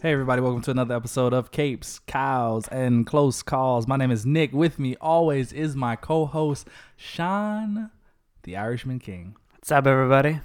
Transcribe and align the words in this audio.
Hey 0.00 0.12
everybody, 0.12 0.40
welcome 0.40 0.62
to 0.62 0.70
another 0.70 0.94
episode 0.94 1.32
of 1.32 1.50
Capes, 1.50 1.98
Cows, 2.00 2.68
and 2.68 3.04
Close 3.04 3.42
Calls. 3.42 3.88
My 3.88 3.96
name 3.96 4.12
is 4.12 4.24
Nick. 4.24 4.52
With 4.52 4.78
me 4.78 4.94
always 5.00 5.52
is 5.52 5.74
my 5.74 5.96
co-host 5.96 6.68
Sean, 6.96 7.90
the 8.44 8.56
Irishman 8.56 9.00
King. 9.00 9.34
What's 9.54 9.72
up, 9.72 9.86
everybody? 9.88 10.38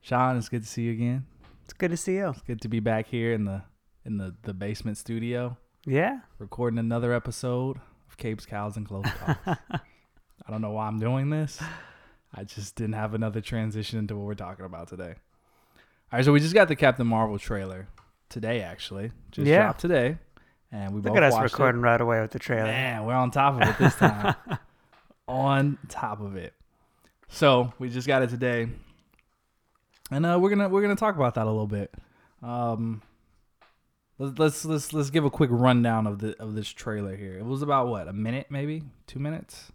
Sean, 0.00 0.38
it's 0.38 0.48
good 0.48 0.62
to 0.62 0.68
see 0.68 0.84
you 0.84 0.92
again. 0.92 1.26
It's 1.64 1.74
good 1.74 1.90
to 1.90 1.96
see 1.96 2.14
you. 2.16 2.30
It's 2.30 2.40
good 2.40 2.62
to 2.62 2.68
be 2.68 2.80
back 2.80 3.06
here 3.08 3.34
in 3.34 3.44
the 3.44 3.62
in 4.06 4.16
the, 4.16 4.34
the 4.44 4.54
basement 4.54 4.96
studio, 4.96 5.58
Yeah. 5.84 6.20
recording 6.38 6.78
another 6.78 7.12
episode 7.12 7.76
of 8.08 8.16
Capes, 8.16 8.46
Cows, 8.46 8.78
and 8.78 8.88
Close 8.88 9.04
Calls. 9.04 9.36
I 9.46 10.50
don't 10.50 10.62
know 10.62 10.70
why 10.70 10.86
I'm 10.86 10.98
doing 10.98 11.28
this. 11.28 11.60
I 12.34 12.44
just 12.44 12.76
didn't 12.76 12.94
have 12.94 13.12
another 13.12 13.42
transition 13.42 13.98
into 13.98 14.16
what 14.16 14.24
we're 14.24 14.34
talking 14.34 14.64
about 14.64 14.88
today. 14.88 15.16
All 16.10 16.16
right, 16.18 16.24
so 16.24 16.32
we 16.32 16.40
just 16.40 16.54
got 16.54 16.68
the 16.68 16.76
Captain 16.76 17.06
Marvel 17.06 17.38
trailer 17.38 17.88
today, 18.30 18.62
actually. 18.62 19.12
Just 19.30 19.46
Yeah. 19.46 19.62
dropped 19.64 19.80
today, 19.80 20.16
and 20.72 20.92
we 20.94 21.00
Look 21.02 21.08
both 21.12 21.16
at 21.18 21.22
us 21.24 21.32
watched 21.34 21.46
it. 21.46 21.52
recording 21.52 21.82
right 21.82 22.00
away 22.00 22.20
with 22.22 22.30
the 22.30 22.38
trailer. 22.38 22.64
Man, 22.64 23.04
we're 23.04 23.14
on 23.14 23.30
top 23.30 23.60
of 23.60 23.68
it 23.68 23.78
this 23.78 23.94
time. 23.96 24.34
on 25.28 25.78
top 25.88 26.20
of 26.20 26.36
it. 26.36 26.54
So 27.28 27.72
we 27.78 27.88
just 27.90 28.06
got 28.08 28.22
it 28.22 28.30
today, 28.30 28.68
and 30.10 30.26
uh, 30.26 30.38
we're 30.40 30.50
gonna 30.50 30.68
we're 30.68 30.82
gonna 30.82 30.96
talk 30.96 31.14
about 31.16 31.34
that 31.34 31.44
a 31.46 31.50
little 31.50 31.66
bit. 31.68 31.94
Um, 32.42 33.02
let's 34.18 34.38
let's 34.38 34.64
let's 34.64 34.92
let's 34.92 35.10
give 35.10 35.24
a 35.24 35.30
quick 35.30 35.50
rundown 35.52 36.06
of 36.08 36.18
the 36.18 36.36
of 36.42 36.54
this 36.54 36.68
trailer 36.68 37.14
here. 37.14 37.38
It 37.38 37.44
was 37.44 37.62
about 37.62 37.86
what 37.88 38.08
a 38.08 38.12
minute, 38.12 38.46
maybe 38.50 38.82
two 39.06 39.20
minutes, 39.20 39.70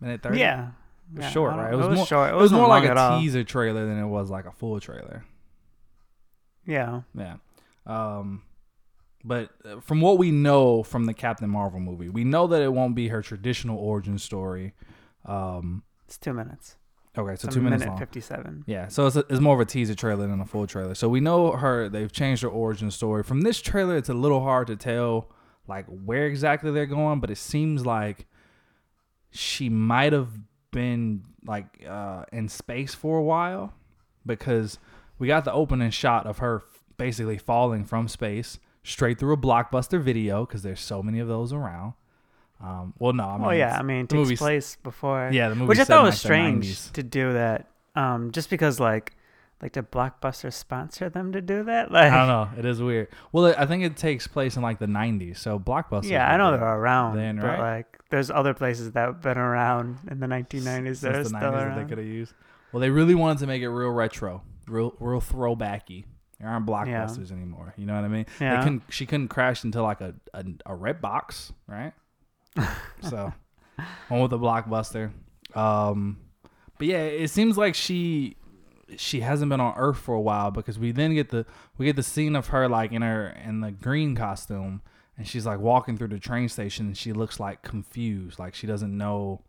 minute 0.00 0.22
thirty. 0.22 0.40
Yeah. 0.40 0.70
it 1.12 1.16
was 1.18 1.24
Yeah, 1.26 1.30
short, 1.30 1.52
I 1.52 1.56
don't- 1.56 1.64
right? 1.66 1.72
It 1.74 1.76
was, 1.76 1.96
more, 1.96 2.06
short. 2.06 2.30
It, 2.30 2.34
It 2.34 2.38
was 2.38 2.52
more 2.52 2.66
like 2.68 2.84
a 2.84 2.90
at 2.90 2.96
all. 2.98 3.20
teaser 3.20 3.44
trailer 3.44 3.86
than 3.86 3.98
it 3.98 4.06
was 4.06 4.30
like 4.30 4.46
a 4.46 4.52
full 4.52 4.80
trailer. 4.80 5.24
Yeah. 6.66 7.02
Yeah. 7.14 7.36
Um, 7.88 8.42
but 9.24 9.50
uh, 9.64 9.80
from 9.80 10.00
what 10.00 10.18
we 10.18 10.30
know 10.30 10.82
from 10.82 11.06
the 11.06 11.14
Captain 11.14 11.50
Marvel 11.50 11.80
movie, 11.80 12.08
we 12.08 12.22
know 12.24 12.46
that 12.46 12.62
it 12.62 12.72
won't 12.72 12.94
be 12.94 13.08
her 13.08 13.22
traditional 13.22 13.78
origin 13.78 14.18
story. 14.18 14.74
Um, 15.24 15.82
It's 16.06 16.18
two 16.18 16.32
minutes. 16.32 16.76
okay, 17.16 17.34
so 17.34 17.46
It's 17.46 17.54
two 17.54 17.60
minutes 17.62 17.80
minute 17.80 17.92
long. 17.92 17.98
57. 17.98 18.64
Yeah, 18.66 18.88
so 18.88 19.06
it's, 19.06 19.16
a, 19.16 19.24
it's 19.28 19.40
more 19.40 19.54
of 19.54 19.60
a 19.60 19.64
teaser 19.64 19.94
trailer 19.94 20.26
than 20.28 20.40
a 20.40 20.46
full 20.46 20.66
trailer. 20.66 20.94
So 20.94 21.08
we 21.08 21.20
know 21.20 21.52
her; 21.52 21.88
they've 21.88 22.12
changed 22.12 22.42
her 22.42 22.48
origin 22.48 22.90
story. 22.90 23.22
From 23.24 23.40
this 23.40 23.60
trailer, 23.60 23.96
it's 23.96 24.08
a 24.08 24.14
little 24.14 24.42
hard 24.42 24.68
to 24.68 24.76
tell 24.76 25.30
like 25.66 25.86
where 25.86 26.26
exactly 26.26 26.70
they're 26.70 26.86
going, 26.86 27.20
but 27.20 27.30
it 27.30 27.38
seems 27.38 27.84
like 27.84 28.26
she 29.30 29.68
might 29.68 30.12
have 30.12 30.30
been 30.70 31.24
like 31.44 31.84
uh, 31.86 32.24
in 32.32 32.48
space 32.48 32.94
for 32.94 33.18
a 33.18 33.22
while 33.22 33.72
because 34.24 34.78
we 35.18 35.26
got 35.26 35.44
the 35.44 35.52
opening 35.52 35.90
shot 35.90 36.26
of 36.26 36.38
her 36.38 36.62
basically 36.98 37.38
falling 37.38 37.84
from 37.84 38.08
space 38.08 38.58
straight 38.82 39.18
through 39.18 39.32
a 39.32 39.36
blockbuster 39.38 40.00
video 40.00 40.44
because 40.44 40.62
there's 40.62 40.80
so 40.80 41.02
many 41.02 41.18
of 41.18 41.28
those 41.28 41.52
around. 41.52 41.94
Um, 42.60 42.92
well, 42.98 43.12
no, 43.12 43.24
I 43.24 43.36
mean, 43.38 43.46
oh 43.46 43.50
yeah, 43.50 43.78
I 43.78 43.82
mean, 43.82 44.00
it 44.04 44.08
takes 44.08 44.18
movie's- 44.18 44.38
place 44.38 44.76
before. 44.82 45.30
yeah, 45.32 45.48
the 45.48 45.54
movie 45.54 45.68
which 45.68 45.78
I 45.78 45.84
thought 45.84 46.04
was 46.04 46.18
strange 46.18 46.90
to 46.92 47.02
do 47.02 47.32
that. 47.32 47.66
Um, 47.94 48.32
just 48.32 48.50
because 48.50 48.80
like, 48.80 49.14
like 49.62 49.72
did 49.72 49.90
Blockbuster 49.90 50.52
sponsor 50.52 51.08
them 51.08 51.32
to 51.32 51.40
do 51.40 51.62
that? 51.64 51.90
Like, 51.92 52.12
I 52.12 52.16
don't 52.16 52.28
know. 52.28 52.58
It 52.58 52.64
is 52.64 52.82
weird. 52.82 53.08
Well, 53.32 53.46
it, 53.46 53.56
I 53.58 53.66
think 53.66 53.84
it 53.84 53.96
takes 53.96 54.26
place 54.26 54.56
in 54.56 54.62
like 54.62 54.80
the 54.80 54.86
'90s, 54.86 55.36
so 55.38 55.58
Blockbuster. 55.58 56.10
Yeah, 56.10 56.28
I 56.28 56.36
know 56.36 56.50
they're 56.50 56.62
around, 56.62 57.16
then, 57.16 57.36
but 57.36 57.46
right? 57.46 57.76
like, 57.76 57.98
there's 58.10 58.30
other 58.30 58.54
places 58.54 58.90
that 58.92 59.06
have 59.06 59.20
been 59.22 59.38
around 59.38 59.98
in 60.10 60.18
the 60.18 60.26
1990s 60.26 61.00
that 61.00 61.14
are 61.14 61.24
since 61.24 61.32
the 61.32 61.38
still 61.38 61.52
'90s 61.52 61.52
that 61.76 61.82
they 61.82 61.88
could 61.88 61.98
have 61.98 62.06
used. 62.06 62.32
Well, 62.72 62.80
they 62.80 62.90
really 62.90 63.14
wanted 63.14 63.38
to 63.38 63.46
make 63.46 63.62
it 63.62 63.68
real 63.68 63.90
retro, 63.90 64.42
real 64.66 64.94
real 64.98 65.20
throwbacky. 65.20 66.04
There 66.40 66.48
aren't 66.48 66.66
blockbusters 66.66 67.32
anymore. 67.32 67.74
You 67.76 67.86
know 67.86 67.94
what 67.94 68.04
I 68.04 68.08
mean? 68.08 68.26
Yeah. 68.40 68.62
Couldn't, 68.62 68.82
she 68.90 69.06
couldn't 69.06 69.28
crash 69.28 69.64
into 69.64 69.82
like 69.82 70.00
a, 70.00 70.14
a 70.32 70.44
a 70.66 70.72
Redbox, 70.76 71.52
right? 71.66 71.92
so 73.02 73.32
one 74.08 74.20
with 74.20 74.32
a 74.32 74.38
blockbuster. 74.38 75.10
Um, 75.54 76.18
but 76.78 76.86
yeah, 76.86 77.02
it 77.02 77.30
seems 77.30 77.58
like 77.58 77.74
she 77.74 78.36
she 78.96 79.20
hasn't 79.20 79.50
been 79.50 79.60
on 79.60 79.74
Earth 79.76 79.98
for 79.98 80.14
a 80.14 80.20
while 80.20 80.50
because 80.50 80.78
we 80.78 80.92
then 80.92 81.14
get 81.14 81.30
the 81.30 81.44
we 81.76 81.86
get 81.86 81.96
the 81.96 82.02
scene 82.02 82.36
of 82.36 82.48
her 82.48 82.68
like 82.68 82.92
in 82.92 83.02
her 83.02 83.36
in 83.44 83.60
the 83.60 83.70
green 83.70 84.14
costume 84.14 84.80
and 85.18 85.26
she's 85.26 85.44
like 85.44 85.58
walking 85.58 85.98
through 85.98 86.08
the 86.08 86.18
train 86.18 86.48
station 86.48 86.86
and 86.86 86.96
she 86.96 87.12
looks 87.12 87.40
like 87.40 87.62
confused, 87.62 88.38
like 88.38 88.54
she 88.54 88.66
doesn't 88.66 88.96
know 88.96 89.42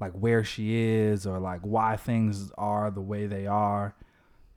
like 0.00 0.12
where 0.12 0.44
she 0.44 0.76
is 0.76 1.26
or 1.26 1.38
like 1.38 1.60
why 1.62 1.96
things 1.96 2.50
are 2.56 2.90
the 2.90 3.00
way 3.00 3.26
they 3.26 3.46
are. 3.46 3.94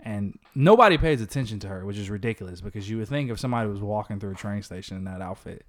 And 0.06 0.38
nobody 0.53 0.97
pays 0.97 1.22
attention 1.22 1.59
to 1.59 1.69
her, 1.69 1.86
which 1.86 1.97
is 1.97 2.09
ridiculous 2.09 2.59
because 2.59 2.90
you 2.90 2.97
would 2.97 3.08
think 3.08 3.31
if 3.31 3.40
somebody 3.40 3.69
was 3.69 3.80
walking 3.80 4.19
through 4.19 4.31
a 4.31 4.36
train 4.36 4.62
station 4.62 4.97
in 4.97 5.06
that 5.06 5.22
outfit, 5.22 5.66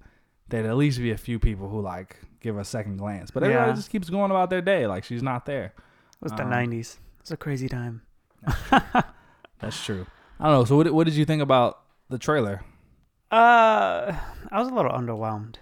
there'd 0.49 0.65
at 0.65 0.75
least 0.75 0.99
be 0.99 1.11
a 1.11 1.17
few 1.17 1.39
people 1.39 1.69
who 1.69 1.79
like 1.79 2.17
give 2.41 2.57
a 2.57 2.65
second 2.65 2.97
glance. 2.97 3.31
But 3.31 3.43
everybody 3.43 3.69
Yeah. 3.69 3.75
just 3.75 3.89
keeps 3.89 4.09
going 4.09 4.31
about 4.31 4.49
their 4.49 4.61
day 4.61 4.87
like 4.87 5.05
she's 5.05 5.23
not 5.23 5.45
there. 5.45 5.67
It 5.67 5.73
was 6.21 6.33
the 6.33 6.43
Um, 6.43 6.49
90s. 6.51 6.95
It 6.95 7.21
was 7.21 7.31
a 7.31 7.37
crazy 7.37 7.69
time. 7.69 8.01
That's 9.59 9.83
true. 9.83 10.05
I 10.39 10.45
don't 10.45 10.53
know. 10.53 10.65
So 10.65 10.75
what 10.77 10.91
what 10.93 11.05
did 11.05 11.13
you 11.15 11.25
think 11.25 11.41
about 11.41 11.79
the 12.09 12.17
trailer? 12.19 12.61
Uh, 13.31 14.15
I 14.51 14.59
was 14.59 14.67
a 14.67 14.73
little 14.73 14.91
underwhelmed. 14.91 15.55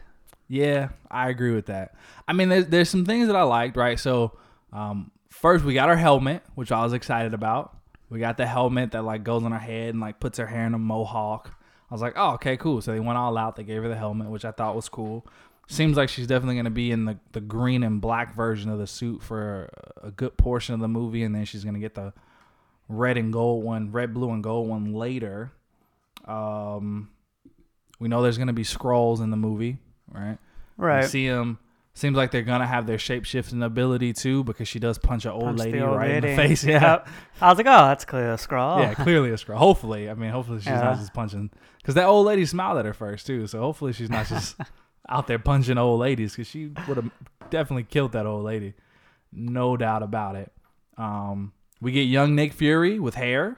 Yeah, 0.48 0.90
I 1.10 1.30
agree 1.30 1.54
with 1.54 1.68
that. 1.68 1.96
I 2.28 2.34
mean, 2.34 2.50
there's 2.50 2.68
there's 2.68 2.90
some 2.90 3.06
things 3.06 3.28
that 3.28 3.36
I 3.36 3.44
liked, 3.44 3.78
right? 3.78 4.00
So, 4.00 4.38
um, 4.72 5.12
first 5.30 5.64
we 5.64 5.74
got 5.74 5.90
our 5.90 5.96
helmet, 5.96 6.44
which 6.56 6.72
I 6.72 6.84
was 6.84 6.94
excited 6.94 7.34
about. 7.34 7.78
We 8.14 8.20
got 8.20 8.38
the 8.38 8.46
helmet 8.46 8.92
that 8.92 9.04
like 9.04 9.24
goes 9.24 9.44
on 9.44 9.52
her 9.52 9.58
head 9.58 9.90
and 9.90 10.00
like 10.00 10.20
puts 10.20 10.38
her 10.38 10.46
hair 10.46 10.68
in 10.68 10.76
a 10.76 10.78
mohawk. 10.78 11.50
I 11.90 11.94
was 11.94 12.02
like, 12.02 12.14
oh, 12.16 12.34
okay, 12.34 12.58
cool. 12.58 12.80
So 12.80 12.92
they 12.92 13.00
went 13.00 13.18
all 13.18 13.36
out. 13.40 13.56
They 13.56 13.64
gave 13.64 13.82
her 13.82 13.90
the 13.90 13.96
helmet, 13.96 14.30
which 14.30 14.46
I 14.46 14.52
thought 14.52 14.76
was 14.76 14.88
cool. 14.88 15.26
Seems 15.68 15.98
like 15.98 16.10
she's 16.10 16.28
definitely 16.28 16.54
going 16.54 16.66
to 16.66 16.72
be 16.72 16.92
in 16.92 17.06
the, 17.06 17.18
the 17.32 17.42
green 17.42 17.82
and 17.82 18.00
black 18.00 18.36
version 18.36 18.70
of 18.70 18.78
the 18.78 18.86
suit 18.86 19.24
for 19.24 19.68
a 20.04 20.12
good 20.12 20.38
portion 20.38 20.76
of 20.76 20.80
the 20.80 20.88
movie, 20.88 21.24
and 21.24 21.34
then 21.34 21.46
she's 21.46 21.64
going 21.64 21.74
to 21.74 21.80
get 21.80 21.96
the 21.96 22.14
red 22.88 23.18
and 23.18 23.34
gold 23.34 23.64
one, 23.64 23.92
red, 23.92 24.14
blue, 24.14 24.30
and 24.30 24.44
gold 24.44 24.70
one 24.70 24.94
later. 24.94 25.52
Um, 26.26 27.10
we 28.00 28.10
know 28.10 28.22
there's 28.22 28.38
going 28.38 28.48
to 28.48 28.54
be 28.54 28.64
Skrulls 28.64 29.22
in 29.22 29.32
the 29.32 29.38
movie, 29.38 29.78
right? 30.12 30.38
Right. 30.78 31.06
see 31.06 31.28
them. 31.28 31.58
Seems 31.96 32.18
like 32.18 32.32
they're 32.32 32.42
gonna 32.42 32.66
have 32.66 32.88
their 32.88 32.98
shape 32.98 33.24
shifting 33.24 33.62
ability 33.62 34.14
too, 34.14 34.44
because 34.44 34.68
she 34.68 34.80
does 34.80 34.98
punch 34.98 35.26
an 35.26 35.32
old 35.32 35.44
Punch 35.44 35.58
the 35.60 35.64
lady 35.66 35.82
old 35.82 35.96
right 35.96 36.12
in 36.12 36.22
the 36.22 36.36
face. 36.36 36.64
Yeah, 36.64 36.82
Yep. 36.82 37.08
I 37.40 37.50
was 37.50 37.58
like, 37.58 37.68
oh, 37.68 37.86
that's 37.88 38.04
clear 38.04 38.32
a 38.34 38.36
Skrull. 38.36 38.80
yeah, 38.80 38.94
clearly 38.96 39.30
a 39.30 39.36
Skrull. 39.36 39.58
Hopefully, 39.58 40.10
I 40.10 40.16
mean, 40.16 40.32
hopefully 40.32 40.58
she's 40.60 40.68
Yeah. 40.68 40.82
not 40.82 40.98
just 40.98 41.14
punching, 41.14 41.52
because 41.78 41.94
that 41.96 42.06
old 42.06 42.26
lady 42.26 42.46
smiled 42.48 42.80
at 42.80 42.86
her 42.86 42.94
first 42.94 43.28
too. 43.28 43.46
So 43.46 43.60
hopefully 43.60 43.94
she's 43.94 44.10
not 44.10 44.26
just 44.28 44.56
out 45.10 45.28
there 45.28 45.38
punching 45.38 45.78
old 45.78 46.00
ladies, 46.00 46.32
because 46.32 46.48
she 46.48 46.72
would 46.88 46.98
have 46.98 47.12
definitely 47.52 47.84
killed 47.84 48.14
that 48.14 48.26
old 48.26 48.44
lady, 48.44 48.74
no 49.32 49.78
doubt 49.78 50.02
about 50.02 50.36
it. 50.36 50.52
Um, 50.98 51.54
we 51.80 51.92
get 51.92 52.04
young 52.04 52.34
Nick 52.34 52.54
Fury 52.54 52.98
with 53.00 53.14
hair. 53.16 53.58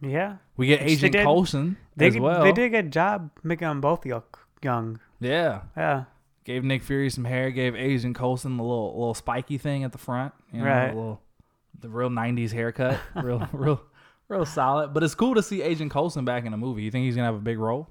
Yeah. 0.00 0.36
We 0.56 0.66
get 0.68 0.82
Agent 0.82 1.12
did. 1.12 1.24
Coulson 1.24 1.76
They, 1.96 2.06
as 2.08 2.18
well. 2.18 2.44
they 2.44 2.52
did 2.52 2.66
a 2.66 2.68
good 2.68 2.92
job 2.92 3.30
making 3.42 3.66
them 3.66 3.80
both 3.80 4.04
young. 4.06 4.22
young. 4.62 5.00
Yeah, 5.20 5.62
Yeah. 5.76 6.04
Gave 6.44 6.62
Nick 6.64 6.82
Fury 6.82 7.08
some 7.10 7.24
hair. 7.24 7.50
Gave 7.50 7.74
Agent 7.74 8.16
Coulson 8.16 8.56
the 8.56 8.62
little 8.62 8.92
little 8.98 9.14
spiky 9.14 9.58
thing 9.58 9.82
at 9.84 9.92
the 9.92 9.98
front. 9.98 10.32
You 10.52 10.60
know, 10.60 10.64
Right. 10.66 10.88
The, 10.90 10.94
little, 10.94 11.20
the 11.80 11.88
real 11.88 12.10
'90s 12.10 12.52
haircut. 12.52 13.00
Real, 13.22 13.48
real, 13.52 13.82
real 14.28 14.44
solid. 14.46 14.92
But 14.94 15.02
it's 15.02 15.14
cool 15.14 15.34
to 15.34 15.42
see 15.42 15.62
Agent 15.62 15.90
Coulson 15.90 16.24
back 16.24 16.44
in 16.44 16.52
a 16.52 16.56
movie. 16.56 16.82
You 16.82 16.90
think 16.90 17.04
he's 17.04 17.16
gonna 17.16 17.26
have 17.26 17.34
a 17.34 17.38
big 17.40 17.58
role? 17.58 17.88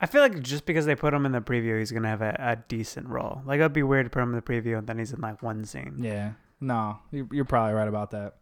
I 0.00 0.06
feel 0.06 0.22
like 0.22 0.40
just 0.42 0.64
because 0.64 0.86
they 0.86 0.94
put 0.94 1.12
him 1.12 1.26
in 1.26 1.32
the 1.32 1.40
preview, 1.40 1.78
he's 1.78 1.90
gonna 1.90 2.08
have 2.08 2.22
a, 2.22 2.36
a 2.38 2.56
decent 2.68 3.08
role. 3.08 3.42
Like 3.44 3.58
it'd 3.60 3.72
be 3.72 3.82
weird 3.82 4.06
to 4.06 4.10
put 4.10 4.22
him 4.22 4.30
in 4.30 4.36
the 4.36 4.42
preview 4.42 4.78
and 4.78 4.86
then 4.86 4.98
he's 4.98 5.12
in 5.12 5.20
like 5.20 5.42
one 5.42 5.64
scene. 5.64 5.96
Yeah. 6.00 6.32
No, 6.60 6.98
you're, 7.12 7.28
you're 7.32 7.44
probably 7.44 7.74
right 7.74 7.88
about 7.88 8.12
that. 8.12 8.34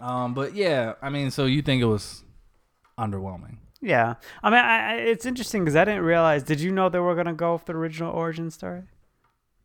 Um, 0.00 0.34
but 0.34 0.54
yeah, 0.54 0.94
I 1.00 1.10
mean, 1.10 1.30
so 1.30 1.46
you 1.46 1.62
think 1.62 1.80
it 1.82 1.86
was 1.86 2.22
underwhelming? 2.98 3.58
Yeah, 3.80 4.14
I 4.42 4.50
mean, 4.50 4.58
I, 4.58 4.92
I, 4.92 4.94
it's 4.96 5.26
interesting 5.26 5.62
because 5.64 5.76
I 5.76 5.84
didn't 5.84 6.02
realize. 6.04 6.42
Did 6.42 6.60
you 6.60 6.72
know 6.72 6.88
they 6.88 6.98
were 6.98 7.14
gonna 7.14 7.34
go 7.34 7.52
with 7.54 7.66
the 7.66 7.74
original 7.74 8.12
origin 8.12 8.50
story? 8.50 8.82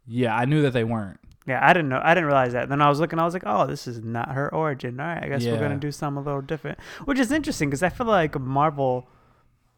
Yeah, 0.06 0.36
I 0.36 0.46
knew 0.46 0.62
that 0.64 0.72
they 0.74 0.84
weren't. 0.84 1.20
Yeah, 1.48 1.60
I 1.66 1.74
didn't 1.74 1.90
know. 1.90 2.02
I 2.04 2.14
didn't 2.14 2.26
realize 2.28 2.54
that. 2.54 2.70
Then 2.70 2.82
I 2.82 2.90
was 2.90 3.00
looking. 3.00 3.20
I 3.20 3.24
was 3.26 3.34
like, 3.34 3.44
oh, 3.46 3.66
this 3.68 3.88
is 3.88 4.04
not 4.04 4.34
her 4.34 4.54
origin. 4.54 5.00
All 5.00 5.08
right, 5.08 5.24
I 5.24 5.28
guess 5.30 5.44
we're 5.46 5.58
gonna 5.60 5.78
do 5.78 5.92
something 5.92 6.22
a 6.22 6.26
little 6.26 6.42
different, 6.42 6.78
which 7.06 7.20
is 7.20 7.32
interesting 7.32 7.70
because 7.70 7.84
I 7.84 7.90
feel 7.90 8.06
like 8.08 8.40
Marvel 8.40 9.08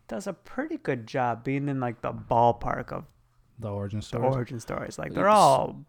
does 0.07 0.27
a 0.27 0.33
pretty 0.33 0.77
good 0.77 1.07
job 1.07 1.44
being 1.44 1.69
in 1.69 1.79
like 1.79 2.01
the 2.01 2.12
ballpark 2.12 2.91
of 2.91 3.06
The 3.59 3.69
origin 3.69 4.00
the 4.00 4.06
story. 4.06 4.27
origin 4.27 4.59
stories. 4.59 4.97
Like 5.00 5.13
they're 5.13 5.24
It's- 5.25 5.38
all 5.38 5.86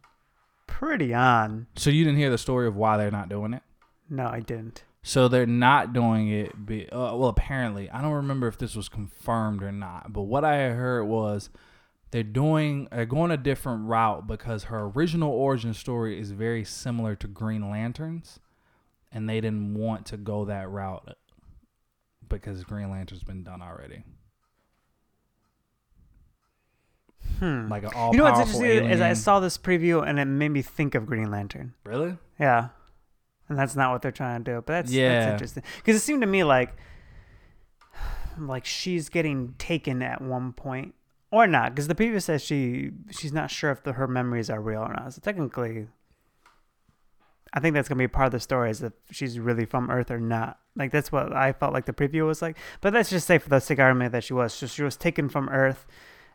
pretty 0.66 1.12
on. 1.14 1.66
so 1.76 1.90
you 1.90 2.04
didn't 2.04 2.18
hear 2.18 2.30
the 2.30 2.38
story 2.38 2.66
of 2.66 2.76
why 2.76 2.96
they're 2.96 3.10
not 3.10 3.28
doing 3.28 3.52
it. 3.54 3.62
No, 4.08 4.26
I 4.26 4.40
didn't. 4.40 4.84
So 5.06 5.28
they're 5.28 5.44
not 5.44 5.92
doing 5.92 6.30
it. 6.30 6.64
Be, 6.64 6.88
uh, 6.88 7.14
well, 7.14 7.26
apparently, 7.26 7.90
I 7.90 8.00
don't 8.00 8.12
remember 8.12 8.48
if 8.48 8.56
this 8.56 8.74
was 8.74 8.88
confirmed 8.88 9.62
or 9.62 9.70
not. 9.70 10.14
But 10.14 10.22
what 10.22 10.46
I 10.46 10.70
heard 10.70 11.04
was 11.04 11.50
they're 12.10 12.22
doing 12.22 12.88
they're 12.90 13.04
going 13.04 13.30
a 13.30 13.36
different 13.36 13.86
route 13.86 14.26
because 14.26 14.64
her 14.64 14.90
original 14.94 15.30
origin 15.30 15.74
story 15.74 16.18
is 16.18 16.30
very 16.30 16.64
similar 16.64 17.14
to 17.16 17.28
Green 17.28 17.70
Lanterns, 17.70 18.40
and 19.12 19.28
they 19.28 19.42
didn't 19.42 19.74
want 19.74 20.06
to 20.06 20.16
go 20.16 20.46
that 20.46 20.70
route 20.70 21.18
because 22.26 22.64
Green 22.64 22.90
Lantern's 22.90 23.24
been 23.24 23.44
done 23.44 23.60
already. 23.60 24.04
Hmm. 27.40 27.68
Like 27.68 27.82
an 27.82 27.90
all 27.94 28.12
you 28.12 28.18
know 28.18 28.24
what's 28.24 28.40
interesting 28.40 28.90
is 28.90 29.02
I 29.02 29.12
saw 29.12 29.38
this 29.38 29.58
preview 29.58 30.06
and 30.06 30.18
it 30.18 30.24
made 30.24 30.48
me 30.48 30.62
think 30.62 30.94
of 30.94 31.04
Green 31.04 31.30
Lantern. 31.30 31.74
really. 31.84 32.16
Yeah, 32.40 32.68
and 33.48 33.58
that's 33.58 33.76
not 33.76 33.92
what 33.92 34.02
they're 34.02 34.10
trying 34.12 34.42
to 34.44 34.52
do. 34.52 34.56
But 34.64 34.72
that's 34.72 34.92
Yeah. 34.92 35.08
that's 35.20 35.32
interesting 35.32 35.62
because 35.78 35.96
it 35.96 36.00
seemed 36.00 36.22
to 36.22 36.26
me 36.26 36.44
like 36.44 36.74
like 38.38 38.64
she's 38.64 39.08
getting 39.08 39.54
taken 39.58 40.02
at 40.02 40.20
one 40.20 40.52
point 40.52 40.94
or 41.30 41.46
not 41.46 41.72
because 41.72 41.86
the 41.88 41.94
preview 41.94 42.20
says 42.20 42.42
she 42.42 42.90
she's 43.10 43.32
not 43.32 43.50
sure 43.50 43.70
if 43.70 43.82
the, 43.84 43.92
her 43.92 44.08
memories 44.08 44.50
are 44.50 44.60
real 44.60 44.80
or 44.82 44.92
not. 44.92 45.14
So 45.14 45.20
technically, 45.22 45.86
I 47.52 47.60
think 47.60 47.74
that's 47.74 47.88
gonna 47.88 47.98
be 47.98 48.08
part 48.08 48.26
of 48.26 48.32
the 48.32 48.40
story 48.40 48.70
is 48.70 48.82
if 48.82 48.92
she's 49.10 49.38
really 49.38 49.64
from 49.64 49.90
Earth 49.90 50.10
or 50.10 50.18
not. 50.20 50.58
Like 50.76 50.90
that's 50.90 51.12
what 51.12 51.32
I 51.32 51.52
felt 51.52 51.72
like 51.72 51.84
the 51.86 51.92
preview 51.92 52.26
was 52.26 52.42
like. 52.42 52.56
But 52.80 52.92
let's 52.94 53.10
just 53.10 53.26
say 53.26 53.38
for 53.38 53.48
the 53.48 53.60
sake 53.60 53.78
of 53.78 53.84
argument 53.84 54.12
that 54.12 54.24
she 54.24 54.34
was. 54.34 54.52
So 54.52 54.66
she 54.66 54.82
was 54.82 54.96
taken 54.96 55.28
from 55.28 55.48
Earth, 55.50 55.86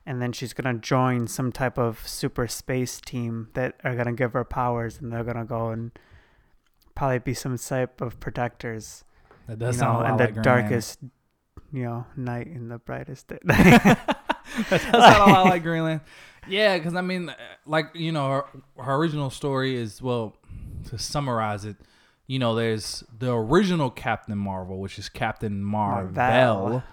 and 0.06 0.22
then 0.22 0.32
she's 0.32 0.54
gonna 0.54 0.76
join 0.76 1.28
some 1.28 1.52
type 1.52 1.78
of 1.78 2.08
super 2.08 2.48
space 2.48 3.02
team 3.02 3.50
that 3.56 3.76
are 3.84 3.96
gonna 3.96 4.14
give 4.14 4.32
her 4.32 4.46
powers, 4.46 5.00
and 5.02 5.12
they're 5.12 5.26
gonna 5.26 5.44
go 5.44 5.70
and 5.72 5.92
probably 7.00 7.20
be 7.20 7.34
some 7.34 7.58
type 7.58 8.02
of 8.02 8.20
protectors. 8.20 9.06
That 9.48 9.58
does 9.58 9.76
you 9.76 9.80
sound 9.80 10.00
know, 10.00 10.06
a 10.06 10.12
lot 10.12 10.20
like 10.20 10.36
the 10.36 10.42
darkest, 10.42 11.00
you 11.72 11.84
know, 11.84 12.06
night 12.18 12.48
in 12.48 12.68
the 12.68 12.78
brightest 12.78 13.30
day. 13.30 13.40
that 13.46 14.20
does 14.70 14.82
sound 14.82 14.96
a 14.96 15.34
lot 15.34 15.46
like 15.46 15.64
Green 15.64 15.84
Lantern. 15.84 16.06
Yeah, 16.48 16.78
because 16.78 16.96
I 16.96 17.02
mean, 17.02 17.34
like 17.66 17.92
you 17.94 18.12
know, 18.12 18.30
her, 18.30 18.46
her 18.84 18.96
original 18.96 19.30
story 19.30 19.76
is 19.76 20.02
well. 20.02 20.36
To 20.90 20.98
summarize 20.98 21.66
it, 21.66 21.76
you 22.26 22.40
know, 22.40 22.56
there's 22.56 23.04
the 23.18 23.34
original 23.34 23.90
Captain 23.92 24.38
Marvel, 24.38 24.80
which 24.80 24.98
is 24.98 25.10
Captain 25.10 25.62
Marvel, 25.62 26.14
Marvel. 26.14 26.84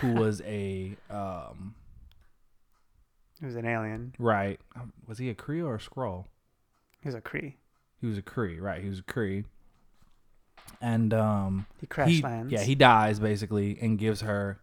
who 0.00 0.12
was 0.14 0.42
a 0.42 0.96
um 1.08 1.74
He 3.40 3.46
was 3.46 3.54
an 3.56 3.64
alien. 3.64 4.14
right. 4.18 4.60
Was 5.06 5.18
he 5.18 5.30
a 5.30 5.34
Kree 5.34 5.64
or 5.64 5.76
a 5.76 5.78
Skrull? 5.78 6.26
He 7.00 7.08
was 7.08 7.14
a 7.14 7.20
Kree. 7.20 7.54
He 8.00 8.06
was 8.06 8.18
a 8.18 8.22
Kree, 8.22 8.60
right? 8.60 8.82
He 8.82 8.88
was 8.88 8.98
a 8.98 9.04
Kree. 9.04 9.44
And 10.80 11.12
um, 11.14 11.66
He 11.80 11.86
crash 11.86 12.08
he, 12.10 12.22
lands. 12.22 12.52
yeah, 12.52 12.62
he 12.62 12.74
dies 12.74 13.18
basically 13.18 13.78
and 13.80 13.98
gives 13.98 14.20
her 14.20 14.60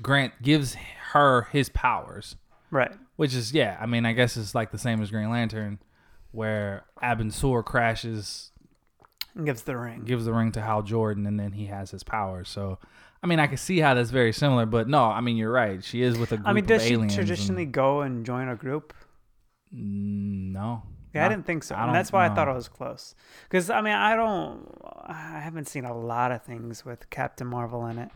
Grant 0.00 0.40
gives 0.42 0.74
her 1.12 1.42
his 1.52 1.68
powers. 1.68 2.36
right. 2.70 2.92
Which 3.16 3.34
is 3.34 3.52
yeah, 3.52 3.76
I 3.80 3.86
mean 3.86 4.04
I 4.06 4.12
guess 4.14 4.36
it's 4.36 4.54
like 4.54 4.70
the 4.72 4.78
same 4.78 5.02
as 5.02 5.10
Green 5.10 5.30
Lantern, 5.30 5.78
where 6.32 6.84
Abin 7.02 7.30
Sur 7.32 7.62
crashes, 7.62 8.50
And 9.36 9.44
gives 9.46 9.62
the 9.62 9.76
ring. 9.76 10.02
gives 10.04 10.24
the 10.24 10.32
ring 10.32 10.50
to 10.52 10.60
Hal 10.62 10.82
Jordan, 10.82 11.26
and 11.26 11.38
then 11.38 11.52
he 11.52 11.66
has 11.66 11.90
his 11.90 12.02
powers. 12.02 12.48
So 12.48 12.78
I 13.22 13.26
mean 13.26 13.38
I 13.38 13.46
can 13.46 13.58
see 13.58 13.78
how 13.78 13.92
that's 13.94 14.10
very 14.10 14.32
similar, 14.32 14.64
but 14.66 14.88
no, 14.88 15.04
I 15.04 15.20
mean 15.20 15.36
you're 15.36 15.52
right. 15.52 15.84
She 15.84 16.02
is 16.02 16.16
with 16.18 16.32
a 16.32 16.36
group 16.38 16.48
I 16.48 16.52
mean, 16.54 16.64
does 16.64 16.82
she 16.82 16.96
traditionally 16.96 17.66
go 17.66 18.00
and 18.00 18.24
join 18.26 18.48
a 18.48 18.56
group? 18.56 18.94
Mm, 19.72 20.52
no. 20.52 20.82
Yeah, 21.14 21.26
I 21.26 21.28
didn't 21.28 21.46
think 21.46 21.62
so. 21.62 21.74
And 21.74 21.94
that's 21.94 22.10
why 22.10 22.26
I 22.26 22.34
thought 22.34 22.48
it 22.48 22.54
was 22.54 22.68
close. 22.68 23.14
Because 23.44 23.68
I 23.68 23.80
mean, 23.82 23.92
I 23.92 24.16
don't, 24.16 24.66
I 25.04 25.40
haven't 25.40 25.68
seen 25.68 25.84
a 25.84 25.96
lot 25.96 26.32
of 26.32 26.42
things 26.42 26.84
with 26.84 27.10
Captain 27.10 27.46
Marvel 27.46 27.86
in 27.86 27.98
it. 27.98 28.10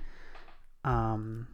Um, 0.84 1.48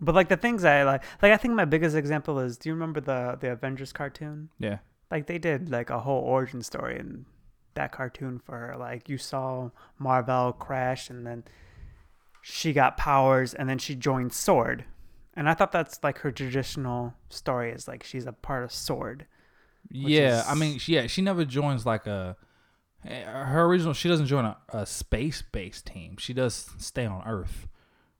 but 0.00 0.14
like 0.14 0.28
the 0.28 0.36
things 0.36 0.64
I 0.64 0.82
like, 0.82 1.02
like 1.22 1.32
I 1.32 1.36
think 1.36 1.54
my 1.54 1.64
biggest 1.64 1.94
example 1.94 2.40
is, 2.40 2.58
do 2.58 2.68
you 2.68 2.74
remember 2.74 3.00
the 3.00 3.38
the 3.40 3.52
Avengers 3.52 3.92
cartoon? 3.92 4.48
Yeah. 4.58 4.78
Like 5.10 5.26
they 5.26 5.38
did 5.38 5.70
like 5.70 5.90
a 5.90 6.00
whole 6.00 6.22
origin 6.22 6.62
story 6.62 6.98
in 6.98 7.26
that 7.74 7.92
cartoon 7.92 8.40
for 8.44 8.58
her. 8.58 8.76
Like 8.76 9.08
you 9.08 9.18
saw 9.18 9.70
Marvel 9.98 10.52
crash, 10.52 11.10
and 11.10 11.26
then 11.26 11.44
she 12.42 12.72
got 12.72 12.96
powers, 12.96 13.54
and 13.54 13.68
then 13.68 13.78
she 13.78 13.94
joined 13.94 14.32
Sword. 14.32 14.84
And 15.34 15.48
I 15.48 15.54
thought 15.54 15.72
that's 15.72 16.02
like 16.02 16.18
her 16.18 16.32
traditional 16.32 17.14
story 17.28 17.70
is 17.72 17.86
like 17.86 18.02
she's 18.02 18.26
a 18.26 18.32
part 18.32 18.64
of 18.64 18.72
Sword. 18.72 19.26
Yeah, 19.90 20.40
is- 20.40 20.46
I 20.48 20.54
mean, 20.54 20.78
she, 20.78 20.94
yeah, 20.94 21.06
she 21.06 21.22
never 21.22 21.44
joins 21.44 21.84
like 21.86 22.06
a 22.06 22.36
her 23.04 23.64
original. 23.64 23.92
She 23.92 24.08
doesn't 24.08 24.26
join 24.26 24.44
a, 24.44 24.56
a 24.70 24.86
space 24.86 25.42
based 25.42 25.86
team. 25.86 26.16
She 26.18 26.32
does 26.32 26.70
stay 26.78 27.04
on 27.06 27.22
Earth, 27.26 27.68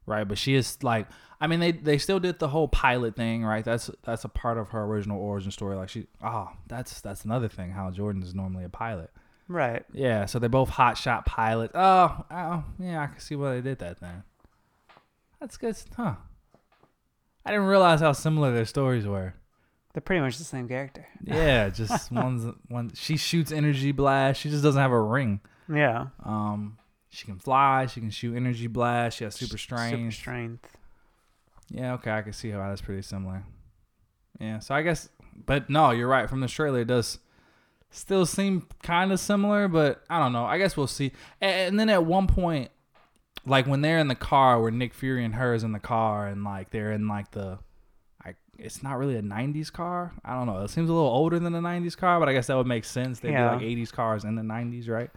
right? 0.07 0.25
But 0.29 0.37
she 0.39 0.55
is 0.55 0.83
like, 0.83 1.07
I 1.41 1.47
mean, 1.47 1.61
they 1.61 1.73
they 1.73 1.99
still 1.99 2.21
did 2.21 2.39
the 2.39 2.49
whole 2.49 2.69
pilot 2.69 3.17
thing, 3.17 3.45
right? 3.45 3.65
That's 3.65 3.91
that's 4.03 4.25
a 4.25 4.29
part 4.29 4.59
of 4.59 4.69
her 4.71 4.85
original 4.85 5.21
origin 5.21 5.51
story. 5.51 5.75
Like 5.77 5.89
she, 5.89 6.07
oh, 6.23 6.51
that's 6.69 7.01
that's 7.01 7.25
another 7.25 7.49
thing. 7.49 7.73
Hal 7.73 7.91
Jordan 7.93 8.23
is 8.23 8.35
normally 8.35 8.65
a 8.65 8.69
pilot. 8.69 9.11
Right. 9.49 9.85
Yeah, 9.93 10.25
so 10.27 10.39
they're 10.39 10.49
both 10.49 10.71
hot 10.71 10.97
shot 10.97 11.27
pilots. 11.27 11.73
Oh, 11.75 12.25
oh, 12.31 12.65
yeah, 12.79 13.03
I 13.03 13.07
can 13.09 13.21
see 13.21 13.37
why 13.37 13.55
they 13.55 13.61
did 13.61 13.79
that 13.81 14.01
then. 14.01 14.23
That's 15.41 15.57
good, 15.59 15.77
huh? 15.97 16.15
I 17.45 17.51
didn't 17.51 17.67
realize 17.67 18.01
how 18.01 18.13
similar 18.13 18.53
their 18.55 18.65
stories 18.65 19.07
were. 19.07 19.35
They're 19.95 20.01
pretty 20.01 20.21
much 20.21 20.39
the 20.39 20.45
same 20.45 20.69
character. 20.69 21.07
Yeah, 21.23 21.69
just 21.71 22.13
one's 22.13 22.53
one. 22.69 22.93
She 22.95 23.17
shoots 23.17 23.53
energy 23.53 23.93
blast. 23.93 24.41
She 24.41 24.51
just 24.51 24.63
doesn't 24.63 24.81
have 24.81 24.93
a 24.93 25.01
ring. 25.01 25.41
Yeah. 25.73 26.09
Um, 26.23 26.79
she 27.11 27.27
can 27.27 27.39
fly. 27.39 27.87
She 27.87 28.01
can 28.01 28.11
shoot 28.11 28.37
energy 28.37 28.67
blast. 28.67 29.19
She 29.19 29.25
has 29.25 29.37
super 29.37 29.57
strength. 29.57 29.97
Super 29.97 30.11
strength. 30.11 30.77
Yeah, 31.71 31.95
okay, 31.95 32.11
I 32.11 32.23
can 32.23 32.33
see 32.33 32.51
how 32.51 32.59
that's 32.59 32.81
pretty 32.81 33.03
similar. 33.03 33.45
Yeah, 34.41 34.59
so 34.59 34.75
I 34.75 34.83
guess, 34.83 35.09
but 35.47 35.71
no, 35.71 35.93
you're 35.93 36.09
right. 36.09 36.29
From 36.29 36.41
the 36.41 36.49
trailer, 36.49 36.81
it 36.81 36.89
does 36.89 37.19
still 37.91 38.27
seem 38.27 38.67
kind 38.83 39.13
of 39.13 39.21
similar, 39.21 39.69
but 39.69 40.03
I 40.11 40.19
don't 40.19 40.33
know. 40.33 40.45
I 40.45 40.59
guess 40.59 40.77
we'll 40.77 40.89
see. 40.89 41.13
And, 41.41 41.69
and 41.69 41.81
then 41.81 41.89
at 41.89 42.05
one 42.05 42.27
point, 42.27 42.71
like 43.47 43.67
when 43.67 43.81
they're 43.81 43.99
in 43.99 44.09
the 44.09 44.15
car, 44.15 44.61
where 44.61 44.73
Nick 44.73 44.93
Fury 44.93 45.25
and 45.25 45.37
her 45.37 45.55
is 45.55 45.63
in 45.63 45.73
the 45.73 45.79
car, 45.79 46.27
and 46.27 46.43
like 46.43 46.71
they're 46.71 46.93
in 46.93 47.07
like 47.07 47.31
the, 47.31 47.59
it's 48.59 48.83
not 48.83 48.99
really 48.99 49.17
a 49.17 49.23
'90s 49.23 49.73
car. 49.73 50.13
I 50.25 50.35
don't 50.35 50.47
know. 50.47 50.59
It 50.63 50.71
seems 50.71 50.89
a 50.89 50.93
little 50.93 51.09
older 51.09 51.39
than 51.39 51.55
a 51.55 51.61
'90s 51.61 51.97
car, 51.97 52.19
but 52.21 52.29
I 52.29 52.33
guess 52.33 52.47
that 52.49 52.57
would 52.57 52.67
make 52.67 52.85
sense. 52.85 53.21
They'd 53.21 53.33
Yeah. 53.33 53.51
be 53.51 53.57
like 53.57 53.65
'80s 53.65 53.93
cars 53.93 54.25
in 54.25 54.35
the 54.35 54.43
'90s, 54.43 54.89
right? 54.89 55.11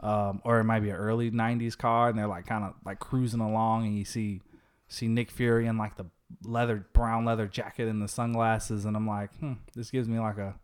Um, 0.00 0.42
or 0.44 0.58
it 0.60 0.64
might 0.64 0.80
be 0.80 0.90
an 0.90 0.96
early 0.96 1.30
'90s 1.30 1.76
car, 1.76 2.08
and 2.10 2.18
they're 2.18 2.26
like 2.26 2.46
kind 2.46 2.64
of 2.64 2.74
like 2.84 2.98
cruising 2.98 3.40
along, 3.40 3.86
and 3.86 3.96
you 3.98 4.04
see 4.04 4.40
see 4.88 5.08
Nick 5.08 5.30
Fury 5.30 5.66
in 5.66 5.76
like 5.78 5.96
the 5.96 6.04
leather 6.44 6.86
brown 6.92 7.24
leather 7.24 7.46
jacket 7.46 7.88
and 7.88 8.02
the 8.02 8.08
sunglasses, 8.08 8.84
and 8.84 8.96
I'm 8.96 9.06
like, 9.06 9.34
hmm, 9.38 9.54
this 9.74 9.90
gives 9.90 10.08
me 10.08 10.18
like 10.18 10.38
a. 10.38 10.54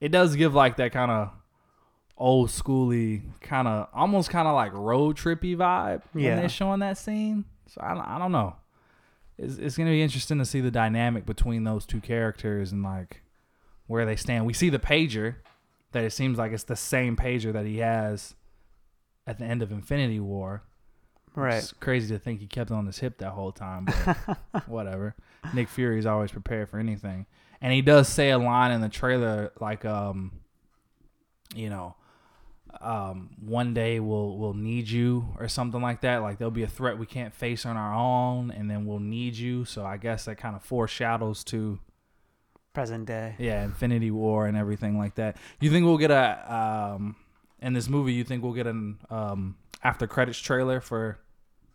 It 0.00 0.10
does 0.10 0.36
give 0.36 0.54
like 0.54 0.76
that 0.76 0.92
kind 0.92 1.10
of 1.10 1.30
old 2.16 2.48
schooly 2.48 3.22
kind 3.40 3.66
of 3.66 3.88
almost 3.92 4.30
kind 4.30 4.46
of 4.46 4.54
like 4.54 4.72
road 4.72 5.16
trippy 5.16 5.56
vibe 5.56 6.02
when 6.12 6.22
Yeah. 6.24 6.36
they're 6.36 6.48
showing 6.48 6.80
that 6.80 6.96
scene. 6.98 7.44
So 7.66 7.80
I 7.82 7.94
don't, 7.94 8.06
I 8.06 8.18
don't 8.18 8.30
know. 8.32 8.54
It's 9.38 9.56
it's 9.56 9.76
gonna 9.76 9.90
be 9.90 10.02
interesting 10.02 10.38
to 10.38 10.44
see 10.44 10.60
the 10.60 10.70
dynamic 10.70 11.26
between 11.26 11.64
those 11.64 11.86
two 11.86 12.00
characters 12.00 12.72
and 12.72 12.82
like 12.82 13.22
where 13.86 14.06
they 14.06 14.16
stand. 14.16 14.46
We 14.46 14.52
see 14.52 14.70
the 14.70 14.78
pager 14.78 15.36
that 15.92 16.04
it 16.04 16.12
seems 16.12 16.38
like 16.38 16.52
it's 16.52 16.64
the 16.64 16.76
same 16.76 17.16
pager 17.16 17.52
that 17.52 17.66
he 17.66 17.78
has 17.78 18.34
at 19.26 19.38
the 19.38 19.44
end 19.44 19.62
of 19.62 19.72
Infinity 19.72 20.20
War. 20.20 20.62
Right. 21.34 21.54
It's 21.54 21.72
crazy 21.72 22.14
to 22.14 22.18
think 22.18 22.40
he 22.40 22.46
kept 22.46 22.70
it 22.70 22.74
on 22.74 22.86
his 22.86 22.98
hip 22.98 23.18
that 23.18 23.30
whole 23.30 23.50
time, 23.50 23.86
but 23.86 24.38
whatever. 24.68 25.16
Nick 25.52 25.68
Fury's 25.68 26.06
always 26.06 26.30
prepared 26.30 26.68
for 26.68 26.78
anything. 26.78 27.26
And 27.60 27.72
he 27.72 27.82
does 27.82 28.08
say 28.08 28.30
a 28.30 28.38
line 28.38 28.70
in 28.70 28.80
the 28.80 28.88
trailer 28.88 29.52
like 29.60 29.84
um 29.84 30.32
you 31.54 31.70
know, 31.70 31.94
um 32.80 33.30
one 33.40 33.74
day 33.74 34.00
we'll 34.00 34.36
we'll 34.36 34.54
need 34.54 34.88
you 34.88 35.28
or 35.38 35.48
something 35.48 35.80
like 35.82 36.00
that. 36.02 36.18
Like 36.22 36.38
there'll 36.38 36.50
be 36.50 36.62
a 36.62 36.68
threat 36.68 36.98
we 36.98 37.06
can't 37.06 37.34
face 37.34 37.64
on 37.66 37.76
our 37.76 37.94
own 37.94 38.50
and 38.50 38.70
then 38.70 38.86
we'll 38.86 38.98
need 39.00 39.36
you. 39.36 39.64
So 39.64 39.84
I 39.84 39.96
guess 39.96 40.24
that 40.26 40.36
kind 40.36 40.54
of 40.56 40.62
foreshadows 40.62 41.44
to 41.44 41.78
Present 42.72 43.06
day. 43.06 43.36
yeah, 43.38 43.62
Infinity 43.64 44.10
War 44.10 44.46
and 44.46 44.56
everything 44.56 44.98
like 44.98 45.14
that. 45.14 45.36
You 45.60 45.70
think 45.70 45.86
we'll 45.86 45.96
get 45.98 46.10
a 46.10 46.92
um 46.92 47.14
in 47.60 47.72
this 47.72 47.88
movie? 47.88 48.12
You 48.14 48.24
think 48.24 48.42
we'll 48.42 48.52
get 48.52 48.66
an 48.66 48.98
um 49.10 49.56
after 49.82 50.06
credits 50.08 50.38
trailer 50.40 50.80
for 50.80 51.18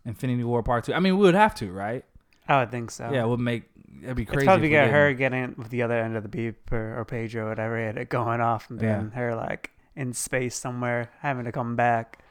Infinity 0.04 0.44
War 0.44 0.62
Part 0.62 0.84
Two? 0.84 0.92
I 0.92 1.00
mean, 1.00 1.16
we 1.16 1.24
would 1.24 1.34
have 1.34 1.54
to, 1.56 1.72
right? 1.72 2.04
I 2.46 2.58
would 2.60 2.70
think 2.70 2.90
so. 2.90 3.10
Yeah, 3.12 3.24
it 3.24 3.28
would 3.28 3.40
make 3.40 3.62
it'd 4.02 4.14
be 4.16 4.24
It's 4.24 4.30
crazy. 4.30 4.44
probably 4.46 4.66
if 4.66 4.70
we 4.72 4.76
got 4.76 4.90
her 4.90 5.14
getting 5.14 5.54
with 5.56 5.70
the 5.70 5.82
other 5.82 5.98
end 5.98 6.16
of 6.16 6.22
the 6.22 6.28
beep 6.28 6.70
or, 6.70 6.98
or 7.00 7.04
page 7.06 7.34
or 7.34 7.48
whatever, 7.48 7.78
it 7.78 8.08
going 8.10 8.40
off 8.42 8.68
and 8.68 8.78
being 8.78 8.90
Yeah. 8.92 9.10
her 9.10 9.34
like 9.34 9.70
in 9.96 10.12
space 10.12 10.54
somewhere, 10.56 11.10
having 11.20 11.44
to 11.44 11.52
come 11.52 11.76
back. 11.76 12.22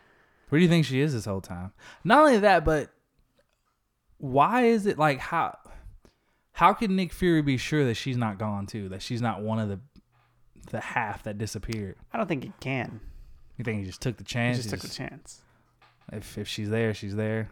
Where 0.49 0.59
do 0.59 0.63
you 0.63 0.69
think 0.69 0.85
she 0.85 0.99
is 1.01 1.13
this 1.13 1.25
whole 1.25 1.41
time? 1.41 1.73
Not 2.03 2.19
only 2.19 2.39
that, 2.39 2.65
but 2.65 2.89
why 4.17 4.63
is 4.65 4.85
it 4.85 4.97
like 4.97 5.19
how 5.19 5.57
how 6.53 6.73
can 6.73 6.95
Nick 6.95 7.13
Fury 7.13 7.41
be 7.41 7.57
sure 7.57 7.85
that 7.85 7.95
she's 7.95 8.17
not 8.17 8.37
gone 8.37 8.65
too? 8.65 8.89
That 8.89 9.01
she's 9.01 9.21
not 9.21 9.41
one 9.41 9.59
of 9.59 9.69
the 9.69 9.79
the 10.71 10.79
half 10.81 11.23
that 11.23 11.37
disappeared? 11.37 11.95
I 12.13 12.17
don't 12.17 12.27
think 12.27 12.43
he 12.43 12.53
can. 12.59 12.99
You 13.57 13.63
think 13.63 13.79
he 13.79 13.85
just 13.85 14.01
took 14.01 14.17
the 14.17 14.23
He 14.23 14.27
chance? 14.27 14.57
just 14.57 14.69
took 14.69 14.79
the 14.81 14.87
chance. 14.89 15.41
If 16.11 16.37
if 16.37 16.47
she's 16.47 16.69
there, 16.69 16.93
she's 16.93 17.15
there. 17.15 17.49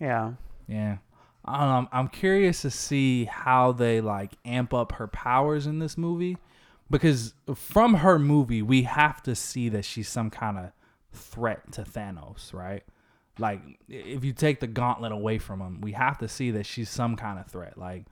Yeah. 0.00 0.32
Yeah. 0.66 0.98
I 1.44 1.58
don't 1.60 1.68
know. 1.68 1.74
I'm, 1.76 1.88
I'm 1.92 2.08
curious 2.08 2.62
to 2.62 2.70
see 2.70 3.24
how 3.24 3.72
they 3.72 4.00
like 4.00 4.32
amp 4.44 4.74
up 4.74 4.92
her 4.92 5.06
powers 5.06 5.66
in 5.66 5.78
this 5.78 5.96
movie 5.96 6.36
because 6.90 7.34
from 7.54 7.94
her 7.94 8.18
movie 8.18 8.62
we 8.62 8.82
have 8.82 9.22
to 9.22 9.34
see 9.34 9.68
that 9.70 9.84
she's 9.84 10.08
some 10.08 10.30
kind 10.30 10.58
of 10.58 10.72
threat 11.12 11.72
to 11.72 11.82
Thanos, 11.82 12.52
right? 12.52 12.82
Like 13.38 13.60
if 13.88 14.24
you 14.24 14.32
take 14.32 14.60
the 14.60 14.66
gauntlet 14.66 15.12
away 15.12 15.38
from 15.38 15.60
him, 15.60 15.80
we 15.80 15.92
have 15.92 16.18
to 16.18 16.28
see 16.28 16.50
that 16.52 16.66
she's 16.66 16.90
some 16.90 17.16
kind 17.16 17.38
of 17.38 17.46
threat. 17.46 17.78
Like 17.78 18.06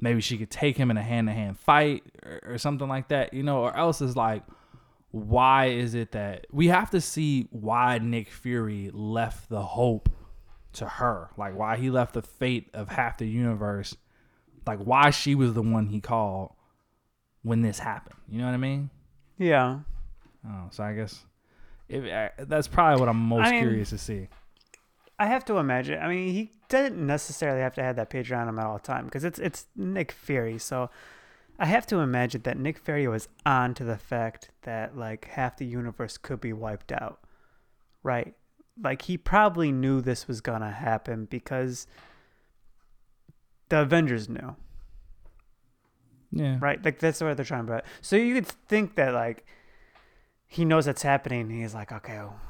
maybe 0.00 0.20
she 0.20 0.36
could 0.36 0.50
take 0.50 0.76
him 0.76 0.90
in 0.90 0.96
a 0.96 1.02
hand-to-hand 1.02 1.58
fight 1.58 2.02
or, 2.24 2.40
or 2.44 2.58
something 2.58 2.88
like 2.88 3.08
that, 3.08 3.32
you 3.32 3.42
know, 3.42 3.58
or 3.58 3.76
else 3.76 4.00
is 4.00 4.16
like 4.16 4.42
why 5.12 5.66
is 5.66 5.94
it 5.94 6.12
that 6.12 6.46
we 6.50 6.68
have 6.68 6.90
to 6.90 7.00
see 7.00 7.46
why 7.50 7.98
Nick 7.98 8.30
Fury 8.30 8.90
left 8.92 9.50
the 9.50 9.62
hope 9.62 10.08
to 10.72 10.86
her? 10.86 11.28
Like 11.36 11.56
why 11.56 11.76
he 11.76 11.90
left 11.90 12.14
the 12.14 12.22
fate 12.22 12.70
of 12.72 12.88
half 12.88 13.18
the 13.18 13.28
universe, 13.28 13.94
like 14.66 14.78
why 14.78 15.10
she 15.10 15.34
was 15.34 15.52
the 15.52 15.62
one 15.62 15.86
he 15.86 16.00
called 16.00 16.54
when 17.42 17.62
this 17.62 17.78
happened. 17.78 18.16
You 18.28 18.38
know 18.40 18.46
what 18.46 18.54
I 18.54 18.58
mean? 18.58 18.90
Yeah. 19.38 19.80
Oh, 20.46 20.68
so 20.70 20.82
I 20.84 20.94
guess 20.94 21.24
if, 21.88 22.04
that's 22.48 22.68
probably 22.68 23.00
what 23.00 23.08
I'm 23.08 23.16
most 23.18 23.46
I 23.46 23.50
mean- 23.52 23.60
curious 23.62 23.90
to 23.90 23.98
see. 23.98 24.28
I 25.18 25.26
have 25.26 25.44
to 25.44 25.58
imagine. 25.58 26.00
I 26.02 26.08
mean, 26.08 26.32
he 26.32 26.50
doesn't 26.68 26.98
necessarily 26.98 27.60
have 27.60 27.74
to 27.74 27.82
have 27.82 27.94
that 27.96 28.10
page 28.10 28.32
on 28.32 28.48
him 28.48 28.58
at 28.58 28.66
all 28.66 28.80
time 28.80 29.04
because 29.04 29.22
it's 29.22 29.38
it's 29.38 29.66
Nick 29.76 30.10
Fury. 30.10 30.58
So 30.58 30.90
I 31.60 31.66
have 31.66 31.86
to 31.88 31.98
imagine 31.98 32.42
that 32.42 32.58
Nick 32.58 32.76
Fury 32.78 33.06
was 33.06 33.28
on 33.46 33.74
to 33.74 33.84
the 33.84 33.98
fact 33.98 34.50
that 34.62 34.96
like 34.96 35.26
half 35.26 35.58
the 35.58 35.66
universe 35.66 36.16
could 36.16 36.40
be 36.40 36.52
wiped 36.52 36.90
out, 36.90 37.20
right? 38.02 38.34
Like 38.82 39.02
he 39.02 39.16
probably 39.16 39.70
knew 39.70 40.00
this 40.00 40.26
was 40.26 40.40
gonna 40.40 40.72
happen 40.72 41.26
because 41.26 41.86
the 43.68 43.82
Avengers 43.82 44.28
knew, 44.28 44.56
Yeah. 46.32 46.58
right? 46.60 46.82
Like 46.84 46.98
that's 46.98 47.20
what 47.20 47.36
they're 47.36 47.44
trying 47.44 47.66
to. 47.66 47.82
So 48.00 48.16
you 48.16 48.34
could 48.34 48.46
think 48.46 48.94
that 48.96 49.12
like 49.14 49.46
he 50.46 50.64
knows 50.64 50.86
that's 50.86 51.02
happening. 51.02 51.50
He's 51.50 51.74
like, 51.74 51.92
okay, 51.92 52.14
well, 52.16 52.40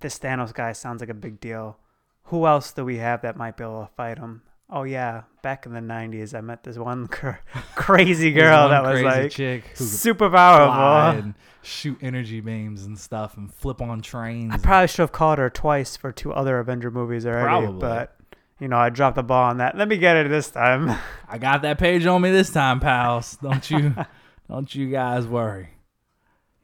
this 0.00 0.18
Thanos 0.18 0.52
guy 0.52 0.72
sounds 0.72 1.00
like 1.00 1.10
a 1.10 1.14
big 1.14 1.40
deal. 1.40 1.78
Who 2.24 2.46
else 2.46 2.72
do 2.72 2.84
we 2.84 2.98
have 2.98 3.22
that 3.22 3.36
might 3.36 3.56
be 3.56 3.64
able 3.64 3.82
to 3.86 3.90
fight 3.94 4.18
him? 4.18 4.42
Oh 4.70 4.84
yeah, 4.84 5.22
back 5.42 5.66
in 5.66 5.74
the 5.74 5.80
'90s, 5.80 6.34
I 6.34 6.40
met 6.40 6.62
this 6.64 6.78
one 6.78 7.06
cr- 7.08 7.32
crazy 7.74 8.32
girl 8.32 8.70
that 8.70 8.82
was 8.82 9.02
like 9.02 9.30
chick 9.30 9.64
super 9.74 10.30
powerful. 10.30 11.18
and 11.20 11.34
shoot 11.62 11.98
energy 12.00 12.40
beams 12.40 12.84
and 12.86 12.98
stuff 12.98 13.36
and 13.36 13.52
flip 13.52 13.82
on 13.82 14.00
trains. 14.00 14.52
I 14.54 14.56
probably 14.56 14.88
should 14.88 15.00
have 15.00 15.12
called 15.12 15.38
her 15.38 15.50
twice 15.50 15.96
for 15.96 16.10
two 16.10 16.32
other 16.32 16.58
Avenger 16.58 16.90
movies 16.90 17.26
already, 17.26 17.44
Probably. 17.44 17.80
but 17.80 18.16
you 18.62 18.68
know 18.68 18.78
I 18.78 18.90
dropped 18.90 19.16
the 19.16 19.24
ball 19.24 19.50
on 19.50 19.56
that. 19.56 19.76
Let 19.76 19.88
me 19.88 19.98
get 19.98 20.16
it 20.16 20.28
this 20.28 20.48
time. 20.48 20.96
I 21.28 21.36
got 21.38 21.62
that 21.62 21.78
page 21.78 22.06
on 22.06 22.22
me 22.22 22.30
this 22.30 22.50
time, 22.50 22.78
pals. 22.78 23.36
Don't 23.42 23.68
you 23.68 23.92
don't 24.48 24.72
you 24.72 24.88
guys 24.88 25.26
worry. 25.26 25.70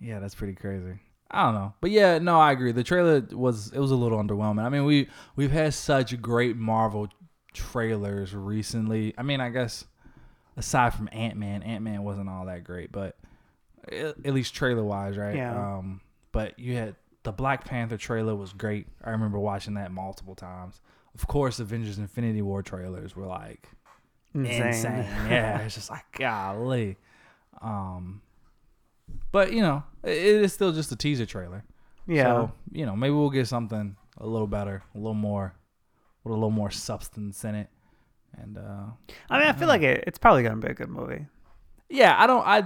Yeah, 0.00 0.20
that's 0.20 0.36
pretty 0.36 0.54
crazy. 0.54 1.00
I 1.28 1.42
don't 1.42 1.54
know. 1.54 1.74
But 1.80 1.90
yeah, 1.90 2.18
no, 2.18 2.38
I 2.38 2.52
agree. 2.52 2.70
The 2.70 2.84
trailer 2.84 3.26
was 3.32 3.72
it 3.72 3.80
was 3.80 3.90
a 3.90 3.96
little 3.96 4.22
underwhelming. 4.22 4.62
I 4.62 4.68
mean, 4.68 4.84
we 4.84 5.08
we've 5.34 5.50
had 5.50 5.74
such 5.74 6.22
great 6.22 6.56
Marvel 6.56 7.08
trailers 7.52 8.32
recently. 8.32 9.12
I 9.18 9.24
mean, 9.24 9.40
I 9.40 9.50
guess 9.50 9.84
aside 10.56 10.94
from 10.94 11.08
Ant-Man, 11.10 11.64
Ant-Man 11.64 12.04
wasn't 12.04 12.28
all 12.28 12.46
that 12.46 12.62
great, 12.62 12.92
but 12.92 13.16
at 13.90 14.32
least 14.32 14.54
trailer-wise, 14.54 15.18
right? 15.18 15.34
Yeah. 15.34 15.78
Um 15.78 16.00
but 16.30 16.60
you 16.60 16.76
had 16.76 16.94
the 17.24 17.32
Black 17.32 17.64
Panther 17.64 17.96
trailer 17.96 18.36
was 18.36 18.52
great. 18.52 18.86
I 19.04 19.10
remember 19.10 19.40
watching 19.40 19.74
that 19.74 19.90
multiple 19.90 20.36
times. 20.36 20.80
Of 21.14 21.26
course, 21.26 21.58
Avengers 21.60 21.98
Infinity 21.98 22.42
War 22.42 22.62
trailers 22.62 23.16
were 23.16 23.26
like 23.26 23.68
Insane. 24.34 24.66
insane. 24.68 25.04
yeah, 25.28 25.58
it's 25.62 25.74
just 25.74 25.90
like 25.90 26.04
golly. 26.12 26.96
Um, 27.60 28.22
but 29.32 29.52
you 29.52 29.62
know, 29.62 29.82
it, 30.04 30.10
it 30.12 30.42
is 30.42 30.52
still 30.52 30.72
just 30.72 30.92
a 30.92 30.96
teaser 30.96 31.26
trailer. 31.26 31.64
Yeah. 32.06 32.24
So 32.24 32.52
you 32.72 32.86
know, 32.86 32.94
maybe 32.96 33.12
we'll 33.14 33.30
get 33.30 33.46
something 33.48 33.96
a 34.18 34.26
little 34.26 34.46
better, 34.46 34.82
a 34.94 34.98
little 34.98 35.14
more, 35.14 35.54
with 36.24 36.32
a 36.32 36.34
little 36.34 36.50
more 36.50 36.70
substance 36.70 37.44
in 37.44 37.54
it. 37.54 37.68
And 38.40 38.58
uh, 38.58 38.84
I 39.30 39.38
mean, 39.38 39.48
I 39.48 39.52
feel 39.52 39.68
like 39.68 39.82
it, 39.82 40.04
it's 40.06 40.18
probably 40.18 40.42
gonna 40.42 40.56
be 40.56 40.68
a 40.68 40.74
good 40.74 40.90
movie. 40.90 41.26
yeah, 41.88 42.14
I 42.18 42.26
don't. 42.26 42.46
I 42.46 42.64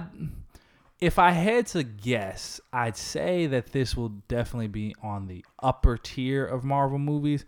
if 0.99 1.19
I 1.19 1.31
had 1.31 1.67
to 1.67 1.83
guess, 1.83 2.61
I'd 2.71 2.95
say 2.95 3.47
that 3.47 3.71
this 3.73 3.97
will 3.97 4.09
definitely 4.27 4.67
be 4.67 4.95
on 5.01 5.27
the 5.27 5.43
upper 5.61 5.97
tier 5.97 6.45
of 6.45 6.63
Marvel 6.63 6.99
movies. 6.99 7.45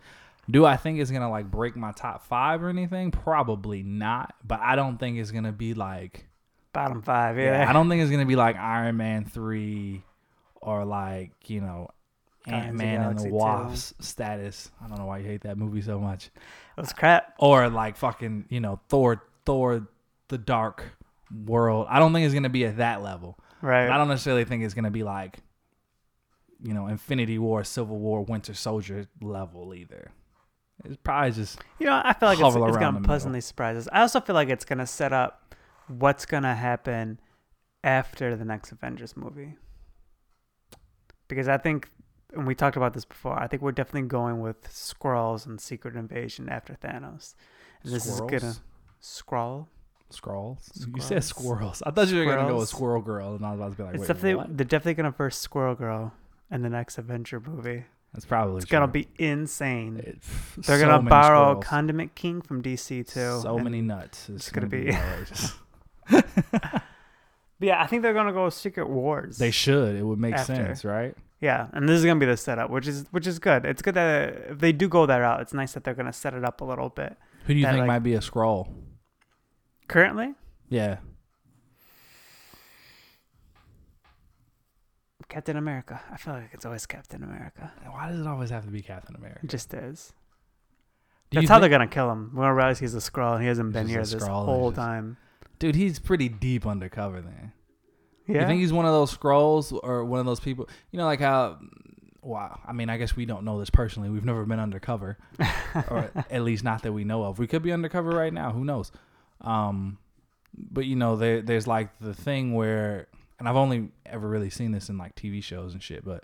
Do 0.49 0.65
I 0.65 0.77
think 0.77 0.99
it's 0.99 1.11
gonna 1.11 1.29
like 1.29 1.49
break 1.49 1.75
my 1.75 1.91
top 1.91 2.23
five 2.23 2.63
or 2.63 2.69
anything? 2.69 3.11
Probably 3.11 3.83
not. 3.83 4.35
But 4.43 4.59
I 4.59 4.75
don't 4.75 4.97
think 4.97 5.17
it's 5.17 5.31
gonna 5.31 5.51
be 5.51 5.73
like 5.73 6.27
Bottom 6.75 7.01
five, 7.01 7.37
Yeah, 7.37 7.61
yeah. 7.63 7.69
I 7.69 7.73
don't 7.73 7.87
think 7.87 8.01
it's 8.01 8.11
gonna 8.11 8.25
be 8.25 8.35
like 8.35 8.57
Iron 8.57 8.97
Man 8.97 9.23
three 9.23 10.03
or 10.57 10.83
like 10.83 11.31
you 11.49 11.61
know 11.61 11.89
Ant 12.47 12.75
Man 12.75 13.01
and 13.01 13.17
the 13.17 13.29
2. 13.29 13.29
Wasp 13.29 14.01
status. 14.01 14.69
I 14.83 14.87
don't 14.89 14.99
know 14.99 15.05
why 15.05 15.19
you 15.19 15.25
hate 15.25 15.41
that 15.43 15.57
movie 15.57 15.81
so 15.81 15.99
much. 15.99 16.27
It 16.77 16.81
was 16.81 16.91
crap. 16.91 17.33
Or 17.39 17.69
like 17.69 17.95
fucking 17.95 18.47
you 18.49 18.59
know 18.59 18.81
Thor 18.89 19.23
Thor 19.45 19.87
the 20.27 20.37
Dark 20.37 20.83
World. 21.45 21.87
I 21.89 21.99
don't 21.99 22.11
think 22.11 22.25
it's 22.25 22.33
gonna 22.33 22.49
be 22.49 22.65
at 22.65 22.77
that 22.77 23.01
level. 23.01 23.39
Right. 23.61 23.89
I 23.89 23.97
don't 23.97 24.09
necessarily 24.09 24.43
think 24.43 24.63
it's 24.63 24.73
gonna 24.73 24.91
be 24.91 25.03
like 25.03 25.37
you 26.61 26.73
know 26.73 26.87
Infinity 26.87 27.39
War, 27.39 27.63
Civil 27.63 27.97
War, 27.99 28.21
Winter 28.23 28.53
Soldier 28.53 29.07
level 29.21 29.73
either. 29.73 30.11
It's 30.84 30.98
probably 30.98 31.32
just 31.32 31.60
You 31.79 31.86
know, 31.88 32.01
I 32.03 32.13
feel 32.13 32.29
like 32.29 32.39
it's, 32.39 32.55
it's 32.55 32.77
gonna 32.77 33.01
pleasantly 33.01 33.41
surprise 33.41 33.77
us. 33.77 33.88
I 33.91 34.01
also 34.01 34.20
feel 34.20 34.36
like 34.36 34.50
it's 34.50 34.65
gonna 34.65 34.88
set 34.88 35.13
up 35.13 35.55
what's 35.88 36.25
gonna 36.25 36.55
happen 36.55 37.20
after 37.84 38.36
the 38.36 38.46
next 38.46 38.72
Avengers 38.72 39.15
movie. 39.15 39.55
Because 41.27 41.48
I 41.48 41.58
think, 41.58 41.89
and 42.34 42.46
we 42.46 42.53
talked 42.53 42.77
about 42.77 42.94
this 42.94 43.05
before, 43.05 43.39
I 43.39 43.48
think 43.48 43.62
we're 43.62 43.72
definitely 43.72 44.08
going 44.08 44.41
with 44.41 44.63
Skrulls 44.70 45.46
and 45.46 45.60
Secret 45.60 45.96
Invasion 45.96 46.50
after 46.50 46.74
Thanos. 46.74 47.36
And 47.84 47.94
this 47.94 48.05
is 48.05 48.20
gonna 48.22 48.55
Squirrels? 49.00 49.67
Skrull. 50.12 50.60
Squirrels. 50.72 50.88
You 50.96 51.01
said 51.01 51.24
Squirrels. 51.24 51.27
squirrels. 51.58 51.84
I 51.86 51.91
thought 51.91 52.08
you 52.10 52.20
were 52.20 52.25
gonna 52.25 52.48
go 52.48 52.58
with 52.60 52.70
Squirrel 52.70 53.01
Girl, 53.01 53.36
and 53.36 53.46
I 53.46 53.51
was 53.51 53.60
about 53.60 53.72
to 53.72 53.77
be 53.77 53.84
like, 53.84 53.96
it's 53.96 54.01
wait, 54.01 54.08
definitely 54.08 54.55
they're 54.55 54.65
definitely 54.65 54.94
gonna 54.96 55.12
first 55.12 55.41
Squirrel 55.41 55.75
Girl 55.75 56.13
in 56.51 56.62
the 56.62 56.70
next 56.70 56.98
Avenger 56.98 57.39
movie. 57.39 57.86
That's 58.15 58.25
probably 58.25 58.57
It's 58.57 58.65
gonna 58.65 58.88
be 58.88 59.07
insane. 59.19 59.98
It- 59.98 60.22
They're 60.57 60.79
so 60.79 60.86
gonna 60.88 61.07
borrow 61.10 61.50
squirrels. 61.51 61.65
Condiment 61.65 62.15
King 62.15 62.41
from 62.41 62.62
DC 62.63 63.05
too. 63.07 63.39
So 63.41 63.60
many 63.60 63.81
nuts. 63.81 64.29
It's, 64.29 64.48
it's 64.48 64.51
gonna 64.51 64.67
gonna, 64.67 64.84
be- 64.86 64.91
be. 64.91 64.98
But 66.10 66.81
yeah, 67.60 67.81
I 67.81 67.88
think 67.88 68.01
they're 68.03 68.13
gonna 68.13 68.34
go 68.34 68.50
Secret 68.50 68.89
Wars. 68.89 69.38
they 69.38 69.51
should. 69.51 69.95
It 69.95 70.03
would 70.03 70.19
make 70.19 70.34
After. 70.36 70.55
sense, 70.55 70.86
right? 70.86 71.15
Yeah, 71.41 71.67
and 71.74 71.88
this 71.88 72.00
is 72.00 72.05
gonna 72.05 72.19
be 72.19 72.25
the 72.25 72.38
setup, 72.38 72.69
which 72.69 72.88
is 72.88 73.05
which 73.12 73.27
is 73.27 73.39
good. 73.39 73.65
It's 73.65 73.81
good 73.81 73.95
that 73.95 74.34
if 74.51 74.60
they 74.60 74.72
do 74.72 74.88
go 74.88 75.05
that 75.05 75.17
route, 75.17 75.41
it's 75.41 75.53
nice 75.53 75.74
that 75.74 75.84
they're 75.84 75.93
gonna 75.93 76.13
set 76.13 76.34
it 76.34 76.43
up 76.45 76.62
a 76.62 76.65
little 76.65 76.89
bit. 76.89 77.17
Who 77.45 77.53
do 77.53 77.60
you 77.60 77.65
That, 77.65 77.74
think 77.74 77.81
like- 77.81 77.88
might 77.88 78.00
be 78.00 78.13
a 78.15 78.19
Skrull? 78.19 78.69
Currently, 79.88 80.34
Yeah. 80.69 80.98
Captain 85.29 85.58
America. 85.58 86.01
I 86.12 86.17
feel 86.17 86.34
like 86.34 86.50
it's 86.53 86.65
always 86.65 86.86
Captain 86.86 87.24
America. 87.24 87.72
Why 87.89 88.10
does 88.10 88.20
it 88.22 88.27
always 88.27 88.50
have 88.50 88.65
to 88.65 88.72
be 88.72 88.82
Captain 88.82 89.15
America? 89.15 89.39
It 89.44 89.50
just 89.50 89.74
is. 89.74 90.13
Do 91.32 91.39
That's 91.39 91.50
how 91.50 91.60
they're 91.60 91.70
gonna 91.70 91.88
kill 91.88 92.12
him. 92.12 92.32
We're 92.34 92.44
gonna 92.44 92.53
realize 92.55 92.79
he's 92.79 92.94
a 92.96 93.00
Skrull 93.00 93.34
and 93.34 93.41
he 93.41 93.48
hasn't 93.48 93.74
been 93.74 93.88
here 93.88 94.00
this 94.00 94.13
Skrull, 94.15 94.46
whole 94.46 94.70
just- 94.72 94.77
time. 94.79 95.17
Dude, 95.58 95.75
he's 95.75 96.00
pretty 96.00 96.27
deep 96.29 96.67
undercover 96.67 97.22
then. 97.22 97.53
Yeah. 98.27 98.41
You 98.41 98.48
think 98.48 98.60
he's 98.60 98.74
one 98.74 98.86
of 98.86 98.91
those 98.91 99.15
Skrulls 99.15 99.77
or 99.84 100.03
one 100.03 100.20
of 100.20 100.25
those 100.25 100.39
people? 100.39 100.67
You 100.91 100.98
know, 100.98 101.05
like 101.05 101.20
how. 101.20 101.60
Wow. 102.22 102.60
I 102.67 102.74
mean, 102.74 102.89
I 102.89 102.98
guess 102.98 103.15
we 103.15 103.25
don't 103.25 103.46
know 103.46 103.60
this 103.60 103.70
personally. 103.70 104.10
We've 104.10 104.25
never 104.25 104.46
been 104.46 104.60
undercover, 104.60 105.17
or 105.89 106.10
at 106.32 106.41
least 106.41 106.63
not 106.63 106.82
that 106.82 106.91
we 106.91 107.03
know 107.03 107.24
of. 107.24 107.38
We 107.38 107.46
could 107.48 107.62
be 107.62 107.72
undercover 107.72 108.10
right 108.10 108.34
now. 108.34 108.51
Who 108.51 108.65
knows? 108.65 108.91
Um, 109.41 110.00
but 110.58 110.86
you 110.86 110.96
know, 110.96 111.15
there 111.17 111.41
there's 111.44 111.67
like 111.67 111.98
the 112.00 112.13
thing 112.15 112.53
where, 112.55 113.08
and 113.39 113.47
I've 113.47 113.55
only 113.55 113.89
ever 114.05 114.27
really 114.27 114.49
seen 114.49 114.71
this 114.71 114.89
in 114.89 114.97
like 114.97 115.15
TV 115.15 115.43
shows 115.43 115.73
and 115.73 115.81
shit. 115.81 116.05
But 116.05 116.23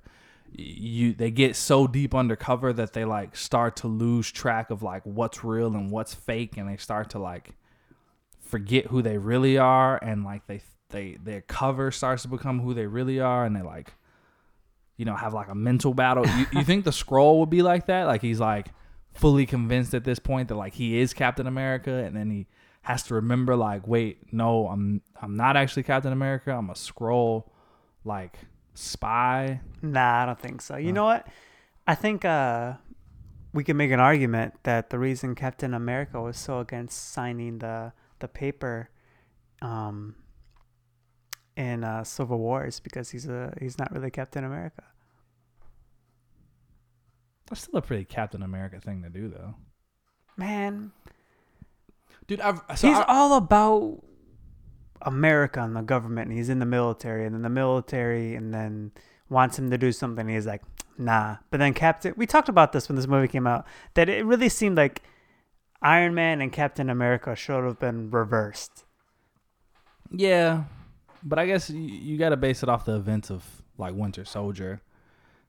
you 0.53 1.13
they 1.13 1.31
get 1.31 1.55
so 1.55 1.87
deep 1.87 2.13
undercover 2.13 2.73
that 2.73 2.93
they 2.93 3.05
like 3.05 3.35
start 3.35 3.77
to 3.77 3.87
lose 3.87 4.31
track 4.31 4.69
of 4.69 4.83
like 4.83 5.03
what's 5.05 5.43
real 5.43 5.73
and 5.75 5.91
what's 5.91 6.13
fake, 6.13 6.57
and 6.57 6.69
they 6.69 6.77
start 6.77 7.09
to 7.11 7.19
like 7.19 7.55
forget 8.39 8.87
who 8.87 9.01
they 9.01 9.17
really 9.17 9.57
are, 9.57 9.97
and 10.03 10.23
like 10.23 10.47
they 10.47 10.61
they 10.89 11.17
their 11.23 11.41
cover 11.41 11.91
starts 11.91 12.23
to 12.23 12.27
become 12.27 12.59
who 12.59 12.73
they 12.73 12.85
really 12.85 13.19
are, 13.19 13.45
and 13.45 13.55
they 13.55 13.61
like 13.61 13.93
you 14.97 15.05
know 15.05 15.15
have 15.15 15.33
like 15.33 15.49
a 15.49 15.55
mental 15.55 15.93
battle. 15.93 16.25
you, 16.37 16.45
you 16.53 16.63
think 16.63 16.85
the 16.85 16.91
Skrull 16.91 17.39
would 17.39 17.49
be 17.49 17.61
like 17.61 17.87
that? 17.87 18.03
Like 18.03 18.21
he's 18.21 18.39
like 18.39 18.67
fully 19.13 19.45
convinced 19.45 19.93
at 19.93 20.03
this 20.03 20.19
point 20.19 20.47
that 20.47 20.55
like 20.55 20.73
he 20.73 20.99
is 20.99 21.13
Captain 21.13 21.47
America, 21.47 21.91
and 21.91 22.15
then 22.15 22.29
he 22.29 22.47
has 22.83 23.03
to 23.03 23.13
remember 23.15 23.55
like, 23.55 23.87
wait, 23.87 24.33
no, 24.33 24.67
I'm 24.67 25.01
I'm 25.21 25.35
not 25.35 25.55
actually 25.57 25.83
Captain 25.83 26.11
America. 26.13 26.51
I'm 26.51 26.69
a 26.69 26.73
Skrull 26.73 27.45
like 28.03 28.39
spy. 28.73 29.61
Nah, 29.81 30.23
I 30.23 30.25
don't 30.25 30.39
think 30.39 30.61
so. 30.61 30.77
You 30.77 30.87
Huh. 30.87 30.93
know 30.93 31.05
what? 31.05 31.27
I 31.87 31.95
think 31.95 32.25
uh, 32.25 32.73
we 33.53 33.63
can 33.63 33.77
make 33.77 33.91
an 33.91 33.99
argument 33.99 34.55
that 34.63 34.89
the 34.89 34.97
reason 34.99 35.35
Captain 35.35 35.73
America 35.73 36.21
was 36.21 36.37
so 36.37 36.59
against 36.59 37.11
signing 37.11 37.59
the 37.59 37.93
the 38.19 38.27
paper 38.27 38.89
um, 39.61 40.15
in 41.55 41.83
uh, 41.83 42.03
Civil 42.03 42.39
War 42.39 42.65
is 42.65 42.79
because 42.79 43.09
he's 43.11 43.27
a 43.27 43.53
he's 43.59 43.77
not 43.77 43.91
really 43.91 44.09
Captain 44.11 44.43
America. 44.43 44.83
That's 47.47 47.63
still 47.63 47.79
a 47.79 47.81
pretty 47.81 48.05
Captain 48.05 48.41
America 48.43 48.79
thing 48.79 49.03
to 49.03 49.09
do 49.09 49.27
though. 49.27 49.55
Man, 50.37 50.91
Dude, 52.27 52.41
I've 52.41 52.61
so 52.75 52.87
he's 52.87 52.97
I- 52.97 53.05
all 53.07 53.35
about 53.37 54.03
America 55.01 55.61
and 55.61 55.75
the 55.75 55.81
government. 55.81 56.29
And 56.29 56.37
he's 56.37 56.49
in 56.49 56.59
the 56.59 56.65
military, 56.65 57.25
and 57.25 57.33
then 57.35 57.41
the 57.41 57.49
military, 57.49 58.35
and 58.35 58.53
then 58.53 58.91
wants 59.29 59.57
him 59.57 59.69
to 59.71 59.77
do 59.77 59.91
something. 59.91 60.25
And 60.25 60.35
he's 60.35 60.45
like, 60.45 60.61
nah. 60.97 61.37
But 61.49 61.59
then 61.59 61.73
Captain, 61.73 62.13
we 62.17 62.25
talked 62.25 62.49
about 62.49 62.71
this 62.71 62.87
when 62.87 62.95
this 62.95 63.07
movie 63.07 63.27
came 63.27 63.47
out. 63.47 63.65
That 63.95 64.09
it 64.09 64.25
really 64.25 64.49
seemed 64.49 64.77
like 64.77 65.01
Iron 65.81 66.13
Man 66.13 66.41
and 66.41 66.51
Captain 66.51 66.89
America 66.89 67.35
should 67.35 67.63
have 67.63 67.79
been 67.79 68.11
reversed. 68.11 68.85
Yeah, 70.11 70.63
but 71.23 71.39
I 71.39 71.45
guess 71.45 71.69
you, 71.69 71.79
you 71.79 72.17
got 72.17 72.29
to 72.29 72.37
base 72.37 72.63
it 72.63 72.69
off 72.69 72.85
the 72.85 72.95
events 72.95 73.31
of 73.31 73.43
like 73.77 73.93
Winter 73.93 74.25
Soldier. 74.25 74.81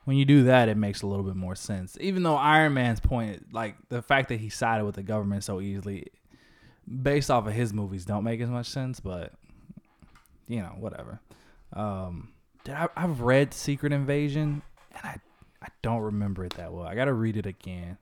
When 0.05 0.17
you 0.17 0.25
do 0.25 0.45
that, 0.45 0.69
it 0.69 0.77
makes 0.77 1.03
a 1.03 1.07
little 1.07 1.25
bit 1.25 1.37
more 1.37 1.55
sense. 1.55 1.97
Even 2.01 2.23
though 2.23 2.35
Iron 2.37 2.75
Man's 2.75 2.99
point, 3.01 3.53
like 3.53 3.77
the 3.89 4.03
fact 4.03 4.29
that 4.31 4.41
he 4.41 4.49
sided 4.49 4.85
with 4.85 4.97
the 4.97 5.03
government 5.03 5.45
so 5.45 5.61
easily, 5.61 6.07
based 6.87 7.31
off 7.31 7.47
of 7.47 7.53
his 7.53 7.73
movies, 7.73 8.05
don't 8.05 8.25
make 8.25 8.41
as 8.41 8.51
much 8.51 8.67
sense. 8.67 9.01
But 9.01 9.33
you 10.47 10.61
know, 10.61 10.75
whatever. 10.79 11.21
Um, 11.73 12.33
did 12.65 12.75
I, 12.75 12.89
I've 12.97 13.21
read 13.21 13.55
Secret 13.55 13.93
Invasion, 13.93 14.63
and 14.93 15.05
I 15.05 15.17
I 15.63 15.69
don't 15.81 16.01
remember 16.01 16.45
it 16.45 16.55
that 16.55 16.73
well. 16.73 16.87
I 16.87 16.95
got 16.95 17.05
to 17.05 17.13
read 17.13 17.37
it 17.37 17.47
again 17.47 17.99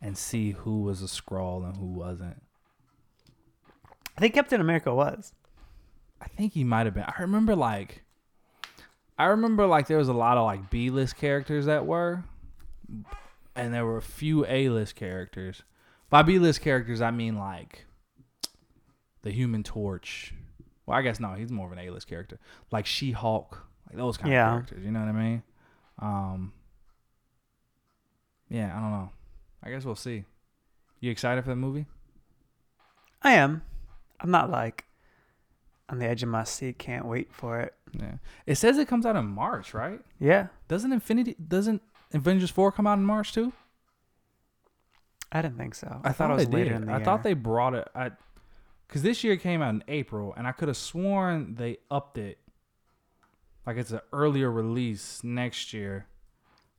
and 0.00 0.18
see 0.18 0.50
who 0.50 0.82
was 0.82 1.02
a 1.02 1.06
Skrull 1.06 1.64
and 1.64 1.76
who 1.76 1.86
wasn't. 1.86 2.42
I 4.16 4.20
think 4.20 4.34
Captain 4.34 4.60
America 4.60 4.94
was. 4.94 5.32
I 6.20 6.26
think 6.26 6.52
he 6.52 6.64
might 6.64 6.86
have 6.86 6.94
been. 6.94 7.04
I 7.04 7.22
remember 7.22 7.56
like, 7.56 8.04
I 9.18 9.26
remember 9.26 9.66
like 9.66 9.86
there 9.86 9.98
was 9.98 10.08
a 10.08 10.12
lot 10.12 10.36
of 10.36 10.44
like 10.44 10.70
B 10.70 10.90
list 10.90 11.16
characters 11.16 11.64
that 11.64 11.86
were, 11.86 12.24
and 13.56 13.72
there 13.72 13.86
were 13.86 13.96
a 13.96 14.02
few 14.02 14.44
A 14.46 14.68
list 14.68 14.94
characters. 14.94 15.62
By 16.10 16.22
B 16.22 16.38
list 16.38 16.60
characters, 16.60 17.00
I 17.00 17.10
mean 17.10 17.38
like 17.38 17.86
the 19.22 19.30
Human 19.30 19.62
Torch. 19.62 20.34
Well, 20.86 20.98
I 20.98 21.02
guess 21.02 21.20
no, 21.20 21.32
he's 21.34 21.50
more 21.52 21.66
of 21.66 21.72
an 21.72 21.78
A 21.78 21.90
list 21.90 22.06
character, 22.08 22.38
like 22.70 22.86
She 22.86 23.12
Hulk, 23.12 23.64
like 23.88 23.96
those 23.96 24.16
kind 24.16 24.32
Yeah. 24.32 24.48
of 24.48 24.52
characters. 24.66 24.84
You 24.84 24.90
know 24.90 25.00
what 25.00 25.08
I 25.08 25.12
mean? 25.12 25.42
Um. 25.98 26.52
Yeah, 28.48 28.76
I 28.76 28.80
don't 28.80 28.90
know. 28.90 29.10
I 29.62 29.70
guess 29.70 29.84
we'll 29.84 29.94
see. 29.96 30.24
You 31.00 31.10
excited 31.10 31.42
for 31.42 31.50
the 31.50 31.56
movie? 31.56 31.86
I 33.22 33.32
am. 33.34 33.62
I'm 34.20 34.30
not 34.30 34.50
like 34.50 34.84
on 35.88 35.98
the 35.98 36.06
edge 36.06 36.22
of 36.22 36.28
my 36.28 36.44
seat. 36.44 36.78
Can't 36.78 37.06
wait 37.06 37.32
for 37.32 37.60
it. 37.60 37.74
Yeah. 37.92 38.14
It 38.46 38.56
says 38.56 38.78
it 38.78 38.88
comes 38.88 39.06
out 39.06 39.16
in 39.16 39.26
March, 39.26 39.72
right? 39.74 40.00
Yeah, 40.18 40.48
Doesn't 40.68 40.92
Infinity 40.92 41.36
doesn't 41.46 41.82
Avengers 42.12 42.50
four 42.50 42.72
come 42.72 42.86
out 42.86 42.98
in 42.98 43.04
March 43.04 43.32
too? 43.32 43.52
I 45.30 45.40
didn't 45.40 45.56
think 45.56 45.74
so. 45.74 46.00
I, 46.04 46.12
thought, 46.12 46.30
it 46.30 46.34
was 46.34 46.48
later 46.50 46.74
in 46.74 46.84
the 46.86 46.92
I 46.92 46.96
year. 46.96 47.04
thought 47.04 47.22
they 47.22 47.32
brought 47.32 47.74
it. 47.74 47.88
I 47.94 48.10
because 48.92 49.00
this 49.00 49.24
year 49.24 49.38
came 49.38 49.62
out 49.62 49.70
in 49.70 49.82
April, 49.88 50.34
and 50.36 50.46
I 50.46 50.52
could 50.52 50.68
have 50.68 50.76
sworn 50.76 51.54
they 51.54 51.78
upped 51.90 52.18
it. 52.18 52.36
Like 53.66 53.78
it's 53.78 53.90
an 53.90 54.00
earlier 54.12 54.50
release 54.50 55.24
next 55.24 55.72
year 55.72 56.08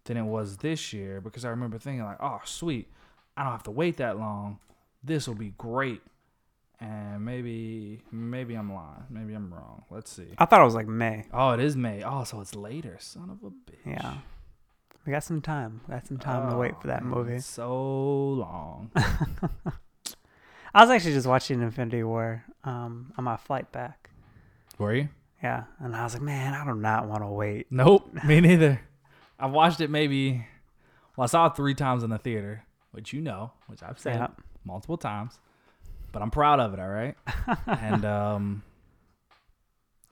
than 0.04 0.18
it 0.18 0.22
was 0.22 0.58
this 0.58 0.94
year 0.94 1.22
because 1.22 1.44
I 1.44 1.50
remember 1.50 1.80
thinking 1.80 2.04
like, 2.04 2.22
oh 2.22 2.40
sweet, 2.46 2.92
I 3.36 3.42
don't 3.42 3.52
have 3.52 3.64
to 3.64 3.72
wait 3.72 3.98
that 3.98 4.20
long. 4.20 4.60
This 5.04 5.28
will 5.28 5.34
be 5.34 5.56
great. 5.58 6.04
And 6.80 7.26
maybe 7.26 8.04
maybe 8.12 8.54
I'm 8.54 8.72
lying. 8.72 9.06
Maybe 9.10 9.34
I'm 9.34 9.52
wrong. 9.52 9.86
Let's 9.90 10.12
see. 10.12 10.36
I 10.38 10.46
thought 10.46 10.62
it 10.62 10.66
was 10.66 10.76
like 10.76 10.88
May. 10.88 11.26
Oh, 11.34 11.54
it 11.54 11.62
is 11.62 11.76
May. 11.76 12.04
Oh, 12.04 12.26
so 12.26 12.42
it's 12.42 12.54
later. 12.54 12.96
Son 13.00 13.32
of 13.32 13.44
a 13.44 13.50
bitch. 13.50 13.88
Yeah. 13.88 14.18
We 15.08 15.14
got 15.14 15.24
some 15.24 15.42
time. 15.42 15.82
We 15.88 15.96
got 15.96 16.06
some 16.06 16.20
time 16.20 16.48
to 16.50 16.56
oh, 16.58 16.60
wait 16.60 16.80
for 16.80 16.88
that 16.88 17.02
Oh, 17.02 17.06
movie. 17.06 17.40
So 17.40 17.84
long. 18.34 18.92
I 20.74 20.82
was 20.82 20.90
actually 20.90 21.14
just 21.14 21.28
watching 21.28 21.62
Infinity 21.62 22.04
War 22.04 22.44
um, 22.64 23.14
on 23.18 23.24
my 23.24 23.38
flight 23.38 23.72
back. 23.72 24.10
Were 24.80 24.96
you? 24.96 25.10
Yeah, 25.42 25.66
and 25.80 25.96
I 25.96 26.04
was 26.04 26.14
like, 26.14 26.24
man, 26.24 26.54
I 26.54 26.66
do 26.66 26.74
not 26.74 27.08
want 27.08 27.22
to 27.22 27.28
wait. 27.28 27.68
Nope, 27.70 28.12
me 28.26 28.40
neither. 28.42 28.82
I've 29.40 29.52
watched 29.52 29.82
it 29.82 29.90
maybe. 29.90 30.48
Well, 31.16 31.24
I 31.26 31.28
saw 31.28 31.48
it 31.48 31.56
three 31.56 31.76
times 31.76 32.02
in 32.04 32.10
the 32.10 32.18
theater, 32.18 32.64
which 32.92 33.14
you 33.14 33.22
know, 33.22 33.52
which 33.68 33.84
I've 33.84 34.00
said 34.00 34.16
Yeah. 34.16 34.28
multiple 34.66 34.98
times, 34.98 35.38
but 36.12 36.22
I'm 36.22 36.32
proud 36.32 36.60
of 36.60 36.74
it. 36.74 36.80
All 36.80 36.88
right, 36.90 37.16
and 37.68 38.06
um, 38.06 38.64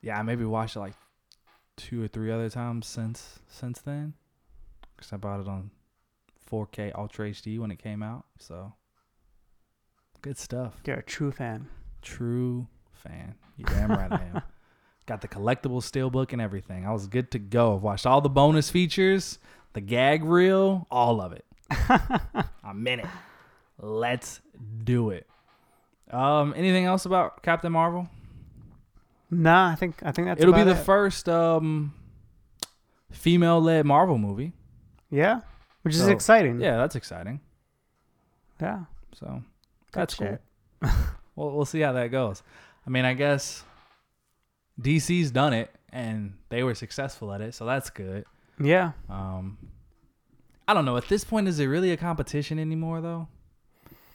yeah, 0.02 0.19
I 0.19 0.21
maybe 0.24 0.43
watched 0.45 0.76
it 0.76 0.80
like 0.80 0.93
two 1.78 2.04
or 2.04 2.08
three 2.08 2.30
other 2.32 2.50
times 2.50 2.86
since 2.86 3.39
since 3.47 3.80
then, 3.82 4.13
because 4.95 5.12
I 5.13 5.17
bought 5.17 5.39
it 5.39 5.47
on 5.47 5.71
4K 6.52 6.91
Ultra 6.93 7.32
HD 7.32 7.58
when 7.58 7.71
it 7.71 7.80
came 7.82 8.04
out. 8.04 8.26
So 8.38 8.74
good 10.21 10.38
stuff. 10.38 10.75
You're 10.86 10.97
a 10.97 11.03
true 11.03 11.31
fan. 11.31 11.67
True 12.01 12.67
fan. 12.91 13.36
You 13.57 13.65
damn 13.65 13.89
right 13.91 14.12
I 14.12 14.23
am. 14.34 14.41
Got 15.07 15.21
the 15.21 15.27
collectible 15.27 15.81
steelbook 15.81 16.31
and 16.31 16.41
everything. 16.41 16.86
I 16.86 16.91
was 16.93 17.07
good 17.07 17.31
to 17.31 17.39
go. 17.39 17.75
I've 17.75 17.81
watched 17.81 18.05
all 18.05 18.21
the 18.21 18.29
bonus 18.29 18.69
features, 18.69 19.39
the 19.73 19.81
gag 19.81 20.23
reel, 20.23 20.88
all 20.91 21.21
of 21.21 21.34
it. 21.34 21.45
I'm 22.63 22.86
in 22.88 22.99
it. 22.99 23.07
Let's 23.79 24.41
do 24.84 25.10
it. 25.10 25.27
Um, 26.12 26.53
anything 26.55 26.86
else 26.86 27.05
about 27.05 27.41
Captain 27.41 27.71
Marvel? 27.71 28.07
Nah, 29.31 29.69
I 29.69 29.75
think 29.75 30.01
I 30.03 30.12
think 30.12 30.27
that's. 30.27 30.41
It'll 30.41 30.53
be 30.53 30.63
the 30.63 30.71
it. 30.71 30.86
first 30.86 31.29
um 31.29 31.93
female-led 33.12 33.86
Marvel 33.86 34.17
movie. 34.17 34.51
Yeah, 35.10 35.41
which 35.84 35.95
is 35.95 36.07
exciting. 36.07 36.60
Yeah, 36.60 36.77
that's 36.77 36.95
exciting. 36.95 37.39
yeah. 38.62 38.81
So 39.13 39.41
that's 39.93 40.15
cool. 40.15 40.38
Well, 41.34 41.51
we'll 41.51 41.65
see 41.65 41.80
how 41.80 41.93
that 41.93 42.08
goes. 42.12 42.43
I 42.86 42.89
mean, 42.89 43.06
I 43.06 43.13
guess 43.13 43.63
DC's 44.80 45.32
done 45.32 45.54
it 45.54 45.73
and 45.91 46.34
they 46.49 46.62
were 46.62 46.75
successful 46.75 47.32
at 47.32 47.39
it, 47.41 47.54
so 47.54 47.65
that's 47.65 47.89
good. 47.89 48.25
Yeah. 48.60 48.91
Um, 49.10 49.58
I 50.67 50.73
don't 50.73 50.86
know. 50.86 50.97
At 50.97 51.08
this 51.08 51.23
point, 51.23 51.47
is 51.47 51.60
it 51.60 51.65
really 51.65 51.91
a 51.91 51.97
competition 51.97 52.60
anymore, 52.60 53.01
though? 53.01 53.27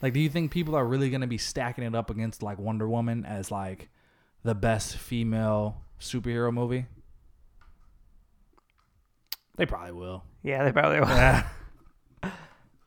Like, 0.03 0.13
do 0.13 0.21
you 0.21 0.29
think 0.29 0.51
people 0.51 0.75
are 0.75 0.85
really 0.85 1.09
going 1.09 1.23
to 1.23 1.27
be 1.27 1.39
stacking 1.39 1.85
it 1.85 1.95
up 1.95 2.11
against 2.11 2.43
like 2.43 2.59
Wonder 2.59 2.87
Woman 2.87 3.25
as 3.25 3.51
like 3.51 3.89
the 4.45 4.55
best 4.55 4.97
female 4.97 5.83
superhero 5.99 6.53
movie? 6.53 6.87
They 9.57 9.67
probably 9.67 9.93
will. 9.93 10.23
Yeah, 10.43 10.65
they 10.65 10.73
probably 10.73 11.01
will. 11.01 11.43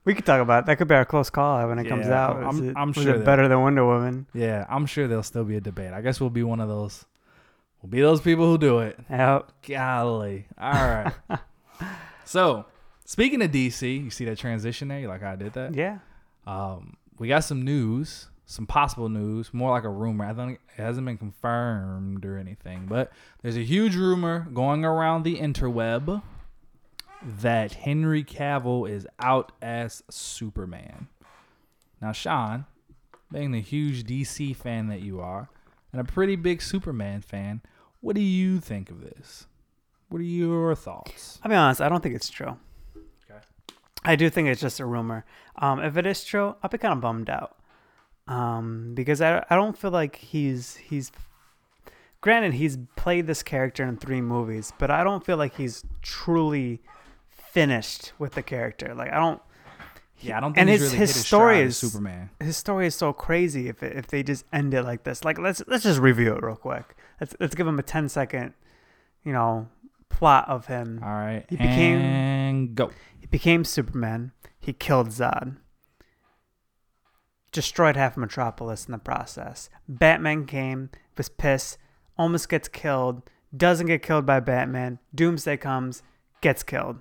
We 0.10 0.16
could 0.16 0.26
talk 0.26 0.42
about 0.42 0.64
it. 0.64 0.66
that. 0.66 0.78
Could 0.80 0.88
be 0.88 0.96
our 0.96 1.06
close 1.06 1.30
call 1.30 1.68
when 1.68 1.78
it 1.78 1.88
comes 1.88 2.08
out. 2.08 2.38
I'm- 2.38 2.70
it, 2.70 2.74
I'm 2.76 2.94
sure 2.94 3.14
it 3.14 3.24
better 3.24 3.48
than 3.48 3.62
Wonder 3.62 3.86
Woman. 3.86 4.26
Yeah, 4.34 4.66
I'm 4.68 4.88
sure 4.88 5.08
there'll 5.08 5.22
still 5.22 5.44
be 5.44 5.56
a 5.56 5.62
debate. 5.62 5.94
I 5.94 6.02
guess 6.02 6.20
we'll 6.20 6.32
be 6.32 6.42
one 6.42 6.60
of 6.60 6.68
those. 6.68 7.06
We'll 7.80 7.92
be 7.92 8.02
those 8.02 8.20
people 8.20 8.46
who 8.50 8.58
do 8.58 8.80
it. 8.80 8.98
Yep. 9.08 9.52
Golly. 9.68 10.48
All 10.60 10.72
right. 10.74 11.14
so, 12.26 12.66
speaking 13.06 13.40
of 13.44 13.52
DC, 13.52 14.04
you 14.06 14.10
see 14.10 14.26
that 14.26 14.40
transition 14.40 14.88
there? 14.88 15.00
You 15.00 15.08
like 15.10 15.22
how 15.22 15.34
I 15.34 15.36
did 15.36 15.54
that? 15.54 15.76
Yeah. 15.76 16.00
Um, 16.48 16.98
we 17.20 17.28
got 17.28 17.44
some 17.44 17.62
news, 17.62 18.30
some 18.48 18.66
possible 18.66 19.10
news, 19.10 19.54
more 19.54 19.70
like 19.70 19.84
a 19.84 19.90
rumor. 19.90 20.26
I 20.26 20.34
think 20.34 20.60
it 20.76 20.82
hasn't 20.82 21.06
been 21.06 21.20
confirmed 21.20 22.26
or 22.26 22.40
anything, 22.40 22.88
but 22.90 23.12
there's 23.44 23.58
a 23.58 23.64
huge 23.64 23.96
rumor 23.96 24.48
going 24.52 24.84
around 24.84 25.22
the 25.22 25.38
interweb 25.38 26.24
that 27.22 27.74
Henry 27.74 28.24
Cavill 28.24 28.90
is 28.90 29.08
out 29.20 29.52
as 29.62 30.04
Superman. 30.10 31.08
Now, 32.02 32.12
Sean, 32.12 32.66
being 33.32 33.52
the 33.52 33.62
huge 33.62 34.04
DC 34.04 34.56
fan 34.56 34.88
that 34.88 35.02
you 35.02 35.20
are, 35.20 35.50
and 35.92 36.00
a 36.00 36.06
pretty 36.06 36.36
big 36.36 36.62
Superman 36.62 37.22
fan, 37.22 37.62
what 38.02 38.16
do 38.16 38.22
you 38.22 38.60
think 38.60 38.90
of 38.90 39.02
this? 39.02 39.48
What 40.08 40.20
are 40.20 40.26
your 40.26 40.76
thoughts? 40.76 41.40
I'll 41.44 41.50
be 41.50 41.56
honest. 41.56 41.82
I 41.82 41.90
don't 41.90 42.02
think 42.02 42.16
it's 42.16 42.30
true. 42.30 42.58
Okay. 43.30 43.40
I 44.04 44.16
do 44.16 44.30
think 44.30 44.48
it's 44.48 44.62
just 44.62 44.80
a 44.80 44.86
rumor. 44.86 45.26
Um, 45.58 45.80
if 45.80 45.98
it 45.98 46.06
is 46.06 46.24
true, 46.24 46.56
I'll 46.64 46.70
be 46.70 46.78
kind 46.78 46.94
of 46.94 47.02
bummed 47.02 47.30
out. 47.30 47.58
Um, 48.28 48.94
because 48.94 49.22
I, 49.22 49.44
I 49.50 49.56
don't 49.56 49.78
feel 49.78 49.92
like 49.92 50.16
he's 50.16 50.76
he's 50.76 51.12
granted 52.22 52.54
he's 52.54 52.78
played 52.96 53.26
this 53.26 53.42
character 53.42 53.84
in 53.84 53.98
three 53.98 54.22
movies, 54.22 54.72
but 54.78 54.92
I 54.92 55.04
don't 55.04 55.26
feel 55.26 55.38
like 55.38 55.56
he's 55.56 55.84
truly 56.02 56.80
finished 57.52 58.14
with 58.20 58.34
the 58.34 58.44
character. 58.44 58.94
Like 58.96 59.12
I 59.12 59.18
don't 59.18 59.42
Yeah, 60.20 60.38
I 60.38 60.40
don't 60.42 60.52
think 60.54 60.62
And 60.62 60.70
he's 60.70 60.82
his- 60.82 60.90
really 60.92 61.00
his 61.00 61.26
story 61.26 61.60
is- 61.62 61.78
Superman. 61.78 62.30
his 62.40 62.58
story 62.58 62.88
is 62.88 62.96
so 62.96 63.14
crazy 63.14 63.68
if 63.70 63.82
it, 63.84 63.96
if 63.96 64.08
they 64.08 64.22
just 64.24 64.46
end 64.52 64.74
it 64.74 64.84
like 64.84 65.04
this. 65.04 65.24
Like 65.24 65.38
let's 65.40 65.62
let's 65.68 65.84
just 65.84 66.00
review 66.00 66.34
it 66.36 66.44
real 66.44 66.56
quick. 66.56 66.96
Let's 67.20 67.36
let's 67.40 67.56
give 67.56 67.68
him 67.68 67.80
a 67.80 67.84
10 67.84 68.10
second, 68.10 68.54
you 69.24 69.34
know, 69.34 69.68
plot 70.10 70.48
of 70.50 70.66
him. 70.68 71.00
All 71.04 71.10
right, 71.10 71.46
He 71.50 71.56
became- 71.56 72.00
and 72.02 72.76
go. 72.76 72.92
He 73.20 73.28
became 73.28 73.64
Superman. 73.64 74.32
He 74.60 74.74
killed 74.74 75.10
Zod. 75.10 75.56
Destroyed 77.52 77.96
half 77.96 78.16
Metropolis 78.16 78.86
in 78.86 78.92
the 78.92 79.00
process. 79.00 79.70
Batman 79.88 80.46
came, 80.46 80.90
was 81.18 81.30
pissed, 81.30 81.80
almost 82.18 82.48
gets 82.48 82.68
killed, 82.68 83.24
doesn't 83.56 83.88
get 83.88 84.04
killed 84.04 84.26
by 84.26 84.40
Batman. 84.40 85.00
Doomsday 85.16 85.58
comes, 85.58 86.04
gets 86.42 86.62
killed. 86.62 87.00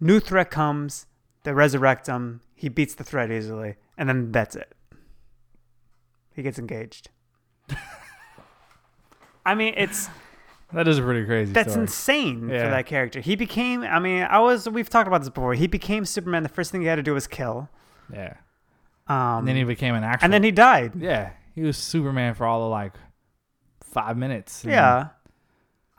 New 0.00 0.20
threat 0.20 0.50
comes, 0.50 1.06
they 1.44 1.52
resurrect 1.52 2.06
him, 2.06 2.40
he 2.54 2.68
beats 2.68 2.94
the 2.94 3.04
threat 3.04 3.30
easily, 3.30 3.76
and 3.96 4.08
then 4.08 4.30
that's 4.32 4.54
it. 4.56 4.72
He 6.34 6.42
gets 6.42 6.58
engaged. 6.58 7.10
I 9.44 9.54
mean, 9.54 9.74
it's 9.76 10.08
That 10.74 10.86
is 10.86 10.98
a 10.98 11.02
pretty 11.02 11.24
crazy. 11.24 11.52
that's 11.52 11.70
story. 11.72 11.84
insane 11.84 12.48
Yeah. 12.50 12.64
for 12.64 12.70
that 12.70 12.84
character. 12.86 13.20
He 13.20 13.36
became. 13.36 13.82
I 13.82 13.98
mean, 13.98 14.22
I 14.24 14.38
was. 14.40 14.68
We've 14.68 14.88
talked 14.90 15.08
about 15.08 15.22
this 15.22 15.30
before. 15.30 15.54
He 15.54 15.66
became 15.66 16.04
Superman. 16.04 16.42
The 16.42 16.50
first 16.50 16.70
thing 16.70 16.82
he 16.82 16.86
had 16.86 16.96
to 16.96 17.02
do 17.02 17.14
was 17.14 17.26
kill. 17.26 17.70
yeah. 18.12 18.34
Um, 19.06 19.38
And 19.38 19.48
then 19.48 19.56
he 19.56 19.64
became 19.64 19.94
an 19.94 20.04
actual. 20.04 20.26
and 20.26 20.32
then 20.34 20.42
he 20.42 20.50
died. 20.50 20.92
yeah, 21.00 21.30
he 21.54 21.62
was 21.62 21.78
Superman 21.78 22.34
for 22.34 22.44
all 22.46 22.64
of 22.64 22.70
like 22.70 22.92
five 23.80 24.18
minutes. 24.18 24.62
Yeah. 24.66 25.08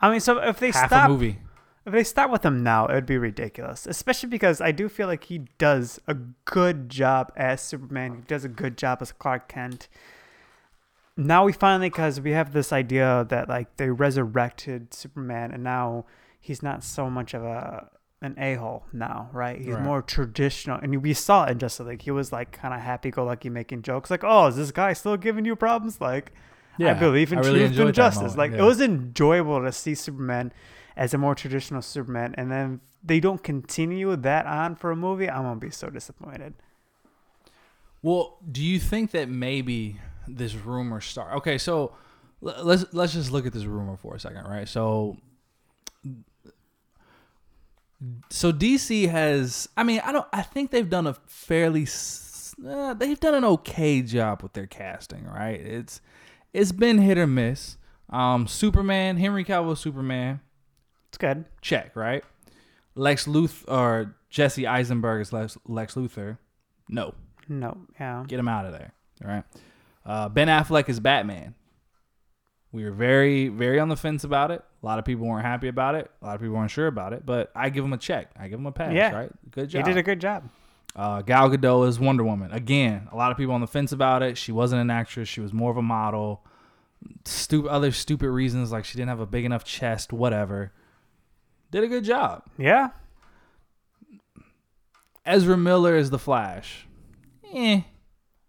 I 0.00 0.08
mean, 0.10 0.20
so 0.20 0.38
if 0.38 0.60
they 0.60 0.70
half 0.70 0.86
stop, 0.88 1.08
a 1.08 1.12
movie. 1.12 1.40
If 1.86 1.92
they 1.92 2.04
start 2.04 2.30
with 2.30 2.44
him 2.44 2.62
now, 2.62 2.86
it 2.86 2.94
would 2.94 3.06
be 3.06 3.18
ridiculous. 3.18 3.86
Especially 3.86 4.28
because 4.28 4.60
I 4.60 4.70
do 4.72 4.88
feel 4.88 5.06
like 5.06 5.24
he 5.24 5.38
does 5.58 6.00
a 6.06 6.14
good 6.14 6.88
job 6.88 7.32
as 7.36 7.60
Superman. 7.62 8.16
He 8.16 8.22
does 8.22 8.44
a 8.44 8.48
good 8.48 8.76
job 8.76 8.98
as 9.00 9.12
Clark 9.12 9.48
Kent. 9.48 9.88
Now 11.16 11.44
we 11.44 11.52
finally, 11.52 11.90
because 11.90 12.20
we 12.20 12.30
have 12.32 12.52
this 12.52 12.72
idea 12.72 13.26
that 13.28 13.48
like 13.48 13.76
they 13.76 13.90
resurrected 13.90 14.94
Superman, 14.94 15.52
and 15.52 15.62
now 15.62 16.06
he's 16.40 16.62
not 16.62 16.82
so 16.82 17.10
much 17.10 17.34
of 17.34 17.42
a 17.44 17.88
an 18.22 18.34
a 18.38 18.54
hole 18.54 18.84
now, 18.92 19.28
right? 19.32 19.58
He's 19.58 19.74
Right. 19.74 19.82
more 19.82 20.02
traditional, 20.02 20.78
and 20.78 21.02
we 21.02 21.14
saw 21.14 21.44
it 21.46 21.50
in 21.52 21.58
Justice 21.58 21.86
League. 21.86 22.02
He 22.02 22.10
was 22.10 22.32
like 22.32 22.52
kind 22.52 22.72
of 22.74 22.80
happy 22.80 23.10
go 23.10 23.24
lucky, 23.24 23.48
making 23.50 23.82
jokes 23.82 24.10
like, 24.10 24.22
"Oh, 24.24 24.46
is 24.46 24.56
this 24.56 24.70
guy 24.70 24.92
still 24.92 25.16
giving 25.16 25.44
you 25.44 25.56
problems?" 25.56 26.00
Like, 26.00 26.32
I 26.78 26.94
believe 26.94 27.32
in 27.32 27.38
I 27.38 27.42
really 27.42 27.66
truth 27.66 27.78
and 27.78 27.94
justice. 27.94 28.20
moment, 28.22 28.38
Like 28.38 28.52
yeah. 28.52 28.58
it 28.58 28.62
was 28.62 28.80
enjoyable 28.80 29.60
to 29.62 29.72
see 29.72 29.94
Superman 29.94 30.52
as 31.00 31.14
a 31.14 31.18
more 31.18 31.34
traditional 31.34 31.80
Superman, 31.80 32.34
and 32.36 32.52
then 32.52 32.80
they 33.02 33.20
don't 33.20 33.42
continue 33.42 34.14
that 34.14 34.44
on 34.44 34.76
for 34.76 34.90
a 34.90 34.96
movie. 34.96 35.30
I'm 35.30 35.44
gonna 35.44 35.58
be 35.58 35.70
so 35.70 35.88
disappointed. 35.88 36.52
Well, 38.02 38.36
do 38.52 38.62
you 38.62 38.78
think 38.78 39.12
that 39.12 39.30
maybe 39.30 39.98
this 40.28 40.54
rumor 40.54 41.00
start? 41.00 41.36
Okay, 41.36 41.56
so 41.56 41.94
let's 42.42 42.84
let's 42.92 43.14
just 43.14 43.32
look 43.32 43.46
at 43.46 43.54
this 43.54 43.64
rumor 43.64 43.96
for 43.96 44.14
a 44.14 44.20
second, 44.20 44.44
right? 44.44 44.68
So, 44.68 45.16
so 48.28 48.52
DC 48.52 49.08
has. 49.08 49.70
I 49.78 49.84
mean, 49.84 50.02
I 50.04 50.12
don't. 50.12 50.26
I 50.34 50.42
think 50.42 50.70
they've 50.70 50.88
done 50.88 51.06
a 51.06 51.14
fairly. 51.26 51.88
Uh, 52.66 52.92
they've 52.92 53.18
done 53.18 53.34
an 53.34 53.44
okay 53.46 54.02
job 54.02 54.42
with 54.42 54.52
their 54.52 54.66
casting, 54.66 55.24
right? 55.24 55.58
It's 55.58 56.02
it's 56.52 56.72
been 56.72 56.98
hit 56.98 57.16
or 57.16 57.26
miss. 57.26 57.78
Um, 58.10 58.46
Superman, 58.46 59.16
Henry 59.16 59.44
Cavill, 59.46 59.78
Superman, 59.78 60.40
It's 61.10 61.18
good. 61.18 61.44
check, 61.60 61.94
right? 61.96 62.24
Lex 62.94 63.26
Luthor 63.26 63.68
or 63.70 64.16
Jesse 64.30 64.66
Eisenberg 64.66 65.22
is 65.22 65.32
Lex, 65.32 65.58
Lex 65.66 65.94
Luthor. 65.94 66.38
No, 66.88 67.14
No, 67.48 67.76
yeah, 67.98 68.24
Get 68.26 68.38
him 68.38 68.48
out 68.48 68.64
of 68.66 68.72
there. 68.72 68.92
All 69.24 69.30
right. 69.30 69.44
Uh, 70.06 70.28
ben 70.28 70.48
Affleck 70.48 70.88
is 70.88 70.98
Batman. 71.00 71.54
We 72.72 72.84
were 72.84 72.92
very, 72.92 73.48
very 73.48 73.80
on 73.80 73.88
the 73.88 73.96
fence 73.96 74.22
about 74.24 74.50
it. 74.52 74.62
A 74.82 74.86
lot 74.86 74.98
of 74.98 75.04
people 75.04 75.26
weren't 75.26 75.44
happy 75.44 75.68
about 75.68 75.96
it. 75.96 76.10
A 76.22 76.26
lot 76.26 76.34
of 76.36 76.40
people 76.40 76.54
weren't 76.56 76.70
sure 76.70 76.86
about 76.86 77.12
it. 77.12 77.26
But 77.26 77.50
I 77.54 77.68
give 77.70 77.84
him 77.84 77.92
a 77.92 77.98
check. 77.98 78.30
I 78.38 78.48
give 78.48 78.58
him 78.60 78.66
a 78.66 78.72
pass. 78.72 78.92
Yeah. 78.94 79.12
Right. 79.12 79.30
Good 79.50 79.70
job. 79.70 79.84
he 79.84 79.92
did 79.92 79.98
a 79.98 80.02
good 80.02 80.20
job. 80.20 80.48
Uh, 80.94 81.22
Gal 81.22 81.50
Gadot 81.50 81.88
is 81.88 81.98
Wonder 82.00 82.24
Woman. 82.24 82.52
Again, 82.52 83.08
a 83.12 83.16
lot 83.16 83.30
of 83.32 83.36
people 83.36 83.54
on 83.54 83.60
the 83.60 83.66
fence 83.66 83.92
about 83.92 84.22
it. 84.22 84.38
She 84.38 84.52
wasn't 84.52 84.80
an 84.80 84.90
actress. 84.90 85.28
She 85.28 85.40
was 85.40 85.52
more 85.52 85.70
of 85.70 85.76
a 85.76 85.82
model. 85.82 86.44
Stupid, 87.24 87.68
other 87.70 87.92
stupid 87.92 88.30
reasons 88.30 88.70
like 88.72 88.84
she 88.84 88.96
didn't 88.96 89.08
have 89.08 89.20
a 89.20 89.26
big 89.26 89.44
enough 89.44 89.64
chest. 89.64 90.12
Whatever. 90.12 90.72
Did 91.70 91.84
a 91.84 91.88
good 91.88 92.04
job. 92.04 92.42
Yeah, 92.58 92.90
Ezra 95.24 95.56
Miller 95.56 95.96
is 95.96 96.10
the 96.10 96.18
Flash. 96.18 96.86
Eh. 97.52 97.80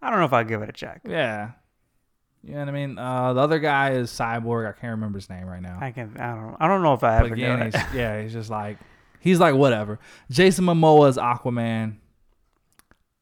I 0.02 0.10
don't 0.10 0.20
know 0.20 0.26
if 0.26 0.34
I'll 0.34 0.44
give 0.44 0.62
it 0.62 0.70
a 0.70 0.74
check. 0.74 1.02
Yeah. 1.08 1.52
You 2.44 2.54
know 2.54 2.60
what 2.62 2.70
I 2.70 2.72
mean? 2.72 2.98
Uh, 2.98 3.34
the 3.34 3.40
other 3.42 3.60
guy 3.60 3.92
is 3.92 4.10
Cyborg. 4.12 4.68
I 4.68 4.72
can't 4.72 4.92
remember 4.92 5.20
his 5.20 5.30
name 5.30 5.46
right 5.46 5.62
now. 5.62 5.78
I 5.80 5.92
can. 5.92 6.18
I 6.18 6.34
don't. 6.34 6.56
I 6.60 6.68
don't 6.68 6.82
know 6.82 6.94
if 6.94 7.04
I 7.04 7.20
But 7.20 7.26
ever 7.26 7.34
again, 7.36 7.72
he's, 7.72 7.76
yeah, 7.94 8.22
he's 8.22 8.34
just 8.34 8.50
like 8.50 8.78
he's 9.20 9.40
like 9.40 9.54
whatever. 9.54 10.00
Jason 10.32 10.66
Momoa 10.66 11.10
is 11.10 11.18
Aquaman. 11.18 11.98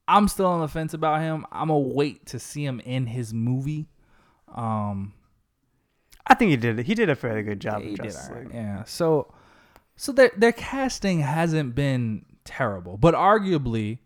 I'm 0.07 0.27
still 0.29 0.45
on 0.45 0.62
the 0.62 0.69
fence 0.69 0.93
about 0.93 1.19
him. 1.21 1.45
I'm 1.51 1.67
gonna 1.67 1.79
wait 1.79 2.27
to 2.27 2.39
see 2.39 2.63
him 2.65 2.79
in 2.79 3.07
his 3.07 3.33
movie. 3.33 3.89
Um, 4.55 5.13
I 6.25 6.33
think 6.35 6.51
he 6.51 6.57
did. 6.57 6.79
He 6.79 6.95
did 6.95 7.09
a 7.09 7.15
fairly 7.15 7.43
good 7.43 7.59
job. 7.59 7.81
he 7.81 7.89
in 7.89 7.95
did 7.95 8.03
Justice 8.05 8.29
all 8.29 8.35
right. 8.38 8.47
Yeah. 8.53 8.83
So, 8.85 9.33
so 9.99 10.13
their 10.13 10.31
their 10.38 10.53
casting 10.53 11.19
hasn't 11.19 11.75
been 11.75 12.23
terrible, 12.45 12.95
but 12.95 13.13
arguably 13.13 13.97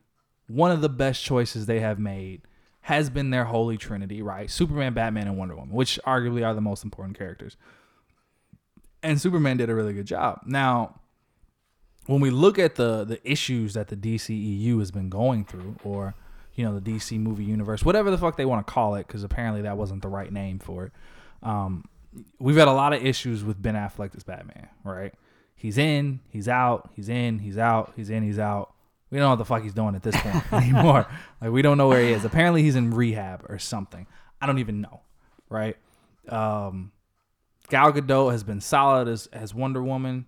one 0.47 0.71
of 0.71 0.81
the 0.81 0.89
best 0.89 1.23
choices 1.23 1.67
they 1.67 1.81
have 1.81 1.99
made 1.99 2.41
has 2.81 3.11
been 3.11 3.29
their 3.29 3.45
holy 3.45 3.77
trinity, 3.77 4.23
right? 4.23 4.49
Superman, 4.49 4.95
Batman, 4.95 5.27
and 5.27 5.37
Wonder 5.37 5.55
Woman, 5.55 5.75
which 5.75 5.99
arguably 6.03 6.43
are 6.43 6.55
the 6.55 6.61
most 6.61 6.83
important 6.83 7.15
characters. 7.15 7.57
And 9.03 9.21
Superman 9.21 9.57
did 9.57 9.69
a 9.69 9.75
really 9.75 9.93
good 9.93 10.07
job. 10.07 10.41
Now, 10.47 10.99
when 12.07 12.21
we 12.21 12.31
look 12.31 12.57
at 12.57 12.73
the 12.73 13.03
the 13.03 13.19
issues 13.23 13.75
that 13.75 13.89
the 13.89 13.95
DCEU 13.95 14.79
has 14.79 14.89
been 14.89 15.09
going 15.09 15.45
through, 15.45 15.75
or 15.83 16.15
you 16.55 16.65
know 16.65 16.79
the 16.79 16.91
DC 16.91 17.19
movie 17.19 17.43
universe, 17.43 17.85
whatever 17.85 18.09
the 18.09 18.17
fuck 18.17 18.35
they 18.35 18.45
want 18.45 18.65
to 18.65 18.73
call 18.73 18.95
it, 18.95 19.05
because 19.05 19.23
apparently 19.23 19.61
that 19.61 19.77
wasn't 19.77 20.01
the 20.01 20.09
right 20.09 20.33
name 20.33 20.57
for 20.57 20.85
it. 20.85 20.91
Um, 21.43 21.85
we've 22.39 22.57
had 22.57 22.67
a 22.67 22.73
lot 22.73 22.93
of 22.93 23.05
issues 23.05 23.43
with 23.43 23.61
Ben 23.61 23.75
Affleck 23.75 24.15
as 24.15 24.23
Batman, 24.23 24.69
right? 24.83 25.13
He's 25.63 25.77
in, 25.77 26.19
he's 26.27 26.49
out, 26.49 26.89
he's 26.93 27.07
in, 27.07 27.39
he's 27.39 27.57
out, 27.57 27.93
he's 27.95 28.09
in, 28.09 28.21
he's 28.21 28.37
out. 28.37 28.73
We 29.09 29.17
don't 29.17 29.27
know 29.27 29.29
what 29.29 29.35
the 29.37 29.45
fuck 29.45 29.63
he's 29.63 29.73
doing 29.73 29.95
at 29.95 30.03
this 30.03 30.13
point 30.17 30.43
anymore. 30.53 31.07
Like 31.39 31.51
we 31.51 31.61
don't 31.61 31.77
know 31.77 31.87
where 31.87 32.01
he 32.03 32.11
is. 32.11 32.25
Apparently 32.25 32.63
he's 32.63 32.75
in 32.75 32.91
rehab 32.91 33.45
or 33.47 33.59
something. 33.59 34.05
I 34.41 34.45
don't 34.45 34.59
even 34.59 34.81
know, 34.81 34.99
right? 35.47 35.77
Um, 36.27 36.91
Gal 37.69 37.93
Gadot 37.93 38.33
has 38.33 38.43
been 38.43 38.59
solid 38.59 39.07
as 39.07 39.27
as 39.27 39.53
Wonder 39.55 39.81
Woman, 39.81 40.25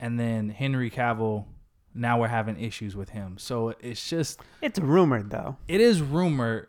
and 0.00 0.18
then 0.18 0.48
Henry 0.48 0.90
Cavill. 0.90 1.44
Now 1.94 2.18
we're 2.18 2.28
having 2.28 2.58
issues 2.58 2.96
with 2.96 3.10
him. 3.10 3.36
So 3.36 3.74
it's 3.80 4.08
just 4.08 4.40
It's 4.62 4.78
rumored 4.78 5.28
though, 5.30 5.58
it 5.68 5.82
is 5.82 6.00
rumored. 6.00 6.68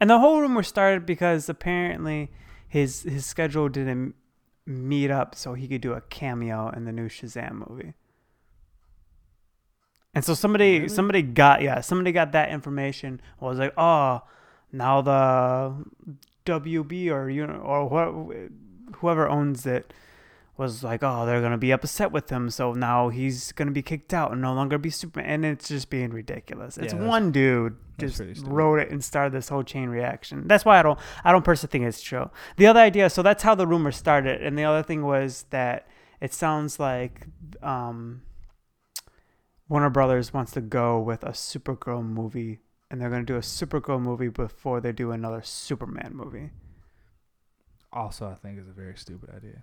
and 0.00 0.08
the 0.08 0.18
whole 0.18 0.40
rumor 0.40 0.62
started 0.62 1.04
because 1.04 1.50
apparently 1.50 2.30
his 2.68 3.02
his 3.02 3.26
schedule 3.26 3.68
didn't 3.68 4.14
meet 4.68 5.10
up, 5.10 5.34
so 5.34 5.54
he 5.54 5.66
could 5.66 5.80
do 5.80 5.94
a 5.94 6.00
cameo 6.02 6.68
in 6.70 6.84
the 6.84 6.92
new 6.92 7.08
Shazam 7.08 7.68
movie. 7.68 7.94
And 10.14 10.24
so 10.24 10.34
somebody 10.34 10.76
Really? 10.78 10.88
somebody 10.88 11.22
got 11.22 11.62
yeah 11.62 11.80
somebody 11.80 12.12
got 12.12 12.32
that 12.32 12.50
information 12.50 13.20
was 13.40 13.58
like 13.58 13.72
oh 13.76 14.22
now 14.72 15.00
the 15.00 15.84
WB 16.44 17.10
or 17.10 17.28
you 17.30 17.46
know 17.46 17.54
or 17.54 17.88
wh- 17.88 18.96
whoever 18.96 19.28
owns 19.28 19.64
it 19.66 19.92
was 20.58 20.82
like 20.84 21.02
oh 21.02 21.24
they're 21.24 21.40
gonna 21.40 21.56
be 21.56 21.70
upset 21.70 22.12
with 22.12 22.28
him 22.30 22.50
so 22.50 22.72
now 22.72 23.08
he's 23.08 23.52
gonna 23.52 23.70
be 23.70 23.82
kicked 23.82 24.12
out 24.12 24.32
and 24.32 24.42
no 24.42 24.52
longer 24.52 24.76
be 24.76 24.90
Superman 24.90 25.30
and 25.30 25.44
it's 25.46 25.68
just 25.68 25.88
being 25.88 26.10
ridiculous. 26.10 26.76
It's 26.76 26.92
Yeah, 26.92 27.06
one 27.06 27.32
dude 27.32 27.76
just 27.98 28.20
wrote 28.44 28.80
it 28.80 28.90
and 28.90 29.02
started 29.02 29.32
this 29.32 29.48
whole 29.48 29.62
chain 29.62 29.88
reaction. 29.88 30.46
That's 30.46 30.64
why 30.64 30.78
I 30.78 30.82
don't 30.82 30.98
I 31.24 31.32
don't 31.32 31.44
personally 31.44 31.70
think 31.70 31.84
it's 31.84 32.02
true. 32.02 32.30
The 32.56 32.66
other 32.66 32.80
idea 32.80 33.08
so 33.08 33.22
that's 33.22 33.42
how 33.42 33.54
the 33.54 33.66
rumor 33.66 33.92
started 33.92 34.42
and 34.42 34.58
the 34.58 34.64
other 34.64 34.82
thing 34.82 35.04
was 35.04 35.46
that 35.50 35.88
it 36.20 36.34
sounds 36.34 36.78
like 36.78 37.26
um 37.62 38.22
Warner 39.68 39.90
Brothers 39.90 40.32
wants 40.32 40.52
to 40.52 40.62
go 40.62 40.98
with 40.98 41.22
a 41.22 41.32
Supergirl 41.32 42.02
movie, 42.02 42.60
and 42.90 43.00
they're 43.00 43.10
going 43.10 43.24
to 43.24 43.32
do 43.32 43.36
a 43.36 43.40
Supergirl 43.40 44.00
movie 44.00 44.28
before 44.28 44.80
they 44.80 44.92
do 44.92 45.10
another 45.10 45.42
Superman 45.42 46.12
movie. 46.14 46.50
Also, 47.92 48.28
I 48.28 48.34
think 48.34 48.58
is 48.58 48.68
a 48.68 48.72
very 48.72 48.96
stupid 48.96 49.30
idea. 49.30 49.62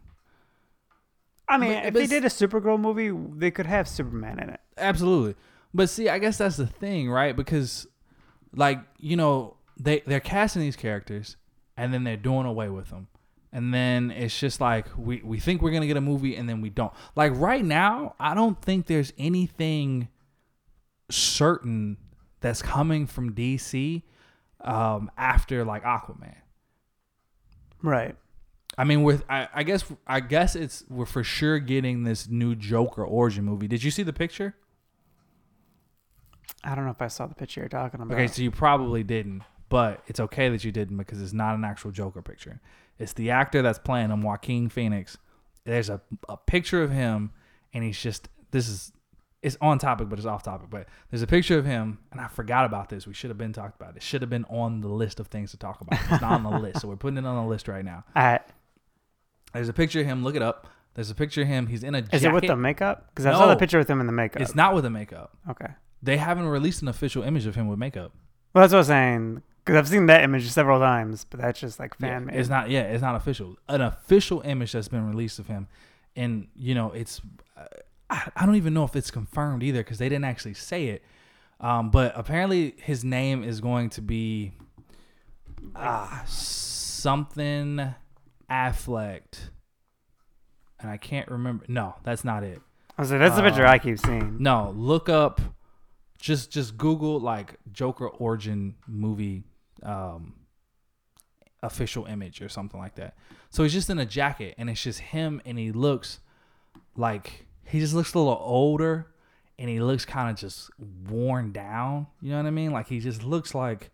I 1.47 1.57
mean, 1.57 1.73
But- 1.73 1.85
if 1.85 1.93
but 1.93 1.99
they 1.99 2.07
did 2.07 2.25
a 2.25 2.29
Supergirl 2.29 2.79
movie, 2.79 3.11
they 3.37 3.51
could 3.51 3.65
have 3.67 3.87
Superman 3.87 4.39
in 4.39 4.49
it. 4.49 4.59
Absolutely. 4.77 5.35
But 5.73 5.89
see, 5.89 6.09
I 6.09 6.19
guess 6.19 6.37
that's 6.37 6.57
the 6.57 6.67
thing, 6.67 7.09
right? 7.09 7.35
Because 7.35 7.87
like, 8.55 8.79
you 8.97 9.15
know, 9.15 9.57
they 9.77 10.01
they're 10.05 10.19
casting 10.21 10.61
these 10.61 10.75
characters 10.77 11.35
and 11.77 11.93
then 11.93 12.03
they're 12.03 12.15
doing 12.17 12.45
away 12.45 12.69
with 12.69 12.89
them. 12.89 13.07
And 13.51 13.73
then 13.73 14.11
it's 14.11 14.37
just 14.37 14.59
like 14.59 14.87
we 14.97 15.21
we 15.23 15.39
think 15.39 15.61
we're 15.61 15.69
going 15.71 15.81
to 15.81 15.87
get 15.87 15.97
a 15.97 16.01
movie 16.01 16.35
and 16.35 16.47
then 16.49 16.61
we 16.61 16.69
don't. 16.69 16.93
Like 17.15 17.33
right 17.35 17.63
now, 17.63 18.15
I 18.19 18.33
don't 18.33 18.61
think 18.61 18.87
there's 18.87 19.13
anything 19.17 20.09
certain 21.09 21.97
that's 22.41 22.61
coming 22.61 23.05
from 23.07 23.33
DC 23.33 24.03
um, 24.61 25.09
after 25.17 25.63
like 25.63 25.83
Aquaman. 25.83 26.35
Right. 27.81 28.15
I 28.77 28.83
mean, 28.83 29.03
with 29.03 29.23
I, 29.29 29.47
I 29.53 29.63
guess 29.63 29.83
I 30.05 30.19
guess 30.19 30.55
it's 30.55 30.83
we're 30.89 31.05
for 31.05 31.23
sure 31.23 31.59
getting 31.59 32.03
this 32.03 32.27
new 32.27 32.55
Joker 32.55 33.03
origin 33.03 33.45
movie. 33.45 33.67
Did 33.67 33.83
you 33.83 33.91
see 33.91 34.03
the 34.03 34.13
picture? 34.13 34.55
I 36.63 36.75
don't 36.75 36.85
know 36.85 36.91
if 36.91 37.01
I 37.01 37.07
saw 37.07 37.27
the 37.27 37.35
picture 37.35 37.61
you're 37.61 37.69
talking 37.69 38.01
about. 38.01 38.15
Okay, 38.15 38.27
so 38.27 38.41
you 38.41 38.51
probably 38.51 39.03
didn't, 39.03 39.43
but 39.69 40.03
it's 40.07 40.19
okay 40.19 40.49
that 40.49 40.63
you 40.63 40.71
didn't 40.71 40.97
because 40.97 41.21
it's 41.21 41.33
not 41.33 41.55
an 41.55 41.63
actual 41.63 41.91
Joker 41.91 42.21
picture. 42.21 42.59
It's 42.97 43.13
the 43.13 43.31
actor 43.31 43.61
that's 43.61 43.79
playing 43.79 44.09
him, 44.09 44.21
Joaquin 44.21 44.69
Phoenix. 44.69 45.17
There's 45.63 45.89
a, 45.89 46.01
a 46.27 46.37
picture 46.37 46.81
of 46.81 46.91
him, 46.91 47.31
and 47.73 47.83
he's 47.83 47.99
just 47.99 48.29
this 48.51 48.67
is 48.67 48.91
it's 49.41 49.57
on 49.61 49.77
topic, 49.77 50.09
but 50.09 50.17
it's 50.17 50.25
off 50.25 50.41
topic. 50.41 50.69
But 50.69 50.87
there's 51.11 51.21
a 51.21 51.27
picture 51.27 51.57
of 51.57 51.65
him, 51.65 51.99
and 52.11 52.19
I 52.19 52.27
forgot 52.27 52.65
about 52.65 52.89
this. 52.89 53.05
We 53.05 53.13
should 53.13 53.29
have 53.29 53.37
been 53.37 53.53
talked 53.53 53.79
about. 53.79 53.95
It 53.95 54.01
should 54.01 54.21
have 54.21 54.29
been 54.29 54.45
on 54.45 54.81
the 54.81 54.87
list 54.87 55.19
of 55.19 55.27
things 55.27 55.51
to 55.51 55.57
talk 55.57 55.81
about. 55.81 55.99
It's 56.09 56.21
not 56.21 56.31
on 56.31 56.43
the 56.43 56.59
list, 56.59 56.81
so 56.81 56.87
we're 56.87 56.95
putting 56.95 57.17
it 57.17 57.25
on 57.25 57.43
the 57.43 57.49
list 57.49 57.67
right 57.67 57.85
now. 57.85 58.05
I, 58.15 58.39
There's 59.55 59.69
a 59.69 59.73
picture 59.73 60.01
of 60.01 60.05
him. 60.05 60.23
Look 60.23 60.35
it 60.35 60.41
up. 60.41 60.67
There's 60.93 61.09
a 61.09 61.15
picture 61.15 61.41
of 61.41 61.47
him. 61.47 61.67
He's 61.67 61.83
in 61.83 61.95
a 61.95 62.01
jacket. 62.01 62.15
is 62.15 62.23
it 62.23 62.31
with 62.31 62.47
the 62.47 62.55
makeup? 62.55 63.07
Because 63.09 63.25
I 63.25 63.31
saw 63.33 63.47
the 63.47 63.53
No. 63.53 63.59
picture 63.59 63.77
with 63.77 63.89
him 63.89 63.99
in 63.99 64.05
the 64.07 64.13
makeup. 64.13 64.41
It's 64.41 64.55
not 64.55 64.73
with 64.75 64.83
the 64.83 64.89
makeup. 64.89 65.35
okay. 65.49 65.73
They 66.03 66.17
haven't 66.17 66.45
released 66.47 66.81
an 66.83 66.87
official 66.87 67.23
image 67.23 67.45
of 67.47 67.55
him 67.55 67.67
with 67.67 67.79
makeup. 67.79 68.11
Well, 68.53 68.61
that's 68.61 68.71
what 68.71 68.77
I 68.77 68.79
was 68.81 68.87
saying. 68.87 69.41
Because 69.63 69.79
I've 69.79 69.87
seen 69.87 70.05
that 70.05 70.23
image 70.23 70.47
several 70.49 70.79
times, 70.79 71.25
but 71.27 71.39
that's 71.39 71.59
just 71.59 71.79
like 71.79 71.97
fan 71.97 72.27
made. 72.27 72.35
It's 72.35 72.47
not. 72.49 72.69
Yeah, 72.69 72.81
it's 72.83 73.01
not 73.01 73.15
official. 73.15 73.57
An 73.67 73.81
official 73.81 74.41
image 74.41 74.71
that's 74.73 74.87
been 74.87 75.07
released 75.09 75.39
of 75.39 75.47
him, 75.47 75.67
and 76.15 76.47
you 76.55 76.75
know, 76.75 76.91
it's. 76.91 77.19
I, 78.09 78.29
I 78.35 78.45
don't 78.45 78.55
even 78.55 78.75
know 78.75 78.83
if 78.83 78.95
it's 78.95 79.09
confirmed 79.09 79.63
either 79.63 79.79
because 79.79 79.97
they 79.97 80.07
didn't 80.07 80.25
actually 80.25 80.53
say 80.53 80.87
it. 80.89 81.03
Um, 81.59 81.89
but 81.89 82.13
apparently, 82.15 82.75
his 82.77 83.03
name 83.03 83.43
is 83.43 83.59
going 83.59 83.89
to 83.91 84.01
be 84.03 84.51
ah 85.75 86.23
something 86.27 87.95
Affleck, 88.49 89.21
and 90.79 90.89
I 90.89 90.97
can't 90.97 91.29
remember. 91.29 91.65
No, 91.67 91.95
that's 92.03 92.23
not 92.23 92.43
it. 92.43 92.61
I 92.97 93.01
was 93.01 93.11
like, 93.11 93.19
that's 93.19 93.35
the 93.35 93.41
picture 93.41 93.65
Uh, 93.65 93.71
I 93.71 93.79
keep 93.79 93.99
seeing. 93.99 94.37
No, 94.39 94.73
look 94.75 95.09
up 95.09 95.41
just 96.17 96.51
just 96.51 96.77
Google 96.77 97.19
like 97.19 97.55
Joker 97.71 98.07
origin 98.07 98.75
movie 98.87 99.43
um 99.83 100.33
official 101.61 102.05
image 102.05 102.41
or 102.41 102.49
something 102.49 102.79
like 102.79 102.95
that. 102.95 103.15
So 103.49 103.63
he's 103.63 103.73
just 103.73 103.89
in 103.89 103.99
a 103.99 104.05
jacket 104.05 104.55
and 104.57 104.69
it's 104.69 104.81
just 104.81 104.99
him 104.99 105.41
and 105.45 105.57
he 105.57 105.71
looks 105.71 106.19
like 106.95 107.45
he 107.65 107.79
just 107.79 107.93
looks 107.93 108.13
a 108.13 108.17
little 108.17 108.39
older 108.41 109.07
and 109.57 109.69
he 109.69 109.79
looks 109.79 110.05
kind 110.05 110.29
of 110.29 110.35
just 110.35 110.69
worn 111.09 111.51
down, 111.51 112.07
you 112.21 112.31
know 112.31 112.37
what 112.37 112.45
I 112.45 112.51
mean? 112.51 112.71
Like 112.71 112.87
he 112.87 112.99
just 112.99 113.23
looks 113.23 113.53
like 113.55 113.89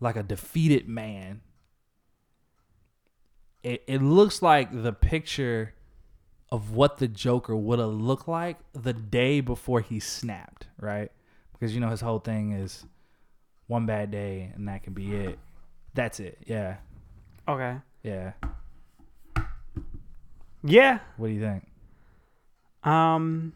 like 0.00 0.16
a 0.16 0.22
defeated 0.22 0.88
man. 0.88 1.40
It 3.64 3.82
it 3.86 4.02
looks 4.02 4.42
like 4.42 4.70
the 4.70 4.92
picture 4.92 5.74
of 6.52 6.70
what 6.70 6.98
the 6.98 7.08
Joker 7.08 7.56
would 7.56 7.78
have 7.80 7.88
looked 7.88 8.28
like 8.28 8.58
the 8.74 8.92
day 8.92 9.40
before 9.40 9.80
he 9.80 9.98
snapped, 9.98 10.66
right? 10.78 11.10
Because 11.52 11.74
you 11.74 11.80
know 11.80 11.88
his 11.88 12.02
whole 12.02 12.20
thing 12.20 12.52
is 12.52 12.84
one 13.66 13.86
bad 13.86 14.10
day 14.10 14.52
and 14.54 14.68
that 14.68 14.82
can 14.82 14.92
be 14.92 15.16
it. 15.16 15.38
That's 15.94 16.20
it. 16.20 16.38
Yeah. 16.46 16.76
Okay. 17.48 17.78
Yeah. 18.02 18.32
Yeah. 20.62 20.98
What 21.16 21.28
do 21.28 21.32
you 21.32 21.40
think? 21.40 21.66
Um. 22.84 23.54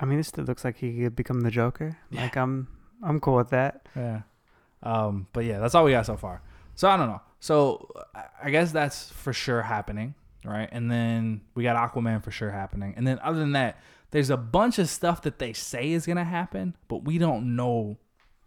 I 0.00 0.04
mean, 0.06 0.18
this 0.18 0.28
still 0.28 0.44
looks 0.44 0.64
like 0.64 0.76
he 0.76 1.02
could 1.02 1.16
become 1.16 1.40
the 1.40 1.50
Joker. 1.50 1.96
Yeah. 2.10 2.22
Like 2.22 2.36
I'm, 2.36 2.66
I'm 3.02 3.20
cool 3.20 3.36
with 3.36 3.50
that. 3.50 3.88
Yeah. 3.94 4.22
Um, 4.82 5.28
but 5.32 5.44
yeah, 5.44 5.60
that's 5.60 5.74
all 5.74 5.84
we 5.84 5.92
got 5.92 6.04
so 6.04 6.16
far. 6.16 6.42
So 6.74 6.88
I 6.88 6.96
don't 6.96 7.08
know. 7.08 7.20
So 7.40 7.90
I- 8.42 8.50
guess 8.50 8.72
that's 8.72 9.10
for 9.10 9.32
sure 9.32 9.62
happening, 9.62 10.14
right? 10.44 10.68
And 10.72 10.90
then 10.90 11.42
we 11.54 11.62
got 11.62 11.76
Aquaman 11.76 12.22
for 12.22 12.30
sure 12.30 12.50
happening. 12.50 12.94
And 12.96 13.06
then 13.06 13.18
other 13.22 13.38
than 13.38 13.52
that, 13.52 13.78
there's 14.10 14.30
a 14.30 14.36
bunch 14.36 14.78
of 14.78 14.88
stuff 14.88 15.22
that 15.22 15.38
they 15.38 15.52
say 15.52 15.90
is 15.92 16.06
gonna 16.06 16.24
happen, 16.24 16.76
but 16.88 17.04
we 17.04 17.18
don't 17.18 17.56
know 17.56 17.98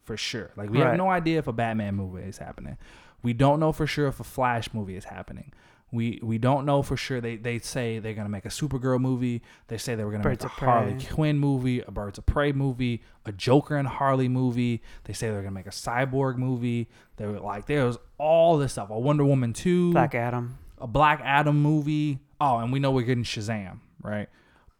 for 0.04 0.16
sure. 0.18 0.52
Like 0.56 0.70
we 0.70 0.78
have 0.90 0.98
no 0.98 1.10
idea 1.10 1.40
if 1.40 1.48
a 1.48 1.54
Batman 1.54 1.96
movie 1.96 2.24
is 2.24 2.38
happening. 2.38 2.78
We 3.24 3.34
don't 3.34 3.60
know 3.60 3.72
for 3.72 3.86
sure 3.88 4.08
if 4.08 4.20
a 4.20 4.24
Flash 4.24 4.74
movie 4.74 4.96
is 4.96 5.06
happening. 5.06 5.52
We 5.92 6.20
we 6.22 6.38
don't 6.38 6.66
know 6.66 6.82
for 6.82 6.98
sure. 6.98 7.22
They 7.22 7.38
they 7.38 7.60
say 7.60 8.00
they're 8.00 8.14
gonna 8.14 8.28
make 8.28 8.44
a 8.46 8.50
Supergirl 8.50 9.00
movie. 9.00 9.42
They 9.68 9.78
say 9.78 9.96
they 9.96 10.04
were 10.04 10.12
gonna 10.12 10.24
Birds 10.24 10.44
make 10.44 10.52
a 10.52 10.56
Harley 10.56 10.94
Prey. 10.96 11.06
Quinn 11.06 11.40
movie, 11.40 11.80
a 11.80 11.92
Birds 11.92 12.18
of 12.18 12.26
Prey 12.26 12.52
movie, 12.52 13.02
a 13.26 13.32
Joker 13.32 13.78
and 13.78 13.88
Harley 13.88 14.28
movie. 14.28 14.82
They 15.06 15.14
say 15.14 15.30
they're 15.30 15.42
gonna 15.42 15.52
make 15.52 15.66
a 15.68 15.70
Cyborg 15.70 16.36
movie. 16.36 16.90
They 17.16 17.26
were 17.26 17.40
like, 17.40 17.68
there's 17.68 17.98
all 18.18 18.58
this 18.58 18.74
stuff. 18.74 18.90
A 18.90 19.00
Wonder 19.00 19.24
Woman 19.24 19.54
two, 19.54 19.94
Black 19.94 20.14
Adam. 20.14 20.58
a 20.78 20.88
Black 20.88 21.22
Adam 21.24 21.62
movie. 21.62 22.20
Oh, 22.42 22.58
and 22.58 22.74
we 22.74 22.80
know 22.80 22.92
we're 22.92 23.04
getting 23.04 23.24
Shazam, 23.24 23.80
right? 24.04 24.28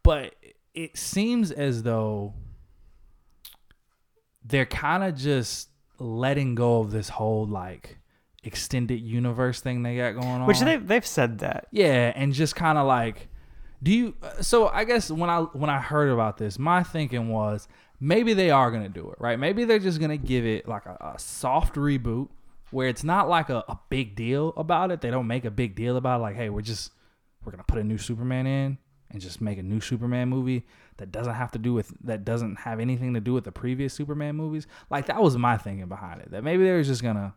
But 0.02 0.34
it 0.74 0.96
seems 0.98 1.50
as 1.50 1.82
though 1.84 2.34
they're 4.44 4.66
kind 4.66 5.04
of 5.04 5.16
just 5.16 5.68
letting 5.98 6.54
go 6.54 6.80
of 6.80 6.90
this 6.90 7.08
whole 7.08 7.46
like 7.46 7.97
extended 8.44 9.00
universe 9.00 9.60
thing 9.60 9.82
they 9.82 9.96
got 9.96 10.12
going 10.12 10.26
on. 10.26 10.46
Which 10.46 10.60
they 10.60 10.76
they've 10.76 11.06
said 11.06 11.38
that. 11.38 11.68
Yeah, 11.70 12.12
and 12.14 12.32
just 12.32 12.56
kind 12.56 12.78
of 12.78 12.86
like, 12.86 13.28
do 13.82 13.90
you? 13.92 14.14
So 14.40 14.68
I 14.68 14.84
guess 14.84 15.10
when 15.10 15.30
I 15.30 15.40
when 15.40 15.70
I 15.70 15.78
heard 15.78 16.10
about 16.10 16.38
this, 16.38 16.58
my 16.58 16.82
thinking 16.82 17.28
was 17.28 17.68
maybe 18.00 18.34
they 18.34 18.50
are 18.50 18.70
gonna 18.70 18.88
do 18.88 19.10
it, 19.10 19.16
right? 19.18 19.38
Maybe 19.38 19.64
they're 19.64 19.78
just 19.78 20.00
gonna 20.00 20.16
give 20.16 20.46
it 20.46 20.68
like 20.68 20.86
a, 20.86 21.14
a 21.14 21.18
soft 21.18 21.74
reboot 21.74 22.28
where 22.70 22.88
it's 22.88 23.04
not 23.04 23.28
like 23.28 23.48
a, 23.48 23.64
a 23.68 23.78
big 23.88 24.14
deal 24.14 24.52
about 24.56 24.90
it. 24.90 25.00
They 25.00 25.10
don't 25.10 25.26
make 25.26 25.44
a 25.44 25.50
big 25.50 25.74
deal 25.74 25.96
about 25.96 26.20
it, 26.20 26.22
like, 26.22 26.36
hey, 26.36 26.50
we're 26.50 26.62
just 26.62 26.92
we're 27.44 27.52
gonna 27.52 27.64
put 27.64 27.78
a 27.78 27.84
new 27.84 27.98
Superman 27.98 28.46
in 28.46 28.78
and 29.10 29.22
just 29.22 29.40
make 29.40 29.58
a 29.58 29.62
new 29.62 29.80
Superman 29.80 30.28
movie 30.28 30.66
that 30.98 31.10
doesn't 31.10 31.34
have 31.34 31.50
to 31.52 31.58
do 31.58 31.72
with 31.72 31.92
that 32.04 32.24
doesn't 32.24 32.56
have 32.60 32.80
anything 32.80 33.14
to 33.14 33.20
do 33.20 33.32
with 33.32 33.44
the 33.44 33.52
previous 33.52 33.94
Superman 33.94 34.36
movies. 34.36 34.66
Like 34.90 35.06
that 35.06 35.22
was 35.22 35.36
my 35.36 35.56
thinking 35.56 35.88
behind 35.88 36.20
it. 36.20 36.30
That 36.30 36.44
maybe 36.44 36.64
they're 36.64 36.82
just 36.82 37.02
gonna 37.02 37.34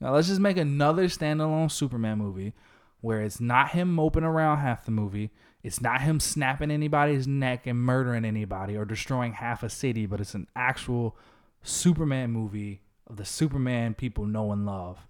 now 0.00 0.14
let's 0.14 0.28
just 0.28 0.40
make 0.40 0.56
another 0.56 1.06
standalone 1.06 1.70
Superman 1.70 2.18
movie 2.18 2.54
where 3.00 3.22
it's 3.22 3.40
not 3.40 3.70
him 3.70 3.92
moping 3.94 4.24
around 4.24 4.58
half 4.58 4.84
the 4.84 4.90
movie. 4.90 5.30
It's 5.62 5.80
not 5.80 6.00
him 6.02 6.20
snapping 6.20 6.70
anybody's 6.70 7.26
neck 7.26 7.66
and 7.66 7.78
murdering 7.78 8.24
anybody 8.24 8.76
or 8.76 8.84
destroying 8.84 9.34
half 9.34 9.62
a 9.62 9.68
city, 9.68 10.06
but 10.06 10.20
it's 10.20 10.34
an 10.34 10.46
actual 10.54 11.16
Superman 11.62 12.30
movie 12.30 12.80
of 13.06 13.16
the 13.16 13.24
Superman 13.24 13.94
people 13.94 14.24
know 14.24 14.52
and 14.52 14.64
love. 14.64 15.06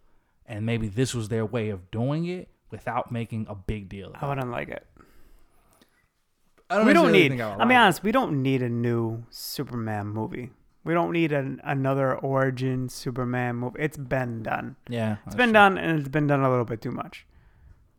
And 0.46 0.64
maybe 0.64 0.88
this 0.88 1.14
was 1.14 1.28
their 1.28 1.44
way 1.44 1.68
of 1.68 1.90
doing 1.90 2.24
it 2.24 2.48
without 2.70 3.12
making 3.12 3.46
a 3.48 3.54
big 3.54 3.88
deal. 3.88 4.12
I 4.14 4.26
wouldn't 4.26 4.50
like 4.50 4.68
it. 4.68 4.86
I 6.70 6.82
we 6.84 6.92
don't 6.92 7.12
need. 7.12 7.32
I 7.32 7.34
would 7.34 7.40
I'll 7.42 7.58
like 7.58 7.68
be 7.68 7.74
honest. 7.74 8.02
We 8.02 8.12
don't 8.12 8.42
need 8.42 8.62
a 8.62 8.68
new 8.68 9.24
Superman 9.30 10.08
movie. 10.08 10.50
We 10.84 10.94
don't 10.94 11.12
need 11.12 11.32
an, 11.32 11.60
another 11.64 12.14
origin 12.16 12.88
Superman 12.88 13.56
movie. 13.56 13.80
It's 13.80 13.96
been 13.98 14.42
done. 14.42 14.76
Yeah, 14.88 15.16
It's 15.26 15.34
been 15.34 15.48
true. 15.48 15.52
done, 15.54 15.76
and 15.78 15.98
it's 15.98 16.08
been 16.08 16.26
done 16.26 16.40
a 16.40 16.48
little 16.48 16.64
bit 16.64 16.80
too 16.80 16.92
much. 16.92 17.26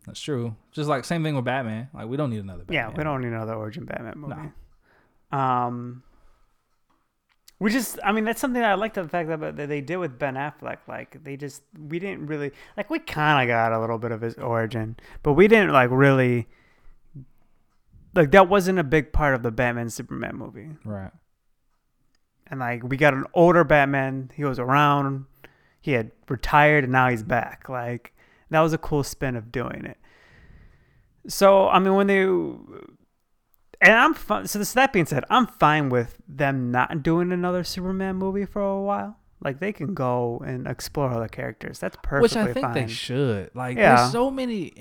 That's 0.06 0.20
true. 0.20 0.56
Just 0.72 0.90
like 0.90 1.06
same 1.06 1.24
thing 1.24 1.36
with 1.36 1.46
Batman. 1.46 1.90
Like 1.94 2.08
we 2.08 2.18
don't 2.18 2.30
need 2.32 2.40
another. 2.44 2.64
Batman. 2.64 2.74
Yeah, 2.92 2.98
we 2.98 3.04
don't 3.04 3.22
need 3.22 3.28
another 3.28 3.54
origin 3.54 3.86
Batman 3.86 4.14
movie. 4.18 4.52
Um, 5.32 6.02
we 7.60 7.70
just, 7.70 8.00
I 8.04 8.14
mean, 8.14 8.24
that's 8.24 8.40
something 8.40 8.64
I 8.64 8.74
like 8.76 8.94
the 8.94 9.08
fact 9.08 9.28
that 9.30 9.58
that 9.58 9.68
they 9.70 9.82
did 9.82 9.98
with 9.98 10.18
Ben 10.18 10.36
Affleck. 10.36 10.78
Like, 10.88 11.24
they 11.24 11.36
just, 11.36 11.62
we 11.78 12.00
didn't 12.00 12.26
really, 12.28 12.52
like, 12.78 12.90
we 12.90 13.00
kind 13.00 13.44
of 13.44 13.54
got 13.54 13.74
a 13.74 13.80
little 13.80 13.98
bit 14.00 14.12
of 14.14 14.22
his 14.22 14.36
origin, 14.36 14.96
but 15.22 15.34
we 15.34 15.48
didn't, 15.50 15.72
like, 15.74 15.90
really, 15.92 16.48
like, 18.16 18.32
that 18.32 18.48
wasn't 18.48 18.80
a 18.80 18.84
big 18.84 19.12
part 19.12 19.36
of 19.36 19.44
the 19.44 19.52
Batman 19.52 19.90
Superman 19.90 20.38
movie. 20.38 20.70
Right. 20.86 21.12
And, 22.52 22.60
like, 22.60 22.84
we 22.84 22.98
got 22.98 23.14
an 23.14 23.26
older 23.34 23.64
Batman. 23.64 24.32
He 24.36 24.44
was 24.44 24.58
around, 24.60 25.26
he 25.82 25.92
had 25.92 26.12
retired, 26.28 26.84
and 26.84 26.94
now 26.94 27.10
he's 27.10 27.24
back. 27.24 27.70
Like, 27.70 28.14
that 28.50 28.62
was 28.62 28.74
a 28.74 28.78
cool 28.78 29.04
spin 29.04 29.36
of 29.36 29.52
doing 29.52 29.86
it. 29.86 29.98
So, 31.28 31.68
I 31.70 31.80
mean, 31.80 31.94
when 31.94 32.08
they, 32.08 32.22
and 33.82 33.94
I'm 33.94 34.14
fine. 34.14 34.48
So, 34.48 34.58
this, 34.60 34.74
that 34.74 34.92
being 34.94 35.06
said, 35.06 35.26
I'm 35.30 35.48
fine 35.48 35.90
with 35.90 36.18
them 36.28 36.72
not 36.72 37.04
doing 37.04 37.32
another 37.32 37.64
Superman 37.64 38.16
movie 38.16 38.46
for 38.46 38.62
a 38.62 38.82
while. 38.82 39.18
Like, 39.42 39.60
they 39.60 39.72
can 39.72 39.94
go 39.94 40.42
and 40.46 40.68
explore 40.68 41.12
other 41.12 41.28
characters. 41.30 41.80
That's 41.80 41.96
perfectly 42.04 42.42
Which 42.42 42.50
I 42.50 42.52
think 42.54 42.66
fine. 42.66 42.74
they 42.74 42.88
should. 42.88 43.52
Like, 43.54 43.78
Yeah. 43.78 43.96
there's 43.96 44.12
so 44.12 44.30
many, 44.30 44.74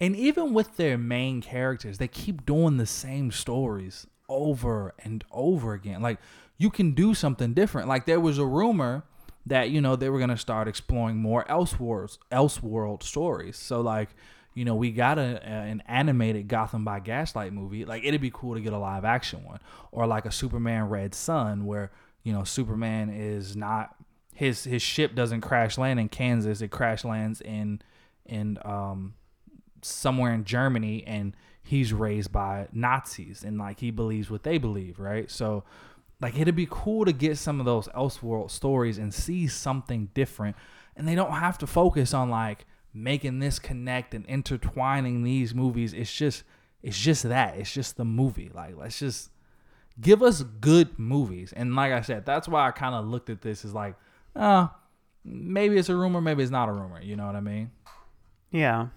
and 0.00 0.16
even 0.16 0.54
with 0.54 0.76
their 0.76 0.96
main 0.96 1.42
characters, 1.42 1.98
they 1.98 2.08
keep 2.08 2.46
doing 2.46 2.78
the 2.78 2.86
same 2.86 3.30
stories 3.30 4.06
over 4.30 4.94
and 5.04 5.24
over 5.30 5.74
again. 5.74 6.00
Like, 6.00 6.18
you 6.58 6.70
can 6.70 6.92
do 6.92 7.14
something 7.14 7.54
different. 7.54 7.88
Like, 7.88 8.06
there 8.06 8.20
was 8.20 8.38
a 8.38 8.46
rumor 8.46 9.04
that 9.46 9.70
you 9.70 9.80
know 9.80 9.96
they 9.96 10.08
were 10.08 10.18
gonna 10.18 10.36
start 10.36 10.68
exploring 10.68 11.16
more 11.16 11.44
Elseworlds, 11.44 12.18
Elseworld 12.30 13.02
stories. 13.02 13.56
So, 13.56 13.80
like, 13.80 14.10
you 14.54 14.64
know, 14.64 14.74
we 14.74 14.90
got 14.92 15.18
a, 15.18 15.40
a 15.42 15.50
an 15.50 15.82
animated 15.86 16.48
Gotham 16.48 16.84
by 16.84 17.00
Gaslight 17.00 17.52
movie. 17.52 17.84
Like 17.84 18.04
it'd 18.04 18.20
be 18.20 18.30
cool 18.32 18.54
to 18.54 18.60
get 18.60 18.72
a 18.72 18.78
live 18.78 19.04
action 19.04 19.44
one, 19.44 19.60
or 19.90 20.06
like 20.06 20.26
a 20.26 20.30
Superman 20.30 20.88
Red 20.88 21.14
Sun, 21.14 21.64
where 21.64 21.90
you 22.22 22.32
know 22.32 22.44
Superman 22.44 23.10
is 23.10 23.56
not 23.56 23.94
his 24.34 24.64
his 24.64 24.82
ship 24.82 25.14
doesn't 25.14 25.40
crash 25.40 25.78
land 25.78 25.98
in 25.98 26.08
Kansas. 26.08 26.60
It 26.60 26.70
crash 26.70 27.04
lands 27.04 27.40
in 27.40 27.80
in 28.26 28.58
um 28.64 29.14
somewhere 29.80 30.32
in 30.34 30.44
Germany, 30.44 31.02
and 31.06 31.34
he's 31.62 31.92
raised 31.92 32.30
by 32.30 32.68
Nazis, 32.72 33.44
and 33.44 33.58
like 33.58 33.80
he 33.80 33.90
believes 33.90 34.30
what 34.30 34.42
they 34.42 34.58
believe, 34.58 35.00
right? 35.00 35.30
So 35.30 35.64
like 36.22 36.38
it'd 36.38 36.54
be 36.54 36.68
cool 36.70 37.04
to 37.04 37.12
get 37.12 37.36
some 37.36 37.58
of 37.58 37.66
those 37.66 37.88
Elseworld 37.88 38.50
stories 38.50 38.96
and 38.96 39.12
see 39.12 39.48
something 39.48 40.08
different, 40.14 40.56
and 40.96 41.06
they 41.06 41.16
don't 41.16 41.32
have 41.32 41.58
to 41.58 41.66
focus 41.66 42.14
on 42.14 42.30
like 42.30 42.64
making 42.94 43.40
this 43.40 43.58
connect 43.58 44.14
and 44.14 44.24
intertwining 44.26 45.24
these 45.24 45.54
movies. 45.54 45.92
It's 45.92 46.14
just 46.14 46.44
it's 46.82 46.98
just 46.98 47.24
that. 47.24 47.56
It's 47.56 47.72
just 47.72 47.96
the 47.96 48.04
movie. 48.04 48.50
Like 48.54 48.76
let's 48.76 49.00
just 49.00 49.30
give 50.00 50.22
us 50.22 50.42
good 50.42 50.98
movies. 50.98 51.52
And 51.52 51.74
like 51.74 51.92
I 51.92 52.00
said, 52.02 52.24
that's 52.24 52.48
why 52.48 52.68
I 52.68 52.70
kind 52.70 52.94
of 52.94 53.06
looked 53.06 53.28
at 53.28 53.42
this 53.42 53.64
as 53.64 53.74
like, 53.74 53.96
uh, 54.34 54.68
maybe 55.24 55.76
it's 55.76 55.88
a 55.88 55.96
rumor, 55.96 56.20
maybe 56.20 56.42
it's 56.42 56.52
not 56.52 56.68
a 56.68 56.72
rumor. 56.72 57.00
You 57.02 57.16
know 57.16 57.26
what 57.26 57.36
I 57.36 57.40
mean? 57.40 57.72
Yeah. 58.50 58.88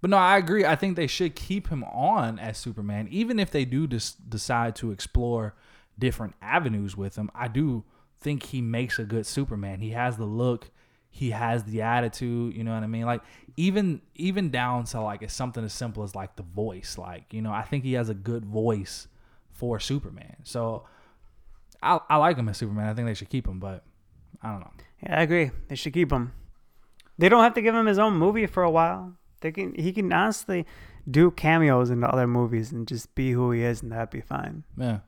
But 0.00 0.10
no, 0.10 0.16
I 0.16 0.36
agree. 0.36 0.64
I 0.64 0.76
think 0.76 0.96
they 0.96 1.06
should 1.06 1.34
keep 1.34 1.68
him 1.68 1.84
on 1.84 2.38
as 2.38 2.58
Superman, 2.58 3.08
even 3.10 3.38
if 3.38 3.50
they 3.50 3.64
do 3.64 3.86
dis- 3.86 4.12
decide 4.12 4.74
to 4.76 4.90
explore 4.90 5.54
different 6.02 6.34
avenues 6.42 6.96
with 6.96 7.14
him. 7.14 7.30
I 7.32 7.46
do 7.46 7.84
think 8.18 8.42
he 8.46 8.60
makes 8.60 8.98
a 8.98 9.04
good 9.04 9.24
Superman. 9.24 9.78
He 9.78 9.90
has 9.90 10.16
the 10.16 10.24
look, 10.24 10.68
he 11.08 11.30
has 11.30 11.62
the 11.62 11.82
attitude. 11.82 12.56
You 12.56 12.64
know 12.64 12.74
what 12.74 12.82
I 12.82 12.88
mean? 12.88 13.04
Like 13.04 13.22
even 13.56 14.02
even 14.16 14.50
down 14.50 14.82
to 14.86 15.00
like 15.00 15.22
it's 15.22 15.32
something 15.32 15.64
as 15.64 15.72
simple 15.72 16.02
as 16.02 16.16
like 16.16 16.34
the 16.34 16.42
voice. 16.42 16.98
Like 16.98 17.32
you 17.32 17.40
know, 17.40 17.52
I 17.52 17.62
think 17.62 17.84
he 17.84 17.92
has 17.92 18.08
a 18.08 18.14
good 18.14 18.44
voice 18.44 19.06
for 19.52 19.78
Superman. 19.78 20.38
So 20.42 20.86
I 21.80 22.00
I 22.10 22.16
like 22.16 22.36
him 22.36 22.48
as 22.48 22.56
Superman. 22.56 22.88
I 22.88 22.94
think 22.94 23.06
they 23.06 23.14
should 23.14 23.30
keep 23.30 23.46
him, 23.46 23.60
but 23.60 23.84
I 24.42 24.50
don't 24.50 24.60
know. 24.60 24.72
Yeah, 25.04 25.20
I 25.20 25.22
agree. 25.22 25.52
They 25.68 25.76
should 25.76 25.92
keep 25.92 26.10
him. 26.10 26.32
They 27.16 27.28
don't 27.28 27.44
have 27.44 27.54
to 27.54 27.62
give 27.62 27.76
him 27.76 27.86
his 27.86 28.00
own 28.00 28.14
movie 28.14 28.46
for 28.46 28.64
a 28.64 28.70
while. 28.70 29.12
They 29.40 29.52
can 29.52 29.72
he 29.76 29.92
can 29.92 30.12
honestly 30.12 30.66
do 31.08 31.30
cameos 31.30 31.90
in 31.90 32.00
the 32.00 32.08
other 32.08 32.26
movies 32.26 32.72
and 32.72 32.88
just 32.88 33.14
be 33.14 33.30
who 33.30 33.52
he 33.52 33.62
is 33.62 33.82
and 33.82 33.92
that'd 33.92 34.10
be 34.10 34.20
fine. 34.20 34.64
Yeah. 34.76 35.00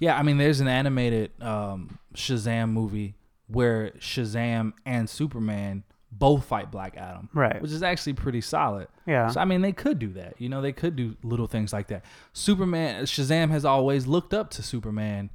Yeah, 0.00 0.18
I 0.18 0.22
mean 0.22 0.38
there's 0.38 0.60
an 0.60 0.68
animated 0.68 1.30
um, 1.40 1.98
Shazam 2.14 2.70
movie 2.70 3.14
where 3.46 3.90
Shazam 3.98 4.72
and 4.84 5.08
Superman 5.08 5.84
both 6.10 6.44
fight 6.44 6.72
Black 6.72 6.96
Adam. 6.96 7.28
Right. 7.32 7.60
Which 7.62 7.70
is 7.70 7.82
actually 7.82 8.14
pretty 8.14 8.40
solid. 8.40 8.88
Yeah. 9.06 9.28
So 9.28 9.40
I 9.40 9.44
mean 9.44 9.60
they 9.60 9.72
could 9.72 9.98
do 9.98 10.08
that. 10.14 10.34
You 10.38 10.48
know, 10.48 10.60
they 10.60 10.72
could 10.72 10.96
do 10.96 11.16
little 11.22 11.46
things 11.46 11.72
like 11.72 11.88
that. 11.88 12.04
Superman 12.32 13.04
Shazam 13.04 13.50
has 13.50 13.64
always 13.64 14.06
looked 14.06 14.34
up 14.34 14.50
to 14.50 14.62
Superman 14.62 15.30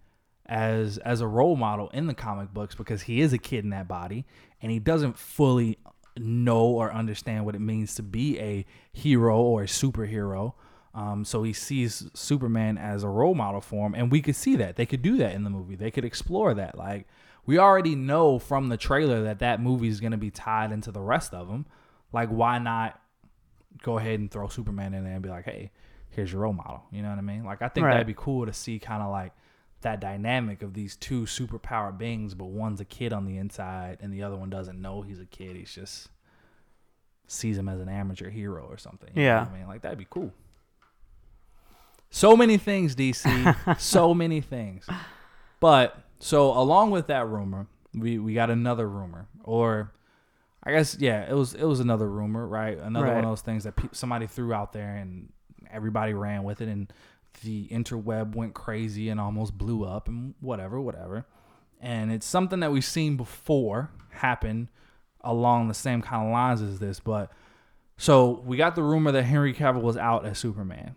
as 0.47 0.97
as 0.99 1.21
a 1.21 1.27
role 1.27 1.55
model 1.55 1.89
in 1.89 2.07
the 2.07 2.13
comic 2.13 2.53
books 2.53 2.75
because 2.75 3.03
he 3.03 3.21
is 3.21 3.33
a 3.33 3.37
kid 3.37 3.63
in 3.63 3.71
that 3.71 3.87
body 3.87 4.25
and 4.61 4.71
he 4.71 4.79
doesn't 4.79 5.17
fully 5.17 5.77
know 6.17 6.65
or 6.65 6.93
understand 6.93 7.45
what 7.45 7.55
it 7.55 7.61
means 7.61 7.95
to 7.95 8.03
be 8.03 8.39
a 8.39 8.65
hero 8.93 9.39
or 9.39 9.63
a 9.63 9.67
superhero. 9.67 10.53
Um, 10.95 11.25
so 11.25 11.43
he 11.43 11.51
sees 11.53 12.09
Superman 12.13 12.77
as 12.77 13.03
a 13.03 13.09
role 13.09 13.35
model 13.35 13.59
for 13.61 13.85
him, 13.85 13.93
and 13.95 14.09
we 14.09 14.21
could 14.21 14.35
see 14.35 14.55
that 14.55 14.77
they 14.77 14.85
could 14.85 15.01
do 15.01 15.17
that 15.17 15.33
in 15.35 15.43
the 15.43 15.49
movie. 15.49 15.75
They 15.75 15.91
could 15.91 16.05
explore 16.05 16.53
that. 16.53 16.77
Like 16.77 17.05
we 17.45 17.57
already 17.59 17.95
know 17.95 18.39
from 18.39 18.69
the 18.69 18.77
trailer 18.77 19.23
that 19.23 19.39
that 19.39 19.61
movie 19.61 19.89
is 19.89 19.99
going 19.99 20.13
to 20.13 20.17
be 20.17 20.31
tied 20.31 20.71
into 20.71 20.91
the 20.91 21.01
rest 21.01 21.33
of 21.33 21.47
them. 21.49 21.65
Like 22.13 22.29
why 22.29 22.59
not 22.59 22.99
go 23.83 23.97
ahead 23.97 24.19
and 24.21 24.31
throw 24.31 24.47
Superman 24.47 24.93
in 24.93 25.03
there 25.03 25.13
and 25.13 25.21
be 25.21 25.27
like, 25.29 25.43
hey, 25.43 25.69
here's 26.11 26.31
your 26.31 26.43
role 26.43 26.53
model. 26.53 26.83
You 26.93 27.01
know 27.01 27.09
what 27.09 27.17
I 27.17 27.21
mean? 27.21 27.43
Like 27.43 27.61
I 27.61 27.67
think 27.67 27.83
Right. 27.85 27.91
that'd 27.91 28.07
be 28.07 28.15
cool 28.15 28.45
to 28.45 28.53
see 28.53 28.79
kind 28.79 29.03
of 29.03 29.11
like 29.11 29.33
that 29.81 29.99
dynamic 29.99 30.61
of 30.61 30.73
these 30.73 30.95
two 30.95 31.23
superpowered 31.23 31.97
beings, 31.97 32.33
but 32.33 32.45
one's 32.45 32.79
a 32.79 32.85
kid 32.85 33.11
on 33.11 33.25
the 33.25 33.37
inside 33.37 33.97
and 33.99 34.13
the 34.13 34.23
other 34.23 34.37
one 34.37 34.49
doesn't 34.49 34.81
know 34.81 35.01
he's 35.01 35.19
a 35.19 35.25
kid. 35.25 35.57
He's 35.57 35.75
just 35.75 36.07
sees 37.27 37.57
him 37.57 37.67
as 37.67 37.79
an 37.81 37.89
amateur 37.89 38.29
hero 38.29 38.65
or 38.69 38.77
something. 38.77 39.09
You 39.13 39.23
know 39.23 39.27
Yeah. 39.27 39.39
what 39.41 39.49
I 39.51 39.57
mean, 39.57 39.67
like 39.67 39.81
that'd 39.81 39.97
be 39.97 40.07
cool. 40.09 40.31
So 42.15 42.37
many 42.37 42.55
things, 42.55 42.95
DC. 42.95 43.77
so 43.79 44.13
many 44.13 44.39
things. 44.39 44.87
But 45.59 46.01
so 46.19 46.57
along 46.57 46.91
with 46.91 47.07
that 47.07 47.27
rumor, 47.27 47.67
we 47.93 48.19
we 48.19 48.33
got 48.33 48.49
another 48.49 48.87
rumor, 48.87 49.27
or 49.43 49.91
I 50.63 50.71
guess 50.71 50.95
yeah, 50.97 51.29
it 51.29 51.33
was 51.33 51.55
it 51.55 51.65
was 51.65 51.81
another 51.81 52.09
rumor, 52.09 52.47
right? 52.47 52.77
Another 52.77 53.07
one 53.07 53.17
of 53.17 53.29
those 53.29 53.41
things 53.41 53.65
that 53.65 53.75
pe- 53.75 53.89
somebody 53.91 54.27
threw 54.27 54.53
out 54.53 54.71
there 54.71 54.95
and 54.95 55.27
everybody 55.69 56.13
ran 56.13 56.43
with 56.45 56.61
it, 56.61 56.69
and 56.69 56.91
the 57.43 57.67
interweb 57.67 58.33
went 58.33 58.53
crazy 58.53 59.09
and 59.09 59.19
almost 59.19 59.57
blew 59.57 59.83
up 59.83 60.07
and 60.07 60.35
whatever, 60.39 60.79
whatever. 60.79 61.25
And 61.81 62.13
it's 62.13 62.25
something 62.25 62.61
that 62.61 62.71
we've 62.71 62.85
seen 62.85 63.17
before 63.17 63.91
happen 64.11 64.69
along 65.19 65.67
the 65.67 65.73
same 65.73 66.01
kind 66.01 66.25
of 66.25 66.31
lines 66.31 66.61
as 66.61 66.79
this, 66.79 67.01
but 67.01 67.29
so 67.97 68.41
we 68.45 68.55
got 68.55 68.75
the 68.75 68.83
rumor 68.83 69.11
that 69.11 69.23
Henry 69.23 69.53
Cavill 69.53 69.81
was 69.81 69.97
out 69.97 70.25
as 70.25 70.39
Superman. 70.39 70.95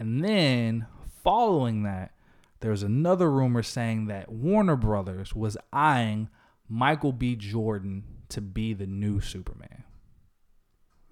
And 0.00 0.24
then 0.24 0.86
following 1.22 1.82
that, 1.84 2.12
there 2.60 2.70
was 2.70 2.82
another 2.82 3.30
rumor 3.30 3.62
saying 3.62 4.06
that 4.06 4.32
Warner 4.32 4.74
Brothers 4.76 5.34
was 5.36 5.56
eyeing 5.72 6.28
Michael 6.68 7.12
B. 7.12 7.36
Jordan 7.36 8.04
to 8.30 8.40
be 8.40 8.72
the 8.72 8.86
new 8.86 9.20
Superman. 9.20 9.84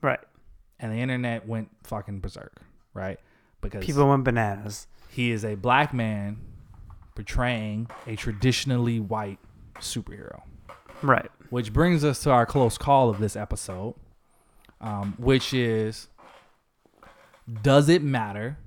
Right. 0.00 0.20
And 0.80 0.90
the 0.92 0.96
internet 0.96 1.46
went 1.46 1.68
fucking 1.84 2.20
berserk, 2.20 2.62
right? 2.94 3.20
Because 3.60 3.84
People 3.84 4.08
went 4.08 4.24
bananas. 4.24 4.86
he 5.10 5.32
is 5.32 5.44
a 5.44 5.54
black 5.54 5.92
man 5.92 6.38
portraying 7.14 7.88
a 8.06 8.16
traditionally 8.16 9.00
white 9.00 9.38
superhero. 9.80 10.42
Right. 11.02 11.30
Which 11.50 11.72
brings 11.74 12.04
us 12.04 12.22
to 12.22 12.30
our 12.30 12.46
close 12.46 12.78
call 12.78 13.10
of 13.10 13.18
this 13.18 13.36
episode, 13.36 13.96
um, 14.80 15.14
which 15.18 15.52
is 15.52 16.08
Does 17.62 17.88
it 17.88 18.02
matter, 18.02 18.58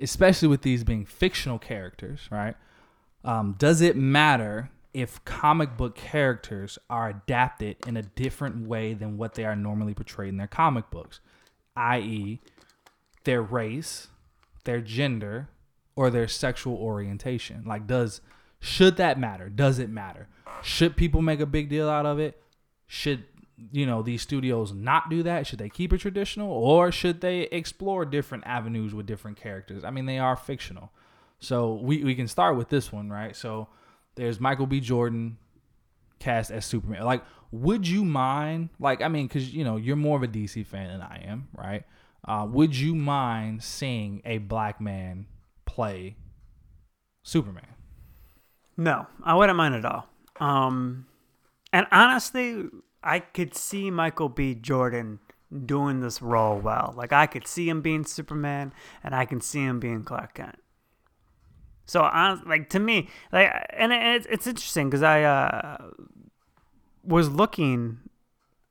especially 0.00 0.48
with 0.48 0.62
these 0.62 0.84
being 0.84 1.04
fictional 1.04 1.58
characters, 1.58 2.28
right? 2.30 2.56
Um, 3.24 3.54
does 3.58 3.80
it 3.80 3.96
matter 3.96 4.70
if 4.92 5.24
comic 5.24 5.76
book 5.76 5.94
characters 5.94 6.78
are 6.88 7.08
adapted 7.08 7.76
in 7.86 7.96
a 7.96 8.02
different 8.02 8.66
way 8.66 8.94
than 8.94 9.16
what 9.16 9.34
they 9.34 9.44
are 9.44 9.54
normally 9.54 9.94
portrayed 9.94 10.30
in 10.30 10.36
their 10.36 10.46
comic 10.46 10.90
books, 10.90 11.20
i.e., 11.76 12.40
their 13.24 13.42
race, 13.42 14.08
their 14.64 14.80
gender, 14.80 15.48
or 15.94 16.10
their 16.10 16.26
sexual 16.26 16.76
orientation? 16.76 17.62
Like, 17.64 17.86
does 17.86 18.20
should 18.58 18.96
that 18.96 19.18
matter? 19.18 19.48
Does 19.48 19.78
it 19.78 19.88
matter? 19.88 20.28
Should 20.62 20.96
people 20.96 21.22
make 21.22 21.40
a 21.40 21.46
big 21.46 21.68
deal 21.68 21.88
out 21.88 22.06
of 22.06 22.18
it? 22.18 22.42
Should 22.86 23.24
you 23.72 23.86
know 23.86 24.02
these 24.02 24.22
studios 24.22 24.72
not 24.72 25.10
do 25.10 25.22
that? 25.22 25.46
Should 25.46 25.58
they 25.58 25.68
keep 25.68 25.92
it 25.92 25.98
traditional, 25.98 26.50
or 26.50 26.90
should 26.92 27.20
they 27.20 27.42
explore 27.42 28.04
different 28.04 28.44
avenues 28.46 28.94
with 28.94 29.06
different 29.06 29.36
characters? 29.36 29.84
I 29.84 29.90
mean, 29.90 30.06
they 30.06 30.18
are 30.18 30.36
fictional, 30.36 30.92
so 31.38 31.74
we 31.74 32.04
we 32.04 32.14
can 32.14 32.28
start 32.28 32.56
with 32.56 32.68
this 32.68 32.92
one, 32.92 33.10
right? 33.10 33.34
So 33.34 33.68
there's 34.14 34.40
Michael 34.40 34.66
B. 34.66 34.80
Jordan 34.80 35.38
cast 36.18 36.50
as 36.50 36.64
Superman. 36.64 37.04
Like, 37.04 37.22
would 37.50 37.86
you 37.86 38.04
mind? 38.04 38.70
Like, 38.78 39.02
I 39.02 39.08
mean, 39.08 39.26
because 39.26 39.52
you 39.54 39.64
know 39.64 39.76
you're 39.76 39.96
more 39.96 40.16
of 40.16 40.22
a 40.22 40.28
DC 40.28 40.66
fan 40.66 40.88
than 40.88 41.02
I 41.02 41.24
am, 41.26 41.48
right? 41.56 41.84
Uh, 42.24 42.46
would 42.50 42.76
you 42.76 42.94
mind 42.94 43.62
seeing 43.62 44.22
a 44.24 44.38
black 44.38 44.80
man 44.80 45.26
play 45.64 46.16
Superman? 47.22 47.66
No, 48.76 49.06
I 49.24 49.34
wouldn't 49.34 49.56
mind 49.56 49.74
at 49.74 49.84
all. 49.84 50.06
Um, 50.38 51.06
and 51.72 51.86
honestly, 51.92 52.68
I 53.02 53.20
could 53.20 53.54
see 53.54 53.90
Michael 53.90 54.28
B. 54.28 54.54
Jordan 54.54 55.20
doing 55.66 56.00
this 56.00 56.22
role 56.22 56.58
well. 56.58 56.94
Like 56.96 57.12
I 57.12 57.26
could 57.26 57.46
see 57.46 57.68
him 57.68 57.82
being 57.82 58.04
Superman, 58.04 58.72
and 59.02 59.14
I 59.14 59.24
can 59.24 59.40
see 59.40 59.64
him 59.64 59.80
being 59.80 60.04
Clark 60.04 60.34
Kent. 60.34 60.56
So, 61.86 62.02
like 62.46 62.68
to 62.70 62.78
me, 62.78 63.08
like, 63.32 63.50
and 63.70 63.92
it's 63.92 64.26
it's 64.30 64.46
interesting 64.46 64.88
because 64.88 65.02
I 65.02 65.24
uh, 65.24 65.88
was 67.02 67.28
looking 67.28 67.98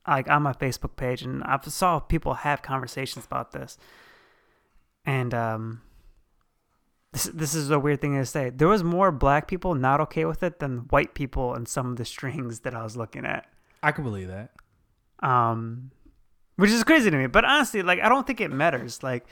like 0.08 0.30
on 0.30 0.42
my 0.42 0.54
Facebook 0.54 0.96
page, 0.96 1.22
and 1.22 1.44
I 1.44 1.58
saw 1.64 1.98
people 1.98 2.32
have 2.32 2.62
conversations 2.62 3.26
about 3.26 3.52
this, 3.52 3.76
and 5.04 5.34
um, 5.34 5.82
this 7.12 7.24
this 7.24 7.54
is 7.54 7.70
a 7.70 7.78
weird 7.78 8.00
thing 8.00 8.14
to 8.16 8.24
say. 8.24 8.48
There 8.48 8.68
was 8.68 8.82
more 8.82 9.12
black 9.12 9.48
people 9.48 9.74
not 9.74 10.00
okay 10.00 10.24
with 10.24 10.42
it 10.42 10.58
than 10.58 10.86
white 10.88 11.12
people 11.12 11.54
in 11.54 11.66
some 11.66 11.90
of 11.90 11.96
the 11.96 12.04
strings 12.16 12.60
that 12.60 12.74
I 12.74 12.82
was 12.82 12.96
looking 12.96 13.26
at. 13.26 13.46
I 13.82 13.92
could 13.92 14.04
believe 14.04 14.28
that. 14.28 14.50
Um, 15.20 15.90
which 16.56 16.70
is 16.70 16.84
crazy 16.84 17.10
to 17.10 17.16
me. 17.16 17.26
But 17.26 17.44
honestly, 17.44 17.82
like 17.82 18.00
I 18.00 18.08
don't 18.08 18.26
think 18.26 18.40
it 18.40 18.50
matters. 18.50 19.02
Like 19.02 19.26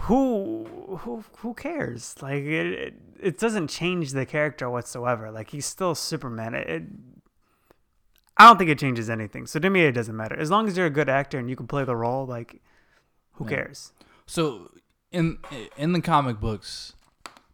who 0.00 0.64
who 1.00 1.24
who 1.38 1.54
cares? 1.54 2.14
Like 2.22 2.42
it 2.44 2.66
it, 2.66 2.94
it 3.20 3.38
doesn't 3.38 3.68
change 3.68 4.12
the 4.12 4.26
character 4.26 4.68
whatsoever. 4.70 5.30
Like 5.30 5.50
he's 5.50 5.66
still 5.66 5.94
Superman. 5.94 6.54
It, 6.54 6.68
it 6.68 6.82
I 8.38 8.46
don't 8.46 8.56
think 8.58 8.70
it 8.70 8.78
changes 8.78 9.10
anything. 9.10 9.46
So 9.46 9.60
to 9.60 9.68
me, 9.70 9.82
it 9.84 9.92
doesn't 9.92 10.16
matter 10.16 10.36
as 10.38 10.50
long 10.50 10.66
as 10.66 10.76
you're 10.76 10.86
a 10.86 10.90
good 10.90 11.08
actor 11.08 11.38
and 11.38 11.50
you 11.50 11.56
can 11.56 11.66
play 11.66 11.84
the 11.84 11.94
role. 11.96 12.26
Like, 12.26 12.62
who 13.32 13.44
Yeah. 13.44 13.56
cares? 13.56 13.92
So 14.26 14.70
in 15.10 15.38
in 15.76 15.92
the 15.92 16.00
comic 16.00 16.40
books, 16.40 16.94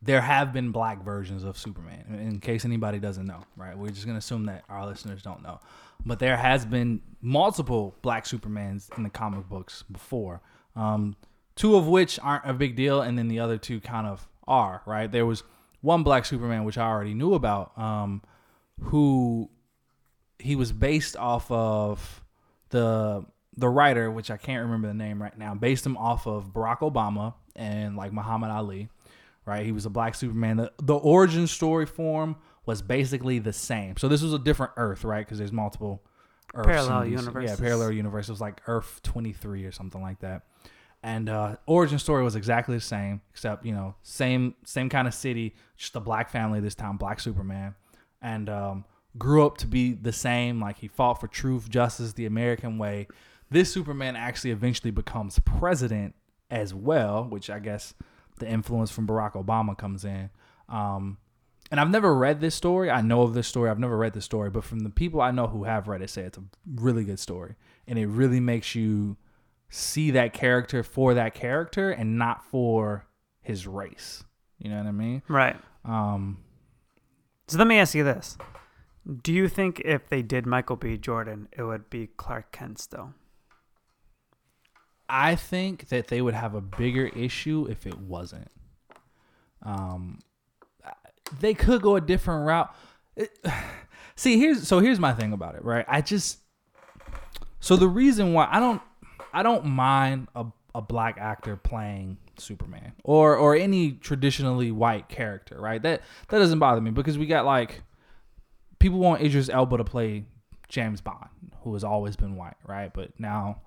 there 0.01 0.21
have 0.21 0.53
been 0.53 0.71
black 0.71 1.03
versions 1.03 1.43
of 1.43 1.59
Superman. 1.59 2.05
In- 2.09 2.15
In 2.21 2.41
case 2.41 2.65
anybody 2.65 3.01
doesn't 3.01 3.27
know, 3.27 3.43
right? 3.57 3.77
We're 3.77 3.91
just 3.91 4.07
gonna 4.07 4.19
assume 4.19 4.45
that 4.47 4.65
our 4.69 4.87
listeners 4.87 5.23
don't 5.23 5.43
know, 5.43 5.59
but 6.05 6.19
there 6.19 6.37
has 6.37 6.65
been 6.65 7.01
multiple 7.21 7.97
black 8.03 8.25
Supermans 8.25 8.97
in 8.97 9.03
the 9.03 9.11
comic 9.11 9.49
books 9.49 9.85
before. 9.91 10.41
Um, 10.77 11.17
two 11.57 11.77
of 11.77 11.89
which 11.89 12.19
aren't 12.21 12.49
a 12.49 12.55
big 12.55 12.77
deal, 12.77 13.03
and 13.03 13.19
then 13.19 13.29
the 13.29 13.41
other 13.41 13.59
two 13.59 13.81
kind 13.81 14.07
of 14.07 14.29
are. 14.47 14.83
Right? 14.87 15.11
There 15.11 15.27
was 15.27 15.43
one 15.81 16.03
black 16.03 16.25
Superman 16.25 16.65
which 16.65 16.79
I 16.79 16.87
already 16.87 17.15
knew 17.15 17.35
about, 17.35 17.77
um, 17.79 18.23
who 18.81 19.51
he 20.39 20.57
was 20.57 20.73
based 20.73 21.17
off 21.17 21.51
of 21.51 22.23
the 22.71 23.25
the 23.57 23.69
writer, 23.69 24.11
which 24.11 24.31
I 24.31 24.37
can't 24.37 24.63
remember 24.63 24.87
the 24.87 24.95
name 24.95 25.21
right 25.21 25.37
now, 25.37 25.55
based 25.55 25.85
him 25.85 25.97
off 25.97 26.27
of 26.27 26.53
Barack 26.53 26.79
Obama 26.79 27.35
and 27.57 27.97
like 27.97 28.13
Muhammad 28.13 28.51
Ali, 28.51 28.89
right? 29.45 29.67
He 29.67 29.73
was 29.73 29.85
a 29.85 29.91
black 29.91 30.15
Superman. 30.15 30.59
The, 30.59 30.73
the 30.81 30.95
origin 30.95 31.49
story 31.49 31.85
for 31.85 32.23
him 32.23 32.37
was 32.69 32.83
basically 32.83 33.39
the 33.39 33.53
same. 33.53 33.97
So 33.97 34.09
this 34.09 34.21
was 34.21 34.35
a 34.35 34.39
different 34.39 34.73
Earth, 34.77 35.03
right? 35.03 35.25
Because 35.25 35.39
there's 35.39 35.53
multiple 35.53 36.03
Earths 36.53 36.67
Parallel 36.67 37.07
universes. 37.07 37.51
Yeah, 37.51 37.57
parallel 37.57 37.93
universe. 37.93 38.29
It 38.29 38.33
was 38.33 38.43
like 38.43 38.61
Earth 38.67 39.01
23 39.05 39.65
or 39.65 39.73
something 39.73 40.03
like 40.03 40.21
that. 40.21 40.43
And 41.03 41.31
uh, 41.31 41.57
origin 41.65 41.99
story 41.99 42.23
was 42.23 42.37
exactly 42.37 42.75
the 42.77 42.83
same, 42.83 43.23
except 43.31 43.65
you 43.65 43.73
know, 43.73 43.95
same 44.03 44.55
same 44.67 44.91
kind 44.91 45.09
of 45.09 45.15
city, 45.15 45.55
just 45.79 45.97
a 45.97 46.01
black 46.01 46.29
family 46.29 46.61
this 46.61 46.75
time, 46.75 46.99
black 46.99 47.21
Superman, 47.21 47.75
and 48.21 48.51
um, 48.51 48.85
grew 49.17 49.47
up 49.47 49.57
to 49.59 49.67
be 49.67 49.95
the 49.95 50.13
same. 50.13 50.61
Like 50.61 50.77
he 50.77 50.89
fought 50.89 51.21
for 51.21 51.27
truth, 51.27 51.71
justice, 51.71 52.13
the 52.13 52.27
American 52.27 52.77
way. 52.77 53.09
This 53.49 53.73
Superman 53.73 54.15
actually 54.15 54.51
eventually 54.51 54.91
becomes 54.91 55.39
president 55.39 56.15
as 56.51 56.75
well, 56.75 57.25
which 57.25 57.49
I 57.49 57.61
guess 57.61 57.95
the 58.41 58.47
influence 58.47 58.91
from 58.91 59.07
Barack 59.07 59.43
Obama 59.43 59.79
comes 59.79 60.05
in. 60.05 60.29
Um, 60.69 61.17
and 61.71 61.81
I've 61.81 61.91
never 61.91 62.15
read 62.15 62.41
this 62.41 62.55
story. 62.55 62.91
I 62.91 63.01
know 63.01 63.23
of 63.23 63.35
this 63.35 63.47
story. 63.47 63.71
I've 63.71 63.79
never 63.79 63.97
read 63.97 64.13
this 64.15 64.25
story, 64.25 64.51
but 64.51 64.65
from 64.65 64.81
the 64.81 64.91
people 64.91 65.21
I 65.21 65.31
know 65.31 65.47
who 65.47 65.65
have 65.65 65.89
read 65.89 66.03
it, 66.03 66.11
say 66.11 66.23
it's 66.23 66.39
a 66.39 66.45
really 66.75 67.05
good 67.05 67.19
story, 67.19 67.57
and 67.87 67.99
it 67.99 68.07
really 68.07 68.41
makes 68.41 68.75
you 68.75 69.17
see 69.69 70.11
that 70.13 70.33
character 70.33 70.83
for 70.83 71.15
that 71.15 71.35
character 71.35 71.91
and 71.91 72.19
not 72.19 72.43
for 72.45 73.07
his 73.43 73.67
race. 73.67 74.25
You 74.59 74.71
know 74.71 74.79
what 74.79 74.87
I 74.87 74.93
mean? 74.93 75.23
Right. 75.29 75.57
Um, 75.85 76.39
So 77.47 77.59
let 77.59 77.67
me 77.67 77.79
ask 77.79 77.95
you 77.95 78.03
this: 78.05 78.37
Do 79.23 79.33
you 79.33 79.49
think 79.49 79.81
if 79.85 80.09
they 80.09 80.23
did 80.23 80.47
Michael 80.47 80.77
B. 80.77 80.97
Jordan, 80.97 81.49
it 81.53 81.63
would 81.63 81.89
be 81.91 82.09
Clark 82.17 82.51
Kent 82.53 82.79
still? 82.79 83.15
I 85.09 85.37
think 85.37 85.89
that 85.89 86.09
they 86.09 86.21
would 86.21 86.35
have 86.35 86.55
a 86.55 86.61
bigger 86.61 87.07
issue 87.07 87.67
if 87.71 87.87
it 87.87 87.99
wasn't. 87.99 88.51
Um, 89.63 90.19
they 91.41 91.55
could 91.55 91.83
go 91.83 91.97
a 91.97 92.01
different 92.01 92.47
route. 92.47 92.75
It- 93.17 93.37
see, 94.17 94.39
here's 94.39 94.67
so 94.67 94.81
here's 94.81 94.99
my 94.99 95.13
thing 95.13 95.33
about 95.33 95.55
it, 95.55 95.65
right? 95.65 95.85
I 95.89 96.01
just 96.01 96.39
so 97.61 97.77
the 97.77 97.89
reason 97.89 98.33
why 98.33 98.49
I 98.51 98.61
don't 98.61 98.83
I 99.33 99.43
don't 99.43 99.67
mind 99.67 100.29
a, 100.35 100.47
a 100.75 100.81
black 100.83 101.19
actor 101.19 101.57
playing 101.57 102.19
Superman 102.39 102.93
or 103.05 103.37
or 103.37 103.57
any 103.57 103.93
traditionally 103.93 104.71
white 104.71 105.09
character, 105.09 105.61
right? 105.61 105.83
That 105.83 106.03
that 106.29 106.39
doesn't 106.39 106.59
bother 106.59 106.81
me 106.81 106.91
because 106.91 107.19
we 107.19 107.27
got 107.27 107.45
like 107.45 107.83
people 108.79 108.99
want 108.99 109.23
Idris 109.23 109.49
Elba 109.49 109.79
to 109.79 109.85
play 109.85 110.25
James 110.69 111.01
Bond, 111.01 111.29
who 111.63 111.73
has 111.75 111.83
always 111.85 112.17
been 112.17 112.37
white, 112.37 112.57
right? 112.67 112.93
But 112.93 113.19
now 113.19 113.63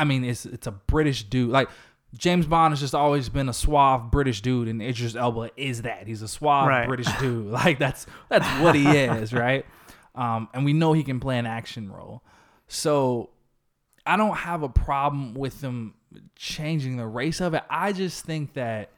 I 0.00 0.04
mean, 0.04 0.24
it's 0.24 0.46
it's 0.46 0.66
a 0.66 0.70
British 0.70 1.24
dude. 1.24 1.50
Like 1.50 1.68
James 2.16 2.46
Bond 2.46 2.72
has 2.72 2.80
just 2.80 2.94
always 2.94 3.28
been 3.28 3.48
a 3.48 3.52
suave 3.52 4.10
British 4.10 4.40
dude, 4.42 4.68
and 4.68 4.82
Idris 4.82 5.14
Elba 5.14 5.50
is 5.56 5.82
that. 5.82 6.06
He's 6.06 6.22
a 6.22 6.28
suave 6.28 6.66
Right. 6.68 6.86
British 6.88 7.06
dude. 7.20 7.46
Like 7.46 7.78
that's 7.78 8.06
that's 8.28 8.46
what 8.60 8.74
he 8.74 8.86
is, 8.88 9.32
right? 9.32 9.64
Um, 10.14 10.48
and 10.52 10.64
we 10.64 10.72
know 10.72 10.92
he 10.92 11.04
can 11.04 11.20
play 11.20 11.38
an 11.38 11.46
action 11.46 11.90
role. 11.90 12.22
So 12.66 13.30
I 14.04 14.16
don't 14.16 14.36
have 14.36 14.62
a 14.62 14.68
problem 14.68 15.34
with 15.34 15.60
them 15.60 15.94
changing 16.34 16.96
the 16.96 17.06
race 17.06 17.40
of 17.40 17.54
it. 17.54 17.62
I 17.70 17.92
just 17.92 18.24
think 18.24 18.54
that 18.54 18.90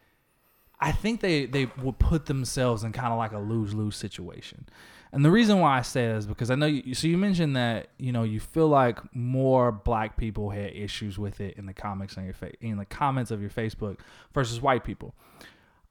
I 0.81 0.91
think 0.93 1.21
they 1.21 1.45
they 1.47 1.67
would 1.83 1.99
put 1.99 2.27
themselves 2.27 2.83
in 2.83 2.93
kind 2.93 3.13
of 3.13 3.19
like 3.19 3.33
a 3.33 3.39
lose 3.39 3.75
lose 3.75 3.97
situation. 3.97 4.67
And 5.13 5.23
the 5.23 5.31
reason 5.31 5.61
why 5.61 5.79
I 5.79 5.83
say 5.83 6.09
that 6.09 6.17
is 6.17 6.27
because 6.27 6.51
I 6.51 6.55
know 6.55 6.67
you. 6.67 6.95
So 6.95 7.07
you 7.07 7.19
mentioned 7.19 7.55
that 7.57 7.89
you 7.99 8.13
know 8.13 8.23
you 8.23 8.41
feel 8.41 8.69
like 8.69 8.99
more 9.15 9.71
black 9.71 10.17
people 10.17 10.51
had 10.51 10.75
issues 10.75 11.19
with 11.19 11.41
it 11.41 11.57
in 11.59 11.67
the 11.67 11.75
comics 11.75 12.17
on 12.17 12.25
your 12.25 12.33
fa- 12.33 12.53
in 12.63 12.79
the 12.79 12.87
comments 12.87 13.31
of 13.31 13.41
your 13.41 13.51
Facebook 13.51 13.99
versus 14.33 14.61
white 14.61 14.85
people. 14.85 15.15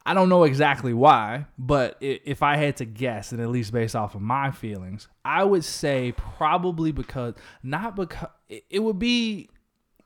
I 0.04 0.16
don't 0.16 0.30
know 0.30 0.46
exactly 0.46 0.96
why, 0.96 1.46
but 1.60 1.96
if 2.02 2.42
I 2.42 2.56
had 2.56 2.78
to 2.78 2.86
guess, 2.86 3.32
and 3.32 3.40
at 3.40 3.50
least 3.50 3.72
based 3.72 3.96
off 3.96 4.16
of 4.16 4.22
my 4.22 4.50
feelings, 4.50 5.08
I 5.24 5.44
would 5.44 5.64
say 5.64 6.14
probably 6.14 6.92
because 6.92 7.36
not 7.62 7.96
because 7.96 8.30
it 8.50 8.80
would 8.80 8.98
be 8.98 9.50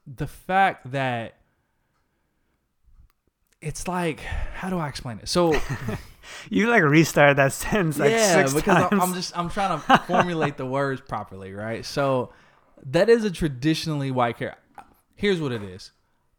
the 0.05 0.27
fact 0.27 0.91
that 0.91 1.37
it's 3.61 3.87
like 3.87 4.19
how 4.19 4.69
do 4.69 4.77
I 4.77 4.89
explain 4.89 5.19
it? 5.19 5.29
So 5.29 5.57
You 6.49 6.67
like 6.69 6.83
restart 6.83 7.37
that 7.37 7.53
sentence 7.53 7.97
like 7.99 8.11
yeah, 8.11 8.33
six 8.33 8.53
because 8.53 8.75
I'm- 8.77 8.89
times. 8.89 9.03
I'm 9.03 9.13
just 9.13 9.37
I'm 9.37 9.49
trying 9.49 9.79
to 9.79 9.97
formulate 10.07 10.57
the 10.57 10.65
words 10.65 11.01
properly, 11.01 11.53
right? 11.53 11.85
So 11.85 12.31
that 12.87 13.09
is 13.09 13.23
a 13.23 13.31
traditionally 13.31 14.11
white 14.11 14.37
character. 14.37 14.61
Here's 15.15 15.39
what 15.41 15.51
it 15.51 15.63
is. 15.63 15.91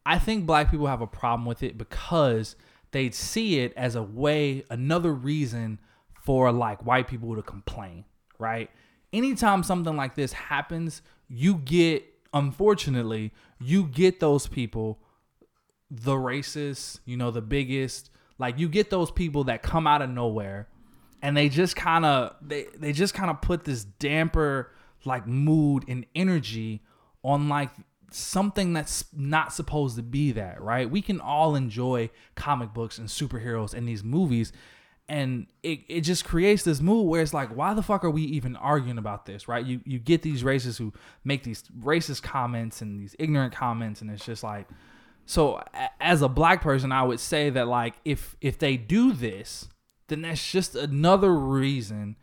I 0.05 0.19
think 0.19 0.47
black 0.47 0.71
people 0.71 0.87
have 0.87 1.01
a 1.01 1.07
problem 1.07 1.47
with 1.47 1.63
it 1.63 1.77
because 1.77 2.55
they 2.93 3.11
see 3.11 3.59
it 3.61 3.73
as 3.77 3.95
a 3.97 4.03
way, 4.03 4.65
another 4.71 5.13
reason 5.13 5.81
for 6.23 6.53
like 6.53 6.85
white 6.85 7.09
people 7.09 7.35
to 7.35 7.43
complain, 7.43 8.05
right? 8.39 8.71
Anytime 9.13 9.63
something 9.63 9.97
like 9.97 10.15
this 10.15 10.33
happens, 10.33 11.03
you 11.29 11.57
get, 11.57 12.05
unfortunately, 12.33 13.33
you 13.59 13.85
get 13.85 14.21
those 14.21 14.47
people 14.47 15.01
the 15.91 16.15
racist, 16.15 17.01
you 17.05 17.17
know, 17.17 17.31
the 17.31 17.41
biggest. 17.43 18.11
Like 18.39 18.59
you 18.59 18.69
get 18.69 18.91
those 18.91 19.11
people 19.11 19.45
that 19.45 19.63
come 19.63 19.87
out 19.87 20.03
of 20.03 20.11
nowhere 20.11 20.69
and 21.23 21.37
they 21.37 21.49
just 21.49 21.77
kind 21.77 22.05
of 22.05 22.35
they 22.43 22.67
they 22.77 22.93
just 22.93 23.15
kind 23.15 23.31
of 23.31 23.41
put 23.41 23.65
this 23.65 23.85
damper 23.85 24.73
like 25.05 25.27
mood 25.27 25.85
and 25.89 26.05
energy 26.15 26.83
on 27.23 27.49
like 27.49 27.71
something 28.11 28.73
that's 28.73 29.05
not 29.15 29.53
supposed 29.53 29.97
to 29.97 30.03
be 30.03 30.33
that, 30.33 30.61
right? 30.61 30.89
We 30.91 31.03
can 31.03 31.21
all 31.21 31.55
enjoy 31.57 32.11
comic 32.35 32.73
books 32.73 32.99
and 32.99 33.09
superheroes 33.09 33.75
and 33.75 33.89
these 33.89 34.05
movies 34.05 34.53
and 35.09 35.47
it, 35.63 35.81
it 35.89 36.01
just 36.01 36.25
creates 36.25 36.65
this 36.65 36.81
mood 36.81 37.07
where 37.07 37.23
it's 37.23 37.33
like 37.35 37.55
why 37.55 37.75
the 37.75 37.83
fuck 37.83 38.05
are 38.05 38.11
we 38.11 38.23
even 38.23 38.57
arguing 38.57 38.99
about 38.99 39.27
this 39.27 39.47
right 39.47 39.65
you 39.65 39.81
you 39.85 39.99
get 39.99 40.23
these 40.23 40.43
racists 40.43 40.79
who 40.79 40.93
make 41.25 41.45
these 41.45 41.63
racist 41.81 42.23
comments 42.23 42.83
and 42.83 43.01
these 43.01 43.15
ignorant 43.19 43.55
comments 43.55 44.01
and 44.01 44.11
it's 44.11 44.25
just 44.25 44.43
like 44.43 44.67
so 45.27 45.63
as 46.01 46.23
a 46.23 46.29
black 46.29 46.63
person 46.63 46.91
i 46.93 47.03
would 47.03 47.21
say 47.21 47.51
that 47.51 47.69
like 47.69 47.95
if 48.05 48.37
if 48.41 48.59
they 48.59 48.77
do 48.77 49.13
this 49.13 49.69
then 50.09 50.23
that's 50.23 50.51
just 50.51 50.75
another 50.75 51.35
reason 51.35 52.17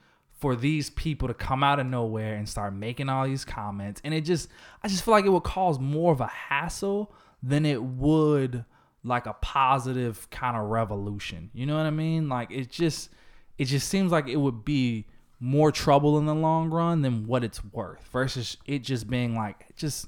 for 0.43 0.57
these 0.57 0.89
people 0.89 1.29
to 1.29 1.33
come 1.33 1.63
out 1.63 1.79
of 1.79 1.85
nowhere 1.85 2.35
and 2.35 2.49
start 2.49 2.73
making 2.73 3.07
all 3.07 3.25
these 3.25 3.45
comments. 3.45 4.01
And 4.03 4.13
it 4.13 4.25
just 4.25 4.49
i 4.83 4.89
just 4.89 5.05
feel 5.05 5.13
like 5.13 5.23
it 5.23 5.29
would 5.29 5.43
cause 5.43 5.79
more 5.79 6.11
of 6.11 6.19
a 6.19 6.27
hassle 6.27 7.13
than 7.41 7.65
it 7.65 7.81
would 7.81 8.65
like 9.05 9.25
a 9.25 9.35
positive 9.35 10.29
kind 10.31 10.57
of 10.57 10.63
revolution. 10.63 11.49
You 11.53 11.65
know 11.65 11.77
what 11.77 11.85
i 11.85 11.91
mean? 11.91 12.27
Like 12.27 12.51
it 12.51 12.69
just 12.69 13.09
it 13.57 13.65
just 13.65 13.87
seems 13.87 14.11
like 14.11 14.27
it 14.27 14.35
would 14.35 14.65
be 14.65 15.07
more 15.39 15.71
trouble 15.71 16.17
in 16.17 16.25
the 16.25 16.35
long 16.35 16.69
run 16.69 17.03
than 17.03 17.25
what 17.25 17.45
it's 17.45 17.63
worth 17.63 18.05
versus 18.11 18.57
it 18.65 18.79
just 18.79 19.09
being 19.09 19.35
like 19.35 19.73
just 19.77 20.07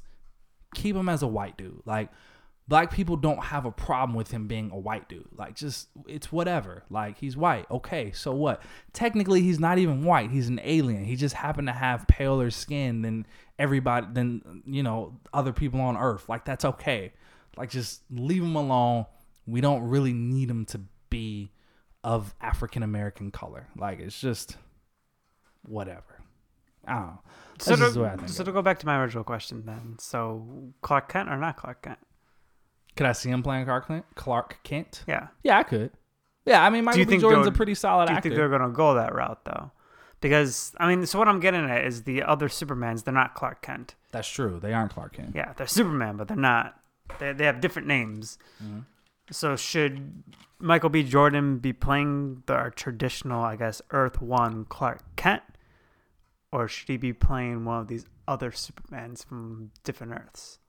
keep 0.73 0.97
him 0.97 1.07
as 1.07 1.23
a 1.23 1.27
white 1.27 1.55
dude. 1.55 1.81
Like 1.85 2.09
black 2.67 2.91
people 2.91 3.15
don't 3.15 3.43
have 3.45 3.65
a 3.65 3.71
problem 3.71 4.15
with 4.15 4.31
him 4.31 4.47
being 4.47 4.71
a 4.71 4.77
white 4.77 5.07
dude. 5.07 5.27
Like 5.35 5.55
just 5.55 5.89
it's 6.07 6.31
whatever. 6.31 6.83
Like 6.89 7.17
he's 7.17 7.37
white. 7.37 7.69
Okay, 7.69 8.11
so 8.11 8.33
what? 8.33 8.61
Technically 8.93 9.41
he's 9.41 9.59
not 9.59 9.77
even 9.77 10.03
white. 10.03 10.31
He's 10.31 10.47
an 10.47 10.59
alien. 10.63 11.05
He 11.05 11.15
just 11.15 11.35
happened 11.35 11.67
to 11.67 11.73
have 11.73 12.07
paler 12.07 12.49
skin 12.49 13.01
than 13.01 13.25
everybody 13.59 14.07
than 14.11 14.63
you 14.65 14.83
know 14.83 15.19
other 15.33 15.53
people 15.53 15.79
on 15.79 15.97
earth. 15.97 16.27
Like 16.27 16.45
that's 16.45 16.65
okay. 16.65 17.13
Like 17.57 17.69
just 17.69 18.01
leave 18.09 18.43
him 18.43 18.55
alone. 18.55 19.05
We 19.45 19.61
don't 19.61 19.83
really 19.83 20.13
need 20.13 20.49
him 20.49 20.65
to 20.65 20.81
be 21.09 21.51
of 22.03 22.33
African 22.41 22.83
American 22.83 23.31
color. 23.31 23.67
Like 23.77 23.99
it's 23.99 24.19
just 24.19 24.57
whatever. 25.63 26.21
I 26.87 26.93
don't 26.93 27.01
know. 27.01 27.19
That's 27.53 27.65
so 27.65 27.75
to, 27.75 27.89
the 27.89 28.01
way 28.01 28.09
I 28.09 28.15
think 28.15 28.29
so 28.29 28.43
to 28.43 28.51
go 28.51 28.61
back 28.61 28.79
to 28.79 28.85
my 28.85 28.99
original 28.99 29.23
question 29.23 29.63
then. 29.65 29.97
So 29.99 30.73
Clark 30.81 31.09
Kent 31.09 31.29
or 31.29 31.37
not 31.37 31.57
Clark 31.57 31.83
Kent? 31.83 31.99
Could 32.95 33.05
I 33.05 33.11
see 33.11 33.29
him 33.29 33.43
playing 33.43 33.65
Clark 33.65 33.87
Kent? 33.87 34.05
Clark 34.15 34.57
Kent? 34.63 35.03
Yeah. 35.07 35.27
Yeah, 35.43 35.59
I 35.59 35.63
could. 35.63 35.91
Yeah, 36.45 36.63
I 36.63 36.69
mean, 36.69 36.83
Michael 36.85 37.05
B. 37.05 37.17
Jordan's 37.17 37.47
a 37.47 37.51
pretty 37.51 37.75
solid 37.75 38.05
Do 38.05 38.13
you 38.13 38.17
actor. 38.17 38.29
think 38.29 38.37
they're 38.37 38.49
gonna 38.49 38.69
go 38.69 38.93
that 38.95 39.13
route 39.13 39.43
though? 39.45 39.71
Because 40.21 40.73
I 40.77 40.87
mean, 40.87 41.05
so 41.05 41.19
what 41.19 41.27
I'm 41.27 41.39
getting 41.39 41.69
at 41.69 41.85
is 41.85 42.03
the 42.03 42.23
other 42.23 42.47
Supermans. 42.47 43.03
They're 43.03 43.13
not 43.13 43.33
Clark 43.33 43.61
Kent. 43.61 43.95
That's 44.11 44.27
true. 44.27 44.59
They 44.61 44.73
aren't 44.73 44.91
Clark 44.93 45.13
Kent. 45.13 45.33
Yeah, 45.35 45.53
they're 45.53 45.67
Superman, 45.67 46.17
but 46.17 46.27
they're 46.27 46.37
not. 46.37 46.79
They 47.19 47.33
they 47.33 47.45
have 47.45 47.61
different 47.61 47.87
names. 47.87 48.37
Mm-hmm. 48.63 48.79
So 49.31 49.55
should 49.55 50.23
Michael 50.59 50.89
B. 50.89 51.03
Jordan 51.03 51.57
be 51.57 51.73
playing 51.73 52.43
the 52.45 52.71
traditional, 52.75 53.43
I 53.43 53.55
guess, 53.55 53.81
Earth 53.91 54.21
One 54.21 54.65
Clark 54.65 55.01
Kent, 55.15 55.41
or 56.51 56.67
should 56.67 56.87
he 56.89 56.97
be 56.97 57.11
playing 57.11 57.65
one 57.65 57.81
of 57.81 57.87
these 57.87 58.05
other 58.27 58.51
Supermans 58.51 59.25
from 59.25 59.71
different 59.83 60.13
Earths? 60.13 60.59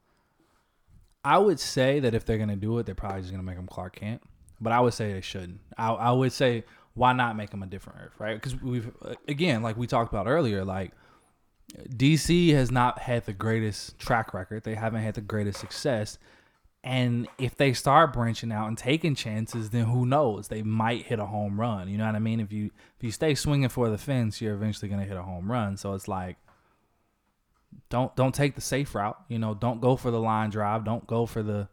I 1.26 1.38
would 1.38 1.58
say 1.58 1.98
that 1.98 2.14
if 2.14 2.24
they're 2.24 2.38
gonna 2.38 2.54
do 2.54 2.78
it, 2.78 2.86
they're 2.86 2.94
probably 2.94 3.20
just 3.20 3.32
gonna 3.32 3.42
make 3.42 3.56
him 3.56 3.66
Clark 3.66 3.96
Kent. 3.96 4.22
But 4.60 4.72
I 4.72 4.78
would 4.78 4.94
say 4.94 5.12
they 5.12 5.20
shouldn't. 5.20 5.60
I, 5.76 5.90
I 5.90 6.12
would 6.12 6.32
say 6.32 6.62
why 6.94 7.12
not 7.12 7.36
make 7.36 7.52
him 7.52 7.64
a 7.64 7.66
different 7.66 7.98
Earth, 8.00 8.12
right? 8.20 8.34
Because 8.34 8.54
we've 8.62 8.92
again, 9.26 9.60
like 9.60 9.76
we 9.76 9.88
talked 9.88 10.12
about 10.12 10.28
earlier, 10.28 10.64
like 10.64 10.92
DC 11.88 12.52
has 12.52 12.70
not 12.70 13.00
had 13.00 13.26
the 13.26 13.32
greatest 13.32 13.98
track 13.98 14.34
record. 14.34 14.62
They 14.62 14.76
haven't 14.76 15.02
had 15.02 15.14
the 15.14 15.20
greatest 15.20 15.58
success. 15.58 16.16
And 16.84 17.26
if 17.38 17.56
they 17.56 17.72
start 17.72 18.12
branching 18.12 18.52
out 18.52 18.68
and 18.68 18.78
taking 18.78 19.16
chances, 19.16 19.70
then 19.70 19.86
who 19.86 20.06
knows? 20.06 20.46
They 20.46 20.62
might 20.62 21.06
hit 21.06 21.18
a 21.18 21.26
home 21.26 21.58
run. 21.58 21.88
You 21.88 21.98
know 21.98 22.06
what 22.06 22.14
I 22.14 22.20
mean? 22.20 22.38
If 22.38 22.52
you 22.52 22.66
if 22.66 23.02
you 23.02 23.10
stay 23.10 23.34
swinging 23.34 23.68
for 23.68 23.90
the 23.90 23.98
fence, 23.98 24.40
you're 24.40 24.54
eventually 24.54 24.88
gonna 24.88 25.04
hit 25.04 25.16
a 25.16 25.22
home 25.22 25.50
run. 25.50 25.76
So 25.76 25.94
it's 25.94 26.06
like 26.06 26.36
don't 27.88 28.14
don't 28.16 28.34
take 28.34 28.54
the 28.54 28.60
safe 28.60 28.94
route. 28.94 29.18
You 29.28 29.38
know, 29.38 29.54
don't 29.54 29.80
go 29.80 29.96
for 29.96 30.10
the 30.10 30.20
line 30.20 30.50
drive. 30.50 30.84
Don't 30.84 31.06
go 31.06 31.26
for 31.26 31.42
the 31.42 31.68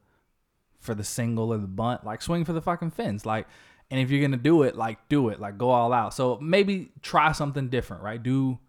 for 0.79 0.93
the 0.93 1.03
single 1.03 1.53
or 1.53 1.57
the 1.57 1.67
bunt. 1.67 2.05
Like 2.05 2.21
swing 2.21 2.45
for 2.45 2.53
the 2.53 2.61
fucking 2.61 2.91
fence. 2.91 3.25
Like, 3.25 3.47
and 3.89 3.99
if 3.99 4.11
you're 4.11 4.21
gonna 4.21 4.37
do 4.37 4.63
it, 4.63 4.75
like 4.75 5.07
do 5.09 5.29
it. 5.29 5.39
Like 5.39 5.57
go 5.57 5.69
all 5.69 5.93
out. 5.93 6.13
So 6.13 6.37
maybe 6.41 6.91
try 7.01 7.31
something 7.31 7.69
different, 7.69 8.03
right? 8.03 8.21
Do 8.21 8.59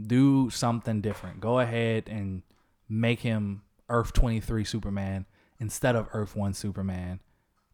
do 0.00 0.50
something 0.50 1.00
different. 1.00 1.40
Go 1.40 1.58
ahead 1.58 2.08
and 2.08 2.42
make 2.88 3.20
him 3.20 3.62
Earth 3.88 4.12
23 4.12 4.64
Superman 4.64 5.26
instead 5.58 5.96
of 5.96 6.08
Earth 6.12 6.36
1 6.36 6.54
Superman. 6.54 7.20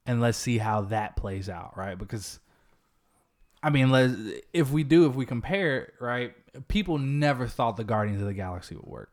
And 0.06 0.20
let's 0.20 0.38
see 0.38 0.58
how 0.58 0.82
that 0.82 1.16
plays 1.16 1.48
out, 1.48 1.76
right? 1.76 1.96
Because 1.96 2.40
I 3.62 3.70
mean, 3.70 3.90
let's, 3.90 4.14
if 4.52 4.70
we 4.70 4.84
do, 4.84 5.06
if 5.06 5.14
we 5.14 5.24
compare, 5.24 5.84
it, 5.84 5.94
right? 5.98 6.34
People 6.68 6.98
never 6.98 7.46
thought 7.46 7.76
the 7.76 7.84
Guardians 7.84 8.20
of 8.20 8.26
the 8.26 8.34
Galaxy 8.34 8.74
would 8.74 8.86
work. 8.86 9.12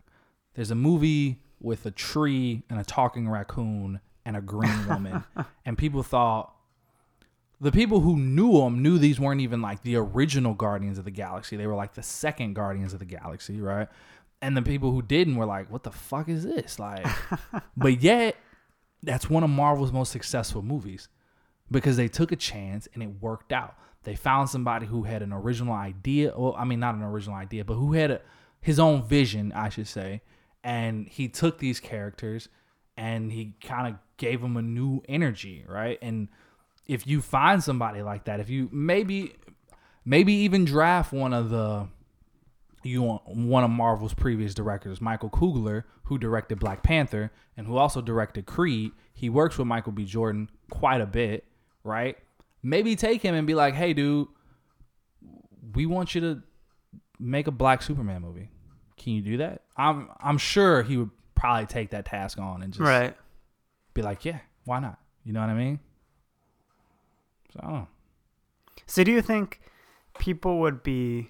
There's 0.53 0.71
a 0.71 0.75
movie 0.75 1.41
with 1.59 1.85
a 1.85 1.91
tree 1.91 2.63
and 2.69 2.79
a 2.79 2.83
talking 2.83 3.29
raccoon 3.29 3.99
and 4.25 4.35
a 4.35 4.41
green 4.41 4.87
woman, 4.89 5.23
and 5.65 5.77
people 5.77 6.03
thought 6.03 6.53
the 7.61 7.71
people 7.71 7.99
who 7.99 8.17
knew 8.17 8.53
them 8.53 8.81
knew 8.81 8.97
these 8.97 9.19
weren't 9.19 9.39
even 9.41 9.61
like 9.61 9.83
the 9.83 9.95
original 9.95 10.55
Guardians 10.55 10.97
of 10.97 11.05
the 11.05 11.11
Galaxy. 11.11 11.55
They 11.55 11.67
were 11.67 11.75
like 11.75 11.93
the 11.93 12.03
second 12.03 12.55
Guardians 12.55 12.91
of 12.93 12.99
the 12.99 13.05
Galaxy, 13.05 13.61
right? 13.61 13.87
And 14.41 14.57
the 14.57 14.63
people 14.63 14.91
who 14.91 15.03
didn't 15.03 15.35
were 15.35 15.45
like, 15.45 15.71
"What 15.71 15.83
the 15.83 15.91
fuck 15.91 16.27
is 16.27 16.43
this?" 16.43 16.79
Like, 16.79 17.05
but 17.77 18.01
yet 18.01 18.35
that's 19.03 19.29
one 19.29 19.43
of 19.43 19.51
Marvel's 19.51 19.91
most 19.91 20.11
successful 20.11 20.63
movies 20.63 21.07
because 21.69 21.97
they 21.97 22.07
took 22.07 22.31
a 22.31 22.35
chance 22.35 22.87
and 22.93 23.03
it 23.03 23.21
worked 23.21 23.53
out. 23.53 23.75
They 24.03 24.15
found 24.15 24.49
somebody 24.49 24.87
who 24.87 25.03
had 25.03 25.21
an 25.21 25.31
original 25.31 25.73
idea. 25.73 26.33
Well, 26.35 26.55
I 26.57 26.65
mean, 26.65 26.79
not 26.79 26.95
an 26.95 27.03
original 27.03 27.35
idea, 27.35 27.63
but 27.63 27.75
who 27.75 27.93
had 27.93 28.11
a, 28.11 28.21
his 28.59 28.79
own 28.79 29.03
vision, 29.03 29.51
I 29.53 29.69
should 29.69 29.87
say. 29.87 30.21
And 30.63 31.07
he 31.07 31.27
took 31.27 31.59
these 31.59 31.79
characters 31.79 32.49
and 32.97 33.31
he 33.31 33.55
kind 33.63 33.87
of 33.87 33.99
gave 34.17 34.41
them 34.41 34.57
a 34.57 34.61
new 34.61 35.01
energy, 35.07 35.65
right? 35.67 35.97
And 36.01 36.29
if 36.87 37.07
you 37.07 37.21
find 37.21 37.63
somebody 37.63 38.01
like 38.01 38.25
that, 38.25 38.39
if 38.39 38.49
you 38.49 38.69
maybe, 38.71 39.35
maybe 40.03 40.33
even 40.33 40.65
draft 40.65 41.13
one 41.13 41.33
of 41.33 41.49
the, 41.49 41.87
you 42.83 43.03
want 43.03 43.27
one 43.27 43.63
of 43.63 43.69
Marvel's 43.69 44.13
previous 44.13 44.53
directors, 44.53 44.99
Michael 44.99 45.29
Coogler, 45.29 45.83
who 46.03 46.17
directed 46.17 46.59
Black 46.59 46.83
Panther 46.83 47.31
and 47.55 47.67
who 47.67 47.77
also 47.77 48.01
directed 48.01 48.45
Creed. 48.45 48.91
He 49.13 49.29
works 49.29 49.57
with 49.57 49.67
Michael 49.67 49.91
B. 49.91 50.05
Jordan 50.05 50.49
quite 50.69 51.01
a 51.01 51.05
bit, 51.05 51.45
right? 51.83 52.17
Maybe 52.63 52.95
take 52.95 53.21
him 53.21 53.33
and 53.35 53.45
be 53.47 53.55
like, 53.55 53.73
"Hey, 53.73 53.93
dude, 53.93 54.27
we 55.73 55.85
want 55.85 56.13
you 56.15 56.21
to 56.21 56.43
make 57.19 57.47
a 57.47 57.51
Black 57.51 57.81
Superman 57.81 58.21
movie. 58.21 58.49
Can 58.97 59.13
you 59.13 59.21
do 59.21 59.37
that?" 59.37 59.63
I'm 59.77 60.09
I'm 60.19 60.37
sure 60.37 60.83
he 60.83 60.97
would 60.97 61.11
probably 61.35 61.65
take 61.65 61.89
that 61.91 62.05
task 62.05 62.37
on 62.37 62.61
and 62.61 62.71
just 62.71 62.81
Right. 62.81 63.15
be 63.93 64.01
like, 64.01 64.25
"Yeah, 64.25 64.39
why 64.65 64.79
not?" 64.79 64.99
You 65.23 65.33
know 65.33 65.41
what 65.41 65.49
I 65.49 65.55
mean? 65.55 65.79
So 67.53 67.59
I 67.61 67.65
don't 67.65 67.73
know. 67.73 67.87
So 68.85 69.03
do 69.03 69.11
you 69.11 69.21
think 69.21 69.61
people 70.19 70.59
would 70.59 70.83
be 70.83 71.29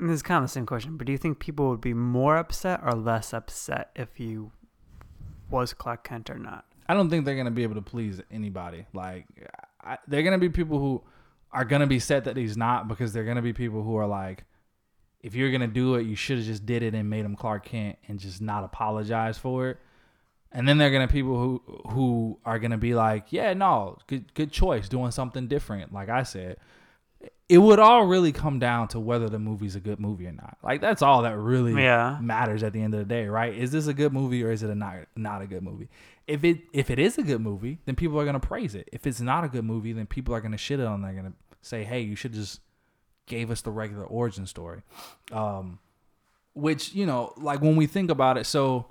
this 0.00 0.10
is 0.10 0.22
kind 0.22 0.38
of 0.38 0.44
the 0.44 0.52
same 0.52 0.64
question, 0.66 0.96
but 0.96 1.06
do 1.08 1.12
you 1.12 1.18
think 1.18 1.40
people 1.40 1.68
would 1.70 1.80
be 1.80 1.92
more 1.92 2.36
upset 2.36 2.80
or 2.84 2.92
less 2.92 3.34
upset 3.34 3.90
if 3.96 4.14
he 4.14 4.38
was 5.50 5.74
Clark 5.74 6.04
Kent 6.04 6.30
or 6.30 6.38
not? 6.38 6.66
I 6.88 6.94
don't 6.94 7.10
think 7.10 7.24
they're 7.24 7.36
gonna 7.36 7.50
be 7.50 7.62
able 7.64 7.74
to 7.74 7.82
please 7.82 8.20
anybody. 8.30 8.86
Like, 8.92 9.26
I, 9.82 9.98
they're 10.06 10.22
gonna 10.22 10.38
be 10.38 10.48
people 10.48 10.78
who 10.78 11.02
are 11.52 11.64
gonna 11.64 11.86
be 11.86 11.98
set 11.98 12.24
that 12.24 12.36
he's 12.36 12.56
not 12.56 12.88
because 12.88 13.12
they're 13.12 13.24
gonna 13.24 13.42
be 13.42 13.52
people 13.52 13.82
who 13.82 13.96
are 13.96 14.06
like, 14.06 14.44
if 15.20 15.34
you're 15.34 15.50
gonna 15.50 15.66
do 15.66 15.96
it, 15.96 16.02
you 16.06 16.14
should 16.16 16.38
have 16.38 16.46
just 16.46 16.64
did 16.64 16.82
it 16.82 16.94
and 16.94 17.10
made 17.10 17.24
him 17.24 17.36
Clark 17.36 17.66
Kent 17.66 17.98
and 18.08 18.18
just 18.18 18.40
not 18.40 18.64
apologize 18.64 19.36
for 19.36 19.68
it. 19.70 19.78
And 20.50 20.66
then 20.66 20.78
they're 20.78 20.90
gonna 20.90 21.08
be 21.08 21.12
people 21.12 21.36
who 21.38 21.62
who 21.90 22.38
are 22.44 22.58
gonna 22.58 22.78
be 22.78 22.94
like, 22.94 23.32
yeah, 23.32 23.52
no, 23.52 23.98
good 24.06 24.32
good 24.34 24.50
choice, 24.50 24.88
doing 24.88 25.10
something 25.10 25.46
different. 25.46 25.92
Like 25.92 26.08
I 26.08 26.22
said, 26.22 26.56
it 27.48 27.58
would 27.58 27.78
all 27.78 28.06
really 28.06 28.32
come 28.32 28.58
down 28.58 28.88
to 28.88 29.00
whether 29.00 29.28
the 29.28 29.38
movie's 29.38 29.74
a 29.76 29.80
good 29.80 30.00
movie 30.00 30.26
or 30.26 30.32
not. 30.32 30.56
Like 30.62 30.80
that's 30.80 31.02
all 31.02 31.22
that 31.22 31.36
really 31.36 31.82
Yeah. 31.82 32.18
matters 32.22 32.62
at 32.62 32.72
the 32.72 32.80
end 32.82 32.94
of 32.94 33.00
the 33.00 33.06
day, 33.06 33.26
right? 33.26 33.52
Is 33.54 33.72
this 33.72 33.88
a 33.88 33.94
good 33.94 34.12
movie 34.12 34.42
or 34.42 34.50
is 34.50 34.62
it 34.62 34.70
a 34.70 34.74
not 34.74 34.96
not 35.16 35.42
a 35.42 35.46
good 35.46 35.62
movie? 35.62 35.88
If 36.28 36.44
it 36.44 36.58
if 36.72 36.90
it 36.90 36.98
is 37.00 37.18
a 37.18 37.22
good 37.22 37.40
movie, 37.40 37.78
then 37.86 37.96
people 37.96 38.20
are 38.20 38.24
gonna 38.24 38.38
praise 38.38 38.74
it. 38.76 38.88
If 38.92 39.06
it's 39.06 39.20
not 39.20 39.42
a 39.44 39.48
good 39.48 39.64
movie, 39.64 39.92
then 39.92 40.06
people 40.06 40.34
are 40.34 40.40
gonna 40.40 40.56
shit 40.58 40.78
it 40.78 40.86
on. 40.86 41.02
They're 41.02 41.12
gonna 41.14 41.32
say, 41.62 41.82
"Hey, 41.84 42.02
you 42.02 42.14
should 42.14 42.34
just 42.34 42.60
gave 43.26 43.50
us 43.50 43.62
the 43.62 43.70
regular 43.70 44.04
origin 44.04 44.46
story," 44.46 44.82
um, 45.32 45.78
which 46.52 46.94
you 46.94 47.06
know, 47.06 47.32
like 47.38 47.60
when 47.62 47.74
we 47.76 47.86
think 47.86 48.10
about 48.10 48.36
it, 48.38 48.44
so 48.46 48.86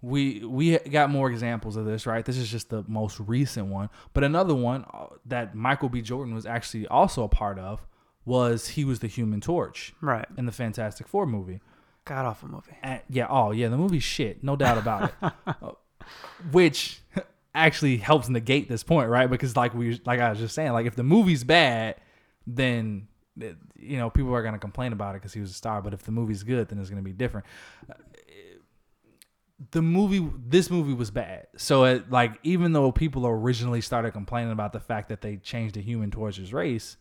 we 0.00 0.44
we 0.44 0.78
got 0.78 1.10
more 1.10 1.30
examples 1.30 1.76
of 1.76 1.84
this, 1.84 2.06
right? 2.06 2.24
This 2.24 2.36
is 2.38 2.50
just 2.50 2.70
the 2.70 2.84
most 2.88 3.18
recent 3.20 3.66
one, 3.66 3.88
but 4.14 4.24
another 4.24 4.54
one 4.54 4.84
uh, 4.94 5.06
that 5.26 5.54
Michael 5.54 5.88
B. 5.88 6.00
Jordan 6.00 6.34
was 6.34 6.46
actually 6.46 6.86
also 6.86 7.24
a 7.24 7.28
part 7.28 7.58
of 7.58 7.86
was 8.24 8.68
he 8.68 8.84
was 8.84 9.00
the 9.00 9.08
Human 9.08 9.40
Torch 9.40 9.94
Right. 10.00 10.26
in 10.36 10.46
the 10.46 10.52
Fantastic 10.52 11.08
Four 11.08 11.26
movie. 11.26 11.60
God 12.04 12.24
awful 12.26 12.48
movie. 12.48 12.72
And, 12.82 13.00
yeah, 13.08 13.26
oh 13.28 13.50
yeah, 13.52 13.68
the 13.68 13.76
movie's 13.76 14.02
shit, 14.04 14.42
no 14.44 14.54
doubt 14.56 14.78
about 14.78 15.12
it. 15.22 15.32
Which 16.50 17.00
actually 17.54 17.98
helps 17.98 18.28
negate 18.28 18.68
this 18.68 18.82
point, 18.82 19.08
right? 19.08 19.28
Because 19.28 19.56
like 19.56 19.74
we, 19.74 20.00
like 20.04 20.20
I 20.20 20.30
was 20.30 20.38
just 20.38 20.54
saying, 20.54 20.72
like 20.72 20.86
if 20.86 20.96
the 20.96 21.02
movie's 21.02 21.44
bad, 21.44 21.96
then 22.46 23.08
you 23.36 23.96
know 23.96 24.10
people 24.10 24.34
are 24.34 24.42
gonna 24.42 24.58
complain 24.58 24.92
about 24.92 25.14
it 25.14 25.20
because 25.20 25.32
he 25.32 25.40
was 25.40 25.50
a 25.50 25.54
star. 25.54 25.82
But 25.82 25.94
if 25.94 26.02
the 26.02 26.12
movie's 26.12 26.42
good, 26.42 26.68
then 26.68 26.78
it's 26.78 26.90
gonna 26.90 27.02
be 27.02 27.12
different. 27.12 27.46
The 29.70 29.82
movie, 29.82 30.28
this 30.48 30.70
movie 30.70 30.92
was 30.92 31.10
bad. 31.12 31.46
So 31.56 31.84
it, 31.84 32.10
like 32.10 32.38
even 32.42 32.72
though 32.72 32.90
people 32.90 33.26
originally 33.26 33.80
started 33.80 34.10
complaining 34.10 34.50
about 34.50 34.72
the 34.72 34.80
fact 34.80 35.08
that 35.10 35.20
they 35.20 35.36
changed 35.36 35.76
the 35.76 35.82
Human 35.82 36.10
Torch's 36.10 36.52
race. 36.52 36.96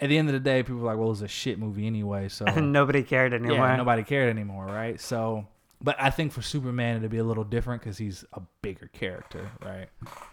At 0.00 0.08
the 0.08 0.18
end 0.18 0.28
of 0.28 0.32
the 0.32 0.40
day, 0.40 0.62
people 0.64 0.78
were 0.78 0.86
like, 0.86 0.98
"Well, 0.98 1.12
it's 1.12 1.20
a 1.20 1.28
shit 1.28 1.56
movie 1.56 1.86
anyway." 1.86 2.28
So 2.28 2.44
nobody 2.60 3.04
cared 3.04 3.32
anymore. 3.32 3.58
yeah, 3.58 3.76
nobody 3.76 4.02
cared 4.02 4.28
anymore, 4.28 4.66
right? 4.66 5.00
So, 5.00 5.46
but 5.80 5.96
I 6.00 6.10
think 6.10 6.32
for 6.32 6.42
Superman 6.42 6.96
it'd 6.98 7.10
be 7.10 7.18
a 7.18 7.24
little 7.24 7.44
different 7.44 7.82
because 7.82 7.98
he's 7.98 8.24
a 8.32 8.42
bigger 8.62 8.88
character, 8.92 9.50
right? 9.62 9.88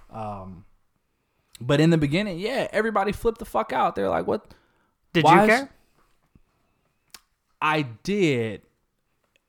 Um, 0.10 0.66
but 1.60 1.80
in 1.80 1.90
the 1.90 1.98
beginning, 1.98 2.40
yeah, 2.40 2.68
everybody 2.72 3.12
flipped 3.12 3.40
the 3.40 3.46
fuck 3.46 3.72
out. 3.74 3.96
They're 3.96 4.10
like, 4.10 4.28
"What?" 4.28 4.54
Did 5.14 5.26
you 5.26 5.40
is- 5.42 5.48
care? 5.50 5.70
I 7.62 7.84
did, 8.04 8.64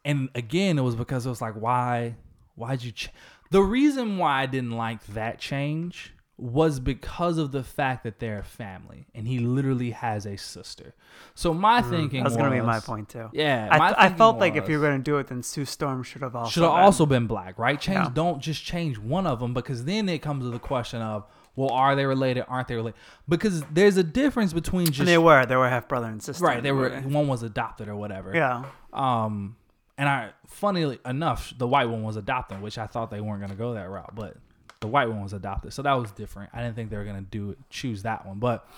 and 0.05 0.29
again, 0.35 0.79
it 0.79 0.83
was 0.83 0.95
because 0.97 1.25
it 1.25 1.31
was 1.31 1.41
like, 1.41 1.55
why? 1.55 2.17
Why'd 2.57 2.83
you? 2.83 2.93
Ch-? 2.93 3.09
The 3.51 3.63
reason 3.63 4.19
why 4.19 4.43
I 4.43 4.47
didn't 4.47 4.73
like 4.73 5.05
that 5.09 5.39
change 5.39 6.13
was 6.43 6.81
because 6.81 7.39
of 7.39 7.53
the 7.53 7.63
fact 7.63 8.03
that 8.03 8.19
they're 8.19 8.41
a 8.41 8.43
family, 8.45 9.07
and 9.15 9.29
he 9.29 9.39
literally 9.39 9.93
has 9.93 10.27
a 10.27 10.37
sister. 10.37 10.93
So 11.35 11.55
my 11.55 11.81
thinking 11.83 12.21
Mm, 12.21 12.25
That 12.25 12.31
was 12.31 12.37
going 12.37 12.51
to 12.51 12.57
be 12.57 12.61
my 12.67 12.81
point 12.81 13.09
too. 13.09 13.31
Yeah, 13.33 13.69
I, 13.71 13.77
I 13.77 13.95
thinking 14.09 14.19
felt 14.19 14.39
like 14.39 14.57
if 14.57 14.69
you 14.69 14.79
were 14.81 14.85
going 14.87 14.99
to 14.99 15.05
do 15.05 15.19
it, 15.19 15.29
then 15.29 15.43
Sue 15.45 15.65
Storm 15.65 16.03
should 16.03 16.23
have 16.23 16.35
also. 16.35 16.51
should 16.51 16.63
have 16.65 16.73
been. 16.73 16.81
also 16.81 17.07
been 17.07 17.27
black, 17.29 17.59
right? 17.59 17.81
Change 17.81 17.97
Yeah. 18.07 18.11
don't 18.13 18.41
just 18.43 18.65
change 18.65 18.99
one 18.99 19.27
of 19.27 19.39
them 19.39 19.55
because 19.55 19.85
then 19.85 20.09
it 20.09 20.19
comes 20.19 20.45
to 20.45 20.51
the 20.51 20.59
question 20.59 21.01
of, 21.01 21.25
well, 21.55 21.71
are 21.71 21.95
they 21.95 22.07
related? 22.07 22.45
Aren't 22.49 22.67
they 22.67 22.75
related? 22.75 22.99
Because 23.29 23.63
there's 23.71 23.97
a 23.97 24.03
difference 24.03 24.53
between 24.53 24.87
just 24.87 24.99
And 25.01 25.09
they 25.09 25.19
were. 25.19 25.47
They 25.47 25.55
were 25.55 25.69
half 25.69 25.87
brother 25.87 26.09
and 26.09 26.21
sister. 26.23 26.45
right. 26.45 26.63
They 26.63 26.73
were 26.73 26.91
one 27.03 27.29
was 27.29 27.43
adopted 27.45 27.87
or 27.89 27.95
whatever. 27.95 28.35
Yeah. 28.35 28.65
Um, 28.93 29.57
and 29.97 30.09
I, 30.09 30.31
funnily 30.49 30.99
enough, 31.07 31.55
the 31.57 31.69
white 31.69 31.89
one 31.89 32.03
was 32.03 32.17
adopted, 32.17 32.61
which 32.63 32.79
I 32.79 32.87
thought 32.89 33.11
they 33.11 33.21
weren't 33.21 33.41
gonna 33.43 33.55
go 33.55 33.75
that 33.75 33.89
route, 33.89 34.15
but 34.15 34.37
the 34.83 34.89
white 34.89 35.09
one 35.09 35.23
was 35.23 35.33
adopted, 35.33 35.73
so 35.73 35.81
that 35.83 35.95
was 35.95 36.11
different. 36.13 36.51
I 36.53 36.61
didn't 36.61 36.77
think 36.77 36.91
they 36.91 36.99
were 36.99 37.05
gonna 37.05 37.23
do 37.23 37.57
choose 37.71 38.03
that 38.03 38.27
one, 38.27 38.39
but 38.39 38.69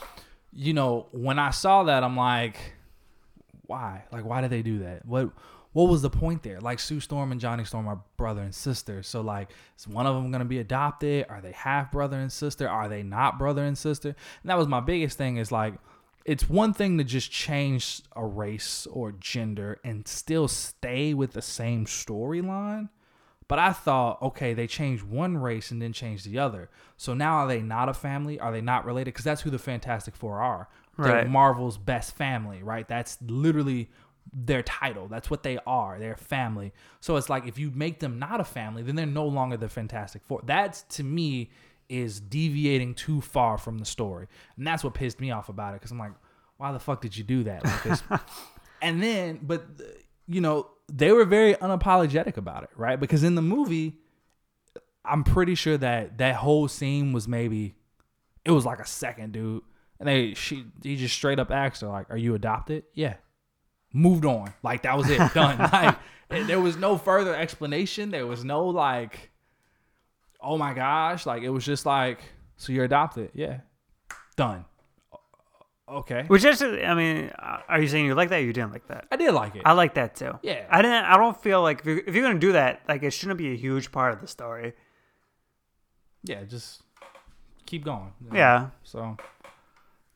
you 0.53 0.73
know, 0.73 1.07
when 1.11 1.41
I 1.41 1.51
saw 1.51 1.83
that, 1.85 2.05
I'm 2.05 2.17
like, 2.17 2.57
why? 3.67 4.05
Like, 4.13 4.25
why 4.25 4.41
did 4.41 4.51
they 4.51 4.63
do 4.63 4.81
that? 4.81 5.05
What 5.05 5.31
what 5.73 5.89
was 5.89 6.03
the 6.03 6.11
point 6.11 6.45
there? 6.45 6.61
Like 6.61 6.79
Sue 6.79 7.01
Storm 7.01 7.33
and 7.33 7.41
Johnny 7.41 7.65
Storm 7.65 7.89
are 7.89 8.01
brother 8.17 8.43
and 8.43 8.55
sister. 8.55 9.03
So 9.03 9.23
like, 9.23 9.51
is 9.77 9.89
one 9.89 10.07
of 10.07 10.15
them 10.15 10.31
gonna 10.31 10.45
be 10.45 10.61
adopted? 10.61 11.27
Are 11.29 11.41
they 11.41 11.51
half 11.51 11.91
brother 11.91 12.19
and 12.19 12.31
sister? 12.31 12.69
Are 12.69 12.89
they 12.89 13.03
not 13.03 13.39
brother 13.39 13.65
and 13.65 13.77
sister? 13.77 14.11
And 14.11 14.51
that 14.51 14.57
was 14.57 14.69
my 14.69 14.79
biggest 14.79 15.19
thing. 15.19 15.39
Is 15.39 15.51
like, 15.51 15.75
it's 16.25 16.49
one 16.49 16.75
thing 16.75 16.99
to 16.99 17.05
just 17.05 17.33
change 17.33 18.03
a 18.15 18.25
race 18.25 18.87
or 18.91 19.13
gender 19.13 19.81
and 19.83 20.07
still 20.07 20.47
stay 20.47 21.13
with 21.13 21.33
the 21.33 21.43
same 21.43 21.87
storyline. 21.87 22.89
But 23.47 23.59
I 23.59 23.73
thought, 23.73 24.23
okay, 24.23 24.55
they 24.55 24.67
changed 24.67 25.03
one 25.03 25.37
race 25.37 25.71
and 25.71 25.81
then 25.81 25.93
changed 25.93 26.27
the 26.27 26.39
other. 26.39 26.71
So 26.97 27.13
now 27.15 27.37
are 27.37 27.49
they 27.49 27.61
not 27.61 27.89
a 27.89 27.95
family? 27.95 28.41
Are 28.41 28.53
they 28.53 28.61
not 28.61 28.87
related? 28.87 29.13
Because 29.13 29.25
that's 29.25 29.43
who 29.43 29.51
the 29.51 29.59
Fantastic 29.59 30.17
Four 30.17 30.41
are. 30.41 30.69
They're 30.97 31.13
Right. 31.13 31.29
Marvel's 31.29 31.77
best 31.77 32.15
family, 32.15 32.63
right? 32.63 32.87
That's 32.87 33.19
literally 33.21 33.91
their 34.33 34.63
title. 34.63 35.09
That's 35.09 35.29
what 35.29 35.43
they 35.43 35.59
are. 35.67 35.99
They're 35.99 36.17
family. 36.17 36.73
So 37.01 37.17
it's 37.17 37.29
like 37.29 37.47
if 37.47 37.59
you 37.59 37.71
make 37.75 38.01
them 38.01 38.19
not 38.19 38.41
a 38.41 38.45
family, 38.45 38.83
then 38.83 38.95
they're 38.97 39.07
no 39.07 39.27
longer 39.27 39.57
the 39.57 39.69
Fantastic 39.69 40.23
Four. 40.25 40.41
That's 40.45 40.83
to 40.83 41.05
me 41.05 41.51
is 41.89 42.21
deviating 42.21 42.95
too 42.95 43.21
far 43.21 43.59
from 43.59 43.79
the 43.79 43.85
story, 43.85 44.27
and 44.57 44.67
that's 44.67 44.83
what 44.83 44.95
pissed 44.95 45.21
me 45.21 45.31
off 45.31 45.49
about 45.49 45.75
it. 45.75 45.81
Because 45.81 45.91
I'm 45.91 45.99
like, 45.99 46.13
why 46.57 46.73
the 46.73 46.79
fuck 46.79 47.03
did 47.03 47.17
you 47.17 47.25
do 47.25 47.45
that? 47.45 47.65
Like 47.65 47.83
this? 47.83 48.03
and 48.83 49.03
then, 49.03 49.41
but 49.43 49.65
you 50.27 50.41
know, 50.41 50.71
they 50.93 51.13
were 51.13 51.25
very 51.25 51.55
unapologetic 51.55 52.37
about 52.37 52.65
it, 52.65 52.71
right? 52.77 52.99
Because 52.99 53.25
in 53.25 53.35
the 53.35 53.43
movie, 53.43 53.97
I'm 55.05 55.25
pretty 55.25 55.55
sure 55.55 55.77
that 55.79 56.19
that 56.19 56.37
whole 56.37 56.69
scene 56.69 57.13
was 57.13 57.29
maybe 57.29 57.75
it 58.45 58.51
was 58.51 58.65
like 58.65 58.79
a 58.81 58.87
second, 58.87 59.33
dude. 59.33 59.63
And 59.99 60.09
they 60.09 60.35
she 60.35 60.65
he 60.83 60.97
just 60.97 61.15
straight 61.15 61.39
up 61.39 61.51
asked 61.51 61.81
her 61.83 61.89
like, 61.89 62.11
"Are 62.11 62.17
you 62.17 62.35
adopted?" 62.35 62.85
Yeah. 62.95 63.15
Moved 63.93 64.25
on. 64.25 64.53
Like 64.63 64.83
that 64.83 64.97
was 64.97 65.09
it. 65.09 65.19
Done. 65.35 65.59
like 65.73 65.97
and 66.31 66.49
there 66.49 66.61
was 66.61 66.77
no 66.77 66.99
further 66.99 67.35
explanation. 67.35 68.11
There 68.11 68.27
was 68.27 68.45
no 68.45 68.67
like, 68.67 69.31
oh 70.41 70.59
my 70.59 70.75
gosh. 70.75 71.27
Like 71.27 71.43
it 71.43 71.51
was 71.51 71.65
just 71.65 71.87
like, 71.87 72.21
so 72.57 72.73
you're 72.73 72.85
adopted. 72.85 73.31
Yeah. 73.35 73.61
Done. 74.37 74.65
Okay. 75.87 76.25
Which 76.29 76.45
is, 76.45 76.63
I 76.63 76.95
mean, 76.95 77.31
uh, 77.39 77.59
are 77.69 77.81
you 77.81 77.89
saying 77.89 78.07
you 78.07 78.15
like 78.15 78.31
that 78.31 78.41
or 78.41 78.45
you 78.45 78.53
didn't 78.55 78.73
like 78.73 78.87
that? 78.89 79.07
I 79.13 79.17
did 79.17 79.33
like 79.33 79.55
it. 79.57 79.63
I 79.67 79.73
like 79.73 79.95
that 79.95 80.15
too. 80.17 80.33
Yeah. 80.43 80.67
I 80.71 80.81
didn't. 80.81 81.05
I 81.05 81.17
don't 81.19 81.39
feel 81.41 81.61
like 81.63 81.81
if 81.81 81.87
you're, 81.87 81.99
if 81.99 82.15
you're 82.15 82.27
gonna 82.27 82.39
do 82.39 82.53
that, 82.53 82.81
like 82.89 83.03
it 83.03 83.11
shouldn't 83.11 83.37
be 83.39 83.53
a 83.53 83.57
huge 83.57 83.93
part 83.93 84.15
of 84.15 84.21
the 84.21 84.27
story. 84.27 84.73
yeah. 86.23 86.43
Just 86.45 86.83
keep 87.67 87.85
going. 87.85 88.13
you 88.25 88.31
know? 88.31 88.37
Yeah. 88.37 88.69
So. 88.83 89.17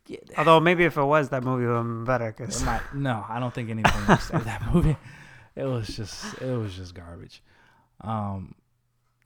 Yeah. 0.07 0.19
Although 0.39 0.59
maybe 0.61 0.85
if 0.85 0.97
it 0.97 1.05
was, 1.05 1.29
that 1.29 1.45
movie 1.45 1.67
would 1.67 1.75
have 1.77 1.85
been 1.85 2.05
better. 2.05 2.33
Cause 2.33 2.65
might, 2.65 2.81
no, 2.95 3.27
I 3.29 3.39
don't 3.39 3.53
think 3.53 3.69
anything 3.69 4.07
was 4.09 4.23
said 4.23 4.41
in 4.41 4.47
that 4.47 4.63
movie. 4.75 4.97
It 5.55 5.65
was 5.65 5.87
just 5.89 6.41
it 6.41 6.57
was 6.57 6.75
just 6.75 6.95
garbage. 6.95 7.43
Um 8.01 8.55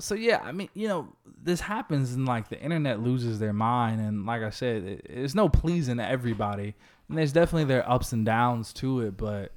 so 0.02 0.16
yeah, 0.16 0.40
I 0.42 0.50
mean, 0.50 0.68
you 0.74 0.88
know, 0.88 1.08
this 1.44 1.60
happens 1.60 2.12
and 2.12 2.26
like 2.26 2.48
the 2.48 2.60
internet 2.60 3.00
loses 3.00 3.38
their 3.38 3.52
mind 3.52 4.00
and 4.00 4.26
like 4.26 4.42
I 4.42 4.50
said, 4.50 4.82
it, 4.82 5.06
it's 5.08 5.34
no 5.34 5.48
pleasing 5.48 5.98
to 5.98 6.08
everybody. 6.08 6.74
And 7.08 7.16
there's 7.16 7.32
definitely 7.32 7.64
their 7.64 7.88
ups 7.88 8.12
and 8.12 8.26
downs 8.26 8.72
to 8.74 9.00
it, 9.02 9.16
but 9.16 9.52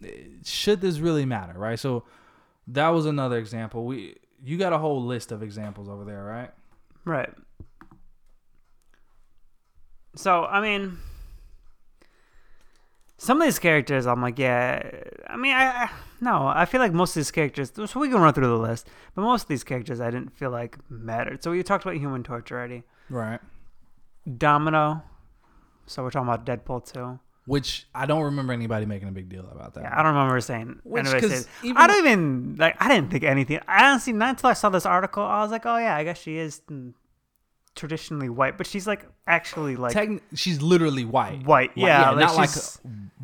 it, 0.00 0.44
should 0.44 0.82
this 0.82 0.98
really 0.98 1.24
matter, 1.24 1.58
right? 1.58 1.78
So 1.78 2.04
that 2.66 2.88
was 2.88 3.06
another 3.06 3.38
example. 3.38 3.86
We 3.86 4.16
you 4.44 4.58
got 4.58 4.74
a 4.74 4.78
whole 4.78 5.02
list 5.02 5.32
of 5.32 5.42
examples 5.42 5.88
over 5.88 6.04
there, 6.04 6.22
right? 6.22 6.50
Right. 7.06 7.32
So 10.16 10.44
I 10.44 10.60
mean, 10.60 10.98
some 13.18 13.40
of 13.40 13.46
these 13.46 13.58
characters, 13.58 14.06
I'm 14.06 14.22
like, 14.22 14.38
yeah. 14.38 14.90
I 15.26 15.36
mean, 15.36 15.52
I, 15.52 15.64
I 15.84 15.90
no, 16.20 16.46
I 16.46 16.64
feel 16.64 16.80
like 16.80 16.92
most 16.92 17.10
of 17.10 17.20
these 17.20 17.30
characters. 17.30 17.72
So 17.74 18.00
we 18.00 18.08
can 18.08 18.20
run 18.20 18.32
through 18.32 18.46
the 18.46 18.56
list, 18.56 18.88
but 19.14 19.22
most 19.22 19.42
of 19.42 19.48
these 19.48 19.64
characters, 19.64 20.00
I 20.00 20.10
didn't 20.10 20.36
feel 20.36 20.50
like 20.50 20.78
mattered. 20.88 21.42
So 21.42 21.50
we 21.50 21.62
talked 21.62 21.84
about 21.84 21.96
Human 21.96 22.22
Torch 22.22 22.50
already. 22.50 22.84
Right. 23.10 23.40
Domino. 24.36 25.02
So 25.86 26.02
we're 26.02 26.10
talking 26.10 26.28
about 26.28 26.46
Deadpool 26.46 26.92
too. 26.92 27.18
Which 27.46 27.86
I 27.94 28.04
don't 28.04 28.22
remember 28.24 28.52
anybody 28.52 28.84
making 28.84 29.08
a 29.08 29.12
big 29.12 29.30
deal 29.30 29.48
about 29.50 29.72
that. 29.74 29.84
Yeah, 29.84 29.98
I 29.98 30.02
don't 30.02 30.14
remember 30.14 30.38
saying. 30.40 30.80
Which, 30.84 31.06
anybody 31.06 31.34
even- 31.62 31.76
I 31.78 31.86
don't 31.86 31.98
even 32.06 32.56
like. 32.58 32.76
I 32.78 32.88
didn't 32.88 33.10
think 33.10 33.24
anything. 33.24 33.60
I 33.66 33.88
honestly, 33.88 34.12
not 34.12 34.30
until 34.30 34.50
I 34.50 34.52
saw 34.52 34.68
this 34.68 34.84
article, 34.84 35.22
I 35.22 35.42
was 35.42 35.50
like, 35.50 35.64
oh 35.64 35.78
yeah, 35.78 35.96
I 35.96 36.04
guess 36.04 36.20
she 36.20 36.36
is 36.36 36.60
mm, 36.70 36.92
traditionally 37.78 38.28
white, 38.28 38.58
but 38.58 38.66
she's 38.66 38.86
like 38.86 39.06
actually 39.26 39.76
like 39.76 39.94
Techn- 39.94 40.20
she's 40.34 40.60
literally 40.60 41.04
white. 41.06 41.44
white. 41.46 41.70
Yeah, 41.74 42.10
like 42.10 42.18
not 42.20 42.36
like 42.36 42.50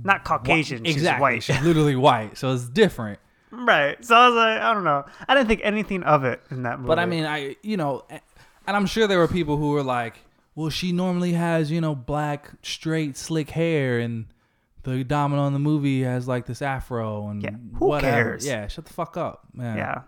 not 0.03 0.25
Caucasian. 0.25 0.85
She's 0.85 0.95
exactly. 0.97 1.21
white. 1.23 1.43
She's 1.43 1.61
literally 1.61 1.97
white, 1.97 2.39
so 2.39 2.53
it's 2.55 2.67
different. 2.69 3.19
right. 3.51 4.03
So 4.05 4.15
I 4.17 4.27
was 4.29 4.37
like, 4.37 4.61
I 4.63 4.73
don't 4.73 4.85
know. 4.85 5.05
I 5.29 5.35
didn't 5.35 5.49
think 5.49 5.61
anything 5.63 6.03
of 6.05 6.25
it 6.25 6.41
in 6.51 6.63
that 6.63 6.79
movie. 6.79 6.89
But 6.89 6.99
I 6.99 7.07
mean, 7.07 7.25
I 7.27 7.57
you 7.63 7.77
know, 7.77 8.05
and 8.67 8.77
I'm 8.77 8.87
sure 8.87 9.07
there 9.07 9.19
were 9.19 9.29
people 9.29 9.57
who 9.59 9.71
were 9.73 9.83
like, 9.83 10.15
"Well, 10.55 10.71
she 10.71 10.93
normally 10.93 11.33
has 11.33 11.71
you 11.71 11.81
know 11.81 11.95
black, 11.95 12.51
straight, 12.63 13.17
slick 13.17 13.51
hair, 13.51 13.99
and 13.99 14.27
the 14.85 15.03
Domino 15.05 15.47
in 15.47 15.53
the 15.53 15.59
movie 15.59 16.03
has 16.03 16.27
like 16.29 16.47
this 16.47 16.63
afro 16.63 17.29
and 17.29 17.43
Yeah, 17.43 17.51
who 17.79 17.87
whatever." 17.87 18.31
cares? 18.31 18.47
Yeah, 18.47 18.67
shut 18.69 18.87
the 18.87 18.93
fuck 18.93 19.17
up, 19.17 19.47
man. 19.53 19.77
yeah, 19.79 20.03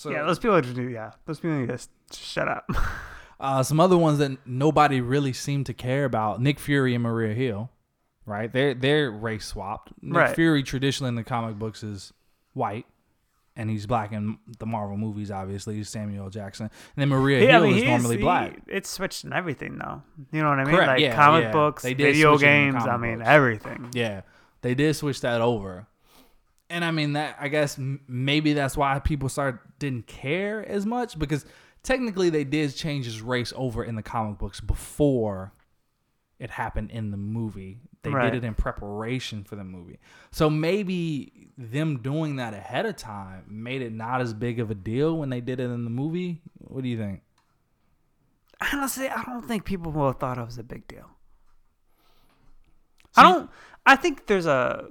So, 0.00 0.10
yeah. 0.10 0.22
Those 0.24 0.38
people 0.38 0.60
do. 0.60 0.88
Yeah, 0.88 1.12
those 1.26 1.40
people 1.40 1.58
need 1.58 1.68
to 1.68 1.74
s- 1.74 1.88
shut 2.12 2.48
up. 2.48 2.68
uh, 3.40 3.62
some 3.62 3.80
other 3.80 3.96
ones 3.96 4.18
that 4.18 4.46
nobody 4.46 5.00
really 5.00 5.32
seemed 5.32 5.66
to 5.66 5.74
care 5.74 6.04
about: 6.04 6.40
Nick 6.40 6.58
Fury 6.58 6.94
and 6.94 7.02
Maria 7.02 7.34
Hill. 7.34 7.70
Right? 8.26 8.52
They're 8.52 8.74
they're 8.74 9.10
race 9.10 9.46
swapped. 9.46 9.92
Nick 10.02 10.16
Right. 10.16 10.34
Fury 10.36 10.62
traditionally 10.62 11.08
in 11.08 11.14
the 11.16 11.24
comic 11.24 11.58
books 11.58 11.82
is 11.82 12.12
white. 12.54 12.86
And 13.56 13.68
he's 13.68 13.84
black 13.84 14.12
in 14.12 14.38
the 14.58 14.64
Marvel 14.64 14.96
movies, 14.96 15.30
obviously. 15.30 15.74
He's 15.74 15.88
Samuel 15.90 16.24
L. 16.26 16.30
Jackson. 16.30 16.66
And 16.66 16.72
then 16.96 17.08
Maria 17.08 17.40
Yeah, 17.44 17.50
Hill 17.54 17.62
I 17.64 17.66
mean, 17.66 17.76
is 17.78 17.84
normally 17.84 18.16
he- 18.16 18.22
black. 18.22 18.60
It's 18.68 18.88
switched 18.88 19.24
in 19.24 19.32
everything 19.34 19.76
though. 19.76 20.02
You 20.32 20.42
know 20.42 20.48
what 20.50 20.60
I 20.60 20.64
mean? 20.64 20.74
Correct, 20.76 20.88
Like 20.88 21.00
yeah, 21.00 21.14
comic 21.16 21.42
yeah. 21.44 21.52
books, 21.52 21.82
They 21.82 21.92
did 21.92 22.04
video 22.14 22.36
switch 22.36 22.46
it 22.48 22.52
in 22.52 22.70
games. 22.72 22.84
I 22.84 22.86
comic 22.90 23.10
mean, 23.10 23.18
books. 23.18 23.28
everything. 23.28 23.90
Yeah, 23.92 24.20
they 24.62 24.74
did 24.74 24.94
switch 24.94 25.20
that 25.22 25.40
over, 25.42 25.88
and 26.70 26.84
I 26.84 26.90
mean 26.92 27.12
that. 27.14 27.36
I 27.40 27.48
guess 27.48 27.76
maybe 27.78 28.52
that's 28.54 28.76
why 28.76 28.98
people 29.00 29.28
started 29.28 29.60
didn't 29.78 30.06
care 30.06 30.66
as 30.66 30.86
much 30.86 31.18
because 31.18 31.44
technically 31.82 32.30
they 32.30 32.44
did 32.44 32.74
change 32.74 33.04
his 33.04 33.20
race 33.20 33.52
over 33.56 33.84
in 33.84 33.94
the 33.96 34.02
comic 34.02 34.38
books 34.38 34.60
before 34.60 35.52
it 36.38 36.50
happened 36.50 36.90
in 36.90 37.10
the 37.10 37.16
movie. 37.16 37.80
They 38.02 38.10
Right. 38.10 38.30
did 38.32 38.42
it 38.42 38.46
in 38.46 38.54
preparation 38.54 39.44
for 39.44 39.56
the 39.56 39.64
movie, 39.64 39.98
so 40.30 40.48
maybe 40.48 41.50
them 41.58 41.98
doing 41.98 42.36
that 42.36 42.54
ahead 42.54 42.86
of 42.86 42.96
time 42.96 43.44
made 43.48 43.82
it 43.82 43.92
not 43.92 44.22
as 44.22 44.32
big 44.32 44.58
of 44.58 44.70
a 44.70 44.74
deal 44.74 45.18
when 45.18 45.28
they 45.28 45.42
did 45.42 45.60
it 45.60 45.64
in 45.64 45.84
the 45.84 45.90
movie. 45.90 46.40
What 46.56 46.82
do 46.82 46.88
you 46.88 46.96
think? 46.96 47.20
Honestly, 48.72 49.08
I 49.08 49.22
don't 49.24 49.46
think 49.46 49.64
people 49.66 49.92
will 49.92 50.06
have 50.06 50.18
thought 50.18 50.38
it 50.38 50.44
was 50.46 50.56
a 50.56 50.62
big 50.62 50.86
deal. 50.88 51.10
I 53.16 53.22
don't. 53.22 53.50
I 53.84 53.96
think 53.96 54.26
there's 54.26 54.46
a. 54.46 54.86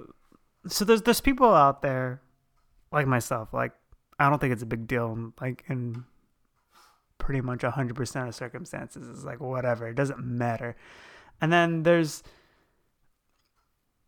So 0.68 0.84
there's 0.84 1.02
there's 1.02 1.20
people 1.20 1.52
out 1.52 1.82
there, 1.82 2.20
like 2.92 3.06
myself. 3.06 3.52
Like 3.52 3.72
I 4.18 4.28
don't 4.28 4.38
think 4.38 4.52
it's 4.52 4.62
a 4.62 4.66
big 4.66 4.86
deal. 4.86 5.32
Like 5.40 5.64
in 5.68 6.04
pretty 7.18 7.40
much 7.40 7.62
hundred 7.62 7.96
percent 7.96 8.28
of 8.28 8.34
circumstances, 8.34 9.08
it's 9.08 9.24
like 9.24 9.40
whatever. 9.40 9.88
It 9.88 9.94
doesn't 9.94 10.18
matter. 10.18 10.76
And 11.40 11.52
then 11.52 11.82
there's. 11.82 12.22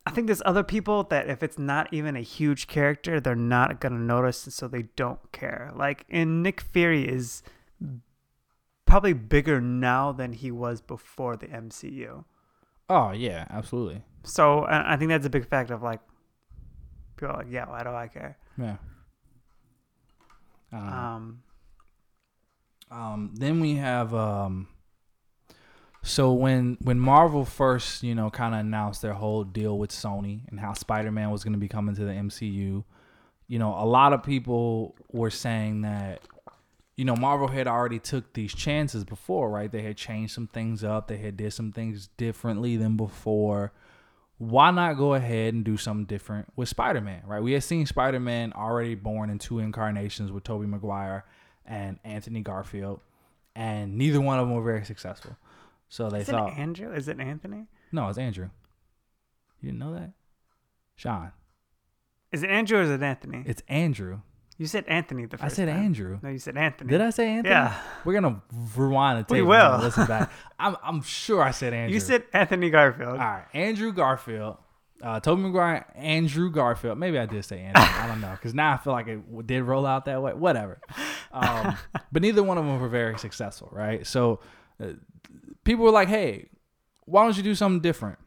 I 0.05 0.11
think 0.11 0.27
there's 0.27 0.43
other 0.45 0.65
people 0.65 1.05
that 1.05 1.31
if 1.31 1.45
it's 1.45 1.61
not 1.61 1.93
even 1.93 2.17
a 2.17 2.23
huge 2.23 2.67
character, 2.67 3.21
they're 3.21 3.37
not 3.37 3.81
gonna 3.81 4.01
notice, 4.01 4.45
and 4.45 4.53
so 4.53 4.67
they 4.67 4.83
don't 4.97 5.21
care. 5.31 5.71
Like 5.75 6.05
in 6.09 6.43
Nick 6.43 6.61
Fury 6.61 7.09
is 7.09 7.43
probably 8.85 9.13
bigger 9.13 9.61
now 9.61 10.13
than 10.13 10.33
he 10.33 10.51
was 10.51 10.81
before 10.83 11.37
the 11.37 11.47
MCU. 11.47 12.25
Oh 12.91 13.13
yeah, 13.13 13.47
absolutely. 13.49 14.03
So 14.25 14.65
I 14.65 14.95
I 14.95 14.97
think 14.97 15.09
that's 15.11 15.25
a 15.25 15.31
big 15.31 15.49
fact 15.49 15.71
of 15.71 15.83
like 15.83 16.01
people 17.23 17.37
are 17.37 17.45
like, 17.45 17.53
yeah, 17.53 17.69
why 17.69 17.83
do 17.83 17.91
I 17.91 18.09
care? 18.09 18.37
Yeah. 18.59 18.77
Um, 20.73 20.83
Um, 20.83 21.43
Um, 22.91 23.35
then 23.35 23.61
we 23.61 23.77
have 23.77 24.15
um, 24.15 24.69
so 26.03 26.33
when 26.33 26.77
when 26.83 26.99
Marvel 26.99 27.45
first, 27.45 28.03
you 28.03 28.15
know, 28.15 28.29
kind 28.31 28.55
of 28.55 28.61
announced 28.61 29.03
their 29.03 29.15
whole 29.15 29.45
deal 29.45 29.79
with 29.79 29.91
Sony 29.91 30.49
and 30.49 30.59
how 30.59 30.73
Spider-Man 30.73 31.31
was 31.31 31.45
going 31.45 31.55
to 31.55 31.59
be 31.59 31.69
coming 31.69 31.95
to 31.95 32.05
the 32.05 32.13
MCU, 32.13 32.85
you 33.47 33.59
know, 33.59 33.75
a 33.79 33.87
lot 33.87 34.13
of 34.13 34.23
people 34.23 34.95
were 35.11 35.31
saying 35.31 35.83
that 35.83 36.21
you 36.97 37.07
know, 37.07 37.17
Marvel 37.17 37.49
had 37.49 37.67
already 37.67 37.99
took 37.99 38.35
these 38.35 38.55
chances 38.55 39.03
before, 39.03 39.51
right? 39.51 39.73
They 39.73 39.81
had 39.83 39.97
changed 39.97 40.35
some 40.35 40.47
things 40.47 40.85
up, 40.85 41.09
they 41.09 41.17
had 41.17 41.37
did 41.37 41.53
some 41.53 41.73
things 41.73 42.09
differently 42.19 42.77
than 42.77 42.97
before. 42.97 43.73
Why 44.43 44.73
not 44.73 44.97
go 44.97 45.15
ahead 45.15 45.55
and 45.55 45.65
do 45.65 45.77
something 45.77 46.05
different 46.05 46.49
with 46.57 46.69
Spider-Man, 46.69 47.23
right? 47.27 47.41
We 47.41 47.53
had 47.53 47.63
seen 47.63 47.87
Spider-Man 47.87 48.53
already 48.55 48.97
born 48.97 49.31
in 49.31 49.39
two 49.39 49.61
incarnations 49.61 50.33
with 50.33 50.43
Tobey 50.43 50.67
Maguire 50.67 51.25
and 51.65 52.01
Anthony 52.03 52.41
Garfield, 52.41 52.99
and 53.55 53.97
neither 53.97 54.21
one 54.21 54.41
of 54.41 54.49
them 54.49 54.57
were 54.57 54.65
very 54.65 54.85
successful. 54.85 55.37
So 55.89 56.11
they 56.11 56.23
Is 56.23 56.29
it 56.29 56.33
thought, 56.33 56.59
Andrew? 56.59 56.93
Is 56.93 57.07
it 57.07 57.21
Anthony? 57.21 57.69
no, 57.93 58.09
it's 58.09 58.19
Andrew. 58.19 58.51
You 59.61 59.69
didn't 59.69 59.79
know 59.79 59.95
that, 59.95 60.11
Sean? 60.97 61.31
Is 62.33 62.43
it 62.43 62.51
Andrew 62.51 62.79
or 62.79 62.83
is 62.83 62.91
it 62.91 63.01
Anthony? 63.01 63.45
It's 63.47 63.63
Andrew. 63.69 64.23
You 64.63 64.69
said 64.69 64.85
Anthony 64.87 65.27
the 65.27 65.39
first. 65.39 65.43
I 65.43 65.49
said 65.49 65.67
time. 65.67 65.87
Andrew. 65.87 66.21
No, 66.23 66.29
you 66.29 66.39
said 66.39 66.57
Anthony. 66.57 66.89
Did 66.89 67.01
I 67.01 67.11
say 67.11 67.29
Anthony? 67.31 67.53
Yeah. 67.53 67.77
We're 68.05 68.13
gonna 68.13 68.41
rewind 68.77 69.19
the 69.19 69.23
tape. 69.25 69.31
We 69.33 69.39
and 69.41 69.49
will. 69.49 69.79
listen 69.81 70.07
back. 70.07 70.31
I'm 70.61 70.77
I'm 70.85 71.03
sure 71.03 71.43
I 71.43 71.51
said 71.51 71.75
Andrew. 71.75 71.95
You 71.95 71.99
said 71.99 72.23
Anthony 72.33 72.71
Garfield. 72.71 73.15
all 73.15 73.17
right. 73.17 73.45
Andrew 73.53 73.93
Garfield, 73.93 74.59
uh, 75.03 75.19
Tobey 75.19 75.43
Maguire, 75.43 75.85
Andrew 75.97 76.49
Garfield. 76.49 76.97
Maybe 76.97 77.19
I 77.19 77.27
did 77.27 77.45
say 77.45 77.59
Anthony. 77.59 77.85
I 77.85 78.07
don't 78.07 78.21
know 78.21 78.31
because 78.31 78.55
now 78.55 78.73
I 78.73 78.77
feel 78.77 78.93
like 78.93 79.09
it 79.09 79.47
did 79.49 79.65
roll 79.65 79.85
out 79.85 80.05
that 80.05 80.23
way. 80.23 80.33
Whatever. 80.33 80.81
Um, 81.33 81.77
but 82.13 82.23
neither 82.23 82.45
one 82.45 82.57
of 82.57 82.65
them 82.65 82.81
were 82.81 82.89
very 82.89 83.19
successful, 83.19 83.69
right? 83.73 84.07
So 84.07 84.39
uh, 84.81 84.91
people 85.65 85.85
were 85.85 85.91
like, 85.91 86.07
"Hey, 86.07 86.51
why 87.05 87.25
don't 87.25 87.37
you 87.37 87.43
do 87.43 87.57
something 87.57 87.81
different?" 87.81 88.21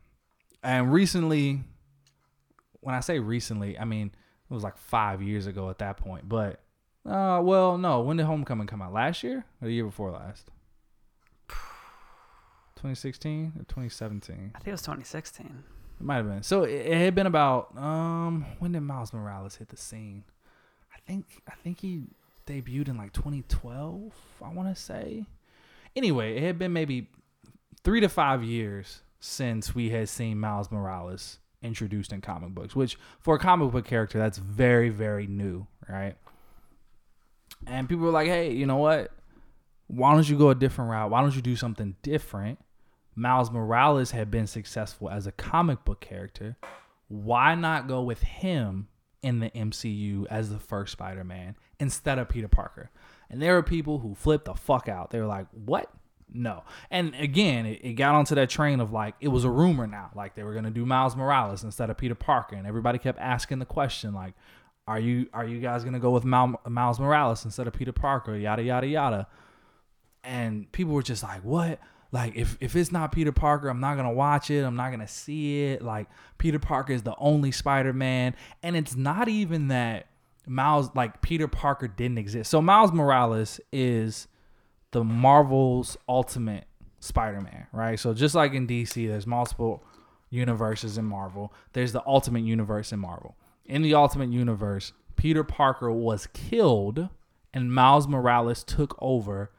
And 0.62 0.92
recently, 0.92 1.62
when 2.82 2.94
I 2.94 3.00
say 3.00 3.20
recently, 3.20 3.80
I 3.80 3.86
mean 3.86 4.12
was 4.56 4.64
like 4.64 4.78
five 4.78 5.22
years 5.22 5.48
ago 5.48 5.70
at 5.70 5.78
that 5.80 5.98
point. 5.98 6.28
But 6.28 6.60
uh, 7.06 7.40
well, 7.44 7.78
no. 7.78 8.02
When 8.02 8.18
did 8.18 8.26
Homecoming 8.26 8.68
come 8.68 8.82
out? 8.82 8.94
Last 8.94 9.24
year 9.24 9.46
or 9.62 9.68
the 9.68 9.74
year 9.74 9.86
before 9.86 10.12
last? 10.12 10.50
2016 12.76 13.54
or 13.58 13.64
2017? 13.66 14.52
I 14.56 14.58
think 14.58 14.68
it 14.68 14.72
was 14.72 14.82
2016. 14.82 15.64
It 16.00 16.04
might 16.04 16.18
have 16.18 16.28
been. 16.28 16.44
So 16.44 16.64
it, 16.64 16.74
it 16.74 16.98
had 16.98 17.16
been 17.16 17.28
about 17.28 17.78
um 17.78 18.46
when 18.60 18.72
did 18.72 18.82
Miles 18.82 19.14
Morales 19.14 19.56
hit 19.56 19.70
the 19.70 19.78
scene? 19.78 20.24
I 20.94 20.98
think 21.06 21.42
I 21.48 21.54
think 21.64 21.82
he 21.82 22.04
debuted 22.48 22.90
in 22.90 22.98
like 22.98 23.14
2012. 23.14 24.14
I 24.44 24.50
want 24.50 24.74
to 24.74 24.82
say. 24.82 25.26
Anyway, 25.96 26.36
it 26.36 26.44
had 26.44 26.60
been 26.60 26.74
maybe 26.74 27.10
three 27.84 28.02
to 28.02 28.10
five 28.10 28.44
years 28.44 29.02
since 29.20 29.74
we 29.74 29.90
had 29.92 30.10
seen 30.10 30.40
Miles 30.40 30.70
Morales 30.70 31.40
introduced 31.66 32.14
in 32.14 32.22
comic 32.22 32.52
books, 32.54 32.76
which 32.76 32.98
for 33.20 33.36
a 33.36 33.40
comic 33.40 33.72
book 33.72 33.86
character 33.86 34.18
that's 34.18 34.38
very 34.38 34.90
very 34.90 35.28
new, 35.28 35.68
right? 35.90 36.16
And 37.68 37.90
people 37.90 38.06
were 38.06 38.12
like, 38.12 38.28
"Hey, 38.28 38.54
you 38.54 38.66
know 38.66 38.78
what? 38.78 39.12
Why 39.88 40.14
don't 40.14 40.28
you 40.28 40.38
go 40.38 40.50
a 40.50 40.56
different 40.56 40.92
route? 40.92 41.10
Why 41.10 41.22
don't 41.22 41.36
you 41.36 41.42
do 41.42 41.56
something 41.56 41.96
different?" 42.02 42.60
Miles 43.16 43.50
Morales 43.50 44.12
had 44.12 44.30
been 44.30 44.46
successful 44.46 45.10
as 45.10 45.26
a 45.26 45.32
comic 45.32 45.86
book 45.86 46.02
character. 46.02 46.58
Why 47.08 47.56
not 47.56 47.88
go 47.88 48.02
with 48.02 48.22
him 48.22 48.90
in 49.22 49.40
the 49.40 49.50
MCU 49.52 50.28
as 50.30 50.50
the 50.50 50.60
first 50.60 50.92
Spider 50.92 51.24
Man 51.24 51.56
instead 51.80 52.20
of 52.20 52.28
Peter 52.28 52.50
Parker? 52.50 52.92
And 53.30 53.42
there 53.42 53.54
were 53.54 53.64
people 53.64 54.00
who 54.00 54.16
flipped 54.16 54.46
the 54.46 54.54
fuck 54.54 54.90
out. 54.90 55.12
They 55.12 55.20
were 55.20 55.26
like, 55.26 55.48
what? 55.52 55.92
No. 56.32 56.64
And 56.92 57.16
again, 57.16 57.66
it, 57.66 57.82
it 57.84 57.94
got 57.94 58.16
onto 58.16 58.36
that 58.36 58.50
train 58.50 58.80
of 58.80 58.92
like, 58.92 59.16
it 59.22 59.28
was 59.30 59.44
a 59.44 59.50
rumor 59.50 59.88
now. 59.88 60.12
Like 60.16 60.36
they 60.36 60.44
were 60.44 60.54
going 60.54 60.66
to 60.66 60.72
do 60.72 60.86
Miles 60.86 61.16
Morales 61.16 61.64
instead 61.64 61.90
of 61.90 61.98
Peter 61.98 62.16
Parker. 62.16 62.56
And 62.56 62.68
everybody 62.68 62.98
kept 62.98 63.20
asking 63.20 63.60
the 63.60 63.66
question, 63.66 64.14
like, 64.14 64.34
are 64.88 65.00
you 65.00 65.28
are 65.34 65.46
you 65.46 65.60
guys 65.60 65.84
gonna 65.84 66.00
go 66.00 66.12
with 66.12 66.26
Miles 66.26 67.00
Morales 67.00 67.44
instead 67.44 67.68
of 67.68 67.74
Peter 67.74 67.92
Parker? 67.92 68.36
Yada 68.36 68.62
yada 68.62 68.88
yada. 68.88 69.28
And 70.24 70.72
people 70.72 70.94
were 70.94 71.04
just 71.04 71.24
like, 71.24 71.44
"What? 71.44 71.80
Like, 72.12 72.36
if 72.36 72.58
if 72.62 72.76
it's 72.76 72.92
not 72.92 73.12
Peter 73.12 73.32
Parker, 73.32 73.68
I'm 73.68 73.80
not 73.80 73.96
gonna 73.96 74.14
watch 74.14 74.52
it. 74.52 74.64
I'm 74.64 74.76
not 74.76 74.92
gonna 74.92 75.08
see 75.08 75.66
it. 75.66 75.82
Like, 75.82 76.08
Peter 76.38 76.60
Parker 76.60 76.94
is 76.94 77.02
the 77.04 77.16
only 77.18 77.52
Spider-Man, 77.52 78.36
and 78.62 78.76
it's 78.76 78.96
not 78.96 79.28
even 79.28 79.70
that 79.70 80.08
Miles 80.48 80.90
like 80.96 81.22
Peter 81.22 81.48
Parker 81.48 81.88
didn't 81.88 82.20
exist. 82.20 82.52
So 82.52 82.62
Miles 82.62 82.92
Morales 82.92 83.60
is 83.72 84.28
the 84.96 85.04
Marvel's 85.04 85.98
ultimate 86.08 86.64
Spider-Man, 87.02 87.68
right? 87.74 88.00
So 88.00 88.14
just 88.14 88.34
like 88.34 88.54
in 88.54 88.66
DC, 88.66 89.10
there's 89.10 89.28
multiple 89.28 89.84
universes 90.30 90.98
in 90.98 91.04
Marvel. 91.04 91.54
There's 91.74 91.92
the 91.92 92.02
ultimate 92.08 92.46
universe 92.46 92.94
in 92.94 93.00
Marvel. 93.00 93.36
In 93.66 93.82
the 93.82 93.94
ultimate 93.94 94.30
universe, 94.30 94.94
Peter 95.18 95.44
Parker 95.44 95.92
was 95.92 96.28
killed 96.28 97.10
and 97.54 97.74
Miles 97.74 98.08
Morales 98.08 98.64
took 98.64 98.98
over 99.02 99.52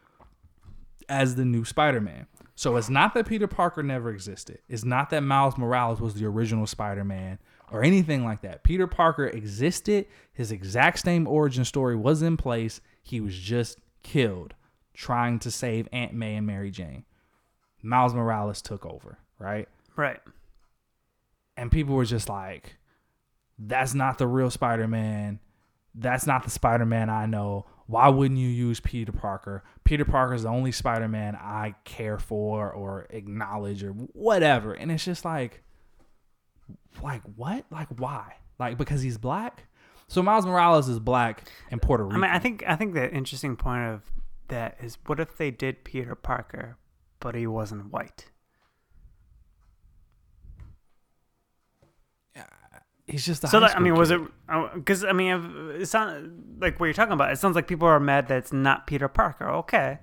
as 1.07 1.35
the 1.35 1.45
new 1.45 1.67
Spider-Man. 1.67 2.29
So 2.55 2.77
it's 2.77 2.89
not 2.89 3.13
that 3.13 3.27
Peter 3.27 3.47
Parker 3.47 3.83
never 3.83 4.09
existed. 4.09 4.61
It's 4.71 4.87
not 4.87 5.11
that 5.11 5.21
Miles 5.23 5.59
Morales 5.59 6.01
was 6.01 6.15
the 6.15 6.25
original 6.25 6.67
Spider-Man 6.67 7.39
or 7.71 7.83
anything 7.83 8.25
like 8.25 8.41
that. 8.41 8.63
Peter 8.63 8.87
Parker 8.87 9.27
existed. 9.27 10.07
His 10.33 10.51
exact 10.51 11.01
same 11.01 11.27
origin 11.27 11.67
story 11.67 11.95
was 11.95 12.23
in 12.23 12.39
place. 12.39 12.81
He 13.03 13.21
was 13.21 13.37
just 13.37 13.81
killed 14.03 14.55
trying 14.97 15.39
to 15.41 15.51
save 15.51 15.89
Aunt 15.93 16.13
May 16.15 16.35
and 16.37 16.47
Mary 16.47 16.71
Jane. 16.73 17.05
Miles 17.83 18.15
Morales 18.15 18.61
took 18.63 18.85
over, 18.85 19.19
right? 19.39 19.69
Right. 19.95 20.21
and 21.57 21.71
people 21.71 21.95
were 21.95 22.05
just 22.05 22.29
like 22.29 22.77
that's 23.59 23.95
not 23.95 24.19
the 24.19 24.27
real 24.27 24.51
spider-man. 24.51 25.41
That's 25.95 26.27
not 26.27 26.45
the 26.45 26.51
spider-man 26.51 27.09
i 27.09 27.25
know. 27.25 27.65
Why 27.87 28.09
wouldn't 28.09 28.39
you 28.41 28.49
use 28.49 28.81
peter 28.81 29.13
parker? 29.13 29.65
Peter 29.85 30.05
parker 30.05 30.35
is 30.35 30.43
the 30.43 30.49
only 30.51 30.73
spider-man 30.73 31.37
i 31.37 31.75
care 31.85 32.19
for 32.19 32.71
or 32.71 33.07
acknowledge 33.11 33.83
or 33.85 33.93
whatever. 33.93 34.75
And 34.75 34.91
it's 34.93 35.05
just 35.05 35.25
like 35.25 35.63
like 37.03 37.23
what? 37.37 37.65
Like 37.71 37.89
why? 37.99 38.35
Like 38.59 38.77
because 38.77 39.03
he's 39.03 39.19
black? 39.19 39.65
So 40.09 40.23
miles 40.23 40.45
morales 40.47 40.89
is 40.89 40.99
black 40.99 41.49
and 41.71 41.81
puerto 41.81 42.05
I 42.05 42.07
rican 42.07 42.21
mean, 42.21 42.31
I 42.31 42.39
think 42.39 42.65
I 42.67 42.77
think 42.77 42.93
the 42.95 43.11
interesting 43.11 43.57
point 43.57 43.85
of 43.85 44.03
that 44.49 44.77
is, 44.81 44.99
what 45.07 45.21
if 45.21 45.37
they 45.37 45.51
did 45.51 45.85
Peter 45.85 46.15
Parker, 46.15 46.77
but 47.21 47.35
he 47.35 47.47
wasn't 47.47 47.93
white? 47.93 48.31
Yeah. 52.35 52.45
He's 53.07 53.25
just 53.25 53.45
a 53.45 53.49
So, 53.49 53.59
like, 53.59 53.75
I 53.77 53.79
mean, 53.79 53.93
school 53.95 54.01
was 54.01 54.11
it? 54.11 54.21
Uh, 54.49 54.69
because 54.75 55.05
I 55.05 55.13
mean, 55.13 55.73
it 55.79 55.87
sounds 55.87 56.31
like 56.61 56.79
what 56.81 56.87
you're 56.87 56.95
talking 56.95 57.13
about. 57.13 57.33
It 57.33 57.39
sounds 57.39 57.55
like 57.55 57.69
people 57.69 57.89
are 57.89 58.01
mad 58.01 58.29
that 58.29 58.39
it's 58.39 58.53
not 58.53 58.87
Peter 58.87 59.09
Parker. 59.09 59.49
Okay. 59.49 59.99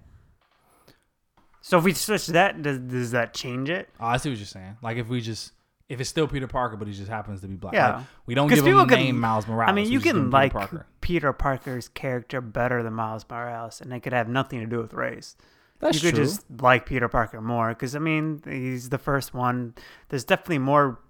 So 1.62 1.78
if 1.78 1.84
we 1.84 1.94
switch 1.94 2.28
that, 2.28 2.62
does 2.62 2.80
does 2.80 3.12
that 3.12 3.34
change 3.34 3.70
it? 3.70 3.90
oh, 4.00 4.06
i 4.06 4.18
see 4.18 4.30
what 4.30 4.38
you're 4.38 4.46
saying 4.46 4.76
like 4.82 4.98
if 4.98 5.08
we 5.08 5.22
just 5.22 5.54
if 5.90 6.00
it's 6.02 6.10
still 6.10 6.28
Peter 6.28 6.48
Parker, 6.48 6.76
but 6.76 6.88
he 6.88 6.94
just 6.94 7.10
happens 7.10 7.42
to 7.42 7.48
be 7.48 7.56
black, 7.56 7.74
Yeah. 7.74 7.98
Like, 7.98 8.06
we 8.26 8.36
don't 8.36 8.48
give 8.48 8.66
him 8.66 8.78
the 8.78 8.86
can- 8.86 9.00
name 9.00 9.20
Miles 9.20 9.48
Morales. 9.48 9.70
I 9.70 9.74
mean, 9.74 9.86
you 9.86 10.00
just 10.00 10.04
give 10.06 10.16
him 10.16 10.24
can 10.24 10.32
Peter 10.32 10.38
like 10.38 10.54
Parker. 10.54 10.88
Peter 11.04 11.34
Parker's 11.34 11.90
character 11.90 12.40
better 12.40 12.82
than 12.82 12.94
Miles 12.94 13.26
Morales, 13.30 13.82
and 13.82 13.92
it 13.92 14.00
could 14.00 14.14
have 14.14 14.30
nothing 14.30 14.62
to 14.62 14.66
do 14.66 14.78
with 14.78 14.94
race. 14.94 15.36
That's 15.80 16.02
you 16.02 16.10
could 16.10 16.16
true. 16.16 16.24
just 16.24 16.46
like 16.62 16.86
Peter 16.86 17.10
Parker 17.10 17.42
more 17.42 17.70
because 17.70 17.94
I 17.94 18.00
mean 18.00 18.42
he's 18.46 18.88
the 18.88 18.98
first 18.98 19.34
one. 19.34 19.76
There's 20.08 20.24
definitely 20.24 20.60
more 20.60 21.02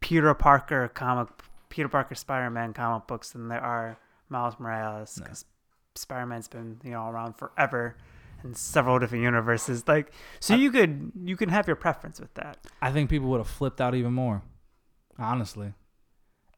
Peter 0.00 0.34
Parker 0.34 0.88
comic, 0.88 1.28
Peter 1.70 1.88
Parker 1.88 2.14
Spider 2.14 2.50
Man 2.50 2.74
comic 2.74 3.06
books 3.06 3.30
than 3.30 3.48
there 3.48 3.62
are 3.62 3.96
Miles 4.28 4.56
Morales 4.58 5.18
because 5.18 5.46
Spider 5.94 6.26
Man's 6.26 6.46
been 6.46 6.78
you 6.84 6.90
know 6.90 7.08
around 7.08 7.38
forever 7.38 7.96
in 8.44 8.54
several 8.54 8.98
different 8.98 9.24
universes. 9.24 9.88
Like 9.88 10.12
so, 10.40 10.54
you 10.54 10.70
could 10.70 11.12
you 11.24 11.38
can 11.38 11.48
have 11.48 11.66
your 11.66 11.76
preference 11.76 12.20
with 12.20 12.34
that. 12.34 12.58
I 12.82 12.92
think 12.92 13.08
people 13.08 13.28
would 13.30 13.38
have 13.38 13.48
flipped 13.48 13.80
out 13.80 13.94
even 13.94 14.12
more, 14.12 14.42
honestly. 15.18 15.72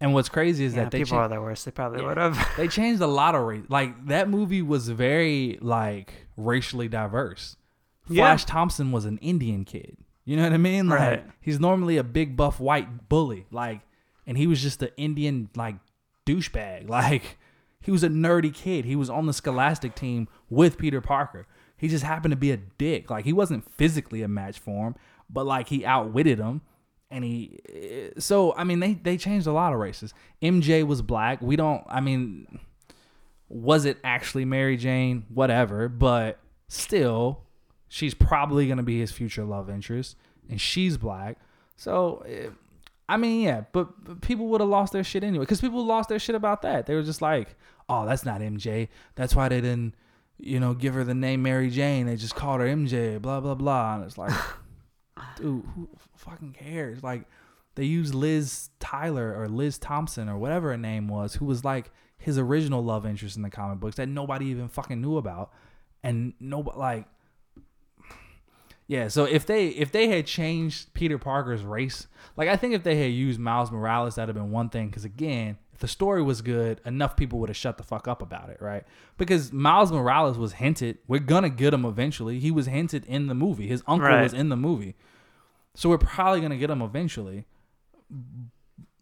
And 0.01 0.15
what's 0.15 0.29
crazy 0.29 0.65
is 0.65 0.75
Yeah, 0.75 0.85
that 0.85 0.93
they 0.93 0.99
people 0.99 1.19
cha- 1.19 1.25
are 1.25 1.29
the 1.29 1.41
worst. 1.41 1.65
They 1.65 1.71
probably 1.73 2.01
Yeah. 2.01 2.07
would 2.09 2.17
have. 2.19 2.49
they 2.57 2.69
changed 2.79 3.01
a 3.03 3.07
lot 3.07 3.35
of 3.35 3.43
race. 3.43 3.65
Like 3.69 4.07
that 4.07 4.29
movie 4.29 4.63
was 4.63 4.89
very 4.89 5.59
like 5.61 6.13
racially 6.37 6.89
diverse. 6.89 7.57
Yeah. 8.09 8.23
Flash 8.23 8.45
Thompson 8.45 8.93
was 8.93 9.05
an 9.05 9.19
Indian 9.19 9.65
kid. 9.65 9.97
You 10.25 10.37
know 10.37 10.45
what 10.45 10.53
I 10.53 10.57
mean? 10.59 10.89
Like 10.89 10.99
Right. 11.01 11.25
he's 11.41 11.59
normally 11.59 11.97
a 11.97 12.05
big 12.05 12.37
buff 12.37 12.61
white 12.61 13.09
bully. 13.09 13.47
Like 13.51 13.81
and 14.27 14.37
he 14.39 14.47
was 14.47 14.63
just 14.63 14.81
an 14.83 14.91
Indian 14.97 15.49
like 15.57 15.77
douchebag. 16.27 16.89
Like 16.89 17.39
he 17.81 17.91
was 17.91 18.05
a 18.05 18.09
nerdy 18.09 18.53
kid. 18.53 18.85
He 18.85 18.97
was 18.97 19.09
on 19.11 19.27
the 19.27 19.33
Scholastic 19.33 19.95
team 19.95 20.29
with 20.51 20.79
Peter 20.79 21.01
Parker. 21.01 21.47
He 21.77 21.89
just 21.89 22.05
happened 22.05 22.33
to 22.33 22.37
be 22.37 22.51
a 22.51 22.57
dick. 22.57 23.09
Like 23.11 23.25
he 23.25 23.33
wasn't 23.33 23.71
physically 23.73 24.23
a 24.23 24.29
match 24.29 24.59
for 24.59 24.89
him, 24.89 24.95
but 25.31 25.47
like 25.47 25.69
he 25.69 25.85
outwitted 25.87 26.39
him. 26.39 26.61
And 27.11 27.25
he, 27.25 27.59
so 28.19 28.55
I 28.55 28.65
mean, 28.65 28.81
they 28.81 28.95
they 28.95 29.17
changed 29.17 29.47
a 29.47 29.53
lot 29.53 29.73
of 29.73 29.79
races. 29.79 30.13
MJ 30.43 30.87
was 30.87 31.01
black. 31.01 31.41
We 31.41 31.57
don't. 31.57 31.83
I 31.89 32.01
mean, 32.01 32.61
was 33.49 33.87
it 33.87 33.99
actually 34.05 34.45
Mary 34.45 34.77
Jane? 34.77 35.25
Whatever, 35.33 35.89
but 35.89 36.39
still, 36.69 37.41
she's 37.89 38.15
probably 38.15 38.69
gonna 38.69 38.83
be 38.83 39.01
his 39.01 39.11
future 39.11 39.45
love 39.45 39.71
interest, 39.71 40.17
and 40.51 40.61
she's 40.61 40.99
black. 40.99 41.39
So, 41.77 42.25
eh, 42.29 42.49
I 43.09 43.17
mean, 43.17 43.41
yeah, 43.43 43.63
but, 43.73 44.05
but 44.05 44.21
people 44.21 44.49
would 44.49 44.61
have 44.61 44.69
lost 44.69 44.93
their 44.93 45.05
shit 45.05 45.25
anyway, 45.25 45.45
because 45.45 45.61
people 45.61 45.85
lost 45.85 46.09
their 46.11 46.19
shit 46.19 46.35
about 46.35 46.63
that. 46.63 46.87
They 46.87 46.95
were 46.95 47.03
just 47.03 47.23
like, 47.23 47.57
"Oh, 47.89 48.05
that's 48.05 48.25
not 48.25 48.43
MJ. 48.43 48.89
That's 49.15 49.35
why 49.35 49.49
they 49.49 49.63
didn't, 49.63 49.95
you 50.37 50.61
know, 50.61 50.75
give 50.75 50.93
her 50.95 51.05
the 51.05 51.15
name 51.15 51.43
Mary 51.43 51.71
Jane. 51.71 52.07
They 52.07 52.17
just 52.17 52.35
called 52.35 52.61
her 52.61 52.67
MJ. 52.67 53.21
Blah 53.21 53.41
blah 53.41 53.55
blah." 53.55 53.95
And 53.95 54.05
it's 54.05 54.19
like, 54.19 54.33
dude, 55.37 55.65
who 55.75 55.89
fucking 56.17 56.53
cares? 56.53 57.03
Like, 57.03 57.25
they 57.75 57.85
used 57.85 58.15
Liz 58.15 58.71
Tyler 58.81 59.35
or 59.39 59.49
Liz 59.49 59.79
Thompson 59.79 60.29
or 60.29 60.37
whatever 60.39 60.71
her 60.71 60.77
name 60.77 61.09
was, 61.09 61.35
who 61.35 61.45
was 61.45 61.65
like 61.65 61.91
his 62.19 62.37
original 62.39 62.83
love 62.83 63.07
interest 63.07 63.37
in 63.37 63.43
the 63.43 63.51
comic 63.51 63.79
books 63.81 63.97
that 63.97 64.09
nobody 64.09 64.47
even 64.47 64.69
fucking 64.69 65.01
knew 65.01 65.17
about, 65.17 65.53
and 66.03 66.33
nobody 66.41 66.77
like 66.79 67.07
Yeah, 68.87 69.09
so 69.09 69.25
if 69.25 69.45
they 69.47 69.69
if 69.69 69.93
they 69.93 70.09
had 70.09 70.27
changed 70.27 70.93
Peter 70.95 71.19
Parker's 71.19 71.63
race, 71.63 72.07
like 72.37 72.49
I 72.49 72.57
think 72.57 72.75
if 72.75 72.83
they 72.83 72.97
had 72.97 73.13
used 73.13 73.39
Miles 73.39 73.71
Morales, 73.71 74.15
that'd 74.15 74.35
have 74.35 74.43
been 74.43 74.51
one 74.51 74.71
thing. 74.71 74.89
Because 74.89 75.05
again, 75.05 75.59
if 75.75 75.81
the 75.81 75.89
story 75.89 76.23
was 76.23 76.41
good, 76.41 76.81
enough 76.87 77.15
people 77.17 77.39
would 77.39 77.51
have 77.51 77.57
shut 77.57 77.77
the 77.77 77.85
fuck 77.85 78.09
up 78.09 78.23
about 78.23 78.49
it, 78.49 78.57
right? 78.63 78.85
Because 79.19 79.53
Miles 79.53 79.93
Morales 79.93 80.39
was 80.39 80.55
hinted, 80.55 80.99
we're 81.07 81.21
gonna 81.21 81.51
get 81.51 81.75
him 81.75 81.85
eventually. 81.85 82.41
He 82.41 82.51
was 82.51 82.67
hinted 82.67 83.05
in 83.05 83.27
the 83.27 83.35
movie. 83.35 83.69
His 83.69 83.83
uncle 83.87 84.09
Right. 84.09 84.23
was 84.23 84.33
in 84.33 84.49
the 84.49 84.57
movie, 84.57 84.97
so 85.75 85.89
we're 85.89 85.99
probably 85.99 86.41
gonna 86.41 86.57
get 86.57 86.71
him 86.71 86.83
eventually. 86.83 87.45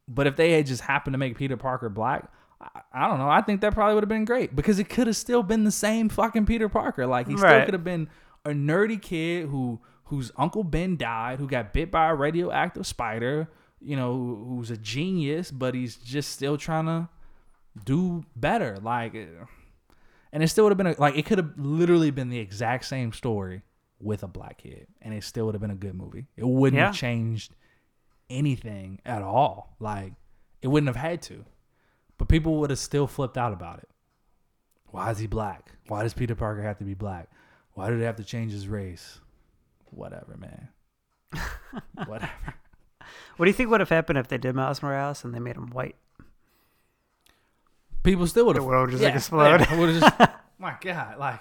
But 0.09 0.27
if 0.27 0.37
they 0.37 0.53
had 0.53 0.67
just 0.67 0.83
happened 0.83 1.15
to 1.15 1.19
make 1.19 1.37
Peter 1.37 1.57
Parker 1.57 1.89
black, 1.89 2.31
I, 2.61 2.81
I 2.93 3.09
don't 3.09 3.19
know. 3.19 3.29
I 3.29 3.41
think 3.43 3.61
that 3.63 3.75
probably 3.75 3.95
would 3.95 4.05
have 4.05 4.09
been 4.09 4.25
great 4.25 4.55
because 4.55 4.79
it 4.79 4.89
could 4.89 5.07
have 5.09 5.17
still 5.17 5.43
been 5.43 5.65
the 5.65 5.71
same 5.73 6.09
fucking 6.09 6.47
Peter 6.47 6.69
Parker. 6.69 7.07
Like 7.07 7.27
he 7.29 7.37
still 7.37 7.49
could 7.65 7.75
have 7.75 7.85
been 7.85 8.09
a 8.45 8.51
nerdy 8.51 9.01
kid 9.01 9.49
who 9.49 9.81
whose 10.05 10.31
uncle 10.37 10.63
Ben 10.63 10.97
died, 10.97 11.41
who 11.41 11.49
got 11.49 11.73
bit 11.73 11.91
by 11.91 12.09
a 12.09 12.15
radioactive 12.15 12.87
spider. 12.87 13.49
You 13.81 13.97
know, 13.97 14.13
who- 14.15 14.45
who's 14.57 14.71
a 14.71 14.77
genius, 14.77 15.51
but 15.51 15.75
he's 15.75 15.97
just 15.97 16.31
still 16.31 16.57
trying 16.57 16.87
to 16.87 17.09
do 17.85 18.25
better. 18.35 18.79
Like, 18.81 19.15
and 20.33 20.43
it 20.43 20.49
still 20.49 20.65
would 20.65 20.71
have 20.71 20.79
been 20.79 20.87
a, 20.87 20.95
like 20.99 21.17
it 21.17 21.27
could 21.27 21.39
have 21.39 21.53
literally 21.59 22.11
been 22.11 22.31
the 22.31 22.39
exact 22.39 22.85
same 22.87 23.13
story 23.13 23.63
with 24.01 24.23
a 24.23 24.27
black 24.29 24.59
kid, 24.59 24.87
and 25.03 25.15
it 25.15 25.25
still 25.25 25.47
would 25.47 25.55
have 25.55 25.63
been 25.63 25.71
a 25.71 25.75
good 25.75 25.95
movie. 25.95 26.27
It 26.37 26.47
wouldn't 26.47 26.79
Yeah. 26.79 26.87
have 26.87 26.95
changed 26.95 27.55
anything 28.29 29.01
at 29.05 29.23
all. 29.23 29.75
Like, 29.81 30.13
it 30.63 30.69
wouldn't 30.69 30.89
have 30.89 30.97
had 30.97 31.23
to, 31.23 31.45
but 32.19 32.29
people 32.29 32.59
would 32.61 32.71
have 32.71 32.79
still 32.79 33.07
flipped 33.07 33.39
out 33.39 33.53
about 33.53 33.79
it. 33.79 33.89
Why 34.87 35.11
is 35.11 35.19
he 35.19 35.27
black? 35.27 35.73
Why 35.89 36.03
does 36.03 36.15
Peter 36.15 36.35
Parker 36.35 36.63
have 36.63 36.79
to 36.79 36.85
be 36.85 36.95
black? 36.95 37.29
Why 37.73 37.91
do 37.91 37.99
they 37.99 38.05
have 38.05 38.17
to 38.17 38.25
change 38.25 38.53
his 38.53 38.69
race? 38.69 39.21
Whatever, 39.91 40.37
man. 40.37 40.69
Whatever. 42.07 42.31
What 43.37 43.45
do 43.47 43.51
you 43.51 43.55
think 43.55 43.71
would 43.71 43.81
have 43.81 43.89
happened 43.91 44.19
if 44.19 44.29
they 44.29 44.39
did 44.39 44.55
Miles 44.55 44.83
Morales 44.83 45.25
and 45.25 45.35
they 45.35 45.39
made 45.39 45.57
him 45.57 45.69
white? 45.71 45.97
People 48.03 48.27
still 48.27 48.47
would 48.47 48.57
have. 48.57 48.65
The 48.65 48.69
world 48.69 48.91
just 48.91 49.03
like 49.03 49.15
explode. 49.15 49.61
Yeah, 49.61 49.99
just, 50.01 50.31
my 50.59 50.75
God, 50.81 51.19
like 51.19 51.41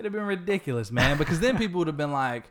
it'd 0.00 0.12
have 0.12 0.12
been 0.12 0.26
ridiculous, 0.26 0.90
man. 0.90 1.18
Because 1.18 1.40
then 1.40 1.58
people 1.58 1.78
would 1.78 1.86
have 1.86 1.96
been 1.96 2.12
like, 2.12 2.50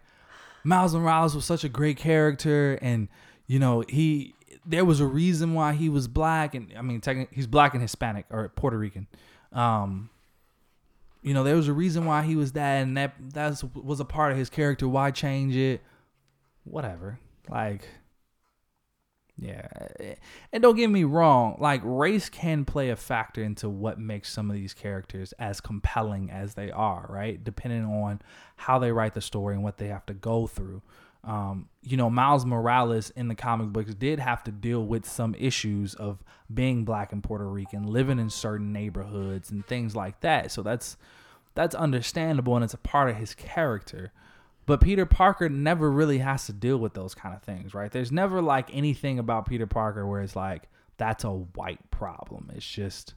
Miles 0.63 0.93
Morales 0.93 1.35
was 1.35 1.45
such 1.45 1.63
a 1.63 1.69
great 1.69 1.97
character, 1.97 2.77
and 2.81 3.07
you 3.47 3.59
know 3.59 3.83
he 3.89 4.35
there 4.65 4.85
was 4.85 4.99
a 4.99 5.05
reason 5.05 5.53
why 5.53 5.73
he 5.73 5.89
was 5.89 6.07
black, 6.07 6.53
and 6.53 6.71
I 6.77 6.81
mean, 6.81 7.01
technically 7.01 7.35
he's 7.35 7.47
black 7.47 7.73
and 7.73 7.81
Hispanic 7.81 8.25
or 8.29 8.49
Puerto 8.49 8.77
Rican. 8.77 9.07
Um, 9.51 10.09
you 11.23 11.33
know, 11.33 11.43
there 11.43 11.55
was 11.55 11.67
a 11.67 11.73
reason 11.73 12.05
why 12.05 12.21
he 12.21 12.35
was 12.35 12.51
that, 12.53 12.81
and 12.81 12.95
that 12.97 13.15
that 13.33 13.63
was 13.73 13.99
a 13.99 14.05
part 14.05 14.31
of 14.31 14.37
his 14.37 14.49
character. 14.49 14.87
Why 14.87 15.11
change 15.11 15.55
it? 15.55 15.81
Whatever. 16.65 17.19
Like, 17.49 17.87
yeah. 19.41 19.67
And 20.51 20.61
don't 20.61 20.75
get 20.75 20.89
me 20.89 21.03
wrong, 21.03 21.57
like 21.59 21.81
race 21.83 22.29
can 22.29 22.65
play 22.65 22.89
a 22.89 22.95
factor 22.95 23.41
into 23.43 23.69
what 23.69 23.99
makes 23.99 24.31
some 24.31 24.49
of 24.49 24.55
these 24.55 24.73
characters 24.73 25.33
as 25.39 25.61
compelling 25.61 26.29
as 26.29 26.55
they 26.55 26.71
are, 26.71 27.05
right? 27.09 27.41
Depending 27.43 27.85
on 27.85 28.21
how 28.57 28.79
they 28.79 28.91
write 28.91 29.13
the 29.13 29.21
story 29.21 29.55
and 29.55 29.63
what 29.63 29.77
they 29.77 29.87
have 29.87 30.05
to 30.07 30.13
go 30.13 30.47
through. 30.47 30.81
Um, 31.23 31.67
you 31.83 31.97
know, 31.97 32.09
Miles 32.09 32.45
Morales 32.45 33.09
in 33.11 33.27
the 33.27 33.35
comic 33.35 33.69
books 33.69 33.93
did 33.93 34.19
have 34.19 34.43
to 34.45 34.51
deal 34.51 34.85
with 34.85 35.05
some 35.07 35.35
issues 35.37 35.93
of 35.95 36.23
being 36.53 36.85
black 36.85 37.11
and 37.11 37.21
Puerto 37.21 37.47
Rican, 37.47 37.83
living 37.83 38.19
in 38.19 38.29
certain 38.29 38.71
neighborhoods 38.71 39.51
and 39.51 39.65
things 39.65 39.95
like 39.95 40.21
that. 40.21 40.51
So 40.51 40.61
that's 40.61 40.97
that's 41.55 41.75
understandable 41.75 42.55
and 42.55 42.63
it's 42.63 42.73
a 42.73 42.77
part 42.77 43.09
of 43.09 43.17
his 43.17 43.33
character. 43.35 44.11
But 44.69 44.81
Peter 44.81 45.07
Parker 45.07 45.49
never 45.49 45.89
really 45.91 46.19
has 46.19 46.45
to 46.45 46.53
deal 46.53 46.77
with 46.77 46.93
those 46.93 47.15
kind 47.15 47.35
of 47.35 47.41
things, 47.41 47.73
right? 47.73 47.91
There's 47.91 48.11
never 48.11 48.39
like 48.39 48.69
anything 48.71 49.17
about 49.17 49.47
Peter 49.47 49.65
Parker 49.65 50.05
where 50.05 50.21
it's 50.21 50.35
like 50.35 50.69
that's 50.97 51.23
a 51.23 51.31
white 51.31 51.89
problem. 51.89 52.51
It's 52.53 52.69
just 52.69 53.15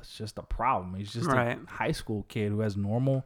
it's 0.00 0.18
just 0.18 0.36
a 0.36 0.42
problem. 0.42 0.96
He's 0.96 1.12
just 1.12 1.28
Right. 1.28 1.56
a 1.56 1.70
high 1.70 1.92
school 1.92 2.24
kid 2.28 2.50
who 2.50 2.58
has 2.60 2.76
normal 2.76 3.24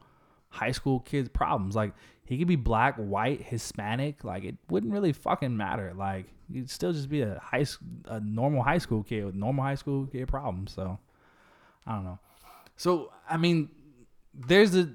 high 0.49 0.73
school 0.73 0.99
kids 0.99 1.27
problems. 1.29 1.75
Like 1.75 1.93
he 2.25 2.37
could 2.37 2.47
be 2.47 2.55
black, 2.55 2.97
white, 2.97 3.41
Hispanic. 3.41 4.23
Like 4.23 4.43
it 4.43 4.57
wouldn't 4.69 4.93
really 4.93 5.11
fucking 5.11 5.57
matter. 5.57 5.91
Like 5.95 6.27
he'd 6.53 6.69
still 6.69 6.93
just 6.93 7.09
be 7.09 7.21
a 7.21 7.39
high 7.43 7.65
a 8.05 8.19
normal 8.19 8.61
high 8.61 8.77
school 8.77 9.01
kid 9.01 9.25
with 9.25 9.33
normal 9.33 9.63
high 9.63 9.73
school 9.73 10.05
kid 10.05 10.27
problems. 10.27 10.71
So 10.71 10.99
I 11.87 11.95
don't 11.95 12.03
know. 12.03 12.19
So 12.77 13.11
I 13.27 13.37
mean, 13.37 13.69
there's 14.35 14.75
a 14.75 14.93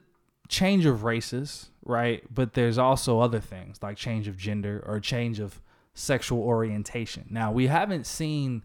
change 0.50 0.84
of 0.84 1.04
races, 1.04 1.70
right? 1.84 2.22
But 2.32 2.54
there's 2.54 2.76
also 2.76 3.20
other 3.20 3.40
things 3.40 3.78
like 3.82 3.96
change 3.96 4.28
of 4.28 4.36
gender 4.36 4.82
or 4.86 5.00
change 5.00 5.40
of 5.40 5.62
sexual 5.94 6.42
orientation. 6.42 7.26
Now, 7.30 7.52
we 7.52 7.68
haven't 7.68 8.06
seen 8.06 8.64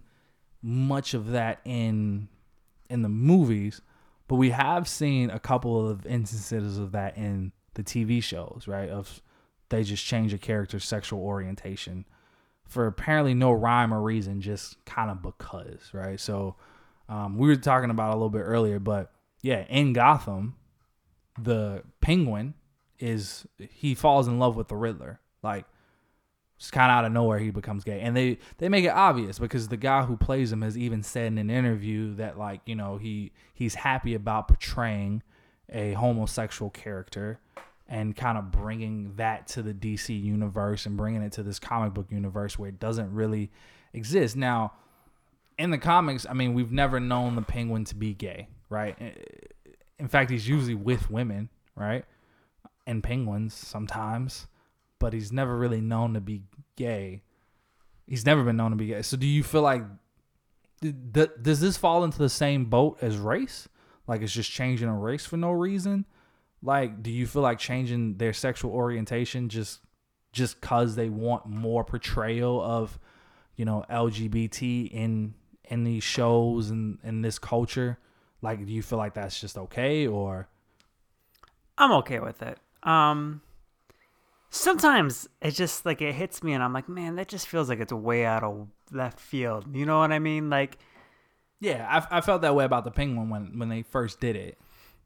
much 0.62 1.14
of 1.14 1.32
that 1.32 1.60
in 1.64 2.28
in 2.90 3.04
the 3.04 3.10
movies, 3.10 3.82
but 4.28 4.36
we 4.36 4.50
have 4.50 4.88
seen 4.88 5.30
a 5.30 5.40
couple 5.40 5.88
of 5.88 6.06
instances 6.06 6.78
of 6.78 6.92
that 6.92 7.18
in 7.18 7.52
the 7.76 7.84
TV 7.84 8.22
shows, 8.22 8.64
right? 8.68 8.90
Of 8.90 9.22
they 9.70 9.84
just 9.84 10.06
change 10.06 10.34
a 10.34 10.38
character's 10.38 10.86
sexual 10.86 11.20
orientation 11.20 12.06
for 12.68 12.88
apparently 12.88 13.36
no 13.36 13.52
rhyme 13.52 13.94
or 13.94 14.02
reason, 14.02 14.42
just 14.42 14.84
kind 14.86 15.12
of 15.12 15.22
because, 15.22 15.92
right? 15.94 16.20
So 16.20 16.56
um, 17.08 17.38
we 17.38 17.48
were 17.48 17.56
talking 17.56 17.92
about 17.92 18.10
a 18.10 18.16
little 18.16 18.30
bit 18.30 18.40
earlier, 18.40 18.80
but 18.80 19.12
yeah, 19.42 19.66
in 19.70 19.94
Gotham, 19.94 20.56
the 21.40 21.84
Penguin 22.02 22.54
is 23.00 23.46
he 23.58 23.96
falls 23.96 24.28
in 24.28 24.40
love 24.40 24.56
with 24.56 24.68
the 24.68 24.76
Riddler, 24.76 25.20
like 25.44 25.66
just 26.58 26.72
kind 26.72 26.90
of 26.90 26.98
out 26.98 27.06
of 27.06 27.12
nowhere 27.12 27.40
he 27.40 27.52
becomes 27.52 27.84
gay, 27.84 28.00
and 28.00 28.16
they 28.16 28.38
they 28.58 28.70
make 28.70 28.86
it 28.86 28.90
obvious 28.90 29.40
because 29.40 29.68
the 29.68 29.78
guy 29.78 30.04
who 30.04 30.16
plays 30.16 30.52
him 30.52 30.62
has 30.62 30.78
even 30.78 31.04
said 31.04 31.28
in 31.28 31.38
an 31.38 31.50
interview 31.50 32.16
that 32.16 32.38
like 32.38 32.62
you 32.66 32.76
know 32.76 32.98
he 32.98 33.32
he's 33.54 33.76
happy 33.76 34.14
about 34.14 34.48
portraying 34.48 35.22
a 35.70 35.94
homosexual 35.94 36.70
character 36.70 37.40
and 37.88 38.16
kind 38.16 38.38
of 38.38 38.52
bringing 38.52 39.14
that 39.16 39.48
to 39.48 39.62
the 39.62 39.74
DC 39.74 40.20
universe 40.20 40.86
and 40.86 40.98
bringing 40.98 41.22
it 41.22 41.32
to 41.34 41.44
this 41.44 41.60
comic 41.60 41.94
book 41.94 42.08
universe 42.10 42.58
where 42.58 42.70
it 42.70 42.80
doesn't 42.80 43.14
really 43.14 43.52
exist. 43.94 44.36
Now, 44.36 44.74
in 45.58 45.70
the 45.70 45.78
comics, 45.78 46.26
I 46.28 46.34
mean, 46.34 46.54
we've 46.54 46.72
never 46.72 47.00
known 47.00 47.36
the 47.36 47.42
Penguin 47.42 47.86
to 47.86 47.96
be 47.96 48.14
gay, 48.14 48.48
right? 48.70 48.98
In 50.00 50.08
fact, 50.08 50.30
he's 50.30 50.48
usually 50.48 50.76
with 50.76 51.10
women, 51.10 51.50
right? 51.76 52.06
And 52.86 53.04
penguins 53.04 53.54
sometimes, 53.54 54.48
but 55.00 55.14
he's 55.14 55.32
never 55.32 55.58
really 55.58 55.82
known 55.82 56.14
to 56.14 56.22
be 56.22 56.44
gay. 56.76 57.24
He's 58.06 58.26
never 58.26 58.44
been 58.44 58.58
known 58.58 58.72
to 58.72 58.78
be 58.78 58.88
gay. 58.88 59.02
So, 59.02 59.18
do 59.18 59.26
you 59.26 59.44
feel 59.44 59.62
like 59.62 59.84
th- 60.82 60.96
th- 61.14 61.32
does 61.42 61.60
this 61.60 61.78
fall 61.78 62.04
into 62.04 62.20
the 62.20 62.30
same 62.30 62.66
boat 62.66 62.98
as 63.02 63.18
race? 63.18 63.68
Like 64.08 64.22
it's 64.22 64.34
just 64.34 64.52
changing 64.52 64.88
a 64.88 64.98
race 64.98 65.26
for 65.26 65.38
no 65.38 65.52
reason? 65.52 66.06
Like, 66.62 67.02
do 67.04 67.12
you 67.12 67.28
feel 67.28 67.42
like 67.42 67.60
changing 67.60 68.18
their 68.18 68.34
sexual 68.34 68.72
orientation 68.72 69.50
just 69.50 69.82
just 70.32 70.60
cause 70.62 70.96
they 70.96 71.10
want 71.10 71.46
more 71.46 71.84
portrayal 71.86 72.62
of, 72.62 73.00
you 73.56 73.66
know, 73.66 73.86
LGBT 73.90 74.92
in 74.92 75.34
in 75.66 75.84
these 75.84 76.04
shows 76.04 76.70
and 76.70 77.00
in 77.04 77.22
this 77.22 77.40
culture? 77.40 77.98
Like, 78.42 78.66
do 78.66 78.72
you 78.72 78.82
feel 78.84 78.98
like 78.98 79.14
that's 79.16 79.40
just 79.40 79.58
okay 79.58 80.08
or 80.08 80.48
I'm 81.78 81.92
okay 81.94 82.20
with 82.20 82.42
it. 82.42 82.58
Um, 82.84 83.42
sometimes 84.50 85.28
it's 85.42 85.58
just 85.58 85.86
like 85.86 86.02
it 86.02 86.14
hits 86.16 86.44
me, 86.44 86.54
and 86.54 86.64
I'm 86.64 86.74
like, 86.74 86.88
man, 86.88 87.16
that 87.16 87.28
just 87.28 87.48
feels 87.48 87.70
like 87.70 87.80
it's 87.80 87.92
way 87.94 88.26
out 88.26 88.44
of 88.44 88.68
left 88.92 89.20
field. 89.20 89.76
You 89.76 89.86
know 89.86 90.00
what 90.00 90.12
I 90.12 90.20
mean? 90.20 90.50
Like, 90.50 90.78
yeah, 91.60 91.88
I, 92.12 92.18
I 92.18 92.22
felt 92.22 92.42
that 92.44 92.56
way 92.56 92.66
about 92.66 92.84
the 92.86 92.92
penguin 92.92 93.30
when 93.30 93.60
when 93.60 93.70
they 93.70 93.82
first 93.84 94.20
did 94.20 94.36
it. 94.36 94.58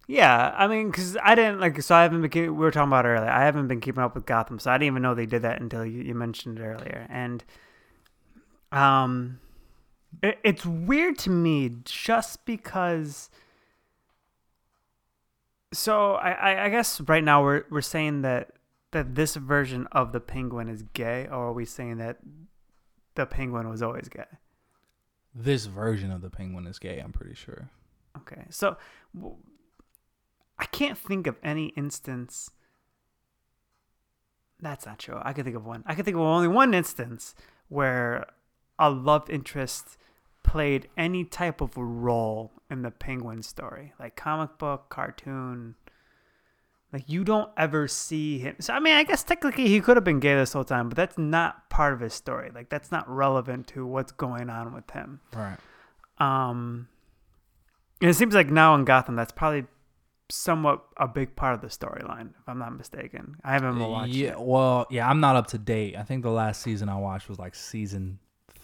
yeah, 0.08 0.54
I 0.58 0.68
mean, 0.68 0.90
because 0.90 1.18
I 1.24 1.36
didn't 1.36 1.60
like, 1.60 1.82
so 1.82 1.96
I 1.96 2.04
haven't 2.04 2.22
been. 2.22 2.32
We 2.32 2.50
were 2.50 2.72
talking 2.72 2.90
about 2.90 3.06
it 3.06 3.10
earlier. 3.10 3.30
I 3.30 3.46
haven't 3.46 3.68
been 3.68 3.80
keeping 3.82 4.04
up 4.04 4.16
with 4.16 4.26
Gotham, 4.26 4.60
so 4.60 4.72
I 4.72 4.76
didn't 4.78 4.94
even 4.94 5.02
know 5.04 5.14
they 5.16 5.28
did 5.28 5.44
that 5.44 5.62
until 5.62 5.86
you, 5.86 6.02
you 6.02 6.16
mentioned 6.16 6.60
it 6.60 6.64
earlier. 6.64 7.06
And, 7.10 7.44
um, 8.72 9.40
it, 9.40 9.49
it's 10.22 10.66
weird 10.66 11.18
to 11.20 11.30
me 11.30 11.72
just 11.86 12.46
because. 12.46 13.30
So 15.72 16.14
I, 16.14 16.66
I, 16.66 16.70
guess 16.70 17.00
right 17.02 17.24
now 17.24 17.44
we're 17.44 17.64
we're 17.70 17.82
saying 17.82 18.24
that 18.24 18.52
that 18.92 19.14
this 19.14 19.36
version 19.36 19.88
of 19.92 20.12
the 20.14 20.20
penguin 20.20 20.68
is 20.68 20.84
gay, 20.94 21.28
or 21.28 21.50
are 21.50 21.54
we 21.54 21.66
saying 21.66 21.98
that 21.98 22.18
the 23.16 23.26
penguin 23.26 23.70
was 23.70 23.84
always 23.84 24.10
gay? 24.10 24.26
This 25.36 25.68
version 25.68 26.12
of 26.12 26.22
the 26.22 26.30
penguin 26.30 26.66
is 26.66 26.80
gay. 26.80 27.00
I'm 27.00 27.12
pretty 27.12 27.36
sure. 27.36 27.70
Okay, 28.18 28.46
so 28.50 28.78
I 30.58 30.66
can't 30.66 30.98
think 30.98 31.28
of 31.28 31.38
any 31.44 31.68
instance. 31.68 32.50
That's 34.60 34.86
not 34.86 35.00
true. 35.00 35.20
I 35.22 35.34
can 35.34 35.44
think 35.44 35.56
of 35.56 35.66
one. 35.66 35.84
I 35.86 35.94
can 35.94 36.04
think 36.04 36.16
of 36.16 36.22
only 36.22 36.48
one 36.48 36.74
instance 36.74 37.36
where 37.70 38.26
a 38.80 38.90
love 38.90 39.30
interest 39.30 39.98
played 40.44 40.88
any 40.98 41.24
type 41.26 41.62
of 41.62 41.78
role 41.78 42.52
in 42.72 42.82
the 42.82 42.92
penguin 42.92 43.44
story, 43.44 43.94
like 44.00 44.16
comic 44.16 44.58
book, 44.58 44.90
cartoon, 44.90 45.76
Like 46.92 47.04
you 47.08 47.24
don't 47.24 47.52
ever 47.56 47.88
see 47.88 48.40
him. 48.40 48.56
So 48.60 48.74
I 48.74 48.80
mean, 48.80 48.94
I 48.96 49.04
guess 49.04 49.24
technically 49.24 49.68
he 49.68 49.80
could 49.82 49.96
have 49.98 50.04
been 50.04 50.20
gay 50.20 50.34
this 50.36 50.54
whole 50.54 50.64
time, 50.64 50.90
but 50.90 50.96
that's 50.96 51.18
not 51.20 51.70
part 51.70 51.94
of 51.94 52.00
his 52.00 52.14
story. 52.16 52.50
Like 52.54 52.70
that's 52.70 52.92
not 52.92 53.08
relevant 53.08 53.68
to 53.68 53.86
what's 53.86 54.12
going 54.12 54.50
on 54.50 54.74
with 54.74 54.90
him. 54.92 55.20
Right. 55.36 55.58
Um, 56.18 56.88
and 58.02 58.10
it 58.10 58.14
seems 58.16 58.34
like 58.34 58.50
now 58.50 58.74
in 58.76 58.86
Gotham, 58.86 59.16
that's 59.16 59.32
probably 59.32 59.66
somewhat 60.32 60.84
a 60.98 61.08
big 61.08 61.36
part 61.36 61.54
of 61.56 61.62
the 61.62 61.68
storyline, 61.68 62.30
if 62.40 62.48
I'm 62.48 62.60
not 62.60 62.76
mistaken. 62.78 63.36
I 63.44 63.54
haven't 63.54 63.78
watched 63.80 64.14
Yeah. 64.14 64.32
it. 64.32 64.40
Well, 64.42 64.86
yeah, 64.90 65.08
I'm 65.10 65.20
not 65.20 65.36
up 65.36 65.48
to 65.48 65.58
date. 65.58 65.96
I 65.96 66.04
think 66.04 66.24
the 66.24 66.32
last 66.32 66.62
season 66.62 66.88
I 66.90 66.98
watched 66.98 67.30
was 67.30 67.40
like 67.40 67.56
season 67.56 68.20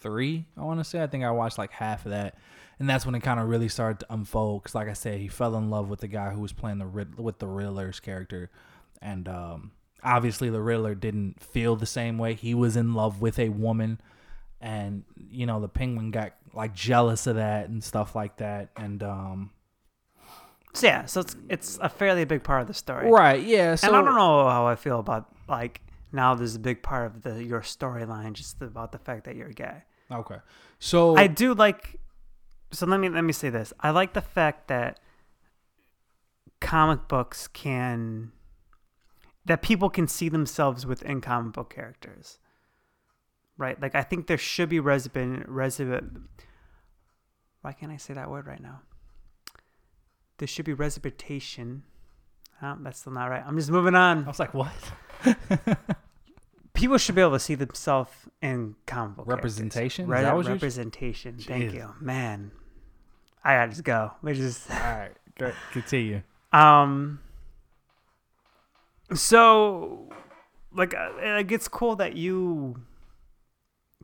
three. 0.06 0.45
I 0.58 0.62
want 0.62 0.80
to 0.80 0.84
say. 0.84 1.01
I 1.01 1.08
think 1.08 1.24
I 1.24 1.32
watched 1.32 1.58
like 1.58 1.72
half 1.72 2.06
of 2.06 2.12
that, 2.12 2.38
and 2.80 2.88
that's 2.89 3.06
when 3.06 3.16
it 3.16 3.22
kind 3.24 3.39
of 3.39 3.47
really 3.49 3.70
started 3.70 3.99
to 4.01 4.14
unfold. 4.14 4.62
Because, 4.64 4.76
like 4.76 4.88
I 4.88 4.93
said, 4.93 5.20
he 5.20 5.28
fell 5.28 5.56
in 5.56 5.70
love 5.70 5.89
with 5.89 6.01
the 6.01 6.08
guy 6.08 6.30
who 6.30 6.41
was 6.41 6.53
playing 6.53 6.78
the 6.78 6.86
Rid- 6.86 7.20
with 7.20 7.39
the 7.39 7.47
Riddler's 7.47 7.99
character, 7.99 8.51
and 9.01 9.28
um, 9.28 9.72
obviously 10.03 10.49
the 10.49 10.62
Riddler 10.62 10.93
didn't 10.95 11.41
feel 11.41 11.76
the 11.76 11.86
same 11.88 12.18
way. 12.18 12.36
He 12.36 12.53
was 12.53 12.76
in 12.78 12.93
love 12.93 13.20
with 13.22 13.39
a 13.39 13.49
woman, 13.49 13.99
and 14.62 15.03
you 15.32 15.45
know 15.47 15.60
the 15.60 15.70
Penguin 15.70 16.12
got 16.12 16.34
like 16.53 16.74
jealous 16.76 17.26
of 17.28 17.36
that 17.38 17.68
and 17.70 17.84
stuff 17.84 18.16
like 18.16 18.38
that, 18.38 18.70
and 18.78 19.01
um, 19.03 19.49
So 20.74 20.88
yeah, 20.88 21.06
so 21.06 21.22
it's 21.22 21.36
it's 21.49 21.80
a 21.82 21.89
fairly 21.89 22.26
big 22.26 22.43
part 22.43 22.62
of 22.62 22.68
the 22.68 22.74
story. 22.74 23.10
right, 23.10 23.41
yeah. 23.41 23.76
So 23.76 23.88
and 23.88 23.95
I 23.95 24.01
don't 24.01 24.16
know 24.16 24.47
how 24.47 24.68
I 24.68 24.76
feel 24.76 24.99
about 24.99 25.34
like 25.49 25.82
now 26.12 26.34
there's 26.36 26.56
a 26.56 26.60
big 26.60 26.82
part 26.82 27.08
of 27.08 27.24
the 27.24 27.43
your 27.43 27.62
storyline 27.62 28.34
just 28.34 28.62
about 28.62 28.91
the 28.91 28.97
fact 28.99 29.26
that 29.26 29.36
you're 29.36 29.49
gay. 29.49 29.84
Okay, 30.12 30.38
so 30.80 31.16
I 31.16 31.28
do 31.28 31.53
like 31.53 31.99
so 32.72 32.86
let 32.86 32.99
me 32.99 33.10
let 33.10 33.24
me 33.24 33.34
say 33.34 33.49
this. 33.49 33.74
I 33.80 33.91
like 33.91 34.14
the 34.14 34.22
fact 34.22 34.68
that 34.68 34.99
comic 36.60 37.08
books 37.08 37.47
can 37.47 38.32
that 39.45 39.62
people 39.62 39.89
can 39.89 40.08
see 40.08 40.30
themselves 40.30 40.86
within 40.86 41.22
comic 41.22 41.53
book 41.53 41.74
characters. 41.74 42.39
Right? 43.58 43.82
Like 43.82 43.95
I 43.95 44.03
think 44.03 44.28
there 44.28 44.38
should 44.38 44.70
be 44.70 44.80
resident 44.80 45.47
resident 45.47 46.20
why 47.66 47.74
can't 47.74 47.91
I 47.91 47.97
say 47.97 48.14
that 48.14 48.30
word 48.30 48.45
right 48.45 48.62
now? 48.62 48.82
There 50.38 50.47
should 50.47 50.66
be 50.66 50.74
representation. 50.74 51.82
Oh, 52.62 52.78
that's 52.80 52.99
still 52.99 53.14
not 53.14 53.26
right. 53.26 53.43
I'm 53.43 53.58
just 53.58 53.72
moving 53.72 53.95
on. 53.95 54.24
I 54.24 54.28
was 54.28 54.38
like, 54.38 54.53
what? 54.53 54.72
People 56.76 56.98
should 56.98 57.16
be 57.16 57.22
able 57.22 57.32
to 57.34 57.40
see 57.40 57.56
themselves 57.56 58.12
in 58.42 58.76
comic 58.86 59.18
book. 59.18 59.28
Representation? 59.28 60.06
Is 60.06 60.10
Re- 60.10 60.22
that 60.22 60.36
what 60.36 60.44
you're- 60.46 60.54
representation. 60.54 61.38
Thank 61.40 61.74
you, 61.74 61.94
man. 62.00 62.52
I 63.44 63.56
gotta 63.56 63.70
just 63.72 63.84
go. 63.84 64.12
We 64.22 64.34
just 64.34 64.70
All 64.70 64.78
right, 64.78 65.12
great. 65.38 65.54
Continue. 65.72 66.22
um. 66.54 67.20
So, 69.14 70.10
like, 70.74 70.94
uh, 70.96 71.12
like 71.24 71.52
it's 71.52 71.68
cool 71.68 71.96
that 71.98 72.16
you 72.16 72.82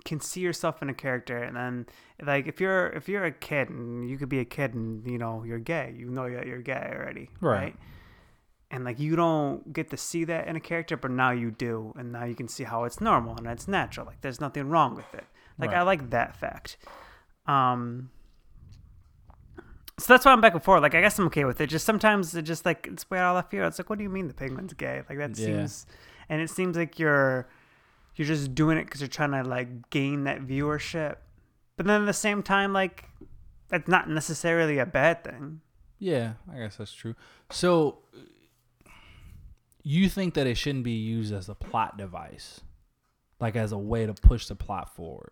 can 0.06 0.20
see 0.20 0.42
yourself 0.42 0.82
in 0.82 0.90
a 0.90 0.94
character, 0.94 1.38
and 1.42 1.56
then 1.56 1.86
like 2.24 2.48
if 2.48 2.62
you're 2.62 2.88
if 2.90 3.10
you're 3.10 3.26
a 3.26 3.32
kid 3.32 3.70
and 3.70 4.08
you 4.10 4.18
could 4.18 4.30
be 4.30 4.40
a 4.40 4.46
kid 4.46 4.74
and 4.76 5.06
you 5.10 5.18
know 5.18 5.44
you're 5.44 5.60
gay, 5.60 5.94
you 5.98 6.10
know 6.10 6.30
that 6.30 6.46
you're 6.46 6.62
gay 6.62 6.92
already, 6.96 7.30
Right. 7.40 7.62
right? 7.64 7.76
And 8.74 8.86
like 8.86 9.00
you 9.00 9.16
don't 9.18 9.74
get 9.74 9.90
to 9.90 9.98
see 9.98 10.24
that 10.24 10.48
in 10.48 10.56
a 10.56 10.60
character, 10.62 10.96
but 10.96 11.12
now 11.12 11.32
you 11.32 11.52
do, 11.52 11.94
and 11.98 12.12
now 12.14 12.24
you 12.24 12.36
can 12.36 12.48
see 12.48 12.64
how 12.64 12.86
it's 12.86 13.02
normal 13.02 13.36
and 13.38 13.46
it's 13.48 13.68
natural. 13.68 14.06
Like 14.06 14.22
there's 14.22 14.40
nothing 14.40 14.70
wrong 14.70 14.96
with 14.96 15.14
it. 15.14 15.26
Like 15.60 15.74
I 15.74 15.82
like 15.84 16.10
that 16.12 16.36
fact. 16.36 16.78
Um. 17.46 18.10
So 20.00 20.14
that's 20.14 20.26
why 20.26 20.32
I'm 20.32 20.42
back 20.42 20.54
and 20.54 20.64
forth. 20.64 20.82
Like 20.82 20.96
I 20.96 21.02
guess 21.02 21.20
I'm 21.20 21.28
okay 21.28 21.44
with 21.46 21.62
it. 21.62 21.68
Just 21.68 21.86
sometimes 21.86 22.34
it 22.34 22.44
just 22.44 22.66
like 22.66 22.88
it's 22.92 23.08
way 23.10 23.20
out 23.20 23.32
of 23.32 23.36
left 23.36 23.52
field. 23.52 23.68
It's 23.68 23.78
like, 23.78 23.90
what 23.90 23.98
do 24.00 24.04
you 24.04 24.10
mean 24.10 24.28
the 24.28 24.34
penguin's 24.34 24.74
gay? 24.74 25.04
Like 25.08 25.18
that 25.20 25.38
Yeah. 25.38 25.46
seems, 25.46 25.86
and 26.30 26.42
it 26.42 26.50
seems 26.50 26.76
like 26.78 26.98
you're 26.98 27.48
you're 28.16 28.28
just 28.28 28.56
doing 28.56 28.78
it 28.78 28.86
because 28.86 29.02
you're 29.02 29.08
trying 29.08 29.32
to 29.32 29.44
like 29.44 29.90
gain 29.90 30.24
that 30.24 30.42
viewership. 30.42 31.18
But 31.78 31.86
then 31.86 32.02
at 32.02 32.06
the 32.06 32.14
same 32.14 32.42
time, 32.42 32.74
like 32.74 33.06
that's 33.68 33.88
not 33.88 34.10
necessarily 34.10 34.80
a 34.80 34.86
bad 34.86 35.24
thing. 35.24 35.62
Yeah, 36.00 36.34
I 36.52 36.58
guess 36.58 36.78
that's 36.78 36.94
true. 36.94 37.16
So, 37.52 38.00
you 39.84 40.10
think 40.10 40.34
that 40.36 40.48
it 40.48 40.56
shouldn't 40.56 40.84
be 40.84 40.92
used 40.92 41.34
as 41.34 41.50
a 41.50 41.56
plot 41.56 41.98
device, 41.98 42.62
like 43.40 43.56
as 43.56 43.72
a 43.72 43.78
way 43.78 44.06
to 44.06 44.14
push 44.14 44.48
the 44.48 44.56
plot 44.56 44.96
forward? 44.96 45.32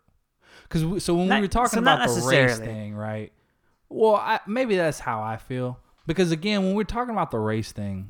Because 0.64 1.04
so 1.04 1.16
when 1.16 1.28
Not- 1.28 1.36
we 1.38 1.42
were 1.42 1.48
talking 1.48 1.78
so 1.78 1.80
about 1.82 2.08
the 2.08 2.22
race 2.28 2.58
thing, 2.58 2.96
right? 2.96 3.32
Well, 3.90 4.16
I, 4.16 4.40
maybe 4.48 4.76
that's 4.76 5.00
how 5.00 5.22
I 5.22 5.38
feel. 5.38 5.80
Because 6.08 6.32
again, 6.32 6.64
when 6.64 6.74
we're 6.76 6.84
talking 6.84 7.12
about 7.14 7.32
the 7.32 7.40
race 7.40 7.72
thing, 7.72 8.10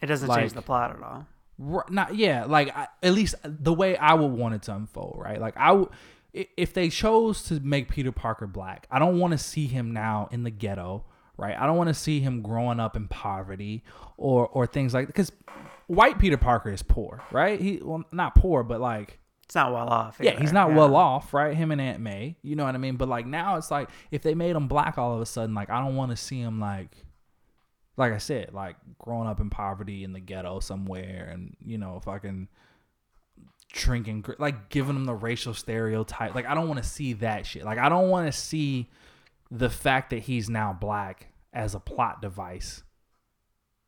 It 0.00 0.06
doesn't 0.06 0.28
Like- 0.28 0.40
change 0.40 0.52
the 0.54 0.62
plot 0.62 0.96
at 0.96 1.02
all. 1.02 1.26
R- 1.62 1.84
not 1.90 2.14
yeah 2.14 2.44
like 2.46 2.74
I, 2.74 2.88
at 3.02 3.12
least 3.12 3.34
the 3.44 3.74
way 3.74 3.94
i 3.98 4.14
would 4.14 4.32
want 4.32 4.54
it 4.54 4.62
to 4.62 4.74
unfold 4.74 5.16
right 5.22 5.38
like 5.38 5.54
i 5.58 5.72
would 5.72 5.90
if 6.32 6.72
they 6.72 6.88
chose 6.88 7.42
to 7.48 7.60
make 7.60 7.90
peter 7.90 8.12
parker 8.12 8.46
black 8.46 8.86
i 8.90 8.98
don't 8.98 9.18
want 9.18 9.32
to 9.32 9.36
see 9.38 9.66
him 9.66 9.92
now 9.92 10.26
in 10.32 10.42
the 10.42 10.50
ghetto 10.50 11.04
right 11.36 11.54
i 11.60 11.66
don't 11.66 11.76
want 11.76 11.88
to 11.88 11.92
see 11.94 12.18
him 12.20 12.40
growing 12.40 12.80
up 12.80 12.96
in 12.96 13.08
poverty 13.08 13.84
or 14.16 14.48
or 14.48 14.66
things 14.66 14.94
like 14.94 15.06
because 15.06 15.30
white 15.90 16.18
peter 16.18 16.36
parker 16.36 16.70
is 16.70 16.82
poor 16.82 17.22
right 17.32 17.60
he 17.60 17.80
well 17.82 18.02
not 18.12 18.34
poor 18.34 18.62
but 18.62 18.80
like 18.80 19.18
It's 19.44 19.54
not 19.56 19.72
well 19.72 19.88
off. 19.88 20.18
yeah 20.20 20.38
he's 20.38 20.52
not 20.52 20.70
Yeah. 20.70 20.76
well 20.76 20.94
off 20.94 21.34
right 21.34 21.56
him 21.56 21.72
and 21.72 21.80
aunt 21.80 21.98
may 22.00 22.36
you 22.42 22.54
know 22.54 22.64
what 22.64 22.74
i 22.74 22.78
mean 22.78 22.96
but 22.96 23.08
like 23.08 23.26
now 23.26 23.56
it's 23.56 23.70
like 23.70 23.88
if 24.12 24.22
they 24.22 24.34
made 24.34 24.54
him 24.54 24.68
black 24.68 24.98
all 24.98 25.14
of 25.14 25.20
a 25.20 25.26
sudden 25.26 25.54
like 25.54 25.68
i 25.68 25.80
don't 25.80 25.96
want 25.96 26.10
to 26.12 26.16
see 26.16 26.38
him 26.40 26.60
like 26.60 26.96
like 27.96 28.14
I 28.14 28.18
said, 28.18 28.54
like 28.54 28.76
growing 28.98 29.28
up 29.28 29.40
in 29.40 29.50
poverty 29.50 30.04
in 30.04 30.14
the 30.14 30.20
ghetto 30.20 30.60
somewhere, 30.60 31.28
and 31.30 31.54
you 31.62 31.76
know, 31.76 32.00
fucking 32.02 32.48
drinking, 33.72 34.24
like 34.38 34.70
giving 34.70 34.96
him 34.96 35.04
the 35.04 35.14
racial 35.14 35.52
stereotype. 35.52 36.34
Like 36.34 36.46
I 36.46 36.54
don't 36.54 36.66
want 36.68 36.82
to 36.82 36.88
see 36.88 37.12
that 37.14 37.44
shit. 37.44 37.64
Like 37.64 37.78
I 37.78 37.90
don't 37.90 38.08
want 38.08 38.26
to 38.26 38.32
see 38.38 38.88
the 39.50 39.68
fact 39.68 40.10
that 40.10 40.20
he's 40.20 40.48
now 40.48 40.72
black 40.72 41.26
as 41.52 41.74
a 41.74 41.80
plot 41.80 42.22
device 42.22 42.84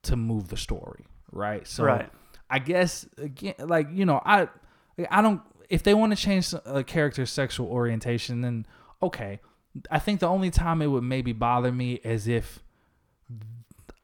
to 0.02 0.16
move 0.16 0.48
the 0.48 0.56
story, 0.58 1.06
right? 1.32 1.66
So 1.66 1.84
Right. 1.84 2.08
I 2.48 2.58
guess 2.58 3.06
again, 3.16 3.54
like 3.58 3.88
you 3.92 4.04
know, 4.04 4.20
I 4.24 4.48
I 5.10 5.22
don't. 5.22 5.40
If 5.70 5.82
they 5.82 5.94
want 5.94 6.14
to 6.14 6.22
change 6.22 6.54
a 6.66 6.84
character's 6.84 7.30
sexual 7.30 7.66
orientation, 7.68 8.42
then 8.42 8.66
okay. 9.02 9.40
I 9.90 9.98
think 9.98 10.20
the 10.20 10.28
only 10.28 10.50
time 10.50 10.82
it 10.82 10.88
would 10.88 11.02
maybe 11.02 11.32
bother 11.32 11.72
me 11.72 11.94
is 11.94 12.28
if 12.28 12.60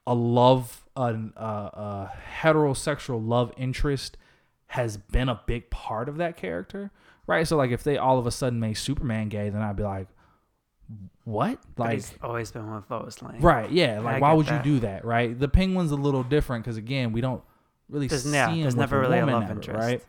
a 0.06 0.14
love, 0.14 0.86
an 0.96 1.34
a, 1.36 1.44
a 1.44 2.12
heterosexual 2.40 3.26
love 3.26 3.52
interest 3.58 4.16
has 4.68 4.96
been 4.96 5.28
a 5.28 5.42
big 5.46 5.68
part 5.68 6.08
of 6.08 6.16
that 6.16 6.38
character, 6.38 6.90
right? 7.26 7.46
So 7.46 7.58
like 7.58 7.70
if 7.70 7.84
they 7.84 7.98
all 7.98 8.18
of 8.18 8.26
a 8.26 8.30
sudden 8.30 8.60
made 8.60 8.74
Superman 8.74 9.28
gay, 9.28 9.50
then 9.50 9.60
I'd 9.60 9.76
be 9.76 9.82
like, 9.82 10.08
what? 11.28 11.58
Like 11.76 11.92
he's 11.94 12.14
always 12.22 12.50
been 12.50 12.74
with 12.74 12.90
Lois 12.90 13.20
Lane. 13.22 13.40
Right, 13.40 13.70
yeah. 13.70 14.00
Like, 14.00 14.16
I 14.16 14.18
why 14.20 14.32
would 14.32 14.46
that. 14.46 14.64
you 14.64 14.74
do 14.74 14.80
that, 14.80 15.04
right? 15.04 15.38
The 15.38 15.48
penguin's 15.48 15.90
a 15.90 15.96
little 15.96 16.22
different 16.22 16.64
because 16.64 16.76
again, 16.76 17.12
we 17.12 17.20
don't 17.20 17.42
really 17.88 18.06
There's- 18.08 18.22
see 18.24 18.30
him 18.30 18.62
there's 18.62 18.74
with 18.74 18.76
never 18.80 18.96
a 18.98 19.00
really 19.00 19.18
a 19.18 19.26
love 19.26 19.42
ever, 19.44 19.52
interest. 19.52 19.78
right? 19.78 20.02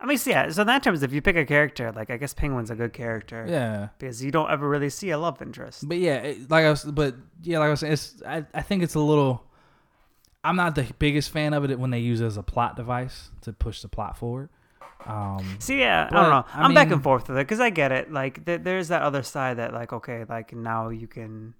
I 0.00 0.06
mean, 0.06 0.18
so 0.18 0.30
yeah. 0.30 0.48
So 0.50 0.62
in 0.62 0.66
that 0.68 0.82
terms, 0.82 1.02
if 1.02 1.12
you 1.12 1.22
pick 1.22 1.36
a 1.36 1.44
character, 1.44 1.92
like 1.92 2.10
I 2.10 2.16
guess 2.16 2.34
Penguin's 2.34 2.70
a 2.70 2.74
good 2.74 2.92
character. 2.92 3.46
Yeah, 3.48 3.88
Because 3.98 4.22
you 4.22 4.30
don't 4.32 4.50
ever 4.50 4.68
really 4.68 4.90
see 4.90 5.10
a 5.10 5.18
love 5.18 5.40
interest. 5.42 5.88
but 5.88 5.96
yeah, 5.98 6.16
it, 6.16 6.50
like 6.50 6.64
I 6.64 6.70
was, 6.70 6.84
but 6.84 7.14
yeah, 7.42 7.58
like 7.60 7.66
I 7.66 7.70
was 7.70 7.80
saying, 7.80 7.92
it's 7.92 8.22
I, 8.26 8.44
I 8.54 8.62
think 8.62 8.82
it's 8.82 8.94
a 8.94 9.00
little. 9.00 9.44
I'm 10.44 10.56
not 10.56 10.74
the 10.74 10.86
biggest 10.98 11.30
fan 11.30 11.52
of 11.54 11.68
it 11.70 11.78
when 11.78 11.90
they 11.90 12.00
use 12.00 12.20
it 12.20 12.26
as 12.26 12.36
a 12.36 12.42
plot 12.42 12.74
device 12.74 13.30
to 13.42 13.52
push 13.52 13.80
the 13.82 13.88
plot 13.88 14.16
forward. 14.16 14.48
Um, 15.06 15.56
See, 15.58 15.80
yeah, 15.80 16.08
I 16.10 16.14
don't 16.14 16.30
know. 16.30 16.44
I 16.54 16.62
I'm 16.62 16.74
back 16.74 16.90
and 16.90 17.02
forth 17.02 17.28
with 17.28 17.38
it 17.38 17.42
because 17.46 17.60
I 17.60 17.70
get 17.70 17.92
it. 17.92 18.12
Like, 18.12 18.44
th- 18.46 18.62
there's 18.62 18.88
that 18.88 19.02
other 19.02 19.22
side 19.22 19.56
that, 19.58 19.72
like, 19.72 19.92
okay, 19.92 20.24
like 20.28 20.52
now 20.54 20.88
you 20.90 21.06
can 21.06 21.54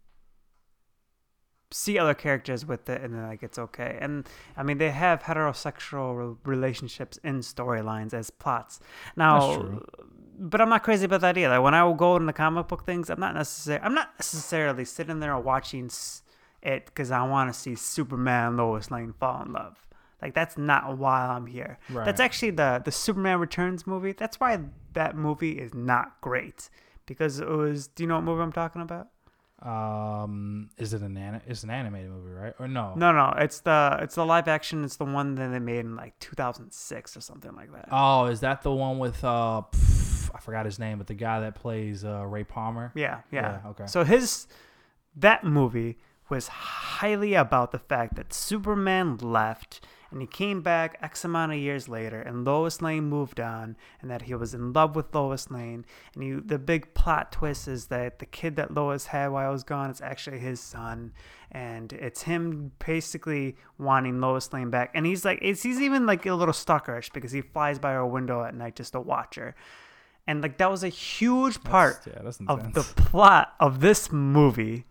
see 1.70 1.98
other 1.98 2.14
characters 2.14 2.66
with 2.66 2.88
it, 2.88 3.00
and 3.02 3.14
then 3.14 3.22
like 3.26 3.42
it's 3.42 3.58
okay. 3.58 3.96
And 4.00 4.28
I 4.56 4.62
mean, 4.62 4.78
they 4.78 4.90
have 4.90 5.22
heterosexual 5.22 6.36
relationships 6.44 7.18
in 7.24 7.40
storylines 7.40 8.12
as 8.12 8.30
plots. 8.30 8.78
Now, 9.16 9.80
but 10.38 10.60
I'm 10.60 10.68
not 10.68 10.82
crazy 10.82 11.06
about 11.06 11.22
that 11.22 11.38
either. 11.38 11.60
When 11.62 11.74
I 11.74 11.82
will 11.84 11.94
go 11.94 12.16
into 12.16 12.32
comic 12.32 12.68
book 12.68 12.84
things, 12.84 13.08
I'm 13.10 13.20
not 13.20 13.34
necessarily 13.34 13.84
I'm 13.84 13.94
not 13.94 14.10
necessarily 14.18 14.84
sitting 14.84 15.20
there 15.20 15.36
watching 15.38 15.86
s- 15.86 16.22
it 16.62 16.86
because 16.86 17.10
I 17.10 17.22
want 17.26 17.52
to 17.52 17.58
see 17.58 17.74
Superman 17.74 18.56
Lois 18.56 18.90
Lane 18.90 19.14
fall 19.18 19.42
in 19.42 19.52
love. 19.52 19.86
Like 20.22 20.34
that's 20.34 20.56
not 20.56 20.96
why 20.96 21.26
I'm 21.26 21.46
here. 21.46 21.78
Right. 21.90 22.04
That's 22.04 22.20
actually 22.20 22.52
the 22.52 22.80
the 22.82 22.92
Superman 22.92 23.40
Returns 23.40 23.86
movie. 23.86 24.12
That's 24.12 24.38
why 24.38 24.60
that 24.92 25.16
movie 25.16 25.58
is 25.58 25.74
not 25.74 26.20
great 26.20 26.70
because 27.06 27.40
it 27.40 27.48
was. 27.48 27.88
Do 27.88 28.04
you 28.04 28.08
know 28.08 28.14
what 28.14 28.24
movie 28.24 28.42
I'm 28.42 28.52
talking 28.52 28.82
about? 28.82 29.08
um, 29.62 30.70
is 30.76 30.92
it 30.92 31.02
an 31.02 31.16
an, 31.16 31.40
it's 31.46 31.62
an 31.62 31.70
animated 31.70 32.10
movie, 32.10 32.32
right? 32.32 32.54
Or 32.58 32.66
no? 32.66 32.94
No, 32.96 33.12
no, 33.12 33.34
it's 33.38 33.60
the 33.60 33.98
it's 34.00 34.16
the 34.16 34.26
live 34.26 34.48
action. 34.48 34.84
It's 34.84 34.96
the 34.96 35.04
one 35.04 35.36
that 35.36 35.48
they 35.48 35.58
made 35.58 35.80
in 35.80 35.94
like 35.94 36.18
2006 36.18 37.16
or 37.16 37.20
something 37.20 37.54
like 37.54 37.72
that. 37.72 37.88
Oh, 37.92 38.26
is 38.26 38.40
that 38.40 38.62
the 38.62 38.72
one 38.72 38.98
with 38.98 39.22
uh, 39.22 39.62
pff, 39.70 40.30
I 40.34 40.40
forgot 40.40 40.64
his 40.66 40.78
name, 40.78 40.98
but 40.98 41.06
the 41.06 41.14
guy 41.14 41.40
that 41.40 41.54
plays 41.54 42.04
uh 42.04 42.26
Ray 42.26 42.44
Palmer? 42.44 42.92
Yeah, 42.94 43.20
yeah. 43.30 43.60
Yeah, 43.62 43.70
okay. 43.70 43.86
So 43.86 44.04
his 44.04 44.48
that 45.14 45.44
movie 45.44 45.98
was 46.28 46.48
highly 46.48 47.34
about 47.34 47.70
the 47.70 47.78
fact 47.78 48.16
that 48.16 48.32
Superman 48.32 49.18
left 49.18 49.84
and 50.12 50.20
he 50.20 50.26
came 50.26 50.60
back 50.60 50.98
X 51.00 51.24
amount 51.24 51.52
of 51.52 51.58
years 51.58 51.88
later 51.88 52.20
and 52.20 52.44
Lois 52.44 52.82
Lane 52.82 53.04
moved 53.04 53.40
on 53.40 53.76
and 54.00 54.10
that 54.10 54.22
he 54.22 54.34
was 54.34 54.52
in 54.52 54.72
love 54.72 54.94
with 54.94 55.14
Lois 55.14 55.50
Lane. 55.50 55.86
And 56.14 56.22
he, 56.22 56.32
the 56.32 56.58
big 56.58 56.92
plot 56.94 57.32
twist 57.32 57.66
is 57.66 57.86
that 57.86 58.18
the 58.18 58.26
kid 58.26 58.56
that 58.56 58.74
Lois 58.74 59.06
had 59.06 59.28
while 59.28 59.48
I 59.48 59.50
was 59.50 59.64
gone 59.64 59.90
is 59.90 60.00
actually 60.00 60.38
his 60.38 60.60
son. 60.60 61.12
And 61.50 61.92
it's 61.94 62.22
him 62.22 62.72
basically 62.84 63.56
wanting 63.78 64.20
Lois 64.20 64.52
Lane 64.52 64.70
back. 64.70 64.90
And 64.94 65.06
he's 65.06 65.24
like, 65.24 65.38
it's, 65.40 65.62
he's 65.62 65.80
even 65.80 66.04
like 66.04 66.26
a 66.26 66.34
little 66.34 66.54
stalkerish 66.54 67.12
because 67.12 67.32
he 67.32 67.40
flies 67.40 67.78
by 67.78 67.92
her 67.92 68.06
window 68.06 68.44
at 68.44 68.54
night 68.54 68.76
just 68.76 68.92
to 68.92 69.00
watch 69.00 69.36
her. 69.36 69.54
And 70.26 70.42
like 70.42 70.58
that 70.58 70.70
was 70.70 70.84
a 70.84 70.88
huge 70.88 71.64
part 71.64 72.06
yeah, 72.06 72.30
of 72.48 72.74
the 72.74 72.82
plot 72.82 73.54
of 73.58 73.80
this 73.80 74.12
movie. 74.12 74.84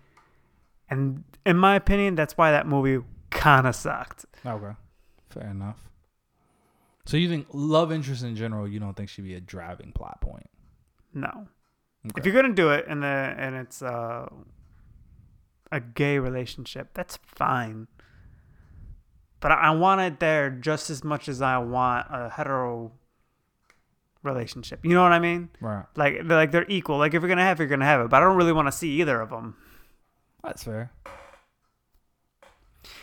And 0.90 1.24
in 1.46 1.58
my 1.58 1.76
opinion, 1.76 2.16
that's 2.16 2.38
why 2.38 2.52
that 2.52 2.68
movie 2.68 3.04
kind 3.30 3.66
of 3.66 3.76
sucked. 3.76 4.26
Okay, 4.46 4.76
fair 5.32 5.50
enough. 5.50 5.90
So 7.06 7.18
you 7.18 7.28
think 7.30 7.48
love 7.52 7.92
interest 7.92 8.24
in 8.24 8.36
general, 8.36 8.68
you 8.68 8.80
don't 8.80 8.96
think 8.96 9.10
should 9.10 9.24
be 9.24 9.36
a 9.36 9.42
driving 9.42 9.92
plot 9.92 10.22
point? 10.22 10.50
No. 11.14 11.48
If 12.16 12.26
you're 12.26 12.34
gonna 12.34 12.54
do 12.54 12.72
it 12.72 12.86
and 12.88 13.04
the 13.04 13.08
and 13.08 13.56
it's 13.56 13.82
uh, 13.82 14.28
a 15.72 15.80
gay 15.80 16.20
relationship, 16.20 16.90
that's 16.94 17.18
fine. 17.24 17.88
But 19.40 19.52
I, 19.52 19.56
I 19.56 19.70
want 19.72 20.02
it 20.02 20.20
there 20.20 20.50
just 20.50 20.90
as 20.90 21.04
much 21.04 21.28
as 21.28 21.42
I 21.42 21.58
want 21.58 22.08
a 22.10 22.30
hetero 22.30 22.92
relationship. 24.24 24.84
You 24.84 24.94
know 24.94 25.04
what 25.04 25.12
I 25.12 25.20
mean? 25.20 25.50
Right. 25.60 25.86
Like 25.96 26.28
they're 26.28 26.38
like 26.38 26.52
they're 26.52 26.70
equal. 26.70 26.98
Like 26.98 27.14
if 27.14 27.22
you're 27.22 27.30
gonna 27.30 27.44
have, 27.44 27.60
it, 27.60 27.64
you're 27.64 27.70
gonna 27.70 27.86
have 27.86 28.02
it. 28.02 28.10
But 28.10 28.18
I 28.18 28.26
don't 28.26 28.38
really 28.38 28.54
want 28.54 28.68
to 28.68 28.72
see 28.72 29.02
either 29.02 29.20
of 29.22 29.30
them. 29.30 29.56
That's 30.44 30.64
fair. 30.64 30.92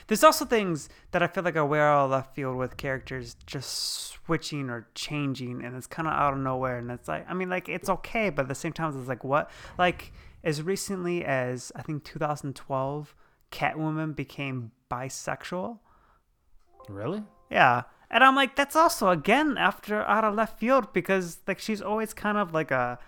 There's 0.07 0.24
also 0.24 0.45
things 0.45 0.89
that 1.12 1.22
I 1.22 1.26
feel 1.26 1.45
like 1.45 1.57
are 1.57 1.66
way 1.66 1.81
out 1.81 2.05
of 2.05 2.11
left 2.11 2.35
field 2.35 2.57
with 2.57 2.76
characters 2.76 3.37
just 3.47 4.12
switching 4.12 4.70
or 4.70 4.89
changing, 4.95 5.64
and 5.64 5.76
it's 5.76 5.87
kind 5.87 6.09
of 6.09 6.14
out 6.14 6.35
of 6.35 6.41
nowhere. 6.41 6.79
And 6.79 6.91
it's 6.91 7.09
like, 7.09 7.26
I 7.29 7.35
mean, 7.35 7.49
like 7.49 7.68
it's 7.68 7.89
okay, 7.89 8.31
but 8.31 8.43
at 8.43 8.49
the 8.49 8.55
same 8.55 8.72
time, 8.72 8.97
it's 8.99 9.09
like 9.09 9.24
what? 9.24 9.51
Like 9.79 10.12
as 10.45 10.62
recently 10.62 11.24
as 11.24 11.72
I 11.74 11.83
think 11.83 12.05
2012, 12.05 13.14
Catwoman 13.51 14.14
became 14.14 14.72
bisexual. 14.91 15.79
Really? 16.89 17.22
Yeah. 17.51 17.83
And 18.11 18.24
I'm 18.24 18.35
like, 18.35 18.57
that's 18.57 18.76
also 18.76 19.11
again 19.11 19.59
after 19.59 20.03
out 20.03 20.24
of 20.24 20.35
left 20.35 20.59
field 20.59 20.93
because 20.93 21.39
like 21.47 21.59
she's 21.59 21.83
always 21.83 22.14
kind 22.14 22.39
of 22.39 22.55
like 22.55 22.70
a 22.70 22.99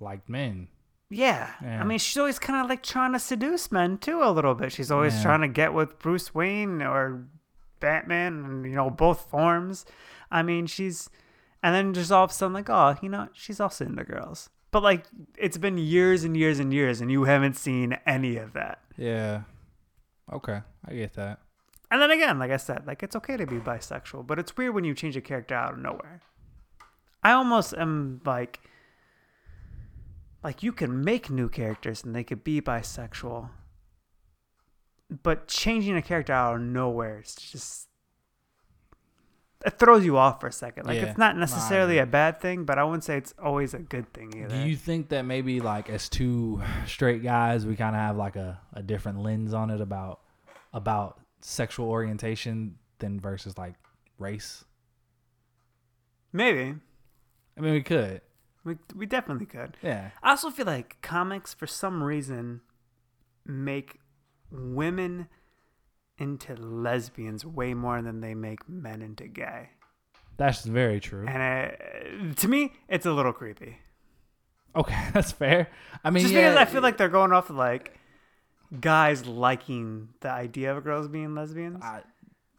Like 0.00 0.28
men. 0.28 0.68
Yeah. 1.10 1.50
Yeah. 1.62 1.80
I 1.80 1.84
mean, 1.84 1.98
she's 1.98 2.16
always 2.16 2.38
kind 2.38 2.62
of 2.62 2.68
like 2.68 2.82
trying 2.82 3.12
to 3.12 3.18
seduce 3.18 3.70
men 3.70 3.98
too 3.98 4.22
a 4.22 4.30
little 4.30 4.54
bit. 4.54 4.72
She's 4.72 4.90
always 4.90 5.14
Yeah. 5.16 5.22
trying 5.22 5.40
to 5.42 5.48
get 5.48 5.72
with 5.72 5.98
Bruce 5.98 6.34
Wayne 6.34 6.82
or 6.82 7.24
Batman 7.80 8.44
and, 8.44 8.64
you 8.66 8.74
know, 8.74 8.90
both 8.90 9.30
forms. 9.30 9.84
I 10.30 10.42
mean, 10.42 10.66
she's, 10.66 11.08
and 11.62 11.74
then 11.74 11.94
just 11.94 12.10
all 12.10 12.24
of 12.24 12.30
a 12.30 12.34
sudden, 12.34 12.54
like, 12.54 12.68
oh, 12.70 12.96
you 13.00 13.08
know, 13.08 13.28
she's 13.32 13.60
also 13.60 13.84
into 13.84 14.02
girls. 14.04 14.50
But 14.72 14.82
like, 14.82 15.04
it's 15.38 15.58
been 15.58 15.78
years 15.78 16.24
and 16.24 16.36
years 16.36 16.58
and 16.58 16.72
years, 16.72 17.00
and 17.00 17.10
you 17.10 17.24
haven't 17.24 17.56
seen 17.56 17.96
any 18.04 18.36
of 18.36 18.52
that. 18.54 18.80
Yeah. 18.96 19.42
Okay, 20.32 20.60
I 20.88 20.92
get 20.94 21.14
that. 21.14 21.38
And 21.90 22.02
then 22.02 22.10
again, 22.10 22.40
like 22.40 22.50
I 22.50 22.56
said, 22.56 22.84
like, 22.84 23.04
it's 23.04 23.14
okay 23.14 23.36
to 23.36 23.46
be 23.46 23.58
bisexual, 23.58 24.26
but 24.26 24.40
it's 24.40 24.56
weird 24.56 24.74
when 24.74 24.82
you 24.84 24.92
change 24.92 25.16
a 25.16 25.20
character 25.20 25.54
out 25.54 25.74
of 25.74 25.78
nowhere. 25.78 26.20
I 27.22 27.30
almost 27.30 27.74
am 27.74 28.20
like, 28.24 28.58
like 30.42 30.62
you 30.62 30.72
can 30.72 31.02
make 31.04 31.30
new 31.30 31.48
characters 31.48 32.04
and 32.04 32.14
they 32.14 32.24
could 32.24 32.44
be 32.44 32.60
bisexual, 32.60 33.50
but 35.22 35.48
changing 35.48 35.96
a 35.96 36.02
character 36.02 36.32
out 36.32 36.56
of 36.56 36.60
nowhere 36.62 37.20
is 37.20 37.34
just 37.34 37.88
it 39.64 39.78
throws 39.78 40.04
you 40.04 40.16
off 40.16 40.40
for 40.40 40.46
a 40.48 40.52
second. 40.52 40.86
Like 40.86 40.96
Yeah. 41.00 41.06
it's 41.06 41.18
not 41.18 41.36
necessarily 41.36 41.98
a 41.98 42.06
bad 42.06 42.40
thing, 42.40 42.64
but 42.64 42.78
I 42.78 42.84
wouldn't 42.84 43.04
say 43.04 43.16
it's 43.16 43.34
always 43.42 43.74
a 43.74 43.78
good 43.78 44.12
thing 44.12 44.32
either. 44.36 44.48
Do 44.48 44.68
you 44.68 44.76
think 44.76 45.08
that 45.08 45.22
maybe 45.24 45.60
like 45.60 45.88
as 45.90 46.08
two 46.08 46.62
straight 46.86 47.22
guys, 47.22 47.66
we 47.66 47.74
kind 47.74 47.96
of 47.96 48.00
have 48.02 48.16
like 48.16 48.36
a, 48.36 48.60
a 48.74 48.82
different 48.82 49.22
lens 49.22 49.54
on 49.54 49.70
it 49.70 49.80
about 49.80 50.20
about 50.72 51.18
sexual 51.40 51.88
orientation 51.88 52.76
than 52.98 53.18
versus 53.18 53.56
like 53.58 53.74
race? 54.18 54.64
Maybe 56.32 56.74
I 57.56 57.60
mean, 57.60 57.72
we 57.72 57.82
could. 57.82 58.20
We 58.66 58.76
we 58.94 59.06
definitely 59.06 59.46
could. 59.46 59.76
Yeah. 59.82 60.10
I 60.22 60.30
also 60.30 60.50
feel 60.50 60.66
like 60.66 61.00
comics, 61.00 61.54
for 61.54 61.66
some 61.66 62.02
reason, 62.02 62.60
make 63.46 64.00
women 64.50 65.28
into 66.18 66.54
lesbians 66.54 67.44
way 67.46 67.72
more 67.74 68.02
than 68.02 68.20
they 68.20 68.34
make 68.34 68.68
men 68.68 69.00
into 69.02 69.28
gay. 69.28 69.70
That's 70.36 70.64
very 70.64 71.00
true. 71.00 71.26
And 71.26 71.42
it, 71.42 72.36
to 72.38 72.48
me, 72.48 72.72
it's 72.88 73.06
a 73.06 73.12
little 73.12 73.32
creepy. 73.32 73.78
Okay, 74.74 75.08
that's 75.14 75.32
fair. 75.32 75.68
I 76.04 76.10
mean, 76.10 76.22
Just 76.22 76.34
yeah, 76.34 76.50
because 76.50 76.56
I 76.60 76.64
feel 76.70 76.82
like 76.82 76.98
they're 76.98 77.08
going 77.08 77.32
off 77.32 77.48
of 77.50 77.56
like 77.56 77.98
guys 78.80 79.26
liking 79.26 80.08
the 80.20 80.30
idea 80.30 80.76
of 80.76 80.82
girls 80.84 81.06
being 81.08 81.34
lesbians 81.34 81.82
I- 81.84 82.02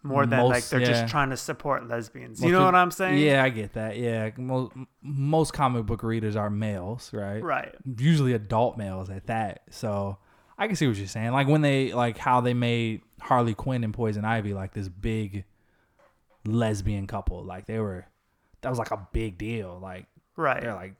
more 0.03 0.25
than 0.25 0.45
like 0.45 0.65
they're 0.69 0.79
yeah. 0.79 0.87
just 0.87 1.07
trying 1.07 1.31
to 1.31 1.37
support 1.37 1.87
lesbians. 1.87 2.39
most 2.39 2.47
You 2.47 2.53
know 2.53 2.65
what 2.65 2.75
I'm 2.75 2.91
saying? 2.91 3.17
Yeah, 3.19 3.43
I 3.43 3.49
get 3.49 3.73
that. 3.73 3.97
Yeah, 3.97 4.29
most 4.37 4.73
most 5.01 5.53
comic 5.53 5.85
book 5.85 6.03
readers 6.03 6.35
are 6.35 6.49
males, 6.49 7.11
right? 7.13 7.43
Right. 7.43 7.75
Usually 7.97 8.33
adult 8.33 8.77
males 8.77 9.09
at 9.09 9.27
that. 9.27 9.63
So 9.69 10.17
I 10.57 10.67
can 10.67 10.75
see 10.75 10.87
what 10.87 10.97
you're 10.97 11.07
saying. 11.07 11.31
Like 11.31 11.47
when 11.47 11.61
they 11.61 11.93
like 11.93 12.17
how 12.17 12.41
they 12.41 12.53
made 12.53 13.01
Harley 13.19 13.53
Quinn 13.53 13.83
and 13.83 13.93
Poison 13.93 14.25
Ivy 14.25 14.53
like 14.53 14.73
this 14.73 14.87
big 14.87 15.43
lesbian 16.47 17.07
couple. 17.07 17.43
Like 17.43 17.65
they 17.65 17.79
were, 17.79 18.05
that 18.61 18.69
was 18.69 18.79
like 18.79 18.91
a 18.91 19.07
big 19.11 19.37
deal. 19.37 19.79
Like 19.81 20.05
Right. 20.35 20.61
they're 20.61 20.73
like, 20.73 20.93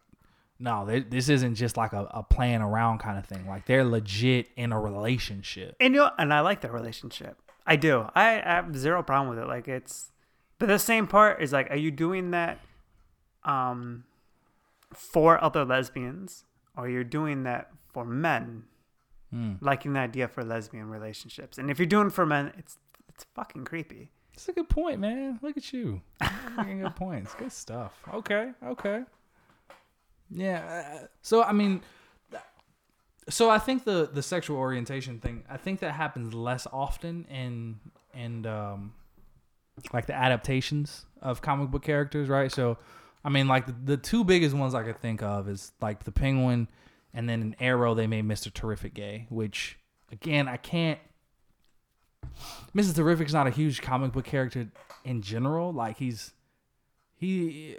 no, 0.60 0.86
they, 0.86 1.02
this 1.02 1.30
isn't 1.30 1.56
just 1.56 1.78
like 1.78 1.94
a, 1.94 2.08
a 2.12 2.24
playing 2.24 2.62
around 2.62 3.00
kind 3.00 3.18
of 3.18 3.26
thing. 3.26 3.48
Like 3.48 3.66
they're 3.66 3.86
legit 3.86 4.50
in 4.56 4.72
a 4.72 4.80
relationship. 4.80 5.76
And 5.80 5.94
you 5.94 6.02
know, 6.02 6.12
and 6.18 6.34
I 6.34 6.42
like 6.42 6.62
their 6.62 6.72
relationship. 6.72 7.40
I 7.68 7.76
do. 7.76 8.08
I, 8.16 8.42
I 8.42 8.56
have 8.56 8.76
zero 8.78 9.04
problem 9.04 9.30
with 9.30 9.40
it. 9.44 9.48
Like 9.48 9.68
it's, 9.68 10.12
but 10.58 10.68
the 10.68 10.80
same 10.80 11.06
part 11.06 11.42
is 11.42 11.52
like, 11.54 11.70
are 11.70 11.76
you 11.76 11.92
doing 11.92 12.32
that, 12.32 12.60
um, 13.44 14.06
for 14.94 15.44
other 15.44 15.66
lesbians, 15.66 16.46
or 16.78 16.88
you're 16.90 17.04
doing 17.04 17.44
that 17.44 17.70
for 17.94 18.06
men, 18.06 18.64
Hmm. 19.30 19.56
liking 19.60 19.92
the 19.94 20.00
idea 20.00 20.28
for 20.30 20.44
lesbian 20.44 20.90
relationships? 20.90 21.58
And 21.58 21.70
if 21.70 21.78
you're 21.78 21.86
doing 21.86 22.10
for 22.10 22.26
men, 22.26 22.54
it's 22.58 22.78
it's 23.10 23.26
fucking 23.36 23.66
creepy. 23.66 24.10
It's 24.34 24.48
a 24.48 24.54
good 24.54 24.70
point, 24.70 25.00
man. 25.02 25.40
Look 25.42 25.58
at 25.58 25.74
you. 25.74 26.02
Making 26.56 26.82
good 26.84 26.96
points. 27.06 27.34
Good 27.36 27.52
stuff. 27.52 27.94
Okay. 28.14 28.52
Okay. 28.64 29.04
Yeah. 30.30 31.00
uh, 31.02 31.08
So 31.22 31.44
I 31.44 31.52
mean, 31.52 31.82
so 33.30 33.50
I 33.50 33.60
think 33.60 33.84
the 33.84 34.10
the 34.12 34.22
sexual 34.22 34.58
orientation 34.58 35.20
thing. 35.20 35.44
I 35.50 35.58
think 35.58 35.80
that 35.82 35.92
happens 35.92 36.34
less 36.34 36.68
often 36.72 37.26
in 37.30 37.80
in 38.14 38.46
um 38.46 38.94
like 39.94 40.08
the 40.08 40.14
adaptations 40.14 41.06
of 41.22 41.42
comic 41.42 41.70
book 41.70 41.84
characters, 41.84 42.30
right? 42.30 42.52
So, 42.52 42.78
I 43.24 43.30
mean, 43.30 43.48
like 43.48 43.68
the, 43.68 43.76
the 43.84 43.98
two 43.98 44.24
biggest 44.24 44.56
ones 44.56 44.74
I 44.74 44.84
could 44.84 45.00
think 45.00 45.22
of 45.22 45.48
is 45.48 45.72
like 45.82 46.04
the 46.04 46.12
Penguin, 46.12 46.68
and 47.14 47.28
then 47.28 47.42
in 47.42 47.56
Arrow 47.60 47.94
they 47.94 48.08
made 48.08 48.24
Mister 48.24 48.50
Terrific 48.50 48.94
gay, 48.94 49.28
which 49.30 49.78
again 50.12 50.48
I 50.48 50.58
can't. 50.58 51.00
Mr. 52.76 52.94
Terrific's 52.94 53.34
not 53.34 53.48
a 53.48 53.52
huge 53.52 53.82
comic 53.82 54.12
book 54.12 54.26
character 54.26 54.68
in 55.04 55.22
general. 55.22 55.74
Like 55.74 55.98
he's 55.98 56.34
he 57.16 57.78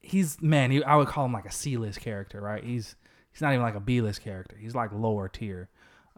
he's 0.00 0.40
man, 0.40 0.70
he, 0.70 0.82
I 0.84 0.96
would 0.96 1.08
call 1.08 1.24
him 1.24 1.32
like 1.32 1.46
a 1.46 1.52
C 1.52 1.76
list 1.76 2.00
character, 2.00 2.40
right? 2.40 2.62
He's 2.62 2.94
he's 3.38 3.42
not 3.42 3.52
even 3.52 3.62
like 3.62 3.76
a 3.76 3.80
B 3.80 4.00
list 4.00 4.22
character. 4.22 4.56
He's 4.58 4.74
like 4.74 4.90
lower 4.92 5.28
tier. 5.28 5.68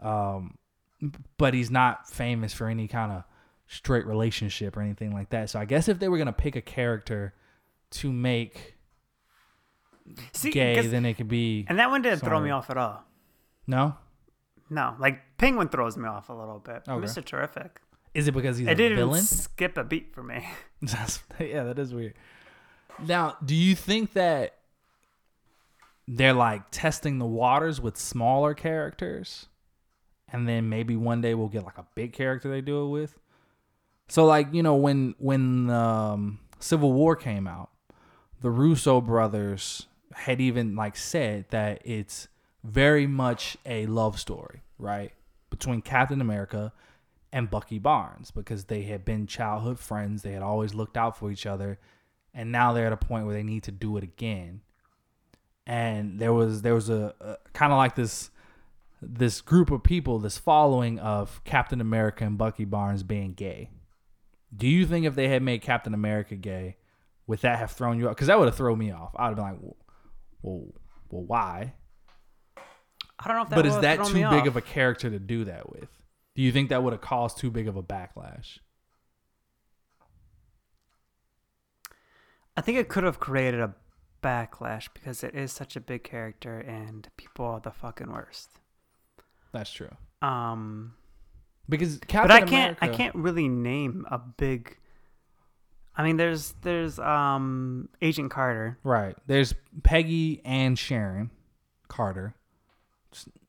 Um 0.00 0.56
but 1.36 1.52
he's 1.52 1.70
not 1.70 2.08
famous 2.08 2.54
for 2.54 2.66
any 2.66 2.88
kind 2.88 3.12
of 3.12 3.24
straight 3.66 4.06
relationship 4.06 4.74
or 4.76 4.80
anything 4.80 5.12
like 5.12 5.28
that. 5.30 5.50
So 5.50 5.58
I 5.60 5.66
guess 5.66 5.86
if 5.88 5.98
they 5.98 6.08
were 6.08 6.16
gonna 6.18 6.32
pick 6.32 6.56
a 6.56 6.62
character 6.62 7.34
to 7.92 8.10
make 8.10 8.76
See, 10.32 10.50
gay, 10.50 10.86
then 10.86 11.04
it 11.04 11.14
could 11.14 11.28
be 11.28 11.66
and 11.68 11.78
that 11.78 11.90
one 11.90 12.02
didn't 12.02 12.20
throw 12.20 12.40
me 12.40 12.50
off 12.50 12.70
at 12.70 12.76
all. 12.76 13.04
no. 13.66 13.96
No, 14.72 14.94
like 15.00 15.20
Penguin 15.36 15.68
throws 15.68 15.96
me 15.96 16.06
off 16.08 16.28
a 16.28 16.32
little 16.32 16.60
bit. 16.60 16.82
Okay. 16.88 17.04
Mr. 17.04 17.24
Terrific. 17.24 17.80
Is 18.14 18.28
it 18.28 18.32
because 18.32 18.56
he's 18.56 18.68
It 18.68 18.70
a 18.70 18.74
didn't 18.76 18.98
villain? 18.98 19.20
skip 19.22 19.76
a 19.76 19.82
beat 19.82 20.14
for 20.14 20.22
me. 20.22 20.48
Yeah, 21.40 21.64
that 21.64 21.76
is 21.78 21.92
weird. 21.92 22.14
Now, 23.04 23.36
do 23.44 23.54
you 23.56 23.74
think 23.74 24.12
that 24.12 24.54
they're 26.16 26.32
like 26.32 26.70
testing 26.70 27.18
the 27.18 27.26
waters 27.26 27.80
with 27.80 27.96
smaller 27.96 28.54
characters, 28.54 29.46
and 30.32 30.48
then 30.48 30.68
maybe 30.68 30.96
one 30.96 31.20
day 31.20 31.34
we'll 31.34 31.48
get 31.48 31.64
like 31.64 31.78
a 31.78 31.86
big 31.94 32.12
character 32.12 32.50
they 32.50 32.60
do 32.60 32.84
it 32.84 32.88
with? 32.88 33.18
So, 34.08 34.24
like 34.24 34.52
you 34.52 34.62
know, 34.62 34.74
when 34.74 35.14
when 35.18 35.70
um, 35.70 36.40
Civil 36.58 36.92
War 36.92 37.14
came 37.14 37.46
out, 37.46 37.70
the 38.40 38.50
Russo 38.50 39.00
brothers 39.00 39.86
had 40.12 40.40
even 40.40 40.74
like 40.74 40.96
said 40.96 41.44
that 41.50 41.82
it's 41.84 42.28
very 42.64 43.06
much 43.06 43.56
a 43.64 43.86
love 43.86 44.18
story, 44.18 44.62
right? 44.78 45.12
Between 45.50 45.80
Captain 45.80 46.20
America 46.20 46.72
and 47.32 47.50
Bucky 47.50 47.78
Barnes 47.78 48.30
because 48.30 48.64
they 48.64 48.82
had 48.82 49.04
been 49.04 49.26
childhood 49.26 49.78
friends. 49.78 50.22
They 50.22 50.32
had 50.32 50.42
always 50.42 50.74
looked 50.74 50.96
out 50.96 51.16
for 51.16 51.30
each 51.30 51.46
other. 51.46 51.78
And 52.34 52.52
now 52.52 52.72
they're 52.72 52.86
at 52.86 52.92
a 52.92 52.96
point 52.96 53.26
where 53.26 53.34
they 53.34 53.42
need 53.42 53.62
to 53.64 53.72
do 53.72 53.96
it 53.96 54.04
again. 54.04 54.60
And 55.70 56.18
there 56.18 56.32
was 56.32 56.62
there 56.62 56.74
was 56.74 56.90
a, 56.90 57.14
a 57.20 57.36
kind 57.52 57.72
of 57.72 57.76
like 57.76 57.94
this 57.94 58.30
this 59.00 59.40
group 59.40 59.70
of 59.70 59.84
people, 59.84 60.18
this 60.18 60.36
following 60.36 60.98
of 60.98 61.44
Captain 61.44 61.80
America 61.80 62.24
and 62.24 62.36
Bucky 62.36 62.64
Barnes 62.64 63.04
being 63.04 63.34
gay. 63.34 63.70
Do 64.54 64.66
you 64.66 64.84
think 64.84 65.06
if 65.06 65.14
they 65.14 65.28
had 65.28 65.44
made 65.44 65.62
Captain 65.62 65.94
America 65.94 66.34
gay, 66.34 66.76
would 67.28 67.38
that 67.42 67.60
have 67.60 67.70
thrown 67.70 68.00
you 68.00 68.08
off? 68.08 68.16
Because 68.16 68.26
that 68.26 68.36
would 68.36 68.46
have 68.48 68.56
thrown 68.56 68.78
me 68.78 68.90
off. 68.90 69.14
I'd 69.14 69.28
have 69.28 69.36
been 69.36 69.44
like, 69.44 69.58
well, 69.60 69.76
well, 70.42 70.66
well 71.08 71.22
why? 71.22 71.74
I 73.20 73.28
don't 73.28 73.36
know 73.36 73.42
if 73.42 73.50
that 73.50 73.54
But 73.54 73.66
is 73.66 73.78
that 73.78 74.04
too 74.06 74.14
big 74.14 74.24
off. 74.24 74.46
of 74.48 74.56
a 74.56 74.60
character 74.60 75.08
to 75.08 75.20
do 75.20 75.44
that 75.44 75.70
with? 75.70 75.88
Do 76.34 76.42
you 76.42 76.50
think 76.50 76.70
that 76.70 76.82
would 76.82 76.92
have 76.92 77.00
caused 77.00 77.38
too 77.38 77.52
big 77.52 77.68
of 77.68 77.76
a 77.76 77.82
backlash? 77.82 78.58
I 82.56 82.60
think 82.60 82.76
it 82.76 82.88
could 82.88 83.04
have 83.04 83.20
created 83.20 83.60
a 83.60 83.72
backlash 84.22 84.88
because 84.92 85.22
it 85.24 85.34
is 85.34 85.52
such 85.52 85.76
a 85.76 85.80
big 85.80 86.04
character 86.04 86.58
and 86.58 87.08
people 87.16 87.44
are 87.44 87.60
the 87.60 87.70
fucking 87.70 88.10
worst. 88.12 88.50
That's 89.52 89.70
true. 89.72 89.90
Um, 90.22 90.94
Because 91.68 91.98
Captain 92.06 92.28
but 92.28 92.30
I 92.30 92.40
can't. 92.40 92.78
America, 92.78 92.84
I 92.84 92.88
can't 92.88 93.14
really 93.14 93.48
name 93.48 94.06
a 94.10 94.18
big. 94.18 94.76
I 95.96 96.04
mean, 96.04 96.16
there's 96.16 96.54
there's 96.62 96.98
um 96.98 97.88
Agent 98.00 98.30
Carter. 98.30 98.78
Right. 98.84 99.16
There's 99.26 99.54
Peggy 99.82 100.40
and 100.44 100.78
Sharon 100.78 101.30
Carter 101.88 102.34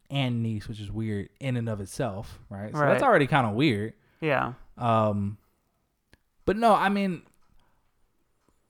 and 0.10 0.44
niece, 0.44 0.68
which 0.68 0.80
is 0.82 0.92
weird 0.92 1.30
in 1.40 1.56
and 1.56 1.70
of 1.70 1.80
itself, 1.80 2.40
right? 2.50 2.74
So 2.74 2.80
that's 2.80 3.04
already 3.04 3.28
kind 3.28 3.48
of 3.48 3.54
weird. 3.54 3.94
Yeah. 4.20 4.54
Um, 4.78 5.38
but 6.46 6.58
no, 6.58 6.74
I 6.74 6.90
mean, 6.90 7.22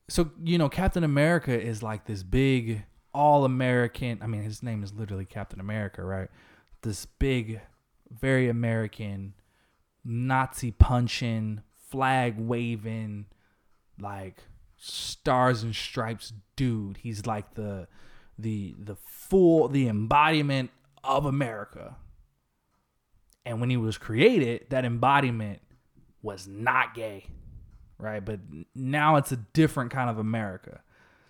so 0.10 0.32
you 0.44 0.58
know, 0.58 0.70
Captain 0.70 1.04
America 1.04 1.60
is 1.60 1.82
like 1.82 2.06
this 2.06 2.24
big 2.24 2.84
all 3.14 3.46
American. 3.46 4.20
I 4.22 4.28
mean, 4.28 4.44
his 4.44 4.64
name 4.64 4.84
is 4.84 4.94
literally 4.94 5.26
Captain 5.26 5.60
America, 5.60 6.04
right? 6.04 6.30
This 6.82 7.06
big, 7.06 7.62
very 8.10 8.50
American, 8.50 9.34
Nazi 10.04 10.72
punching, 10.72 11.62
flag 11.90 12.36
waving, 12.38 13.26
like 14.00 14.44
stars 14.78 15.64
and 15.64 15.76
stripes 15.76 16.34
dude. 16.56 16.98
He's 16.98 17.26
like 17.26 17.54
the 17.54 17.88
the 18.38 18.76
the 18.80 18.96
full 18.96 19.68
the 19.68 19.88
embodiment 19.88 20.72
of 21.04 21.26
America. 21.26 21.98
And 23.46 23.60
when 23.60 23.70
he 23.70 23.78
was 23.78 23.98
created, 23.98 24.68
that 24.70 24.86
embodiment 24.86 25.62
was 26.22 26.48
not 26.48 26.94
gay, 26.94 27.26
right? 28.02 28.24
But 28.24 28.40
now 28.76 29.16
it's 29.16 29.32
a 29.32 29.38
different 29.38 29.92
kind 29.92 30.10
of 30.10 30.18
America. 30.18 30.82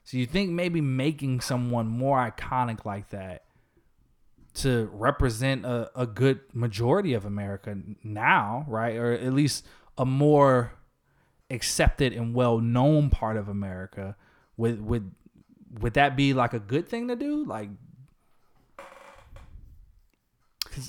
So 0.03 0.17
you 0.17 0.25
think 0.25 0.51
maybe 0.51 0.81
making 0.81 1.41
someone 1.41 1.87
more 1.87 2.17
iconic 2.17 2.85
like 2.85 3.09
that 3.09 3.43
to 4.53 4.89
represent 4.93 5.65
a, 5.65 5.91
a 5.95 6.05
good 6.05 6.41
majority 6.53 7.13
of 7.13 7.25
America 7.25 7.77
now, 8.03 8.65
right? 8.67 8.95
Or 8.95 9.13
at 9.13 9.33
least 9.33 9.65
a 9.97 10.05
more 10.05 10.73
accepted 11.49 12.13
and 12.13 12.33
well 12.33 12.59
known 12.59 13.09
part 13.09 13.37
of 13.37 13.47
America, 13.47 14.15
would 14.57 14.85
would 14.85 15.11
would 15.79 15.93
that 15.93 16.15
be 16.15 16.33
like 16.33 16.53
a 16.53 16.59
good 16.59 16.87
thing 16.87 17.07
to 17.07 17.15
do? 17.15 17.45
Like 17.45 17.69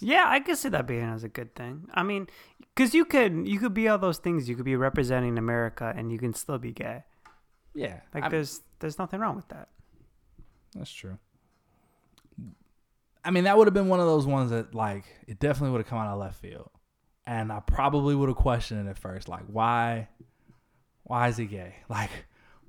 Yeah, 0.00 0.24
I 0.26 0.40
could 0.40 0.56
see 0.58 0.68
that 0.70 0.86
being 0.86 1.04
as 1.04 1.24
a 1.24 1.28
good 1.28 1.54
thing. 1.54 1.88
I 1.92 2.02
mean, 2.02 2.28
because 2.74 2.94
you 2.94 3.04
could 3.04 3.46
you 3.48 3.58
could 3.58 3.74
be 3.74 3.88
all 3.88 3.98
those 3.98 4.18
things. 4.18 4.48
You 4.48 4.56
could 4.56 4.64
be 4.64 4.76
representing 4.76 5.38
America, 5.38 5.92
and 5.96 6.10
you 6.12 6.18
can 6.18 6.34
still 6.34 6.58
be 6.58 6.72
gay. 6.72 7.04
yeah, 7.74 8.00
Like 8.14 8.24
I- 8.24 8.28
there's 8.28 8.60
there's 8.80 8.98
nothing 8.98 9.20
wrong 9.20 9.36
with 9.36 9.48
that. 9.48 9.68
That's 10.74 10.92
true. 10.92 11.18
I 13.24 13.30
mean, 13.30 13.44
that 13.44 13.56
would 13.56 13.66
have 13.68 13.74
been 13.74 13.88
one 13.88 14.00
of 14.00 14.06
those 14.06 14.26
ones 14.26 14.50
that, 14.50 14.74
like, 14.74 15.04
it 15.28 15.38
definitely 15.38 15.70
would 15.70 15.80
have 15.80 15.86
come 15.86 15.98
out 15.98 16.08
of 16.12 16.18
left 16.18 16.40
field, 16.40 16.70
and 17.24 17.52
I 17.52 17.60
probably 17.60 18.14
would 18.16 18.28
have 18.28 18.36
questioned 18.36 18.86
it 18.86 18.90
at 18.90 18.98
first, 18.98 19.28
like, 19.28 19.44
why, 19.46 20.08
why 21.04 21.28
is 21.28 21.36
he 21.36 21.46
gay? 21.46 21.76
Like, 21.88 22.10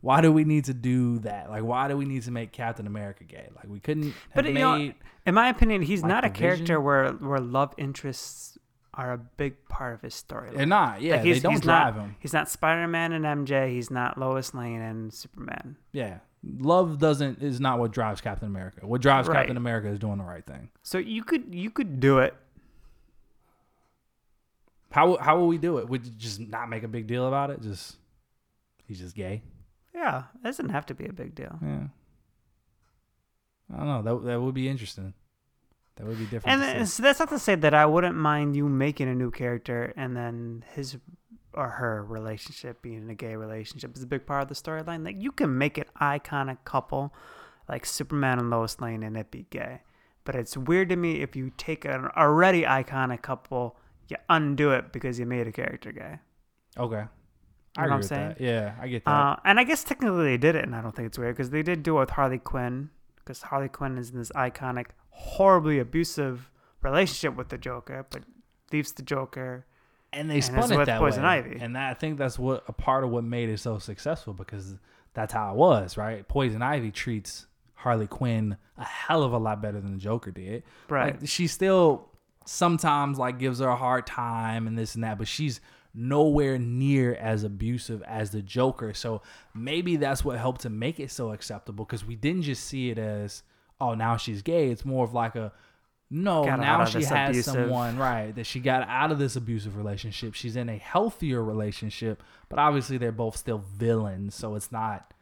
why 0.04 0.20
do 0.20 0.34
we 0.34 0.44
need 0.44 0.66
to 0.66 0.74
do 0.74 1.20
that? 1.20 1.50
Like, 1.50 1.64
why 1.64 1.88
do 1.88 1.96
we 1.96 2.04
need 2.04 2.24
to 2.24 2.32
make 2.32 2.52
Captain 2.52 2.86
America 2.88 3.24
gay? 3.24 3.48
Like, 3.56 3.70
we 3.70 3.80
couldn't 3.80 4.14
But 4.36 4.46
you 4.46 4.52
know, 4.52 4.92
in 5.26 5.34
my 5.34 5.48
opinion, 5.48 5.82
he's 5.82 6.02
like, 6.02 6.10
not 6.10 6.26
a 6.26 6.30
character 6.30 6.62
vision? 6.64 6.84
where 6.84 7.12
where 7.14 7.40
love 7.40 7.74
interests 7.78 8.58
are 8.94 9.14
a 9.14 9.18
big 9.18 9.66
part 9.70 9.94
of 9.94 10.02
his 10.02 10.14
storyline. 10.14 10.58
they're 10.58 10.66
not. 10.66 11.02
Yeah, 11.02 11.16
Like, 11.16 11.24
they 11.24 11.40
don't 11.40 11.64
drive 11.64 11.96
not, 11.96 12.04
him. 12.04 12.16
He's 12.20 12.34
not 12.34 12.50
Spider 12.50 12.86
Man 12.86 13.14
and 13.14 13.24
MJ. 13.48 13.72
He's 13.72 13.90
not 13.90 14.18
Lois 14.18 14.54
Lane 14.54 14.82
and 14.82 15.14
Superman. 15.14 15.78
Yeah, 15.94 16.18
love 16.60 17.00
doesn't 17.00 17.42
is 17.42 17.62
not 17.62 17.80
what 17.80 17.94
drives 17.94 18.20
Captain 18.20 18.50
America. 18.50 18.86
What 18.86 19.00
drives 19.02 19.30
Right. 19.30 19.38
Captain 19.38 19.56
America 19.56 19.88
is 19.88 20.00
doing 20.00 20.18
the 20.18 20.26
right 20.26 20.46
thing. 20.46 20.70
So 20.82 20.98
you 20.98 21.24
could 21.24 21.56
you 21.56 21.70
could 21.70 22.02
do 22.02 22.20
it. 22.20 22.36
How 24.92 25.16
how 25.16 25.38
will 25.38 25.48
we 25.48 25.58
do 25.58 25.78
it? 25.78 25.88
Would 25.88 26.06
you 26.06 26.12
just 26.12 26.42
not 26.42 26.70
make 26.70 26.84
a 26.84 26.90
big 26.90 27.08
deal 27.08 27.26
about 27.26 27.52
it? 27.52 27.62
Just 27.62 27.96
he's 28.86 29.00
just 29.00 29.16
gay. 29.16 29.44
Yeah, 29.94 30.24
it 30.36 30.44
doesn't 30.44 30.70
have 30.70 30.86
to 30.88 30.94
be 30.96 31.06
a 31.06 31.14
big 31.14 31.36
deal. 31.36 31.58
Yeah. 31.62 31.88
I 33.74 33.78
don't 33.78 33.88
know. 33.88 34.02
That 34.20 34.26
that 34.28 34.42
would 34.42 34.54
be 34.56 34.68
interesting. 34.70 35.14
That 35.96 36.08
would 36.08 36.18
be 36.18 36.26
different. 36.26 36.48
And 36.48 36.62
then- 36.62 36.86
so 36.88 37.04
that's 37.04 37.20
not 37.20 37.30
to 37.30 37.40
say 37.40 37.56
that 37.56 37.74
I 37.74 37.86
wouldn't 37.86 38.16
mind 38.16 38.56
you 38.56 38.68
making 38.68 39.08
a 39.10 39.16
new 39.16 39.30
character 39.32 39.94
and 39.96 40.16
then 40.18 40.64
his 40.74 40.98
or 41.54 41.70
her 41.70 42.04
relationship 42.04 42.82
being 42.82 43.04
in 43.04 43.10
a 43.12 43.16
gay 43.16 43.36
relationship 43.36 43.96
is 43.96 44.02
a 44.02 44.08
big 44.08 44.26
part 44.26 44.42
of 44.42 44.48
the 44.50 44.56
storyline. 44.56 45.06
Like 45.06 45.22
you 45.22 45.32
can 45.32 45.56
make 45.58 45.78
an 45.78 45.86
iconic 46.02 46.58
couple 46.66 47.14
like 47.70 47.86
Superman 47.86 48.40
and 48.40 48.50
Lois 48.50 48.82
Lane 48.82 49.04
and 49.04 49.16
it 49.16 49.30
be 49.30 49.46
gay. 49.52 49.82
But 50.26 50.36
it's 50.36 50.58
weird 50.58 50.90
to 50.90 50.96
me 50.96 51.22
if 51.22 51.36
you 51.36 51.52
take 51.56 51.86
an 51.86 52.08
already 52.18 52.64
iconic 52.64 53.22
couple, 53.22 53.78
you 54.08 54.18
undo 54.30 54.72
it 54.72 54.92
because 54.92 55.20
you 55.20 55.26
made 55.28 55.48
a 55.48 55.52
character 55.52 55.92
gay. 55.92 56.20
okay. 56.78 57.06
I 57.76 57.84
You 57.84 57.88
know 57.88 57.94
what 57.94 57.98
I'm 57.98 58.04
saying? 58.04 58.36
Yeah, 58.40 58.74
I 58.80 58.88
get 58.88 59.06
that. 59.06 59.12
Uh, 59.12 59.36
and 59.46 59.60
I 59.60 59.64
guess 59.64 59.84
technically 59.84 60.24
they 60.26 60.38
did 60.38 60.56
it, 60.56 60.64
and 60.64 60.76
I 60.76 60.82
don't 60.82 60.96
think 60.96 61.08
it's 61.08 61.18
weird 61.18 61.36
because 61.36 61.50
they 61.50 61.64
did 61.64 61.84
do 61.84 61.98
it 61.98 62.02
with 62.02 62.10
Harley 62.12 62.38
Quinn. 62.38 62.90
Because 63.18 63.42
Harley 63.44 63.70
Quinn 63.70 63.98
is 63.98 64.10
in 64.12 64.18
this 64.20 64.32
iconic, 64.32 64.88
horribly 65.10 65.80
abusive 65.80 66.52
relationship 66.82 67.36
with 67.36 67.50
the 67.50 67.58
Joker, 67.58 68.06
but 68.10 68.24
leaves 68.72 68.92
the 68.92 69.02
Joker. 69.02 69.66
and 70.12 70.30
they 70.30 70.36
and 70.36 70.44
spun 70.44 70.72
it 70.72 70.86
that 70.86 71.00
Poison 71.00 71.24
way. 71.24 71.30
Ivy. 71.30 71.58
And 71.60 71.76
that, 71.76 71.90
I 71.90 71.94
think 71.94 72.18
that's 72.18 72.38
what 72.38 72.64
a 72.68 72.74
part 72.74 73.04
of 73.04 73.10
what 73.10 73.24
made 73.24 73.50
it 73.50 73.60
so 73.60 73.80
successful 73.80 74.34
because 74.34 74.76
that's 75.14 75.34
how 75.34 75.52
it 75.54 75.56
was, 75.56 75.98
right? 75.98 76.28
Poison 76.28 76.62
Ivy 76.62 76.92
treats 76.92 77.48
Harley 77.76 78.08
Quinn 78.08 78.58
a 78.78 78.84
hell 78.84 79.24
of 79.24 79.34
a 79.34 79.38
lot 79.38 79.62
better 79.62 79.80
than 79.80 79.94
the 79.94 79.98
Joker 80.00 80.32
did. 80.32 80.64
Right. 80.90 81.20
Like 81.20 81.30
she 81.30 81.48
still 81.48 82.10
sometimes 82.46 83.18
like 83.18 83.40
gives 83.40 83.60
her 83.60 83.68
a 83.68 83.76
hard 83.76 84.06
time 84.06 84.68
and 84.68 84.78
this 84.78 84.96
and 84.96 85.04
that, 85.04 85.18
but 85.18 85.28
she's 85.28 85.62
nowhere 85.94 86.58
near 86.58 87.14
as 87.16 87.44
abusive 87.44 88.02
as 88.04 88.32
the 88.32 88.42
Joker. 88.42 88.94
So 88.94 89.22
maybe 89.54 89.96
that's 89.96 90.26
what 90.26 90.38
helped 90.40 90.62
to 90.62 90.70
make 90.70 91.00
it 91.00 91.12
so 91.12 91.32
acceptable 91.32 91.86
because 91.86 92.04
we 92.06 92.16
didn't 92.16 92.44
just 92.44 92.64
see 92.66 92.90
it 92.90 92.98
as 92.98 93.44
oh 93.80 93.94
now 93.94 94.18
she's 94.18 94.42
gay. 94.42 94.70
It's 94.70 94.86
more 94.86 95.04
of 95.04 95.14
like 95.14 95.36
a 95.36 95.52
no 96.10 96.44
Got 96.46 96.60
now 96.60 96.86
she 96.86 97.04
has 97.04 97.30
abusive- 97.30 97.54
someone 97.54 97.98
right 97.98 98.34
that 98.36 98.46
she 98.46 98.60
got 98.60 98.88
out 98.88 99.12
of 99.12 99.20
this 99.20 99.36
abusive 99.36 99.76
relationship. 99.78 100.34
She's 100.36 100.56
in 100.56 100.70
a 100.70 100.78
healthier 100.78 101.44
relationship, 101.44 102.22
but 102.50 102.60
obviously 102.60 102.98
they're 102.98 103.12
both 103.12 103.36
still 103.38 103.64
villains, 103.76 104.36
so 104.36 104.56
it's 104.56 104.72
not 104.72 105.14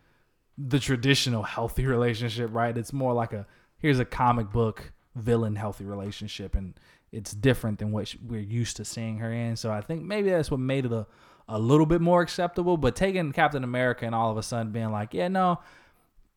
the 0.58 0.80
traditional 0.80 1.44
healthy 1.44 1.86
relationship, 1.98 2.50
right? 2.54 2.78
It's 2.78 2.94
more 2.94 3.14
like 3.14 3.34
a 3.34 3.46
here's 3.78 4.00
a 4.00 4.06
comic 4.06 4.52
book 4.52 4.92
villain 5.16 5.56
healthy 5.56 5.86
relationship, 5.86 6.56
and 6.56 6.74
it's 7.12 7.32
different 7.34 7.80
than 7.80 7.92
what 7.92 8.14
we're 8.26 8.40
used 8.40 8.78
to 8.78 8.86
seeing 8.86 9.18
her 9.18 9.32
in. 9.32 9.56
So 9.56 9.72
I 9.72 9.82
think 9.82 10.04
maybe 10.04 10.30
that's 10.30 10.50
what 10.50 10.60
made 10.60 10.86
it 10.86 10.92
a, 10.92 11.06
a 11.48 11.60
little 11.60 11.86
bit 11.86 12.02
more 12.02 12.22
acceptable. 12.22 12.78
But 12.78 12.96
taking 12.96 13.32
Captain 13.32 13.64
America 13.64 14.06
and 14.06 14.16
all 14.16 14.32
of 14.32 14.38
a 14.38 14.44
sudden 14.44 14.72
being 14.72 14.92
like, 14.92 15.14
yeah, 15.14 15.28
no, 15.28 15.60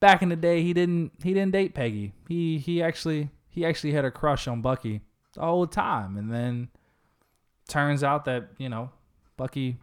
back 0.01 0.23
in 0.23 0.29
the 0.29 0.37
day 0.37 0.63
he 0.63 0.73
didn't 0.73 1.13
he 1.23 1.33
didn't 1.33 1.53
date 1.53 1.75
Peggy. 1.75 2.13
He 2.29 2.59
he 2.59 2.83
actually 2.83 3.31
he 3.49 3.65
actually 3.65 3.93
had 3.93 4.05
a 4.05 4.11
crush 4.11 4.49
on 4.49 4.63
Bucky 4.63 5.01
the 5.35 5.41
whole 5.41 5.67
time, 5.67 6.17
and 6.17 6.33
then 6.33 6.69
turns 7.69 8.03
out 8.03 8.25
that 8.27 8.49
you 8.59 8.69
know 8.69 8.91
Bucky 9.37 9.79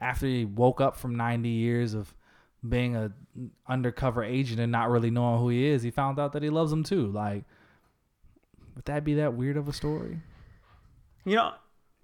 after 0.00 0.26
he 0.26 0.44
woke 0.44 0.80
up 0.80 0.96
from 0.96 1.14
90 1.14 1.48
years 1.48 1.94
of 1.94 2.14
being 2.66 2.96
a 2.96 3.12
undercover 3.68 4.22
agent 4.22 4.60
and 4.60 4.70
not 4.70 4.90
really 4.90 5.10
knowing 5.10 5.40
who 5.40 5.48
he 5.48 5.66
is, 5.66 5.82
he 5.82 5.90
found 5.90 6.18
out 6.18 6.32
that 6.32 6.42
he 6.42 6.50
loves 6.50 6.72
him 6.72 6.82
too. 6.82 7.06
Like, 7.06 7.44
would 8.74 8.84
that 8.86 9.04
be 9.04 9.14
that 9.14 9.34
weird 9.34 9.56
of 9.56 9.68
a 9.68 9.72
story? 9.72 10.20
You 11.24 11.36
know, 11.36 11.52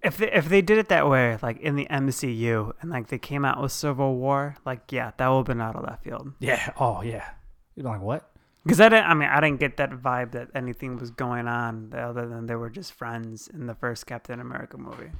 if 0.03 0.17
they, 0.17 0.31
if 0.31 0.49
they 0.49 0.61
did 0.61 0.77
it 0.77 0.89
that 0.89 1.07
way, 1.07 1.37
like 1.41 1.59
in 1.59 1.75
the 1.75 1.87
MCU, 1.89 2.73
and 2.81 2.91
like 2.91 3.07
they 3.07 3.19
came 3.19 3.45
out 3.45 3.61
with 3.61 3.71
Civil 3.71 4.15
War, 4.15 4.55
like 4.65 4.91
yeah, 4.91 5.11
that 5.17 5.27
would 5.27 5.37
have 5.37 5.45
been 5.45 5.61
out 5.61 5.75
of 5.75 5.83
left 5.83 6.03
field. 6.03 6.33
Yeah. 6.39 6.71
Oh, 6.79 7.01
yeah. 7.01 7.29
You're 7.75 7.85
like, 7.85 8.01
what? 8.01 8.31
Because 8.63 8.79
I 8.79 8.89
didn't. 8.89 9.05
I 9.05 9.13
mean, 9.13 9.29
I 9.29 9.39
didn't 9.41 9.59
get 9.59 9.77
that 9.77 9.91
vibe 9.91 10.31
that 10.31 10.49
anything 10.53 10.97
was 10.97 11.11
going 11.11 11.47
on 11.47 11.93
other 11.95 12.27
than 12.27 12.45
they 12.45 12.55
were 12.55 12.69
just 12.69 12.93
friends 12.93 13.49
in 13.51 13.67
the 13.67 13.75
first 13.75 14.05
Captain 14.05 14.39
America 14.39 14.77
movie. 14.77 15.11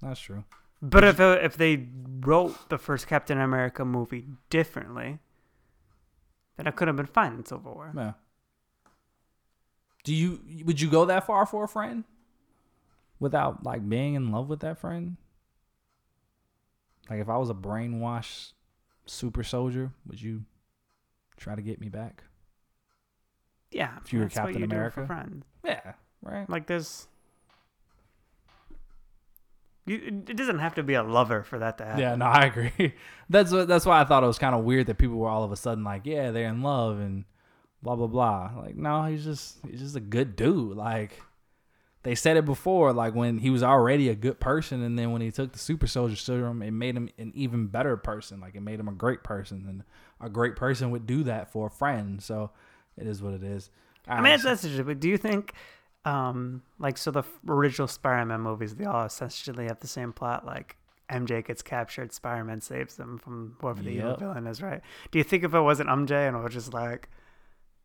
That's 0.00 0.20
true. 0.20 0.44
But 0.82 1.04
if 1.04 1.20
it, 1.20 1.44
if 1.44 1.56
they 1.56 1.88
wrote 2.20 2.70
the 2.70 2.78
first 2.78 3.06
Captain 3.06 3.40
America 3.40 3.84
movie 3.84 4.26
differently, 4.48 5.18
then 6.56 6.66
it 6.66 6.76
could 6.76 6.88
have 6.88 6.96
been 6.96 7.06
fine 7.06 7.34
in 7.34 7.44
Civil 7.44 7.74
War. 7.74 7.92
Yeah. 7.94 8.12
Do 10.04 10.14
you 10.14 10.40
would 10.64 10.80
you 10.80 10.90
go 10.90 11.04
that 11.06 11.26
far 11.26 11.44
for 11.46 11.64
a 11.64 11.68
friend 11.68 12.04
without 13.18 13.64
like 13.64 13.86
being 13.88 14.14
in 14.14 14.32
love 14.32 14.48
with 14.48 14.60
that 14.60 14.78
friend? 14.78 15.16
Like 17.08 17.20
if 17.20 17.28
I 17.28 17.36
was 17.36 17.50
a 17.50 17.54
brainwashed 17.54 18.52
super 19.06 19.42
soldier, 19.42 19.92
would 20.06 20.22
you 20.22 20.44
try 21.36 21.54
to 21.54 21.62
get 21.62 21.80
me 21.80 21.88
back? 21.88 22.24
Yeah, 23.70 23.90
If 24.04 24.12
you 24.12 24.20
were 24.20 24.28
Captain 24.28 24.58
you 24.58 24.64
America? 24.64 24.94
for 25.02 25.06
friends. 25.06 25.44
Yeah, 25.64 25.92
right. 26.22 26.48
Like 26.50 26.66
there's, 26.66 27.06
you, 29.86 30.24
it 30.28 30.36
doesn't 30.36 30.58
have 30.58 30.74
to 30.74 30.82
be 30.82 30.94
a 30.94 31.02
lover 31.02 31.42
for 31.42 31.58
that 31.60 31.78
to 31.78 31.84
happen. 31.84 32.00
Yeah, 32.00 32.14
no, 32.16 32.24
I 32.26 32.46
agree. 32.46 32.94
That's 33.28 33.52
what 33.52 33.68
that's 33.68 33.86
why 33.86 34.00
I 34.00 34.04
thought 34.04 34.22
it 34.24 34.26
was 34.26 34.38
kind 34.38 34.54
of 34.54 34.64
weird 34.64 34.86
that 34.86 34.98
people 34.98 35.16
were 35.16 35.28
all 35.28 35.44
of 35.44 35.52
a 35.52 35.56
sudden 35.56 35.84
like, 35.84 36.02
yeah, 36.04 36.30
they're 36.30 36.48
in 36.48 36.62
love 36.62 36.98
and 36.98 37.24
blah 37.82 37.96
blah 37.96 38.06
blah. 38.06 38.50
Like, 38.56 38.76
no, 38.76 39.04
he's 39.04 39.24
just 39.24 39.58
he's 39.68 39.80
just 39.80 39.96
a 39.96 40.00
good 40.00 40.36
dude. 40.36 40.76
Like 40.76 41.22
they 42.02 42.14
said 42.14 42.36
it 42.36 42.44
before, 42.44 42.92
like 42.92 43.14
when 43.14 43.38
he 43.38 43.50
was 43.50 43.62
already 43.62 44.08
a 44.08 44.14
good 44.14 44.40
person, 44.40 44.82
and 44.82 44.98
then 44.98 45.12
when 45.12 45.20
he 45.20 45.30
took 45.30 45.52
the 45.52 45.58
super 45.58 45.86
soldier 45.86 46.16
serum, 46.16 46.62
it 46.62 46.70
made 46.70 46.96
him 46.96 47.10
an 47.18 47.32
even 47.34 47.66
better 47.66 47.96
person. 47.96 48.40
Like 48.40 48.54
it 48.54 48.62
made 48.62 48.80
him 48.80 48.88
a 48.88 48.92
great 48.92 49.22
person, 49.22 49.66
and 49.68 49.84
a 50.20 50.30
great 50.30 50.56
person 50.56 50.90
would 50.90 51.06
do 51.06 51.22
that 51.24 51.52
for 51.52 51.66
a 51.66 51.70
friend. 51.70 52.22
So 52.22 52.50
it 52.96 53.06
is 53.06 53.22
what 53.22 53.34
it 53.34 53.42
is. 53.42 53.70
I 54.06 54.16
mean, 54.16 54.38
that's, 54.40 54.62
that's. 54.62 54.66
But 54.80 55.00
do 55.00 55.08
you 55.08 55.16
think, 55.16 55.52
um, 56.04 56.62
like, 56.78 56.98
so 56.98 57.10
the 57.10 57.22
original 57.46 57.86
Spider-Man 57.86 58.40
movies, 58.40 58.74
they 58.74 58.84
all 58.84 59.04
essentially 59.04 59.66
have 59.66 59.80
the 59.80 59.86
same 59.86 60.12
plot. 60.12 60.44
Like, 60.44 60.76
MJ 61.10 61.44
gets 61.44 61.62
captured, 61.62 62.12
Spider-Man 62.12 62.60
saves 62.60 62.96
them 62.96 63.18
from 63.18 63.56
whoever 63.60 63.82
the 63.82 63.90
evil 63.90 64.16
villain 64.16 64.46
is, 64.46 64.62
right? 64.62 64.80
Do 65.10 65.18
you 65.18 65.24
think 65.24 65.44
if 65.44 65.54
it 65.54 65.60
wasn't 65.60 65.90
MJ 65.90 66.28
and 66.28 66.36
it 66.36 66.40
was 66.40 66.54
just 66.54 66.72
like, 66.72 67.08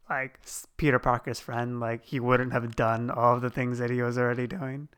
like 0.10 0.40
Peter 0.78 1.00
Parker's 1.00 1.40
friend, 1.40 1.80
like 1.80 2.06
he 2.06 2.20
wouldn't 2.20 2.54
have 2.54 2.76
done 2.76 3.10
all 3.10 3.36
of 3.36 3.42
the 3.42 3.50
things 3.50 3.80
that 3.80 3.90
he 3.90 4.02
was 4.02 4.18
already 4.18 4.48
doing? 4.48 4.90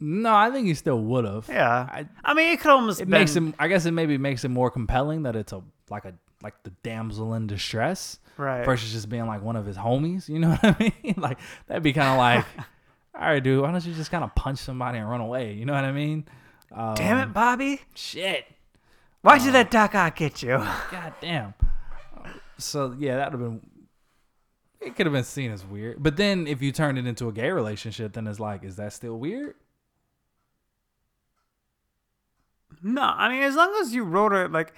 no, 0.00 0.34
I 0.34 0.50
think 0.50 0.66
he 0.68 0.74
still 0.74 1.00
would 1.00 1.24
have. 1.24 1.48
Yeah, 1.48 1.68
I, 1.68 2.06
I 2.24 2.34
mean, 2.34 2.52
it 2.52 2.60
could 2.60 2.70
almost 2.70 3.00
it 3.00 3.06
been, 3.06 3.20
makes 3.20 3.34
him. 3.34 3.54
I 3.58 3.68
guess 3.68 3.84
it 3.84 3.90
maybe 3.90 4.16
makes 4.16 4.44
it 4.44 4.48
more 4.48 4.70
compelling 4.70 5.24
that 5.24 5.34
it's 5.34 5.52
a 5.52 5.62
like 5.90 6.04
a 6.04 6.14
like 6.42 6.54
the 6.62 6.70
damsel 6.82 7.34
in 7.34 7.46
distress. 7.46 8.20
right. 8.36 8.64
versus 8.64 8.92
just 8.92 9.08
being 9.08 9.26
like 9.26 9.42
one 9.42 9.56
of 9.56 9.66
his 9.66 9.76
homies. 9.76 10.28
You 10.28 10.38
know 10.38 10.50
what 10.60 10.64
I 10.64 10.92
mean? 11.02 11.14
like 11.16 11.38
that'd 11.66 11.82
be 11.82 11.92
kind 11.92 12.10
of 12.10 12.18
like, 12.18 12.44
all 13.14 13.28
right, 13.28 13.42
dude, 13.42 13.60
why 13.60 13.72
don't 13.72 13.84
you 13.84 13.94
just 13.94 14.10
kind 14.10 14.22
of 14.22 14.34
punch 14.34 14.58
somebody 14.58 14.98
and 14.98 15.08
run 15.08 15.20
away? 15.20 15.54
You 15.54 15.66
know 15.66 15.72
what 15.72 15.84
I 15.84 15.92
mean? 15.92 16.26
Um, 16.70 16.94
Damn 16.94 17.18
it, 17.28 17.32
Bobby! 17.32 17.80
Shit. 17.94 18.46
Why'd 19.22 19.42
you 19.42 19.50
let 19.50 19.70
Doc 19.70 19.94
Ock 19.96 20.14
get 20.14 20.42
you? 20.42 20.58
God 20.90 21.12
damn. 21.20 21.54
So 22.58 22.94
yeah, 22.98 23.16
that 23.16 23.32
would 23.32 23.40
have 23.40 23.50
been. 23.50 23.60
It 24.80 24.94
could 24.94 25.06
have 25.06 25.12
been 25.12 25.24
seen 25.24 25.50
as 25.50 25.66
weird, 25.66 26.02
but 26.02 26.16
then 26.16 26.46
if 26.46 26.62
you 26.62 26.70
turned 26.70 26.98
it 26.98 27.06
into 27.06 27.28
a 27.28 27.32
gay 27.32 27.50
relationship, 27.50 28.12
then 28.12 28.26
it's 28.26 28.38
like, 28.38 28.62
is 28.62 28.76
that 28.76 28.92
still 28.92 29.18
weird? 29.18 29.56
No, 32.80 33.02
I 33.02 33.28
mean, 33.28 33.42
as 33.42 33.56
long 33.56 33.76
as 33.80 33.92
you 33.92 34.04
wrote 34.04 34.32
it, 34.32 34.52
like, 34.52 34.72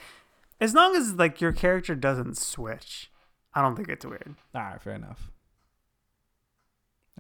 as 0.58 0.74
long 0.74 0.96
as 0.96 1.14
like 1.14 1.40
your 1.40 1.52
character 1.52 1.94
doesn't 1.94 2.38
switch, 2.38 3.10
I 3.54 3.60
don't 3.60 3.76
think 3.76 3.88
it's 3.88 4.06
weird. 4.06 4.36
All 4.54 4.62
right, 4.62 4.80
fair 4.80 4.94
enough. 4.94 5.30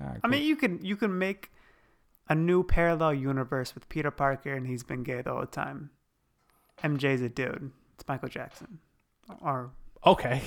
All 0.00 0.08
right, 0.08 0.20
I 0.24 0.28
mean, 0.28 0.42
you 0.42 0.56
can 0.56 0.82
you 0.82 0.96
can 0.96 1.18
make 1.18 1.50
a 2.28 2.34
new 2.34 2.62
parallel 2.62 3.12
universe 3.12 3.74
with 3.74 3.88
Peter 3.90 4.10
Parker, 4.10 4.54
and 4.54 4.66
he's 4.66 4.84
been 4.84 5.02
gay 5.02 5.20
the 5.20 5.32
whole 5.32 5.46
time. 5.46 5.90
MJ's 6.82 7.20
a 7.20 7.28
dude. 7.28 7.72
It's 7.94 8.08
Michael 8.08 8.30
Jackson 8.30 8.78
or 9.42 9.70
okay. 10.06 10.42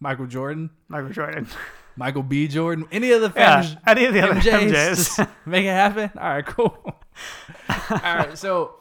Michael 0.00 0.26
Jordan, 0.26 0.70
Michael 0.88 1.10
Jordan. 1.10 1.46
Michael 1.96 2.22
B. 2.22 2.48
Jordan, 2.48 2.86
any 2.90 3.12
of 3.12 3.20
the 3.20 3.32
yeah, 3.36 3.66
any 3.86 4.06
of 4.06 4.14
the 4.14 4.22
other 4.22 4.40
MJs, 4.40 4.70
MJs. 4.70 4.70
just 4.70 5.18
make 5.46 5.64
it 5.64 5.68
happen. 5.68 6.10
All 6.18 6.28
right, 6.30 6.46
cool. 6.46 6.78
all 6.88 6.96
right, 7.90 8.38
so 8.38 8.76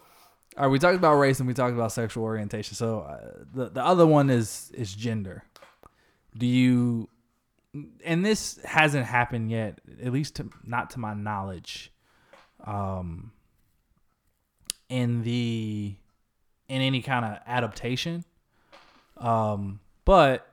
all 0.56 0.64
right, 0.64 0.68
we 0.68 0.80
talked 0.80 0.96
about 0.96 1.16
race 1.16 1.40
and 1.40 1.48
we 1.48 1.54
talked 1.54 1.74
about 1.74 1.92
sexual 1.92 2.24
orientation. 2.24 2.76
So 2.76 3.02
uh, 3.02 3.44
the 3.54 3.70
the 3.70 3.84
other 3.84 4.08
one 4.08 4.30
is 4.30 4.72
is 4.74 4.94
gender. 4.94 5.44
Do 6.38 6.46
you? 6.46 7.10
And 8.04 8.26
this 8.26 8.60
hasn't 8.64 9.06
happened 9.06 9.52
yet, 9.52 9.80
at 10.04 10.12
least 10.12 10.36
to 10.36 10.50
not 10.64 10.92
to 10.92 11.00
my 11.00 11.14
knowledge. 11.14 11.92
Um, 12.64 13.32
in 14.90 15.24
the 15.24 15.96
in 16.68 16.82
any 16.82 17.02
kind 17.02 17.26
of 17.26 17.38
adaptation, 17.46 18.26
um, 19.18 19.80
but 20.04 20.49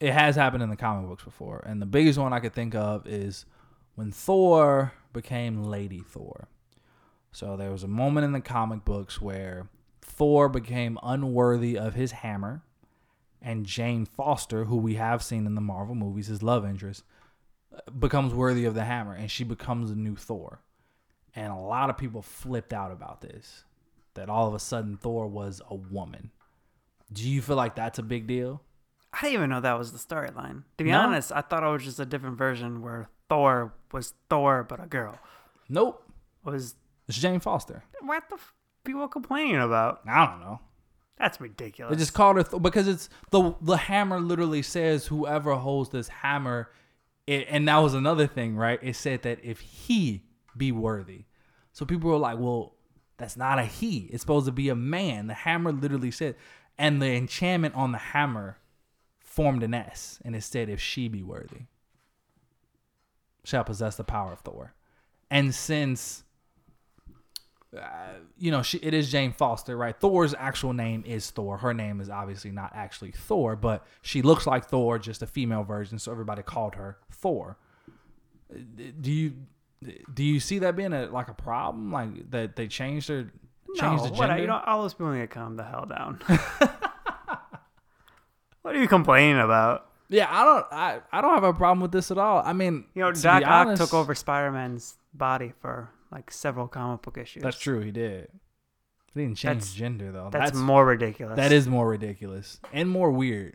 it 0.00 0.12
has 0.12 0.34
happened 0.34 0.62
in 0.62 0.70
the 0.70 0.76
comic 0.76 1.08
books 1.08 1.24
before, 1.24 1.62
and 1.66 1.80
the 1.80 1.86
biggest 1.86 2.18
one 2.18 2.32
I 2.32 2.40
could 2.40 2.54
think 2.54 2.74
of 2.74 3.06
is 3.06 3.44
when 3.94 4.10
Thor 4.10 4.92
became 5.12 5.64
Lady 5.64 6.00
Thor. 6.00 6.48
So 7.32 7.56
there 7.56 7.70
was 7.70 7.84
a 7.84 7.88
moment 7.88 8.24
in 8.24 8.32
the 8.32 8.40
comic 8.40 8.84
books 8.84 9.20
where 9.20 9.68
Thor 10.00 10.48
became 10.48 10.98
unworthy 11.02 11.78
of 11.78 11.94
his 11.94 12.12
hammer, 12.12 12.62
and 13.42 13.66
Jane 13.66 14.06
Foster, 14.06 14.64
who 14.64 14.76
we 14.76 14.94
have 14.94 15.22
seen 15.22 15.46
in 15.46 15.54
the 15.54 15.60
Marvel 15.60 15.94
movies, 15.94 16.26
his 16.26 16.42
love 16.42 16.64
interest, 16.64 17.04
becomes 17.98 18.34
worthy 18.34 18.64
of 18.64 18.74
the 18.74 18.84
hammer, 18.84 19.14
and 19.14 19.30
she 19.30 19.44
becomes 19.44 19.90
the 19.90 19.96
new 19.96 20.16
Thor. 20.16 20.62
And 21.36 21.52
a 21.52 21.56
lot 21.56 21.90
of 21.90 21.98
people 21.98 22.22
flipped 22.22 22.72
out 22.72 22.90
about 22.90 23.20
this, 23.20 23.64
that 24.14 24.28
all 24.28 24.48
of 24.48 24.54
a 24.54 24.58
sudden 24.58 24.96
Thor 24.96 25.28
was 25.28 25.60
a 25.70 25.74
woman. 25.74 26.30
Do 27.12 27.28
you 27.28 27.42
feel 27.42 27.56
like 27.56 27.76
that's 27.76 27.98
a 27.98 28.02
big 28.02 28.26
deal? 28.26 28.62
I 29.12 29.22
didn't 29.22 29.34
even 29.34 29.50
know 29.50 29.60
that 29.60 29.78
was 29.78 29.92
the 29.92 29.98
storyline. 29.98 30.62
To 30.78 30.84
be 30.84 30.90
No? 30.90 31.00
honest, 31.00 31.32
I 31.32 31.40
thought 31.40 31.62
it 31.62 31.66
was 31.66 31.84
just 31.84 31.98
a 32.00 32.06
different 32.06 32.38
version 32.38 32.80
where 32.82 33.08
Thor 33.28 33.74
was 33.92 34.14
Thor 34.28 34.64
but 34.68 34.82
a 34.82 34.86
girl. 34.86 35.18
Nope. 35.68 36.02
It 36.46 36.50
was 36.50 36.74
It's 37.08 37.18
Jane 37.18 37.40
Foster. 37.40 37.82
what 38.02 38.28
the 38.28 38.36
f- 38.36 38.54
people 38.84 39.06
complaining 39.08 39.56
about? 39.60 40.00
I 40.06 40.26
don't 40.26 40.40
know. 40.40 40.60
That's 41.18 41.40
ridiculous. 41.40 41.90
They 41.92 41.98
just 41.98 42.14
called 42.14 42.36
her 42.36 42.42
Thor 42.42 42.60
because 42.60 42.88
it's 42.88 43.08
the 43.30 43.54
the 43.60 43.76
hammer 43.76 44.20
literally 44.20 44.62
says 44.62 45.06
whoever 45.06 45.54
holds 45.56 45.90
this 45.90 46.08
hammer, 46.08 46.70
it, 47.26 47.46
and 47.50 47.68
that 47.68 47.78
was 47.78 47.94
another 47.94 48.26
thing, 48.26 48.56
right? 48.56 48.78
It 48.82 48.96
said 48.96 49.22
that 49.22 49.38
if 49.42 49.60
he 49.60 50.22
be 50.56 50.72
worthy, 50.72 51.24
so 51.72 51.84
people 51.84 52.10
were 52.10 52.16
like, 52.16 52.38
well, 52.38 52.74
that's 53.18 53.36
not 53.36 53.58
a 53.58 53.64
he. 53.64 54.08
It's 54.12 54.22
supposed 54.22 54.46
to 54.46 54.52
be 54.52 54.68
a 54.70 54.74
man. 54.74 55.26
The 55.26 55.34
hammer 55.34 55.72
literally 55.72 56.10
said, 56.10 56.36
and 56.78 57.02
the 57.02 57.12
enchantment 57.14 57.74
on 57.74 57.92
the 57.92 57.98
hammer 57.98 58.56
formed 59.40 59.62
an 59.62 59.72
S, 59.72 60.18
and 60.22 60.36
it 60.36 60.42
said, 60.42 60.68
if 60.68 60.82
she 60.82 61.08
be 61.08 61.22
worthy, 61.22 61.62
shall 63.42 63.64
possess 63.64 63.96
the 63.96 64.04
power 64.04 64.32
of 64.32 64.40
Thor. 64.40 64.74
And 65.30 65.54
since 65.54 66.24
uh, 67.74 67.80
you 68.36 68.50
know, 68.50 68.60
she 68.60 68.76
it 68.78 68.92
is 68.92 69.10
Jane 69.10 69.32
Foster, 69.32 69.78
right? 69.78 69.98
Thor's 69.98 70.34
actual 70.34 70.74
name 70.74 71.04
is 71.06 71.30
Thor. 71.30 71.56
Her 71.56 71.72
name 71.72 72.02
is 72.02 72.10
obviously 72.10 72.50
not 72.50 72.72
actually 72.74 73.12
Thor, 73.12 73.56
but 73.56 73.86
she 74.02 74.20
looks 74.20 74.46
like 74.46 74.66
Thor, 74.66 74.98
just 74.98 75.22
a 75.22 75.26
female 75.26 75.62
version, 75.62 75.98
so 75.98 76.12
everybody 76.12 76.42
called 76.42 76.74
her 76.74 76.98
Thor. 77.10 77.56
Do 79.00 79.10
you 79.10 79.32
do 80.12 80.22
you 80.22 80.38
see 80.38 80.58
that 80.58 80.76
being 80.76 80.92
a 80.92 81.06
like 81.06 81.28
a 81.28 81.34
problem, 81.34 81.90
like 81.90 82.30
that 82.30 82.56
they 82.56 82.68
changed 82.68 83.08
her, 83.08 83.30
no, 83.68 83.80
changed 83.80 84.04
the 84.04 84.10
what, 84.10 84.26
gender? 84.26 84.42
you 84.42 84.48
know, 84.48 84.60
all 84.66 84.82
those 84.82 84.92
people 84.92 85.12
need 85.12 85.20
to 85.20 85.28
calm 85.28 85.56
the 85.56 85.64
hell 85.64 85.86
down. 85.86 86.20
what 88.62 88.74
are 88.74 88.80
you 88.80 88.88
complaining 88.88 89.40
about? 89.40 89.86
yeah, 90.08 90.26
I 90.28 90.44
don't, 90.44 90.66
I, 90.72 91.00
I 91.12 91.20
don't 91.20 91.34
have 91.34 91.44
a 91.44 91.52
problem 91.52 91.80
with 91.80 91.92
this 91.92 92.10
at 92.10 92.18
all. 92.18 92.42
I 92.44 92.52
mean, 92.52 92.84
You 92.94 93.02
know, 93.02 93.12
Doc 93.12 93.42
Ock 93.46 93.76
took 93.76 93.94
over 93.94 94.14
Spider-Man's 94.14 94.96
body 95.14 95.52
for 95.60 95.88
like 96.10 96.30
several 96.32 96.66
comic 96.68 97.02
book 97.02 97.16
issues. 97.16 97.42
That's 97.42 97.58
true, 97.58 97.80
he 97.80 97.92
did. 97.92 98.28
He 99.14 99.20
didn't 99.22 99.36
change 99.36 99.60
That's- 99.60 99.72
gender 99.72 100.10
though. 100.12 100.28
That's, 100.32 100.50
That's, 100.52 100.58
more 100.62 100.84
ridiculous. 100.84 101.36
That 101.36 101.52
is 101.52 101.68
more 101.68 101.88
ridiculous 101.88 102.60
and 102.72 102.88
more 102.88 103.10
weird. 103.10 103.54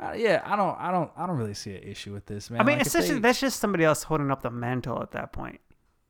Uh, 0.00 0.12
yeah, 0.16 0.42
I 0.44 0.54
don't, 0.54 0.76
I 0.78 0.90
don't, 0.92 1.10
I 1.16 1.26
don't 1.26 1.36
really 1.36 1.54
see 1.54 1.74
an 1.74 1.82
issue 1.82 2.12
with 2.12 2.26
this, 2.26 2.50
man. 2.50 2.60
I 2.60 2.64
mean, 2.64 2.78
Like, 2.78 2.86
essentially, 2.86 3.14
they- 3.14 3.20
that's 3.20 3.40
just 3.40 3.58
somebody 3.58 3.84
else 3.84 4.04
holding 4.04 4.30
up 4.30 4.42
the 4.42 4.50
mantle 4.50 5.02
at 5.02 5.10
that 5.12 5.32
point. 5.32 5.60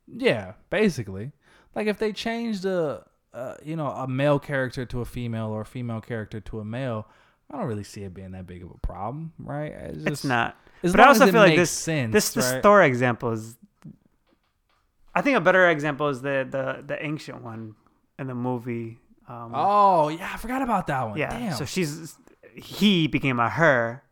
yeah, 0.07 0.53
basically, 0.71 1.33
like 1.75 1.87
if 1.87 1.99
they 1.99 2.13
changed 2.13 2.65
a, 2.67 3.05
uh, 3.33 3.55
you 3.65 3.77
know, 3.77 3.89
a 3.89 4.07
male 4.07 4.39
character 4.39 4.85
to 4.87 5.01
a 5.01 5.05
female 5.07 5.47
or 5.49 5.63
a 5.63 5.67
female 5.67 6.01
character 6.03 6.41
to 6.41 6.61
a 6.61 6.65
male, 6.65 7.07
I 7.51 7.57
don't 7.57 7.67
really 7.67 7.85
see 7.85 8.03
it 8.05 8.13
being 8.13 8.33
that 8.33 8.47
big 8.47 8.63
of 8.63 8.71
a 8.71 8.79
problem, 8.87 9.33
right? 9.39 9.73
It's, 9.73 10.05
It's 10.07 10.25
not. 10.25 10.57
But 10.83 11.01
I 11.01 11.07
also 11.09 11.27
feel 11.27 11.41
like 11.41 11.57
this- 11.57 11.71
sense, 11.71 12.13
This 12.13 12.33
this 12.35 12.53
right? 12.53 12.63
Thor 12.63 12.83
example 12.83 13.31
is. 13.33 13.57
I 15.15 15.23
think 15.23 15.37
a 15.37 15.41
better 15.41 15.69
example 15.69 16.09
is 16.09 16.21
the 16.23 16.47
the 16.49 16.83
the 16.87 17.05
ancient 17.05 17.43
one 17.43 17.75
in 18.19 18.27
the 18.27 18.35
movie. 18.35 18.99
Um, 19.27 19.53
Oh 19.55 20.09
yeah, 20.09 20.31
I 20.33 20.37
forgot 20.37 20.63
about 20.63 20.87
that 20.89 21.03
one. 21.09 21.19
yeah. 21.19 21.31
Damn. 21.31 21.55
So 21.55 21.65
she's 21.65 22.17
he 22.55 23.07
became 23.09 23.41
a 23.41 23.49
her, 23.49 24.03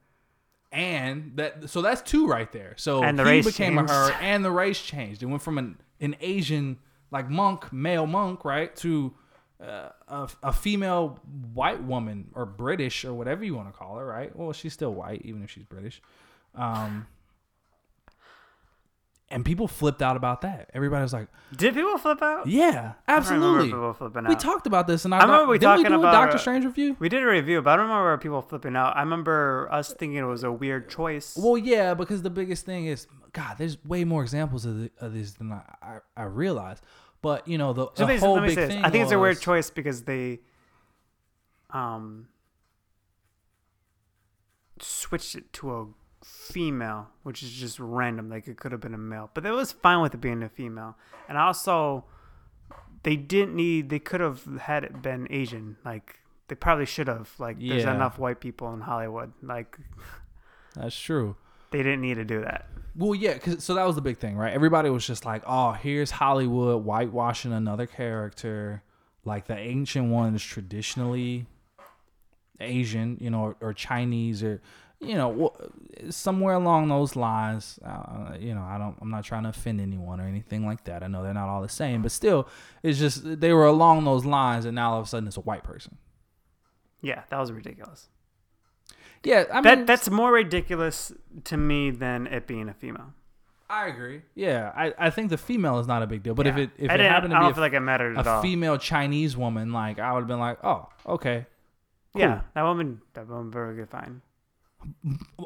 and 0.73 1.33
that 1.37 1.69
so 1.71 1.83
that's 1.83 2.03
two 2.03 2.27
right 2.27 2.51
there. 2.53 2.75
So 2.77 3.03
And 3.05 3.19
the 3.19 3.25
he 3.25 3.31
race 3.31 3.47
became 3.47 3.77
changed. 3.77 3.91
a 3.91 3.95
her, 3.95 4.13
and 4.21 4.45
the 4.45 4.51
race 4.51 4.81
changed. 4.81 5.23
It 5.23 5.27
went 5.27 5.43
from 5.43 5.59
an 5.59 5.79
an 6.01 6.17
Asian 6.21 6.79
like 7.11 7.31
monk, 7.31 7.73
male 7.73 8.07
monk, 8.07 8.45
right, 8.45 8.75
to 8.77 9.15
uh, 9.61 9.89
a, 10.09 10.29
a 10.43 10.53
female 10.53 11.19
white 11.55 11.83
woman 11.83 12.29
or 12.35 12.47
British 12.47 13.05
or 13.05 13.15
whatever 13.15 13.45
you 13.45 13.55
want 13.55 13.69
to 13.69 13.73
call 13.73 13.97
her, 13.97 14.05
right? 14.05 14.35
Well, 14.37 14.53
she's 14.53 14.73
still 14.73 14.93
white, 14.93 15.23
even 15.25 15.43
if 15.43 15.51
she's 15.51 15.65
British. 15.65 16.03
Um, 16.55 17.07
and 19.29 19.45
people 19.45 19.67
flipped 19.67 20.03
out 20.03 20.17
about 20.17 20.43
that. 20.43 20.71
Everybody 20.73 21.03
was 21.03 21.13
like, 21.13 21.29
Did 21.57 21.75
people 21.75 21.99
flip 21.99 22.23
out? 22.23 22.47
"Yeah, 22.47 22.93
absolutely." 23.09 23.69
people 23.69 23.93
flipping 23.93 24.25
out. 24.25 24.29
We 24.29 24.37
talked 24.37 24.67
about 24.67 24.87
this, 24.87 25.05
and 25.05 25.15
I, 25.15 25.19
I 25.19 25.25
remember 25.25 25.51
we 25.51 25.59
talking 25.59 25.91
we 25.91 25.95
about, 25.95 26.13
Doctor 26.13 26.39
Strange 26.39 26.65
review. 26.65 26.97
We 27.01 27.09
did 27.09 27.23
a 27.23 27.27
review, 27.27 27.61
but 27.61 27.71
I 27.71 27.77
don't 27.77 27.89
remember 27.89 28.17
people 28.19 28.41
flipping 28.41 28.77
out. 28.77 28.97
I 28.97 29.01
remember 29.01 29.69
us 29.73 29.93
thinking 29.93 30.19
it 30.19 30.23
was 30.23 30.45
a 30.45 30.53
weird 30.53 30.89
choice. 30.89 31.37
Well, 31.37 31.59
yeah, 31.59 31.95
because 31.95 32.23
the 32.23 32.31
biggest 32.31 32.65
thing 32.65 32.87
is, 32.87 33.09
God, 33.33 33.57
there's 33.59 33.83
way 33.85 34.05
more 34.05 34.23
examples 34.23 34.65
of, 34.65 34.79
the, 34.79 34.91
of 35.01 35.13
this 35.13 35.33
than 35.33 35.53
I, 35.53 35.63
I, 35.83 35.99
I 36.17 36.25
realized. 36.25 36.83
But 37.23 37.47
you 37.49 37.59
know, 37.59 37.73
the, 37.73 37.89
So 37.95 38.07
the 38.07 38.19
whole 38.19 38.41
big 38.41 38.55
thing. 38.55 38.85
I 38.85 38.91
think 38.91 39.03
it's 39.05 39.13
a 39.13 39.19
weird 39.19 39.41
choice 39.41 39.71
because 39.71 40.03
they 40.03 40.41
um 41.71 42.29
switched 44.81 45.35
it 45.35 45.53
to 45.55 45.73
a 45.75 45.87
female, 46.25 47.09
which 47.23 47.43
is 47.43 47.51
just 47.53 47.79
random. 47.81 48.29
Like 48.31 48.47
it 48.49 48.57
could 48.59 48.73
have 48.73 48.81
been 48.81 48.95
a 48.95 48.99
male, 48.99 49.31
but 49.35 49.45
it 49.47 49.51
was 49.53 49.73
fine 49.73 50.01
with 50.03 50.15
it 50.15 50.21
being 50.21 50.43
a 50.43 50.49
female. 50.49 50.97
And 51.29 51.39
also, 51.39 52.05
they 53.03 53.17
didn't 53.17 53.55
need. 53.57 53.89
They 53.91 53.99
could 53.99 54.21
have 54.21 54.45
had 54.61 54.85
it 54.85 55.03
been 55.03 55.27
Asian. 55.31 55.77
Like 55.85 56.21
they 56.49 56.55
probably 56.55 56.87
should 56.87 57.09
have. 57.09 57.31
Like 57.39 57.59
there's 57.59 57.85
Yeah. 57.85 57.95
enough 57.95 58.19
white 58.19 58.41
people 58.41 58.73
in 58.75 58.83
Hollywood. 58.83 59.33
Like 59.43 59.79
That's 60.75 60.99
true. 60.99 61.37
They 61.71 61.79
didn't 61.79 62.01
need 62.01 62.15
to 62.15 62.25
do 62.25 62.41
that. 62.43 62.67
Well, 62.95 63.15
yeah, 63.15 63.37
'cause- 63.39 63.63
so 63.65 63.75
that 63.75 63.87
was 63.87 63.95
the 63.97 64.01
big 64.03 64.19
thing, 64.19 64.37
right? 64.37 64.53
Everybody 64.53 64.89
was 64.91 65.07
just 65.07 65.25
like, 65.27 65.43
"Oh, 65.47 65.73
here's 65.73 66.11
Hollywood 66.13 66.85
whitewashing 66.85 67.53
another 67.53 67.87
character." 67.87 68.83
Like 69.25 69.47
the 69.47 69.57
ancient 69.57 70.11
one 70.11 70.35
is 70.35 70.43
traditionally 70.43 71.47
Asian, 72.61 73.19
you 73.21 73.29
know, 73.31 73.41
or, 73.43 73.57
or 73.61 73.73
Chinese, 73.75 74.43
or 74.43 74.63
you 74.99 75.15
know, 75.15 75.53
somewhere 76.09 76.55
along 76.55 76.89
those 76.89 77.17
lines. 77.17 77.79
Uh, 77.85 78.35
you 78.41 78.55
know, 78.55 78.63
I 78.63 78.79
don't, 78.79 78.97
I'm 79.03 79.11
not 79.11 79.25
trying 79.25 79.43
to 79.43 79.51
offend 79.51 79.79
anyone 79.79 80.21
or 80.23 80.25
anything 80.25 80.65
like 80.65 80.85
that. 80.85 81.03
I 81.03 81.07
know 81.07 81.23
they're 81.23 81.35
not 81.35 81.49
all 81.51 81.61
the 81.61 81.69
same, 81.69 82.01
but 82.01 82.13
still, 82.13 82.49
it's 82.83 82.99
just 82.99 83.41
they 83.41 83.53
were 83.53 83.67
along 83.67 84.05
those 84.05 84.25
lines, 84.25 84.65
and 84.65 84.75
now 84.75 84.93
all 84.95 85.01
of 85.01 85.05
a 85.05 85.09
sudden 85.09 85.27
it's 85.27 85.37
a 85.37 85.41
white 85.43 85.63
person. 85.65 85.99
Yeah, 87.03 87.25
that 87.29 87.39
was 87.39 87.53
ridiculous. 87.53 88.09
Yeah, 89.27 89.45
I 89.51 89.55
mean, 89.57 89.63
That 89.65 89.87
that's 89.87 90.09
more 90.11 90.31
ridiculous 90.33 91.13
to 91.45 91.57
me 91.57 91.91
than 91.91 92.27
it 92.29 92.47
being 92.47 92.69
a 92.69 92.75
female. 92.75 93.13
I 93.69 93.89
agree. 93.89 94.23
Yeah, 94.37 94.71
I, 94.77 94.95
I 94.97 95.11
think 95.11 95.31
the 95.31 95.37
female 95.39 95.81
is 95.81 95.89
not 95.89 96.01
a 96.03 96.07
big 96.07 96.23
deal, 96.23 96.35
but 96.35 96.47
if 96.47 96.57
it 96.57 96.71
if 96.79 96.89
I 96.91 96.95
it 96.95 96.99
didn't- 96.99 97.13
happened 97.13 97.35
I 97.35 97.39
to 97.39 97.43
don't 97.43 97.51
be 97.51 97.55
feel 97.55 97.63
like 97.63 97.73
it 97.73 97.81
mattered 97.81 98.17
a, 98.17 98.21
at 98.21 98.27
a 98.27 98.31
all. 98.31 98.43
female 98.43 98.79
Chinese 98.79 99.37
woman, 99.37 99.73
like 99.73 99.99
I 99.99 100.13
would 100.13 100.21
have 100.21 100.29
been 100.29 100.39
like, 100.39 100.59
oh, 100.63 100.89
okay. 101.07 101.47
Yeah, 102.15 102.43
that 102.55 102.63
woman, 102.63 103.01
that 103.15 103.27
woman, 103.29 103.51
very 103.51 103.75
good, 103.77 103.91
fine. 103.91 104.23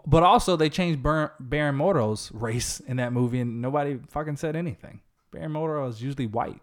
But 0.06 0.22
also, 0.22 0.56
they 0.56 0.68
changed 0.68 1.02
Bar- 1.02 1.32
Baron 1.40 1.76
Mordo's 1.76 2.30
race 2.32 2.80
in 2.80 2.98
that 2.98 3.12
movie, 3.12 3.40
and 3.40 3.62
nobody 3.62 3.98
fucking 4.08 4.36
said 4.36 4.54
anything. 4.54 5.00
Baron 5.30 5.52
Mordo 5.52 5.88
is 5.88 6.02
usually 6.02 6.26
white 6.26 6.60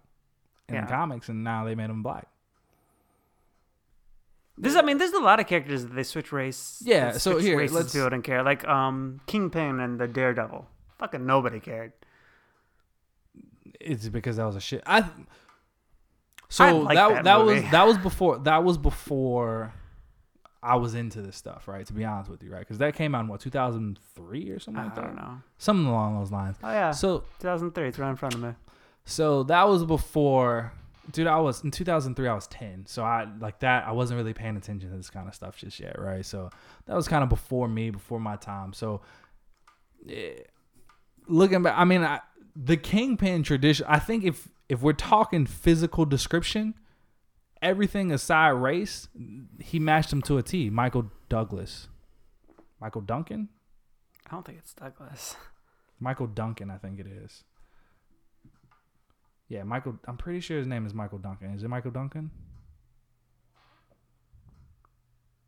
in 0.69 0.75
Yeah. 0.75 0.81
the 0.85 0.91
comics, 0.91 1.27
and 1.29 1.43
now 1.43 1.65
they 1.65 1.73
made 1.75 1.89
him 1.89 2.03
black. 2.03 2.27
This, 4.57 4.75
I 4.75 4.81
mean, 4.81 4.97
there's 4.97 5.11
a 5.13 5.19
lot 5.19 5.39
of 5.39 5.45
characters 5.47 5.83
that 5.83 5.93
they 5.93 6.01
switch 6.03 6.31
race. 6.31 6.81
Yeah, 6.83 7.11
so 7.11 7.33
switch 7.33 7.43
here, 7.45 7.57
races 7.57 7.75
let's- 7.75 7.93
people 7.93 8.09
didn't 8.09 8.23
care. 8.25 8.41
Like 8.43 8.67
um, 8.67 9.21
Kingpin 9.27 9.79
and 9.79 9.99
the 9.99 10.07
Daredevil. 10.07 10.67
Fucking 10.97 11.25
nobody 11.25 11.59
cared. 11.59 11.93
It's 13.79 14.09
because 14.09 14.37
that 14.37 14.45
was 14.45 14.55
a 14.55 14.59
shit. 14.59 14.81
I 14.85 15.07
so 16.49 16.63
I 16.65 16.71
like 16.71 16.95
that 16.95 17.09
that 17.09 17.23
that, 17.25 17.45
was 17.45 17.55
movie. 17.57 17.67
that 17.71 17.85
was 17.85 17.97
before 17.97 18.37
that 18.39 18.63
was 18.63 18.77
before 18.77 19.73
I 20.63 20.75
was 20.77 20.95
into 20.95 21.21
this 21.21 21.35
stuff, 21.35 21.67
right? 21.67 21.85
To 21.85 21.93
be 21.93 22.03
honest 22.03 22.31
with 22.31 22.41
you, 22.41 22.51
right? 22.51 22.59
Because 22.61 22.79
that 22.79 22.95
came 22.95 23.13
out 23.13 23.21
in 23.21 23.27
what 23.27 23.41
2003 23.41 24.49
or 24.49 24.59
something 24.59 24.81
I 24.81 24.85
like 24.85 24.95
that, 24.95 25.03
don't 25.03 25.15
know. 25.15 25.41
something 25.57 25.85
along 25.85 26.17
those 26.19 26.31
lines. 26.31 26.55
Oh 26.63 26.71
yeah, 26.71 26.91
So 26.91 27.19
2003. 27.39 27.87
It's 27.89 27.99
right 27.99 28.09
in 28.09 28.15
front 28.15 28.33
of 28.33 28.41
me. 28.41 28.53
So 29.05 29.43
that 29.43 29.67
was 29.69 29.85
before, 29.85 30.73
dude. 31.11 31.27
I 31.27 31.39
was 31.39 31.63
in 31.63 31.71
2003. 31.71 32.27
I 32.27 32.33
was 32.33 32.47
10. 32.47 32.85
So 32.87 33.03
I 33.03 33.27
like 33.39 33.59
that. 33.59 33.87
I 33.87 33.91
wasn't 33.91 34.17
really 34.17 34.33
paying 34.33 34.57
attention 34.57 34.89
to 34.89 34.97
this 34.97 35.09
kind 35.09 35.27
of 35.27 35.35
stuff 35.35 35.57
just 35.57 35.79
yet, 35.79 35.99
right? 35.99 36.25
So 36.25 36.49
that 36.85 36.95
was 36.95 37.07
kind 37.07 37.23
of 37.23 37.29
before 37.29 37.67
me, 37.67 37.89
before 37.89 38.19
my 38.19 38.35
time. 38.35 38.73
So 38.73 39.01
eh, 40.09 40.33
looking 41.27 41.63
back, 41.63 41.75
I 41.77 41.85
mean, 41.85 42.03
I, 42.03 42.21
the 42.55 42.77
Kingpin 42.77 43.43
tradition. 43.43 43.85
I 43.87 43.99
think 43.99 44.23
if 44.23 44.49
if 44.69 44.81
we're 44.81 44.93
talking 44.93 45.45
physical 45.45 46.05
description, 46.05 46.73
everything 47.61 48.11
aside 48.11 48.49
race, 48.49 49.07
he 49.59 49.79
matched 49.79 50.11
him 50.11 50.21
to 50.23 50.37
a 50.37 50.43
T. 50.43 50.69
Michael 50.69 51.11
Douglas, 51.29 51.87
Michael 52.81 53.01
Duncan, 53.01 53.49
I 54.27 54.35
don't 54.35 54.45
think 54.45 54.57
it's 54.59 54.73
Douglas. 54.73 55.35
Michael 55.99 56.27
Duncan. 56.27 56.69
I 56.69 56.77
think 56.77 56.99
it 56.99 57.07
is. 57.07 57.43
Yeah, 59.49 59.63
Michael. 59.63 59.97
I'm 60.07 60.17
pretty 60.17 60.41
sure 60.41 60.57
his 60.57 60.67
name 60.67 60.85
is 60.85 60.93
Michael 60.93 61.19
Duncan. 61.19 61.53
Is 61.53 61.63
it 61.63 61.69
Michael 61.69 61.91
Duncan? 61.91 62.31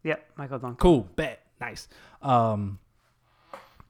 Yep, 0.04 0.32
Michael 0.38 0.60
Duncan. 0.60 0.78
Cool. 0.78 1.10
Bet. 1.16 1.42
Nice. 1.60 1.90
Um, 2.22 2.80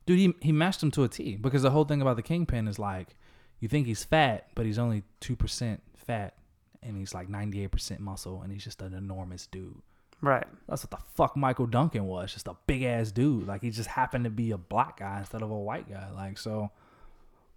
dude, 0.05 0.19
he 0.19 0.33
he 0.41 0.51
matched 0.51 0.81
him 0.81 0.91
to 0.91 1.03
a 1.03 1.07
T 1.07 1.35
because 1.35 1.61
the 1.61 1.69
whole 1.69 1.85
thing 1.85 2.01
about 2.01 2.15
the 2.15 2.23
Kingpin 2.23 2.67
is 2.67 2.79
like, 2.79 3.15
you 3.59 3.67
think 3.67 3.85
he's 3.85 4.03
fat, 4.03 4.47
but 4.55 4.65
he's 4.65 4.79
only 4.79 5.03
two 5.19 5.35
percent 5.35 5.83
fat, 5.95 6.33
and 6.81 6.97
he's 6.97 7.13
like 7.13 7.29
98 7.29 7.67
percent 7.71 7.99
muscle, 7.99 8.41
and 8.41 8.51
he's 8.51 8.63
just 8.63 8.81
an 8.81 8.93
enormous 8.93 9.45
dude. 9.45 9.81
Right. 10.21 10.47
That's 10.67 10.83
what 10.83 10.91
the 10.91 11.05
fuck 11.15 11.37
Michael 11.37 11.67
Duncan 11.67 12.05
was, 12.05 12.33
just 12.33 12.47
a 12.47 12.55
big 12.67 12.83
ass 12.83 13.11
dude. 13.11 13.47
Like 13.47 13.61
he 13.61 13.69
just 13.69 13.89
happened 13.89 14.25
to 14.25 14.29
be 14.29 14.51
a 14.51 14.57
black 14.57 14.99
guy 14.99 15.19
instead 15.19 15.41
of 15.43 15.51
a 15.51 15.57
white 15.57 15.89
guy. 15.89 16.09
Like 16.11 16.37
so, 16.37 16.71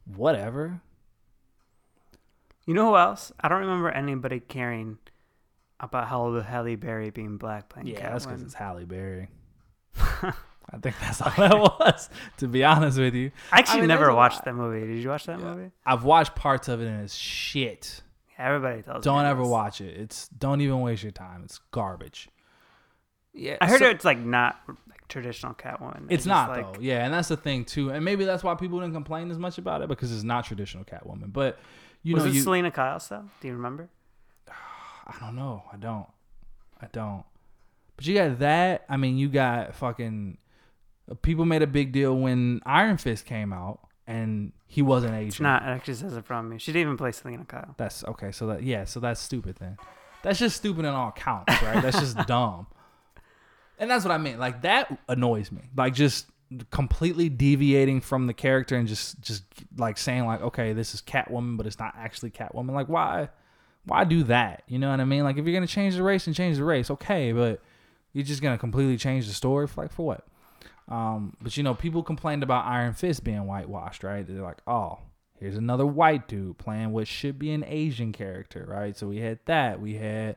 whatever. 0.05 0.81
You 2.67 2.75
know 2.75 2.91
who 2.91 2.97
else? 2.97 3.33
I 3.41 3.49
don't 3.49 3.61
remember 3.61 3.91
anybody 3.91 4.41
caring 4.41 4.99
about 5.81 6.09
Halle, 6.09 6.41
Halle 6.43 6.77
Berry 6.77 7.11
being 7.11 7.37
black 7.37 7.69
playing 7.69 7.89
Yeah, 7.89 8.11
that's 8.13 8.25
because 8.27 8.43
it's 8.43 8.55
Halle 8.55 8.85
Berry. 8.85 9.29
I 9.97 10.79
think 10.81 10.95
that's 11.01 11.21
all 11.21 11.33
that 11.37 11.59
was. 11.59 12.09
To 12.39 12.47
be 12.49 12.63
honest 12.65 12.99
with 12.99 13.15
you, 13.15 13.33
I 13.51 13.59
actually 13.59 13.81
mean, 13.81 13.89
there's 13.89 13.99
never 14.01 14.11
a 14.11 14.15
watched 14.15 14.37
lot. 14.37 14.45
that 14.45 14.55
movie. 14.55 14.87
Did 14.87 15.03
you 15.03 15.09
watch 15.09 15.27
that 15.27 15.41
Yeah. 15.41 15.45
movie? 15.55 15.71
I've 15.85 16.05
watched 16.05 16.35
parts 16.37 16.69
of 16.69 16.81
it 16.81 16.87
and 16.87 17.03
it's 17.03 17.15
shit. 17.15 18.03
Everybody 18.39 18.83
tells 18.83 18.99
me 18.99 19.03
Don't 19.03 19.25
ever 19.27 19.43
is. 19.43 19.49
watch 19.49 19.81
it. 19.81 19.99
It's 20.01 20.29
don't 20.29 20.61
even 20.61 20.81
waste 20.81 21.03
your 21.03 21.13
time. 21.13 21.43
It's 21.45 21.59
garbage. 21.73 22.29
Yeah, 23.35 23.57
I 23.61 23.67
heard 23.69 23.81
so- 23.81 23.91
it's 23.91 24.05
like 24.05 24.19
not 24.19 24.61
like 24.89 25.07
traditional 25.09 25.55
Catwoman. 25.55 26.05
It's 26.11 26.25
just, 26.25 26.27
not 26.29 26.51
like, 26.51 26.75
though. 26.75 26.81
Yeah, 26.81 27.05
and 27.05 27.13
that's 27.13 27.29
the 27.29 27.37
thing 27.37 27.65
too. 27.65 27.91
And 27.91 28.05
maybe 28.05 28.25
that's 28.25 28.43
why 28.45 28.55
people 28.55 28.79
didn't 28.81 28.95
complain 28.95 29.31
as 29.31 29.39
much 29.39 29.59
about 29.59 29.83
it 29.83 29.89
because 29.89 30.13
it's 30.13 30.23
not 30.25 30.45
traditional 30.45 30.85
Catwoman. 30.85 31.33
But 31.33 31.59
you 32.03 32.15
was 32.15 32.25
know, 32.25 32.31
it 32.31 32.35
you 32.35 32.43
Selina 32.43 32.71
Kyle 32.71 33.01
stuff? 33.01 33.25
Do 33.41 33.49
you 33.49 33.55
remember? 33.55 33.89
I 34.49 35.15
don't 35.21 35.37
know. 35.37 35.65
I 35.73 35.77
don't. 35.77 36.07
I 36.81 36.87
don't. 36.93 37.25
But 37.97 38.07
you 38.07 38.15
got 38.15 38.39
that. 38.41 38.85
I 38.89 38.97
mean, 38.97 39.19
you 39.19 39.29
got 39.29 39.75
fucking. 39.75 40.39
Uh, 41.11 41.15
people 41.15 41.45
made 41.45 41.63
a 41.63 41.67
big 41.67 41.93
deal 41.93 42.17
when 42.17 42.61
Iron 42.65 42.97
Fist 42.97 43.27
came 43.27 43.53
out, 43.53 43.81
and 44.07 44.53
he 44.67 44.83
wasn't 44.83 45.15
Asian. 45.15 45.29
It's 45.29 45.41
not. 45.41 45.63
It 45.63 45.67
actually 45.67 45.95
says 45.95 46.17
it 46.17 46.25
from 46.25 46.49
me. 46.49 46.59
She 46.59 46.73
didn't 46.73 46.83
even 46.89 46.97
play 46.97 47.13
Selina 47.13 47.45
Kyle. 47.45 47.75
That's 47.77 48.05
okay. 48.05 48.33
So 48.33 48.47
that 48.49 48.63
yeah. 48.63 48.85
So 48.85 49.01
that's 49.01 49.21
stupid 49.21 49.57
then. 49.61 49.77
That's 50.23 50.39
just 50.39 50.57
stupid 50.57 50.81
in 50.81 50.87
all 50.87 51.13
counts, 51.13 51.61
right? 51.63 51.83
that's 51.83 51.99
just 51.99 52.17
dumb. 52.27 52.67
And 53.79 53.91
that's 53.91 54.05
what 54.05 54.13
I 54.13 54.19
mean. 54.19 54.39
Like 54.39 54.63
that 54.63 54.97
annoys 55.09 55.51
me. 55.51 55.63
Like 55.77 55.95
just 55.95 56.27
completely 56.71 57.29
deviating 57.29 58.01
from 58.01 58.27
the 58.27 58.35
character 58.35 58.77
and 58.77 58.89
just 58.89 59.21
just 59.21 59.45
like 59.77 59.99
saying 59.99 60.27
like, 60.27 60.41
okay, 60.43 60.73
this 60.73 60.95
is 60.95 61.03
Catwoman, 61.03 61.57
but 61.57 61.67
it's 61.67 61.79
not 61.79 61.95
actually 61.97 62.31
Catwoman. 62.31 62.73
Like 62.73 62.89
why? 62.89 63.29
Why 63.85 64.05
do 64.05 64.23
that? 64.25 64.63
You 64.69 64.79
know 64.79 64.91
what 64.91 65.01
I 65.01 65.05
mean? 65.05 65.25
Like 65.25 65.37
if 65.37 65.45
you're 65.45 65.55
gonna 65.55 65.67
change 65.67 65.97
the 65.97 66.03
race 66.03 66.27
and 66.27 66.37
change 66.37 66.57
the 66.57 66.65
race, 66.65 66.91
okay, 66.91 67.33
but 67.33 67.61
you're 68.13 68.25
just 68.25 68.43
gonna 68.43 68.59
completely 68.59 68.97
change 68.97 69.27
the 69.27 69.35
story 69.35 69.67
for 69.67 69.83
like 69.83 69.93
for 69.93 70.07
what? 70.07 70.27
Um, 70.89 71.37
but 71.41 71.57
you 71.57 71.63
know, 71.63 71.75
people 71.75 72.03
complained 72.03 72.43
about 72.43 72.67
Iron 72.67 72.93
Fist 72.93 73.25
being 73.25 73.47
whitewashed, 73.47 74.05
right? 74.05 74.27
They're 74.27 74.43
like, 74.43 74.61
oh, 74.67 74.99
here's 75.39 75.57
another 75.57 75.87
white 75.87 76.29
dude 76.29 76.59
playing 76.59 76.93
what 76.93 77.09
should 77.09 77.39
be 77.39 77.53
an 77.53 77.65
Asian 77.67 78.13
character, 78.13 78.67
right? 78.69 78.97
So 78.97 79.09
we 79.09 79.19
had 79.19 79.39
that. 79.47 79.81
We 79.81 79.95
had 79.95 80.37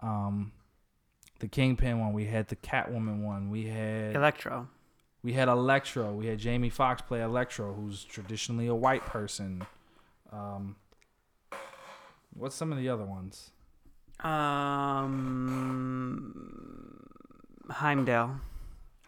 um 0.00 0.52
the 1.42 1.48
Kingpin 1.48 1.98
one, 1.98 2.12
we 2.12 2.24
had 2.24 2.48
the 2.48 2.56
Catwoman 2.56 3.22
one, 3.22 3.50
we 3.50 3.66
had 3.66 4.14
Electro. 4.14 4.68
We 5.22 5.34
had 5.34 5.48
Electro, 5.48 6.12
we 6.12 6.26
had 6.26 6.38
Jamie 6.38 6.70
Foxx 6.70 7.02
play 7.02 7.22
Electro, 7.22 7.72
who's 7.74 8.02
traditionally 8.04 8.66
a 8.66 8.74
white 8.74 9.04
person. 9.06 9.64
Um 10.32 10.76
what's 12.34 12.56
some 12.56 12.72
of 12.72 12.78
the 12.78 12.88
other 12.88 13.04
ones? 13.04 13.50
Um, 14.22 14.32
Heimdall. 17.68 18.36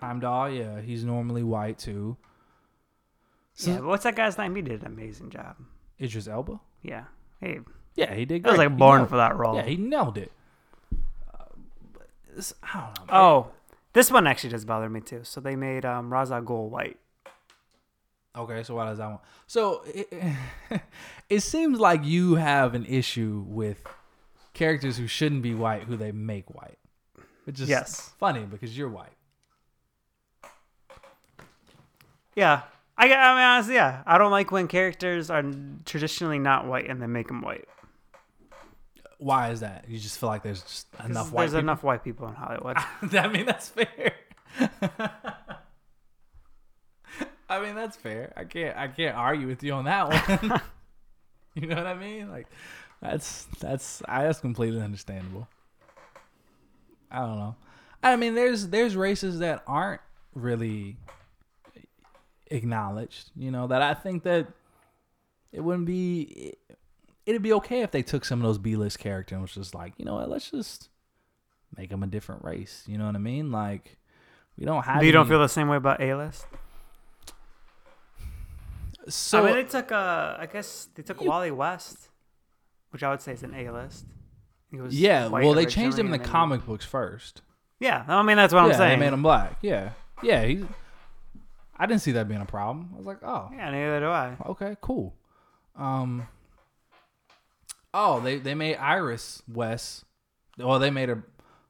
Heimdall, 0.00 0.50
yeah, 0.50 0.80
he's 0.80 1.04
normally 1.04 1.42
white 1.42 1.78
too. 1.78 2.16
So, 3.54 3.70
yeah, 3.70 3.76
but 3.78 3.86
what's 3.86 4.04
that 4.04 4.16
guy's 4.16 4.36
name? 4.36 4.56
He 4.56 4.62
did 4.62 4.80
an 4.80 4.86
amazing 4.88 5.30
job. 5.30 5.56
Idris 6.00 6.26
Elba. 6.26 6.58
Yeah. 6.82 7.04
Hey, 7.40 7.60
Yeah, 7.94 8.12
he 8.14 8.24
did. 8.24 8.44
I 8.46 8.50
was 8.50 8.58
like 8.58 8.76
born 8.76 9.06
for 9.06 9.16
that 9.16 9.36
role. 9.36 9.54
Yeah, 9.54 9.62
he 9.62 9.76
nailed 9.76 10.18
it. 10.18 10.32
Uh, 11.32 11.44
but 11.92 12.08
I 12.64 12.90
don't 12.96 13.06
know. 13.06 13.08
man. 13.12 13.22
oh, 13.22 13.50
this 13.94 14.10
one 14.10 14.26
actually 14.26 14.50
does 14.50 14.64
bother 14.66 14.90
me 14.90 15.00
too. 15.00 15.20
So 15.24 15.40
they 15.40 15.56
made 15.56 15.84
um, 15.86 16.12
Ra's 16.12 16.30
al 16.30 16.42
Ghul 16.42 16.68
white. 16.68 16.98
Okay, 18.36 18.62
so 18.64 18.74
why 18.74 18.86
does 18.86 18.98
that 18.98 19.06
one? 19.08 19.18
So 19.46 19.82
it, 19.86 20.12
it 21.30 21.40
seems 21.40 21.78
like 21.80 22.04
you 22.04 22.34
have 22.34 22.74
an 22.74 22.84
issue 22.84 23.44
with 23.46 23.82
characters 24.54 24.96
who 24.98 25.06
shouldn't 25.06 25.42
be 25.42 25.54
white, 25.54 25.84
who 25.84 25.96
they 25.96 26.10
make 26.12 26.50
white, 26.54 26.78
which 27.44 27.60
is 27.60 27.68
Yes. 27.68 28.10
funny 28.18 28.44
because 28.44 28.76
you're 28.76 28.88
white. 28.88 29.12
Yeah. 32.34 32.62
I, 32.96 33.04
I 33.12 33.34
mean, 33.34 33.44
honestly, 33.44 33.74
yeah. 33.74 34.02
I 34.06 34.18
don't 34.18 34.30
like 34.30 34.50
when 34.52 34.68
characters 34.68 35.30
are 35.30 35.44
traditionally 35.84 36.38
not 36.38 36.66
white 36.66 36.88
and 36.88 37.00
they 37.00 37.06
make 37.06 37.28
them 37.28 37.40
white. 37.42 37.68
Why 39.24 39.52
is 39.52 39.60
that? 39.60 39.86
You 39.88 39.98
just 39.98 40.18
feel 40.18 40.28
like 40.28 40.42
there's 40.42 40.60
just 40.60 40.86
enough 41.02 41.32
white 41.32 41.44
There's 41.44 41.52
people. 41.52 41.60
enough 41.60 41.82
white 41.82 42.04
people 42.04 42.28
in 42.28 42.34
Hollywood. 42.34 42.76
I 43.14 43.28
mean, 43.28 43.46
that's 43.46 43.70
fair. 43.70 44.12
I 47.48 47.60
mean, 47.62 47.74
that's 47.74 47.96
fair. 47.96 48.34
I 48.36 48.44
can't. 48.44 48.76
I 48.76 48.88
can't 48.88 49.16
argue 49.16 49.46
with 49.46 49.62
you 49.62 49.72
on 49.72 49.86
that 49.86 50.10
one. 50.10 50.60
you 51.54 51.66
know 51.66 51.76
what 51.76 51.86
I 51.86 51.94
mean? 51.94 52.30
Like, 52.30 52.48
that's 53.00 53.46
that's 53.60 54.02
I, 54.06 54.24
that's 54.24 54.40
completely 54.40 54.82
understandable. 54.82 55.48
I 57.10 57.20
don't 57.20 57.38
know. 57.38 57.56
I 58.02 58.16
mean, 58.16 58.34
there's 58.34 58.68
there's 58.68 58.94
races 58.94 59.38
that 59.38 59.62
aren't 59.66 60.02
really 60.34 60.98
acknowledged. 62.48 63.30
You 63.34 63.50
know 63.50 63.68
that 63.68 63.80
I 63.80 63.94
think 63.94 64.24
that 64.24 64.48
it 65.50 65.62
wouldn't 65.62 65.86
be. 65.86 66.56
It'd 67.26 67.42
be 67.42 67.52
okay 67.54 67.80
if 67.82 67.90
they 67.90 68.02
took 68.02 68.24
some 68.24 68.40
of 68.40 68.46
those 68.46 68.58
B-list 68.58 68.98
characters 68.98 69.32
and 69.32 69.42
was 69.42 69.54
just 69.54 69.74
like, 69.74 69.94
you 69.96 70.04
know 70.04 70.14
what, 70.16 70.28
let's 70.28 70.50
just 70.50 70.88
make 71.76 71.88
them 71.90 72.02
a 72.02 72.06
different 72.06 72.44
race. 72.44 72.84
You 72.86 72.98
know 72.98 73.06
what 73.06 73.14
I 73.14 73.18
mean? 73.18 73.50
Like, 73.50 73.96
we 74.58 74.64
don't 74.66 74.84
have. 74.84 75.02
you 75.02 75.12
don't 75.12 75.26
feel 75.28 75.40
the 75.40 75.48
same 75.48 75.68
way 75.68 75.76
about 75.78 76.00
A-list? 76.02 76.46
so. 79.08 79.42
I 79.42 79.46
mean, 79.46 79.54
they 79.54 79.64
took, 79.64 79.90
uh, 79.92 80.36
I 80.38 80.46
guess 80.52 80.88
they 80.94 81.02
took 81.02 81.20
You- 81.22 81.28
Wally 81.28 81.50
West, 81.50 82.08
which 82.90 83.02
I 83.02 83.10
would 83.10 83.20
say 83.20 83.32
is 83.32 83.42
an 83.42 83.54
A-list. 83.54 84.06
Was 84.72 84.98
yeah, 84.98 85.28
well, 85.28 85.52
they 85.54 85.66
changed 85.66 85.96
him 85.98 86.06
in 86.06 86.10
the 86.10 86.16
and 86.16 86.24
then- 86.24 86.32
comic 86.32 86.66
books 86.66 86.84
first. 86.84 87.42
Yeah, 87.78 88.04
I 88.08 88.22
mean, 88.22 88.36
that's 88.36 88.52
what 88.52 88.60
yeah, 88.60 88.66
I'm 88.66 88.74
saying. 88.74 88.98
they 88.98 89.04
made 89.06 89.12
him 89.12 89.22
black. 89.22 89.56
Yeah, 89.62 89.90
yeah. 90.22 90.44
He, 90.44 90.64
I 91.76 91.86
didn't 91.86 92.02
see 92.02 92.12
that 92.12 92.26
being 92.28 92.40
a 92.40 92.46
problem. 92.46 92.90
I 92.92 92.96
was 92.96 93.06
like, 93.06 93.22
oh, 93.22 93.50
Yeah, 93.54 93.70
neither 93.70 94.00
do 94.00 94.06
I. 94.06 94.36
okay, 94.46 94.76
cool. 94.80 95.14
Um. 95.76 96.26
Oh, 97.94 98.20
they 98.20 98.38
they 98.38 98.54
made 98.54 98.76
Iris 98.76 99.42
West. 99.48 100.04
Well, 100.58 100.78
they 100.78 100.90
made 100.90 101.08
her 101.08 101.24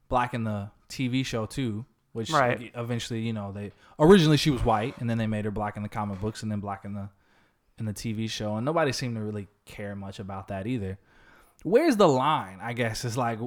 black 0.08 0.34
in 0.34 0.44
the 0.44 0.70
TV 0.88 1.24
show 1.24 1.46
too, 1.46 1.84
which 2.12 2.30
Right. 2.30 2.72
eventually, 2.74 3.20
you 3.20 3.32
know, 3.32 3.52
they 3.52 3.72
originally 3.98 4.36
she 4.38 4.50
was 4.50 4.64
white, 4.64 4.96
and 4.98 5.08
then 5.08 5.18
they 5.18 5.26
made 5.26 5.44
her 5.44 5.50
black 5.50 5.76
in 5.76 5.82
the 5.82 5.88
comic 5.88 6.20
books, 6.20 6.42
and 6.42 6.50
then 6.50 6.60
black 6.60 6.84
in 6.84 6.94
the 6.94 7.08
in 7.78 7.84
the 7.86 7.92
TV 7.92 8.28
show, 8.30 8.56
and 8.56 8.64
nobody 8.64 8.92
seemed 8.92 9.16
to 9.16 9.20
really 9.22 9.48
care 9.66 9.94
much 9.96 10.18
about 10.18 10.48
that 10.48 10.66
either. 10.66 10.98
Where's 11.62 11.96
the 11.96 12.08
line? 12.08 12.58
I 12.62 12.72
guess 12.72 13.04
is 13.04 13.16
like, 13.16 13.38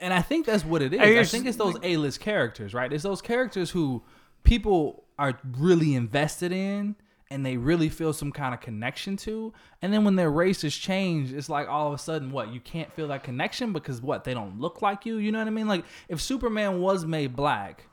and 0.00 0.12
I 0.12 0.20
think 0.22 0.46
that's 0.46 0.64
what 0.64 0.82
it 0.82 0.92
is. 0.92 1.00
I, 1.00 1.20
I 1.20 1.24
think 1.24 1.46
it's 1.46 1.56
those 1.56 1.76
A-list 1.82 2.20
characters, 2.20 2.74
right? 2.74 2.92
It's 2.92 3.02
those 3.02 3.22
characters 3.22 3.70
who 3.70 4.02
people 4.42 5.04
are 5.18 5.38
really 5.58 5.94
invested 5.94 6.50
in 6.52 6.96
and 7.32 7.44
they 7.44 7.56
really 7.56 7.88
feel 7.88 8.12
some 8.12 8.30
kind 8.30 8.54
of 8.54 8.60
connection 8.60 9.16
to. 9.16 9.52
And 9.80 9.92
then 9.92 10.04
when 10.04 10.16
their 10.16 10.30
race 10.30 10.64
is 10.64 10.76
changed, 10.76 11.34
it's 11.34 11.48
like 11.48 11.68
all 11.68 11.88
of 11.88 11.94
a 11.94 11.98
sudden, 11.98 12.30
what? 12.30 12.52
You 12.52 12.60
can't 12.60 12.92
feel 12.92 13.08
that 13.08 13.24
connection 13.24 13.72
because 13.72 14.00
what? 14.00 14.24
They 14.24 14.34
don't 14.34 14.60
look 14.60 14.82
like 14.82 15.06
you. 15.06 15.16
You 15.16 15.32
know 15.32 15.38
what 15.38 15.46
I 15.46 15.50
mean? 15.50 15.68
Like 15.68 15.84
if 16.08 16.20
Superman 16.20 16.80
was 16.80 17.06
made 17.06 17.34
black, 17.34 17.86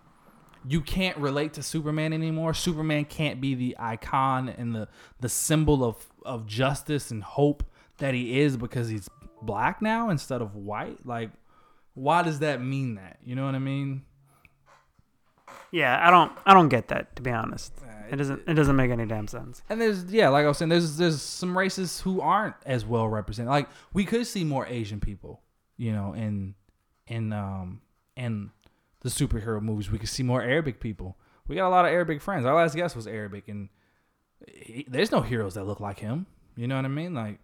you 0.68 0.82
can't 0.82 1.18
relate 1.18 1.54
to 1.54 1.64
Superman 1.64 2.12
anymore. 2.12 2.54
Superman 2.54 3.06
can't 3.06 3.40
be 3.40 3.56
the 3.56 3.76
icon 3.80 4.50
and 4.50 4.76
the 4.76 4.88
the 5.22 5.30
symbol 5.30 5.84
of 5.84 6.06
of 6.26 6.46
justice 6.46 7.12
and 7.12 7.24
hope 7.24 7.64
that 7.98 8.14
he 8.14 8.42
is 8.42 8.58
because 8.58 8.90
he's 8.90 9.10
black 9.42 9.82
now 9.82 10.10
instead 10.10 10.42
of 10.42 10.56
white. 10.56 11.06
Like, 11.06 11.32
why 11.94 12.24
does 12.24 12.40
that 12.40 12.62
mean 12.62 12.96
that? 12.96 13.20
You 13.24 13.36
know 13.36 13.46
what 13.46 13.56
I 13.56 13.60
mean? 13.60 14.04
Yeah, 15.72 16.06
I 16.06 16.10
don't, 16.10 16.32
I 16.46 16.54
don't 16.54 16.70
get 16.70 16.88
that 16.88 17.16
to 17.16 17.22
be 17.22 17.32
honest. 17.32 17.74
It 18.12 18.16
doesn't, 18.18 18.44
it 18.48 18.54
doesn't 18.54 18.76
make 18.76 18.92
any 18.92 19.06
damn 19.06 19.28
sense. 19.28 19.62
And 19.70 19.80
there's 19.80 20.06
yeah, 20.06 20.30
like 20.30 20.46
I 20.46 20.48
was 20.48 20.58
saying, 20.58 20.70
there's 20.70 20.98
there's 20.98 21.22
some 21.22 21.58
races 21.58 22.02
who 22.02 22.22
aren't 22.22 22.56
as 22.66 22.86
well 22.86 23.08
represented. 23.08 23.50
Like 23.52 23.70
we 23.94 24.06
could 24.06 24.26
see 24.28 24.44
more 24.44 24.66
Asian 24.68 25.00
people, 25.00 25.42
you 25.78 25.92
know, 25.92 26.14
in 26.14 26.56
in 27.08 27.34
um 27.34 27.82
in 28.16 28.52
the 29.02 29.10
superhero 29.10 29.62
movies. 29.62 29.90
We 29.92 29.98
could 30.00 30.10
see 30.10 30.24
more 30.24 30.42
Arabic 30.42 30.80
people. 30.80 31.18
We 31.48 31.56
got 31.56 31.68
a 31.68 31.70
lot 31.70 31.86
of 31.86 31.92
Arabic 31.92 32.22
friends. 32.22 32.46
Our 32.46 32.54
last 32.56 32.76
guest 32.76 32.96
was 32.96 33.08
Arabic, 33.08 33.48
and 33.48 33.70
he, 34.48 34.86
there's 34.88 35.12
no 35.12 35.22
heroes 35.22 35.56
that 35.56 35.64
look 35.66 35.80
like 35.80 36.00
him. 36.00 36.26
You 36.56 36.68
know 36.68 36.76
what 36.76 36.86
I 36.86 36.90
mean? 36.90 37.14
Like, 37.14 37.40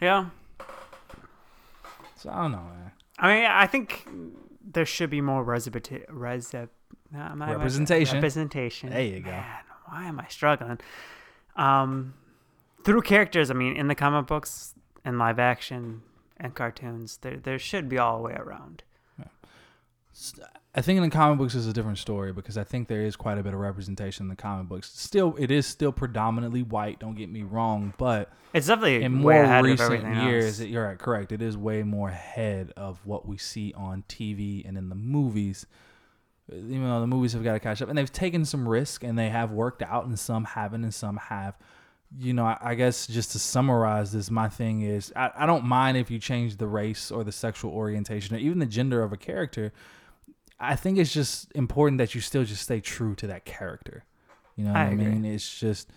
Yeah, 0.00 0.30
so 2.16 2.30
I 2.30 2.42
don't 2.42 2.52
know, 2.52 2.58
man. 2.58 2.92
I 3.18 3.34
mean, 3.34 3.46
I 3.46 3.66
think 3.66 4.06
there 4.62 4.84
should 4.84 5.10
be 5.10 5.20
more 5.20 5.44
representa- 5.44 6.06
resep- 7.12 7.16
nah, 7.18 7.30
am 7.32 7.42
I- 7.42 7.46
am 7.46 7.50
I- 7.50 7.54
Representation. 7.54 8.16
Representation. 8.16 8.90
There 8.90 9.02
you 9.02 9.20
go. 9.20 9.30
Man, 9.30 9.44
why 9.86 10.04
am 10.06 10.20
I 10.20 10.26
struggling? 10.28 10.78
Um, 11.56 12.14
through 12.84 13.02
characters, 13.02 13.50
I 13.50 13.54
mean, 13.54 13.76
in 13.76 13.88
the 13.88 13.94
comic 13.94 14.26
books 14.26 14.74
and 15.04 15.18
live 15.18 15.38
action 15.38 16.02
and 16.38 16.54
cartoons, 16.54 17.18
there 17.18 17.36
there 17.36 17.58
should 17.58 17.88
be 17.88 17.98
all 17.98 18.16
the 18.18 18.22
way 18.24 18.34
around. 18.34 18.82
I 20.72 20.82
think 20.82 20.98
in 20.98 21.02
the 21.02 21.10
comic 21.10 21.38
books 21.38 21.54
is 21.56 21.66
a 21.66 21.72
different 21.72 21.98
story 21.98 22.32
because 22.32 22.56
I 22.56 22.62
think 22.62 22.86
there 22.86 23.02
is 23.02 23.16
quite 23.16 23.38
a 23.38 23.42
bit 23.42 23.52
of 23.54 23.58
representation 23.60 24.24
in 24.26 24.28
the 24.28 24.36
comic 24.36 24.68
books. 24.68 24.88
Still, 24.92 25.34
it 25.36 25.50
is 25.50 25.66
still 25.66 25.90
predominantly 25.92 26.62
white. 26.62 27.00
Don't 27.00 27.16
get 27.16 27.28
me 27.28 27.42
wrong, 27.42 27.92
but 27.98 28.30
It's 28.52 28.68
definitely 28.68 29.02
in 29.02 29.14
more 29.14 29.32
ahead 29.32 29.64
recent 29.64 29.92
everything 30.04 30.22
years, 30.28 30.60
it- 30.60 30.68
you're 30.68 30.84
right, 30.86 30.98
correct. 30.98 31.32
It 31.32 31.42
is 31.42 31.56
way 31.56 31.82
more 31.82 32.08
ahead 32.10 32.72
of 32.76 33.00
what 33.04 33.26
we 33.26 33.36
see 33.36 33.72
on 33.76 34.04
TV 34.08 34.64
and 34.66 34.78
in 34.78 34.88
the 34.90 34.94
movies. 34.94 35.66
You 36.52 36.80
know, 36.80 37.00
the 37.00 37.06
movies 37.06 37.32
have 37.34 37.44
got 37.44 37.52
to 37.52 37.60
catch 37.60 37.80
up, 37.80 37.88
and 37.88 37.96
they've 37.96 38.12
taken 38.12 38.44
some 38.44 38.68
risk, 38.68 39.04
and 39.04 39.18
they 39.18 39.28
have 39.28 39.52
worked 39.52 39.82
out, 39.82 40.06
and 40.06 40.18
some 40.18 40.44
haven't, 40.44 40.84
and 40.84 40.94
some 40.94 41.16
have. 41.16 41.56
You 42.18 42.34
know, 42.34 42.44
I, 42.44 42.58
I 42.60 42.74
guess 42.74 43.06
just 43.06 43.32
to 43.32 43.38
summarize 43.38 44.10
this, 44.12 44.32
my 44.32 44.48
thing 44.48 44.82
is, 44.82 45.12
I, 45.14 45.30
I 45.36 45.46
don't 45.46 45.64
mind 45.64 45.96
if 45.96 46.10
you 46.10 46.18
change 46.18 46.56
the 46.56 46.66
race 46.66 47.12
or 47.12 47.22
the 47.22 47.30
sexual 47.30 47.70
orientation 47.70 48.34
or 48.34 48.40
even 48.40 48.58
the 48.58 48.66
gender 48.66 49.02
of 49.02 49.12
a 49.12 49.16
character. 49.16 49.72
I 50.58 50.74
think 50.76 50.98
it's 50.98 51.12
just 51.12 51.50
important 51.54 51.98
that 51.98 52.14
you 52.14 52.20
still 52.20 52.44
just 52.44 52.62
stay 52.62 52.80
true 52.80 53.14
to 53.16 53.28
that 53.28 53.44
character. 53.44 54.04
You 54.56 54.64
know 54.64 54.72
what 54.72 54.80
I 54.80 54.86
I, 54.86 54.94
mean? 54.94 55.24
It's 55.24 55.58
just 55.58 55.88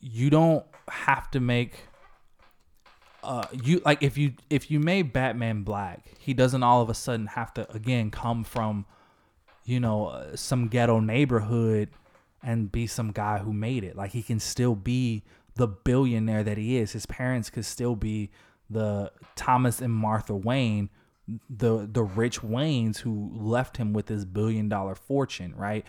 you 0.00 0.30
don't 0.30 0.64
have 0.88 1.30
to 1.32 1.40
make 1.40 1.80
uh 3.22 3.44
you 3.62 3.82
like 3.84 4.02
if 4.02 4.16
you 4.16 4.32
if 4.48 4.70
you 4.70 4.80
made 4.80 5.12
Batman 5.12 5.64
black, 5.64 6.06
he 6.18 6.32
doesn't 6.32 6.62
all 6.62 6.80
of 6.80 6.88
a 6.88 6.94
sudden 6.94 7.26
have 7.26 7.52
to 7.54 7.70
again 7.74 8.10
come 8.10 8.44
from 8.44 8.86
you 9.68 9.78
know 9.78 10.06
uh, 10.06 10.34
some 10.34 10.68
ghetto 10.68 10.98
neighborhood 10.98 11.90
and 12.42 12.72
be 12.72 12.86
some 12.86 13.12
guy 13.12 13.38
who 13.38 13.52
made 13.52 13.84
it. 13.84 13.96
Like 13.96 14.12
he 14.12 14.22
can 14.22 14.40
still 14.40 14.74
be 14.74 15.22
the 15.56 15.68
billionaire 15.68 16.42
that 16.42 16.56
he 16.56 16.78
is. 16.78 16.92
His 16.92 17.04
parents 17.04 17.50
could 17.50 17.66
still 17.66 17.94
be 17.94 18.30
the 18.70 19.12
Thomas 19.36 19.80
and 19.80 19.92
Martha 19.92 20.34
Wayne, 20.34 20.88
the 21.50 21.86
the 21.90 22.02
rich 22.02 22.40
Waynes 22.40 22.98
who 22.98 23.30
left 23.34 23.76
him 23.76 23.92
with 23.92 24.06
this 24.06 24.24
billion 24.24 24.68
dollar 24.68 24.94
fortune, 24.94 25.54
right? 25.54 25.84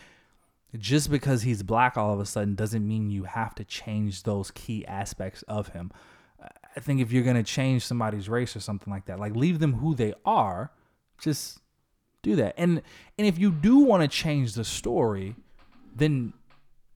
Just 0.77 1.09
because 1.09 1.43
he's 1.43 1.63
black 1.63 1.97
all 1.97 2.13
of 2.13 2.19
a 2.19 2.25
sudden 2.25 2.55
doesn't 2.55 2.85
mean 2.85 3.09
you 3.09 3.23
have 3.23 3.55
to 3.55 3.63
change 3.63 4.23
those 4.23 4.51
key 4.51 4.85
aspects 4.85 5.41
of 5.43 5.69
him. 5.69 5.91
I 6.75 6.79
think 6.79 6.99
if 6.99 7.11
you're 7.11 7.23
gonna 7.23 7.43
change 7.43 7.85
somebody's 7.85 8.27
race 8.27 8.55
or 8.55 8.59
something 8.59 8.91
like 8.91 9.05
that, 9.05 9.19
like 9.19 9.35
leave 9.35 9.59
them 9.59 9.75
who 9.75 9.95
they 9.95 10.13
are, 10.25 10.71
just 11.19 11.59
do 12.21 12.35
that. 12.37 12.55
And 12.57 12.81
and 13.17 13.27
if 13.27 13.37
you 13.37 13.51
do 13.51 13.79
want 13.79 14.01
to 14.03 14.07
change 14.07 14.53
the 14.53 14.63
story, 14.63 15.35
then 15.95 16.33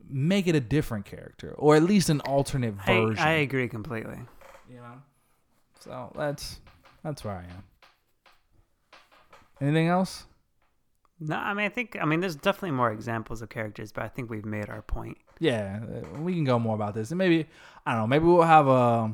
make 0.10 0.48
it 0.48 0.56
a 0.56 0.60
different 0.60 1.06
character 1.06 1.54
or 1.58 1.76
at 1.76 1.84
least 1.84 2.10
an 2.10 2.20
alternate 2.22 2.74
version. 2.74 3.24
I 3.24 3.34
agree 3.34 3.68
completely. 3.68 4.20
you 4.70 4.78
know. 4.78 5.02
So 5.80 6.12
that's 6.16 6.60
that's 7.04 7.24
where 7.24 7.36
I 7.36 7.44
am. 7.44 7.64
Anything 9.62 9.88
else? 9.88 10.26
No, 11.20 11.36
I 11.38 11.54
mean, 11.54 11.66
I 11.66 11.70
think, 11.70 11.96
I 12.02 12.06
mean, 12.06 12.20
there's 12.20 12.36
definitely 12.36 12.72
more 12.72 12.92
examples 12.92 13.42
of 13.42 13.48
characters, 13.50 13.94
but 13.94 14.04
I 14.04 14.10
think 14.10 14.30
we've 14.30 14.44
made 14.44 14.70
our 14.70 14.82
point. 14.82 15.18
Yeah, 15.40 15.80
uh, 15.82 16.20
we 16.20 16.34
can 16.34 16.44
go 16.44 16.60
more 16.60 16.76
about 16.76 16.96
this, 16.96 17.12
and 17.12 17.18
maybe 17.18 17.48
I 17.86 17.92
don't 17.94 18.02
know. 18.02 18.08
Maybe 18.08 18.26
we'll 18.26 18.42
have 18.42 18.68
a 18.68 19.14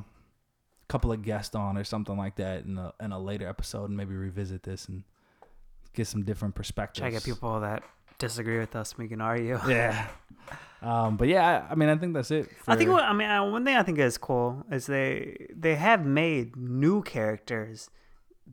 couple 0.87 1.11
of 1.11 1.21
guests 1.21 1.53
on 1.55 1.77
or 1.77 1.83
something 1.83 2.17
like 2.17 2.35
that 2.37 2.65
in 2.65 2.77
a 2.77 2.93
in 2.99 3.11
a 3.11 3.19
later 3.19 3.47
episode, 3.47 3.85
and 3.85 3.97
maybe 3.97 4.15
revisit 4.15 4.63
this 4.63 4.87
and 4.87 5.03
get 5.93 6.07
some 6.07 6.23
different 6.23 6.55
perspectives. 6.55 6.99
Try 6.99 7.09
to 7.09 7.15
get 7.15 7.23
people 7.23 7.59
that 7.61 7.83
disagree 8.17 8.59
with 8.59 8.75
us. 8.75 8.97
We 8.97 9.07
can 9.07 9.21
argue. 9.21 9.59
Yeah. 9.67 10.07
Um, 10.81 11.17
but 11.17 11.27
yeah, 11.27 11.65
I, 11.67 11.73
I 11.73 11.75
mean, 11.75 11.89
I 11.89 11.97
think 11.97 12.13
that's 12.13 12.31
it. 12.31 12.49
I 12.65 12.77
think 12.77 12.89
what 12.89 13.03
I 13.03 13.11
mean, 13.11 13.29
uh, 13.29 13.43
one 13.51 13.65
thing 13.65 13.75
I 13.75 13.83
think 13.83 13.99
is 13.99 14.17
cool 14.17 14.63
is 14.71 14.85
they 14.85 15.47
they 15.53 15.75
have 15.75 16.05
made 16.05 16.55
new 16.55 17.01
characters 17.03 17.89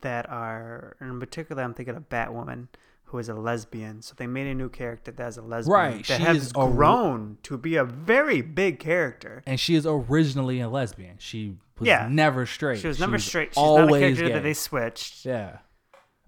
that 0.01 0.29
are, 0.29 0.97
in 1.01 1.21
particular, 1.21 1.63
I'm 1.63 1.73
thinking 1.73 1.95
of 1.95 2.09
Batwoman, 2.09 2.67
who 3.05 3.19
is 3.19 3.29
a 3.29 3.35
lesbian. 3.35 4.03
So 4.03 4.15
they 4.17 4.27
made 4.27 4.49
a 4.49 4.55
new 4.55 4.69
character 4.69 5.13
that's 5.13 5.37
a 5.37 5.43
lesbian 5.43 5.73
Right, 5.73 6.05
that 6.09 6.17
she 6.19 6.23
has 6.25 6.37
is 6.39 6.51
a- 6.51 6.53
grown 6.55 7.39
to 7.45 7.57
be 7.57 7.77
a 7.77 7.85
very 7.85 8.41
big 8.41 8.81
character. 8.81 9.45
and 9.47 9.61
she 9.61 9.77
is 9.77 9.87
originally 9.87 10.59
a 10.59 10.69
lesbian. 10.69 11.19
She 11.21 11.59
was 11.79 11.87
Yeah. 11.87 12.09
never 12.11 12.45
straight. 12.45 12.81
She 12.81 12.89
was 12.89 12.99
never 12.99 13.21
straight. 13.21 13.51
She's 13.51 13.57
not 13.57 13.63
a 13.63 13.83
always 13.83 14.01
character 14.03 14.27
gay. 14.27 14.33
that 14.33 14.43
they 14.43 14.55
switched. 14.55 15.25
Yeah, 15.25 15.59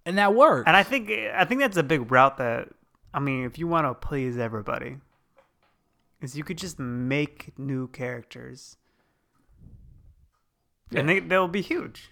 and 0.09 0.17
that 0.17 0.35
worked. 0.35 0.67
And 0.67 0.77
I 0.77 0.83
think 0.83 1.11
I 1.11 1.45
think 1.45 1.61
that's 1.61 1.77
a 1.77 1.83
big 1.83 2.11
route 2.11 2.39
that 2.39 2.69
I 3.13 3.21
mean, 3.21 3.45
if 3.45 3.59
you 3.59 3.67
want 3.67 3.87
to 3.87 3.95
please 3.95 4.39
everybody, 4.39 4.97
is 6.23 6.37
you 6.37 6.45
could 6.45 6.57
just 6.57 6.79
make 6.79 7.53
new 7.59 7.89
characters, 7.89 8.77
and 10.95 11.09
they 11.09 11.21
they'll 11.21 11.47
be 11.47 11.61
huge. 11.61 12.11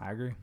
I 0.00 0.12
agree. 0.12 0.34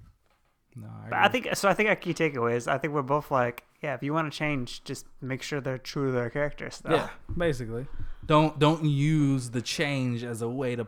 No, 0.75 0.87
I 0.87 0.99
agree. 0.99 1.09
But 1.11 1.19
I 1.19 1.27
think 1.29 1.55
so. 1.55 1.69
I 1.69 1.73
think 1.73 1.87
our 1.87 1.95
key 1.95 2.13
takeaway 2.13 2.55
is 2.55 2.67
I 2.67 2.77
think 2.77 2.93
we're 2.93 3.01
both 3.01 3.31
like, 3.31 3.63
yeah, 3.81 3.93
if 3.93 4.03
you 4.03 4.13
want 4.13 4.31
to 4.31 4.37
change, 4.37 4.83
just 4.83 5.05
make 5.21 5.41
sure 5.41 5.61
they're 5.61 5.77
true 5.77 6.07
to 6.07 6.11
their 6.11 6.29
characters. 6.29 6.81
Though. 6.83 6.95
yeah, 6.95 7.09
basically, 7.37 7.87
don't 8.25 8.59
don't 8.59 8.83
use 8.83 9.51
the 9.51 9.61
change 9.61 10.25
as 10.25 10.41
a 10.41 10.49
way 10.49 10.75
to 10.75 10.87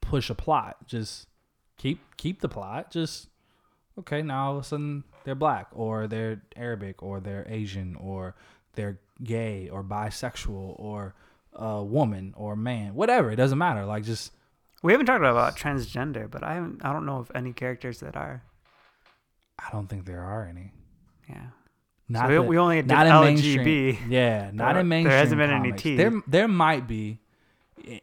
push 0.00 0.30
a 0.30 0.36
plot. 0.36 0.86
Just 0.86 1.26
keep 1.78 2.00
keep 2.16 2.40
the 2.42 2.48
plot. 2.48 2.92
Just 2.92 3.28
okay. 4.00 4.22
Now 4.22 4.46
all 4.46 4.56
of 4.58 4.62
a 4.62 4.66
sudden 4.66 5.04
they're 5.24 5.34
black, 5.34 5.68
or 5.72 6.06
they're 6.06 6.42
Arabic, 6.56 7.02
or 7.02 7.20
they're 7.20 7.46
Asian, 7.48 7.96
or 7.96 8.34
they're 8.74 8.98
gay, 9.22 9.68
or 9.68 9.82
bisexual, 9.84 10.74
or 10.78 11.14
a 11.54 11.82
woman, 11.82 12.34
or 12.36 12.56
man. 12.56 12.94
Whatever. 12.94 13.30
It 13.30 13.36
doesn't 13.36 13.58
matter. 13.58 13.84
Like 13.84 14.04
just 14.04 14.32
We 14.82 14.92
haven't 14.92 15.06
talked 15.06 15.22
about 15.24 15.56
transgender, 15.56 16.30
but 16.30 16.42
I 16.42 16.54
haven't. 16.54 16.84
I 16.84 16.92
don't 16.92 17.06
know 17.06 17.18
of 17.18 17.30
any 17.34 17.52
characters 17.52 18.00
that 18.00 18.16
are. 18.16 18.42
I 19.58 19.70
don't 19.70 19.86
think 19.86 20.06
there 20.06 20.22
are 20.22 20.44
any. 20.46 20.72
Yeah. 21.28 21.46
Not 22.08 22.28
we, 22.28 22.34
that- 22.34 22.42
we 22.42 22.58
only 22.58 22.76
did 22.76 22.88
not 22.88 23.06
in 23.06 23.12
LGB. 23.12 23.24
mainstream. 23.24 23.98
Yeah, 24.10 24.50
not 24.52 24.56
There- 24.56 24.68
in 24.70 24.74
there 24.74 24.84
mainstream. 24.84 25.18
hasn't 25.18 25.38
been 25.38 25.50
any. 25.50 25.72
T. 25.72 25.96
There, 25.96 26.12
there 26.26 26.48
might 26.48 26.86
be 26.88 27.20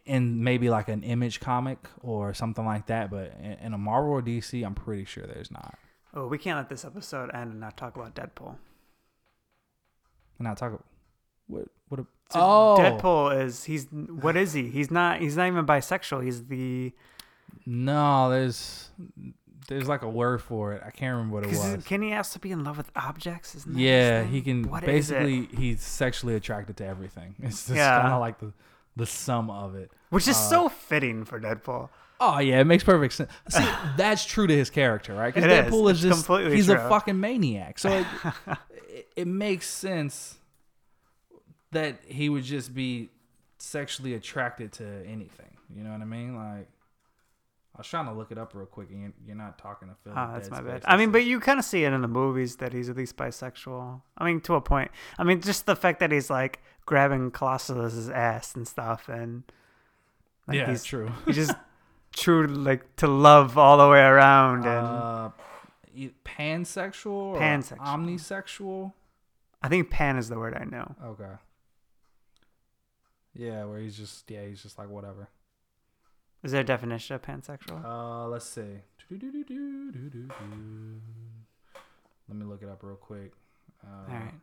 in 0.05 0.43
maybe 0.43 0.69
like 0.69 0.87
an 0.89 1.03
image 1.03 1.39
comic 1.39 1.79
or 2.01 2.33
something 2.33 2.65
like 2.65 2.87
that, 2.87 3.09
but 3.09 3.33
in, 3.61 3.73
a 3.73 3.77
Marvel 3.77 4.11
or 4.11 4.21
DC, 4.21 4.65
I'm 4.65 4.75
pretty 4.75 5.05
sure 5.05 5.25
there's 5.25 5.51
not. 5.51 5.77
Oh, 6.13 6.27
we 6.27 6.37
can't 6.37 6.57
let 6.57 6.69
this 6.69 6.83
episode 6.85 7.29
end 7.33 7.51
and 7.51 7.59
not 7.59 7.77
talk 7.77 7.95
about 7.95 8.15
Deadpool. 8.15 8.55
Not 10.39 10.57
talking. 10.57 10.81
What? 11.47 11.67
What? 11.89 11.99
A, 12.01 12.05
So 12.31 12.39
oh, 12.39 12.77
Deadpool 12.79 13.43
is 13.45 13.63
he's 13.65 13.87
what 13.91 14.37
is 14.37 14.53
he? 14.53 14.69
He's 14.69 14.89
not 14.91 15.19
he's 15.19 15.35
not 15.35 15.47
even 15.47 15.65
bisexual. 15.65 16.23
He's 16.23 16.45
the 16.45 16.93
no, 17.65 18.29
there's 18.29 18.89
there's 19.67 19.87
like 19.87 20.01
a 20.01 20.09
word 20.09 20.41
for 20.41 20.73
it. 20.73 20.81
I 20.85 20.89
can't 20.91 21.15
remember 21.15 21.35
what 21.35 21.43
it 21.45 21.49
was. 21.49 21.83
can 21.85 22.01
he 22.01 22.13
also 22.13 22.39
be 22.39 22.51
in 22.51 22.63
love 22.63 22.77
with 22.77 22.89
objects? 22.95 23.53
Isn't 23.55 23.73
that 23.73 23.79
Yeah, 23.79 24.23
he 24.23 24.41
can 24.41 24.63
What 24.69 24.83
is 24.83 25.11
it? 25.11 25.19
basically 25.19 25.57
he's 25.57 25.81
sexually 25.81 26.35
attracted 26.35 26.77
to 26.77 26.85
everything. 26.85 27.35
It's 27.43 27.65
just 27.67 27.75
Yeah. 27.77 28.01
kind 28.01 28.13
of 28.13 28.19
like 28.19 28.39
the 28.39 28.53
the 28.99 29.05
sum 29.05 29.49
of 29.49 29.75
it. 29.75 29.91
which 30.09 30.27
is 30.27 30.35
uh, 30.35 30.49
so 30.49 30.69
fitting 30.69 31.25
for 31.25 31.39
Deadpool. 31.39 31.89
Oh 32.19 32.39
yeah, 32.39 32.59
it 32.59 32.65
makes 32.65 32.83
perfect 32.83 33.13
sense. 33.13 33.31
See, 33.49 33.65
that's 33.97 34.25
true 34.25 34.45
to 34.45 34.55
his 34.55 34.69
character, 34.69 35.15
right? 35.15 35.33
Because 35.33 35.49
Deadpool 35.49 35.91
is, 35.91 36.03
It's 36.03 36.27
just 36.27 36.51
he's 36.51 36.69
a 36.69 36.77
fucking 36.77 37.19
maniac. 37.19 37.79
So 37.79 37.89
it, 37.89 38.07
it, 38.89 39.07
it 39.15 39.27
makes 39.27 39.67
sense 39.67 40.37
that 41.71 41.99
he 42.05 42.29
would 42.29 42.43
just 42.43 42.73
be 42.73 43.09
sexually 43.57 44.13
attracted 44.13 44.71
to 44.73 44.85
anything. 45.05 45.57
You 45.73 45.83
know 45.83 45.91
what 45.91 46.01
I 46.01 46.05
mean? 46.05 46.35
Like 46.35 46.67
I 47.79 47.81
was 47.81 47.87
trying 47.87 48.07
to 48.07 48.11
look 48.11 48.29
it 48.29 48.37
up 48.37 48.53
real 48.53 48.65
quick, 48.65 48.89
and 48.91 49.13
you're, 49.25 49.37
not 49.37 49.57
talking 49.57 49.87
to 49.87 49.95
Phil. 50.03 50.11
Ah, 50.13 50.33
that's 50.33 50.49
my 50.49 50.59
bad. 50.59 50.83
I 50.83 50.97
mean, 50.97 51.13
but 51.13 51.23
you 51.23 51.39
kind 51.39 51.57
of 51.59 51.63
see 51.63 51.85
it 51.85 51.93
in 51.93 52.01
the 52.01 52.09
movies 52.09 52.57
that 52.57 52.73
he's 52.73 52.89
at 52.89 52.97
least 52.97 53.15
bisexual. 53.15 54.01
I 54.17 54.25
mean, 54.25 54.41
to 54.41 54.55
a 54.55 54.61
point. 54.61 54.91
I 55.17 55.23
mean, 55.23 55.39
just 55.39 55.65
the 55.65 55.77
fact 55.77 56.01
that 56.01 56.11
he's 56.11 56.29
like 56.29 56.59
grabbing 56.85 57.31
Colossus's 57.31 58.09
ass 58.09 58.53
and 58.53 58.67
stuff, 58.67 59.07
and 59.07 59.43
like, 60.45 60.57
yeah, 60.57 60.69
he's 60.69 60.83
true. 60.83 61.09
he's 61.25 61.37
just 61.37 61.53
true 62.11 62.47
like 62.47 62.97
to 62.97 63.07
love 63.07 63.57
all 63.57 63.77
the 63.77 63.87
way 63.87 64.01
around, 64.01 64.65
and 64.65 64.85
Uh, 64.85 65.29
pansexual, 66.25 67.11
or 67.11 67.39
Pansexual. 67.39 67.77
omnisexual. 67.79 68.93
I 69.63 69.69
think 69.69 69.89
pan 69.89 70.17
is 70.17 70.27
the 70.27 70.37
word 70.37 70.53
I 70.53 70.65
know. 70.65 70.95
Okay. 71.01 71.31
Yeah, 73.33 73.63
where 73.63 73.79
he's 73.79 73.95
just 73.95 74.29
yeah, 74.29 74.45
he's 74.45 74.61
just 74.61 74.77
like 74.77 74.89
whatever. 74.89 75.29
Is 76.43 76.51
there 76.51 76.61
a 76.61 76.65
definition 76.65 77.15
of 77.15 77.21
pansexual? 77.21 77.83
Uh, 77.83 78.27
let's 78.27 78.45
see. 78.45 78.81
Let 82.27 82.37
me 82.37 82.45
look 82.45 82.61
it 82.61 82.69
up 82.69 82.81
real 82.83 82.95
quick. 82.95 83.33
Uh, 83.83 84.11
all 84.11 84.13
right. 84.13 84.33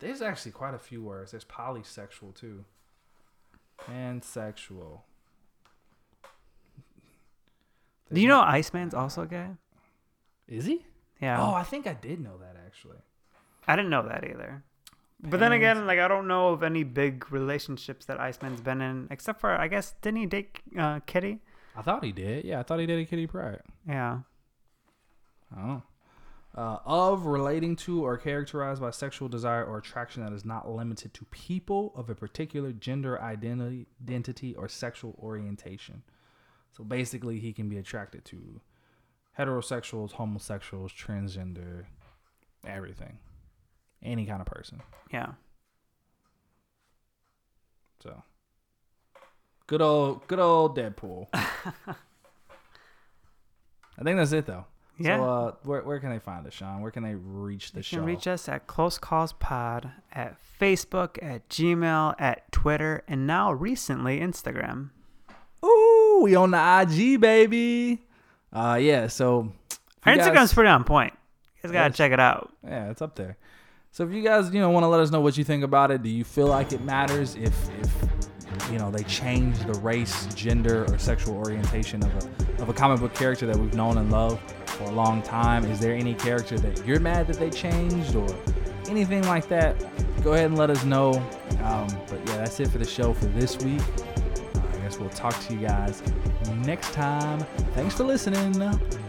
There's 0.00 0.22
actually 0.22 0.52
quite 0.52 0.74
a 0.74 0.78
few 0.78 1.02
words. 1.02 1.30
There's 1.30 1.44
polysexual 1.44 2.34
too. 2.34 2.64
Pansexual. 3.78 5.00
Do 8.12 8.20
you 8.20 8.26
know 8.26 8.40
Iceman's 8.40 8.94
also 8.94 9.24
gay? 9.26 9.48
Is 10.48 10.64
he? 10.64 10.84
Yeah. 11.20 11.40
Oh, 11.40 11.54
I 11.54 11.62
think 11.62 11.86
I 11.86 11.92
did 11.92 12.18
know 12.18 12.38
that 12.38 12.56
actually. 12.66 12.96
I 13.68 13.76
didn't 13.76 13.90
know 13.90 14.08
that 14.08 14.24
either. 14.24 14.64
But 15.22 15.40
then 15.40 15.52
again, 15.52 15.86
like 15.86 15.98
I 15.98 16.08
don't 16.08 16.26
know 16.26 16.48
of 16.48 16.62
any 16.62 16.82
big 16.82 17.30
relationships 17.30 18.06
that 18.06 18.18
Iceman's 18.18 18.60
been 18.60 18.80
in, 18.80 19.08
except 19.10 19.40
for 19.40 19.50
I 19.50 19.68
guess 19.68 19.94
didn't 20.00 20.20
he 20.20 20.26
date 20.26 20.58
uh, 20.78 21.00
Kitty? 21.06 21.40
I 21.76 21.82
thought 21.82 22.04
he 22.04 22.12
did. 22.12 22.44
Yeah, 22.44 22.60
I 22.60 22.62
thought 22.62 22.80
he 22.80 22.86
did 22.86 22.98
a 22.98 23.04
Kitty 23.04 23.26
Pryde. 23.26 23.62
Yeah. 23.86 24.20
Oh. 25.56 25.82
Uh, 26.56 26.78
of 26.84 27.26
relating 27.26 27.76
to 27.76 28.04
or 28.04 28.18
characterized 28.18 28.80
by 28.80 28.90
sexual 28.90 29.28
desire 29.28 29.64
or 29.64 29.78
attraction 29.78 30.24
that 30.24 30.32
is 30.32 30.44
not 30.44 30.68
limited 30.68 31.14
to 31.14 31.24
people 31.26 31.92
of 31.94 32.10
a 32.10 32.14
particular 32.14 32.72
gender 32.72 33.20
identity, 33.22 33.86
identity 34.02 34.54
or 34.56 34.68
sexual 34.68 35.16
orientation. 35.22 36.02
So 36.72 36.82
basically, 36.82 37.38
he 37.38 37.52
can 37.52 37.68
be 37.68 37.78
attracted 37.78 38.24
to 38.26 38.60
heterosexuals, 39.38 40.12
homosexuals, 40.12 40.92
transgender, 40.92 41.84
everything, 42.66 43.18
any 44.02 44.26
kind 44.26 44.40
of 44.40 44.46
person. 44.46 44.80
Yeah. 45.12 45.32
So, 48.02 48.22
good 49.66 49.82
old, 49.82 50.26
good 50.26 50.38
old 50.38 50.76
Deadpool. 50.76 51.26
I 51.34 51.42
think 54.02 54.16
that's 54.16 54.32
it 54.32 54.46
though. 54.46 54.64
Yeah. 54.98 55.18
So, 55.18 55.24
uh, 55.24 55.52
where 55.64 55.82
where 55.82 55.98
can 56.00 56.10
they 56.10 56.18
find 56.18 56.46
us, 56.46 56.54
Sean? 56.54 56.80
Where 56.80 56.90
can 56.90 57.02
they 57.02 57.14
reach 57.14 57.72
the 57.72 57.78
You 57.80 57.82
show? 57.82 57.96
can 57.98 58.06
reach 58.06 58.26
us 58.26 58.48
at 58.48 58.66
Close 58.66 58.98
Calls 58.98 59.32
Pod 59.34 59.90
at 60.12 60.36
Facebook, 60.60 61.18
at 61.22 61.48
Gmail, 61.48 62.14
at 62.18 62.50
Twitter, 62.52 63.02
and 63.08 63.26
now 63.26 63.52
recently 63.52 64.20
Instagram. 64.20 64.90
Ooh, 65.64 66.20
we 66.22 66.34
on 66.34 66.50
the 66.52 66.58
IG, 66.88 67.20
baby. 67.20 68.02
Uh, 68.52 68.78
yeah. 68.80 69.06
So, 69.08 69.52
Our 70.06 70.14
Instagram's 70.14 70.32
guys- 70.34 70.54
pretty 70.54 70.68
on 70.70 70.84
point. 70.84 71.12
You 71.62 71.68
guys 71.68 71.72
gotta 71.72 71.94
check 71.94 72.12
it 72.12 72.20
out. 72.20 72.50
yeah, 72.64 72.90
it's 72.90 73.02
up 73.02 73.14
there. 73.16 73.36
So 73.92 74.04
if 74.04 74.12
you 74.12 74.22
guys, 74.22 74.52
you 74.52 74.60
know, 74.60 74.70
want 74.70 74.84
to 74.84 74.88
let 74.88 75.00
us 75.00 75.10
know 75.10 75.20
what 75.20 75.36
you 75.36 75.44
think 75.44 75.64
about 75.64 75.90
it, 75.90 76.02
do 76.02 76.08
you 76.08 76.22
feel 76.22 76.46
like 76.46 76.72
it 76.72 76.82
matters 76.82 77.34
if 77.34 77.52
if 77.80 78.70
you 78.70 78.78
know 78.78 78.90
they 78.90 79.02
change 79.04 79.58
the 79.66 79.74
race, 79.80 80.26
gender, 80.34 80.84
or 80.88 80.98
sexual 80.98 81.36
orientation 81.36 82.02
of 82.04 82.14
a 82.14 82.62
of 82.62 82.68
a 82.68 82.72
comic 82.72 83.00
book 83.00 83.14
character 83.14 83.46
that 83.46 83.56
we've 83.56 83.74
known 83.74 83.98
and 83.98 84.12
loved 84.12 84.40
for 84.66 84.84
a 84.84 84.92
long 84.92 85.22
time? 85.22 85.64
Is 85.64 85.80
there 85.80 85.94
any 85.94 86.14
character 86.14 86.58
that 86.60 86.86
you're 86.86 87.00
mad 87.00 87.26
that 87.26 87.38
they 87.38 87.50
changed 87.50 88.14
or 88.14 88.28
anything 88.88 89.26
like 89.26 89.48
that? 89.48 89.76
Go 90.22 90.34
ahead 90.34 90.46
and 90.46 90.58
let 90.58 90.70
us 90.70 90.84
know. 90.84 91.14
Um, 91.62 91.88
but 92.08 92.20
yeah, 92.26 92.36
that's 92.36 92.60
it 92.60 92.68
for 92.68 92.78
the 92.78 92.86
show 92.86 93.12
for 93.12 93.26
this 93.26 93.58
week. 93.58 93.82
I 94.54 94.78
guess 94.78 94.98
we'll 94.98 95.10
talk 95.10 95.38
to 95.46 95.54
you 95.54 95.66
guys 95.66 96.02
next 96.58 96.92
time. 96.92 97.40
Thanks 97.74 97.96
for 97.96 98.04
listening. 98.04 98.52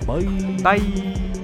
Bye. 0.06 0.24
Bye. 0.64 1.41